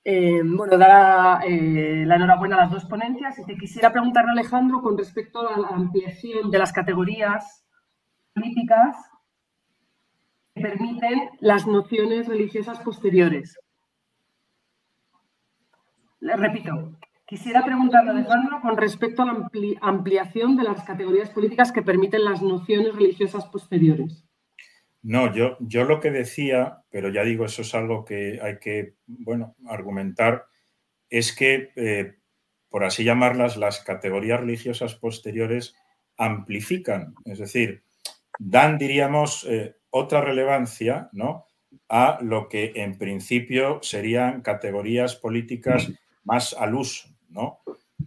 eh, 0.07 0.43
bueno, 0.43 0.77
dar 0.77 1.43
eh, 1.47 2.03
la 2.06 2.15
enhorabuena 2.18 2.57
a 2.57 2.60
las 2.60 2.72
dos 2.72 2.85
ponencias 2.85 3.39
y 3.39 3.43
te 3.43 3.57
quisiera 3.57 3.91
preguntar, 3.91 4.30
Alejandro, 4.30 4.80
con 4.80 4.95
respecto 4.95 5.39
a 5.49 5.57
la 5.57 5.68
ampliación 5.69 6.52
de 6.52 6.60
las 6.60 6.72
categorías 6.72 7.65
políticas 8.35 8.95
que 10.53 10.61
permiten 10.61 11.31
las 11.39 11.65
nociones 11.65 12.27
religiosas 12.27 12.80
posteriores. 12.81 13.57
Le 16.19 16.35
repito, 16.35 16.99
quisiera 17.26 17.64
preguntarle, 17.64 18.11
Alejandro, 18.11 18.61
con 18.61 18.77
respecto 18.77 19.23
a 19.23 19.26
la 19.26 19.49
ampliación 19.81 20.56
de 20.56 20.64
las 20.64 20.84
categorías 20.84 21.30
políticas 21.30 21.72
que 21.72 21.81
permiten 21.81 22.23
las 22.23 22.41
nociones 22.41 22.95
religiosas 22.95 23.45
posteriores. 23.45 24.26
No, 25.02 25.34
yo, 25.34 25.57
yo 25.60 25.84
lo 25.84 25.99
que 25.99 26.10
decía, 26.10 26.84
pero 26.89 27.10
ya 27.10 27.23
digo, 27.23 27.45
eso 27.45 27.61
es 27.61 27.76
algo 27.76 28.06
que 28.06 28.39
hay 28.41 28.57
que, 28.60 28.95
bueno, 29.06 29.56
argumentar, 29.68 30.45
es 31.10 31.35
que, 31.35 31.72
eh, 31.76 32.15
por 32.69 32.84
así 32.84 33.03
llamarlas, 33.03 33.56
las 33.57 33.84
categorías 33.84 34.39
religiosas 34.39 34.95
posteriores 34.95 35.76
amplifican, 36.18 37.14
es 37.26 37.38
decir, 37.38 37.84
dan, 38.39 38.77
diríamos, 38.77 39.45
eh, 39.47 39.76
otra 39.91 40.22
relevancia, 40.22 41.10
¿no? 41.14 41.45
a 41.89 42.18
lo 42.22 42.49
que 42.49 42.73
en 42.76 42.97
principio 42.97 43.80
serían 43.81 44.41
categorías 44.41 45.15
políticas 45.15 45.91
más 46.23 46.53
al 46.53 46.76
uso, 46.76 47.15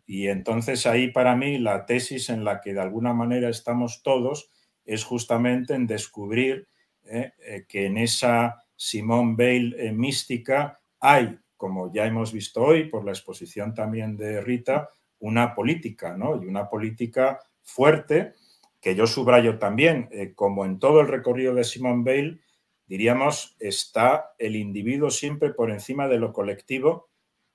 Y 0.06 0.28
entonces 0.28 0.86
ahí 0.86 1.10
para 1.10 1.36
mí 1.36 1.58
la 1.58 1.86
tesis 1.86 2.30
en 2.30 2.44
la 2.44 2.60
que 2.60 2.74
de 2.74 2.80
alguna 2.80 3.12
manera 3.12 3.48
estamos 3.48 4.02
todos 4.02 4.50
es 4.84 5.04
justamente 5.04 5.74
en 5.74 5.86
descubrir 5.86 6.66
¿eh? 7.04 7.32
Eh, 7.38 7.64
que 7.68 7.86
en 7.86 7.98
esa 7.98 8.62
Simone 8.74 9.34
Bale 9.36 9.74
eh, 9.78 9.92
mística 9.92 10.80
hay, 11.00 11.38
como 11.56 11.92
ya 11.92 12.06
hemos 12.06 12.32
visto 12.32 12.62
hoy 12.62 12.88
por 12.88 13.04
la 13.04 13.12
exposición 13.12 13.74
también 13.74 14.16
de 14.16 14.40
Rita, 14.40 14.88
una 15.20 15.54
política, 15.54 16.16
¿no? 16.16 16.42
Y 16.42 16.46
una 16.46 16.68
política 16.68 17.40
fuerte, 17.62 18.34
que 18.80 18.94
yo 18.94 19.06
subrayo 19.06 19.58
también, 19.58 20.08
como 20.36 20.64
en 20.64 20.78
todo 20.78 21.00
el 21.00 21.08
recorrido 21.08 21.52
de 21.54 21.64
Simone 21.64 22.04
Bale, 22.04 22.40
diríamos, 22.86 23.56
está 23.58 24.34
el 24.38 24.54
individuo 24.54 25.10
siempre 25.10 25.52
por 25.52 25.72
encima 25.72 26.06
de 26.06 26.18
lo 26.18 26.32
colectivo, 26.32 27.08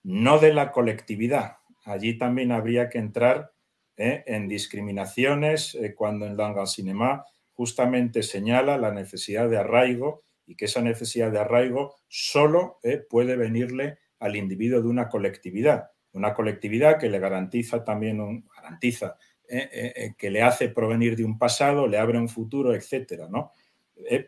no 0.04 0.38
de 0.40 0.54
la 0.54 0.74
colectividad. 0.74 1.58
Allí 1.86 2.18
también 2.18 2.52
habría 2.52 2.90
que 2.90 2.98
entrar 2.98 3.52
en 3.96 4.48
discriminaciones, 4.48 5.78
cuando 5.96 6.26
en 6.26 6.36
Langan 6.36 6.66
Cinema 6.66 7.26
justamente 7.54 8.24
señala 8.24 8.78
la 8.78 8.92
necesidad 8.92 9.50
de 9.50 9.58
arraigo 9.58 10.24
y 10.46 10.56
que 10.56 10.66
esa 10.66 10.82
necesidad 10.82 11.32
de 11.32 11.40
arraigo 11.40 11.96
solo 12.08 12.80
eh, 12.84 12.98
puede 12.98 13.36
venirle 13.36 14.00
al 14.20 14.36
individuo 14.36 14.82
de 14.82 14.88
una 14.88 15.10
colectividad, 15.10 15.92
una 16.14 16.34
colectividad 16.34 17.00
que 17.00 17.10
le 17.10 17.20
garantiza 17.20 17.84
también 17.84 18.20
un, 18.20 18.48
garantiza 18.56 19.18
eh, 19.48 19.70
eh, 19.74 20.16
que 20.18 20.30
le 20.30 20.42
hace 20.42 20.70
provenir 20.70 21.16
de 21.16 21.26
un 21.26 21.38
pasado, 21.38 21.88
le 21.88 21.98
abre 21.98 22.18
un 22.18 22.30
futuro, 22.30 22.74
etcétera, 22.74 23.28
¿no? 23.30 23.52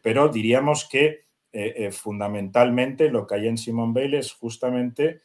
pero 0.04 0.30
diríamos 0.30 0.88
que 0.88 1.26
fundamentalmente 1.92 3.10
lo 3.10 3.26
que 3.26 3.36
hay 3.36 3.48
en 3.48 3.58
Simon 3.58 3.94
Bale 3.94 4.20
es 4.20 4.32
justamente 4.32 5.22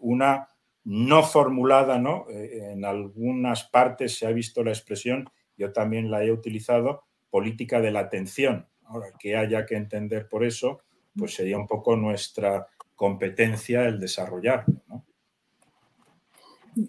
una 0.00 0.48
no 0.84 1.22
formulada, 1.22 1.98
¿no? 1.98 2.26
en 2.30 2.84
algunas 2.84 3.64
partes 3.64 4.18
se 4.18 4.26
ha 4.26 4.30
visto 4.30 4.64
la 4.64 4.70
expresión 4.70 5.30
yo 5.60 5.72
también 5.72 6.10
la 6.10 6.24
he 6.24 6.32
utilizado, 6.32 7.04
política 7.28 7.80
de 7.80 7.90
la 7.90 8.00
atención. 8.00 8.66
Ahora, 8.86 9.08
que 9.18 9.36
haya 9.36 9.66
que 9.66 9.76
entender 9.76 10.26
por 10.26 10.42
eso, 10.42 10.80
pues 11.14 11.34
sería 11.34 11.58
un 11.58 11.66
poco 11.66 11.96
nuestra 11.96 12.66
competencia 12.96 13.84
el 13.84 14.00
desarrollarlo. 14.00 14.80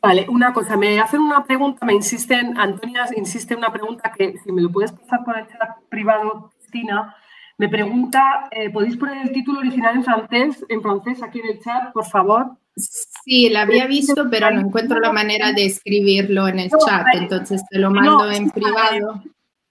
Vale, 0.01 0.26
una 0.30 0.53
cosa, 0.53 0.77
me 0.77 0.99
hacen 0.99 1.19
una 1.19 1.43
pregunta, 1.43 1.85
me 1.85 1.93
insisten, 1.93 2.57
Antonia 2.57 3.05
insiste 3.15 3.53
en 3.53 3.59
una 3.59 3.73
pregunta 3.73 4.11
que 4.15 4.38
si 4.38 4.51
me 4.51 4.61
lo 4.61 4.72
puedes 4.72 4.93
pasar 4.93 5.26
por 5.26 5.38
el 5.38 5.47
chat 5.47 5.77
privado, 5.89 6.51
Cristina, 6.57 7.15
me 7.57 7.68
pregunta, 7.68 8.47
eh, 8.51 8.69
¿podéis 8.69 8.95
poner 8.95 9.18
el 9.18 9.34
título 9.34 9.59
original 9.59 9.97
en 9.97 10.03
francés, 10.03 10.65
en 10.69 10.81
francés 10.81 11.22
aquí 11.22 11.39
en 11.39 11.47
el 11.47 11.59
chat, 11.59 11.91
por 11.91 12.05
favor? 12.05 12.57
Sí, 12.76 13.49
la 13.49 13.61
había 13.61 13.85
visto, 13.85 14.27
pero 14.30 14.49
no 14.52 14.61
encuentro 14.61 14.99
la 14.99 15.11
manera 15.11 15.52
de 15.52 15.65
escribirlo 15.65 16.48
en 16.48 16.60
el 16.60 16.69
chat, 16.69 17.06
entonces 17.14 17.61
te 17.69 17.77
lo 17.77 17.91
mando 17.91 18.31
en 18.31 18.49
privado. 18.49 19.22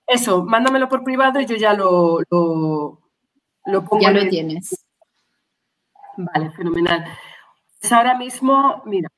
Eso, 0.07 0.45
mándamelo 0.45 0.89
por 0.89 1.05
privado 1.05 1.41
y 1.41 1.47
yo 1.47 1.57
ya 1.57 1.73
lo, 1.73 2.19
lo, 2.31 2.99
pongo. 3.85 4.01
Ya 4.01 4.11
lo 4.11 4.29
tienes. 4.29 4.85
Vale, 6.17 6.51
fenomenal. 6.51 7.05
Pues 7.81 7.93
ahora 7.93 8.19
mismo, 8.19 8.83
mira, 8.85 9.09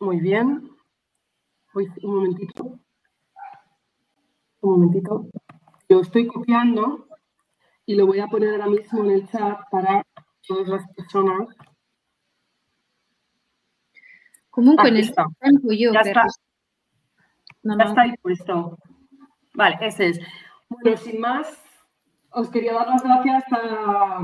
muy 0.00 0.20
bien. 0.20 0.70
un 1.74 2.14
momentito. 2.14 2.78
Un 4.60 4.70
momentito. 4.70 5.26
Yo 5.88 6.00
estoy 6.00 6.26
copiando 6.26 7.06
y 7.84 7.96
lo 7.96 8.06
voy 8.06 8.20
a 8.20 8.28
poner 8.28 8.50
ahora 8.52 8.68
mismo 8.68 9.04
en 9.04 9.10
el 9.10 9.28
chat 9.28 9.58
para 9.70 10.06
todas 10.46 10.68
las 10.68 10.88
personas 10.94 11.48
Comunque 14.52 14.90
nel 14.90 15.08
yo... 15.80 15.92
Ya, 15.92 16.00
está. 16.00 16.26
ya 17.64 17.84
está 17.84 18.02
ahí 18.02 18.12
puesto. 18.20 18.78
Vale, 19.54 19.78
ese 19.80 20.08
es. 20.10 20.20
Bueno, 20.68 20.96
sin 20.98 21.20
más, 21.20 21.46
os 22.30 22.50
quería 22.50 22.74
dar 22.74 22.86
las 22.86 23.02
gracias 23.02 23.44
a, 23.50 24.20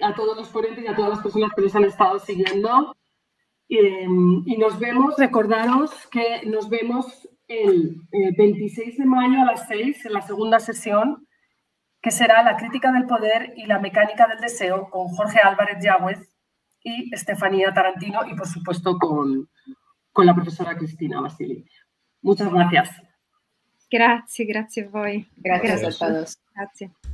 a 0.00 0.14
todos 0.14 0.36
los 0.36 0.48
ponentes 0.50 0.84
y 0.84 0.86
a 0.86 0.94
todas 0.94 1.10
las 1.10 1.22
personas 1.22 1.50
que 1.54 1.62
nos 1.62 1.74
han 1.74 1.84
estado 1.84 2.20
siguiendo. 2.20 2.94
y 3.68 4.56
nos 4.58 4.78
vemos, 4.78 5.16
recordaros 5.18 5.90
que 6.06 6.46
nos 6.46 6.68
vemos 6.68 7.28
el 7.48 8.00
26 8.36 8.96
de 8.98 9.06
mayo 9.06 9.40
a 9.42 9.46
las 9.46 9.66
6 9.66 10.06
en 10.06 10.12
la 10.12 10.22
segunda 10.22 10.60
sesión, 10.60 11.26
que 12.00 12.12
será 12.12 12.44
la 12.44 12.56
crítica 12.56 12.92
del 12.92 13.06
poder 13.06 13.54
y 13.56 13.66
la 13.66 13.80
mecánica 13.80 14.28
del 14.28 14.38
deseo 14.38 14.88
con 14.88 15.08
Jorge 15.08 15.40
Álvarez 15.40 15.82
Yagüez 15.82 16.33
y 16.84 17.12
Estefanía 17.12 17.72
Tarantino 17.72 18.20
y, 18.30 18.34
por 18.34 18.46
supuesto, 18.46 18.96
con, 18.98 19.48
con 20.12 20.26
la 20.26 20.34
profesora 20.34 20.76
Cristina 20.76 21.20
Basili. 21.20 21.64
Muchas 22.22 22.52
gracias. 22.52 22.90
Grazie, 23.90 24.44
grazie 24.44 24.84
a 24.84 24.88
voi. 24.88 25.28
Gracias, 25.36 25.80
gracias 25.80 26.02
a 26.02 26.06
todos. 26.06 26.38
Grazie. 26.54 27.13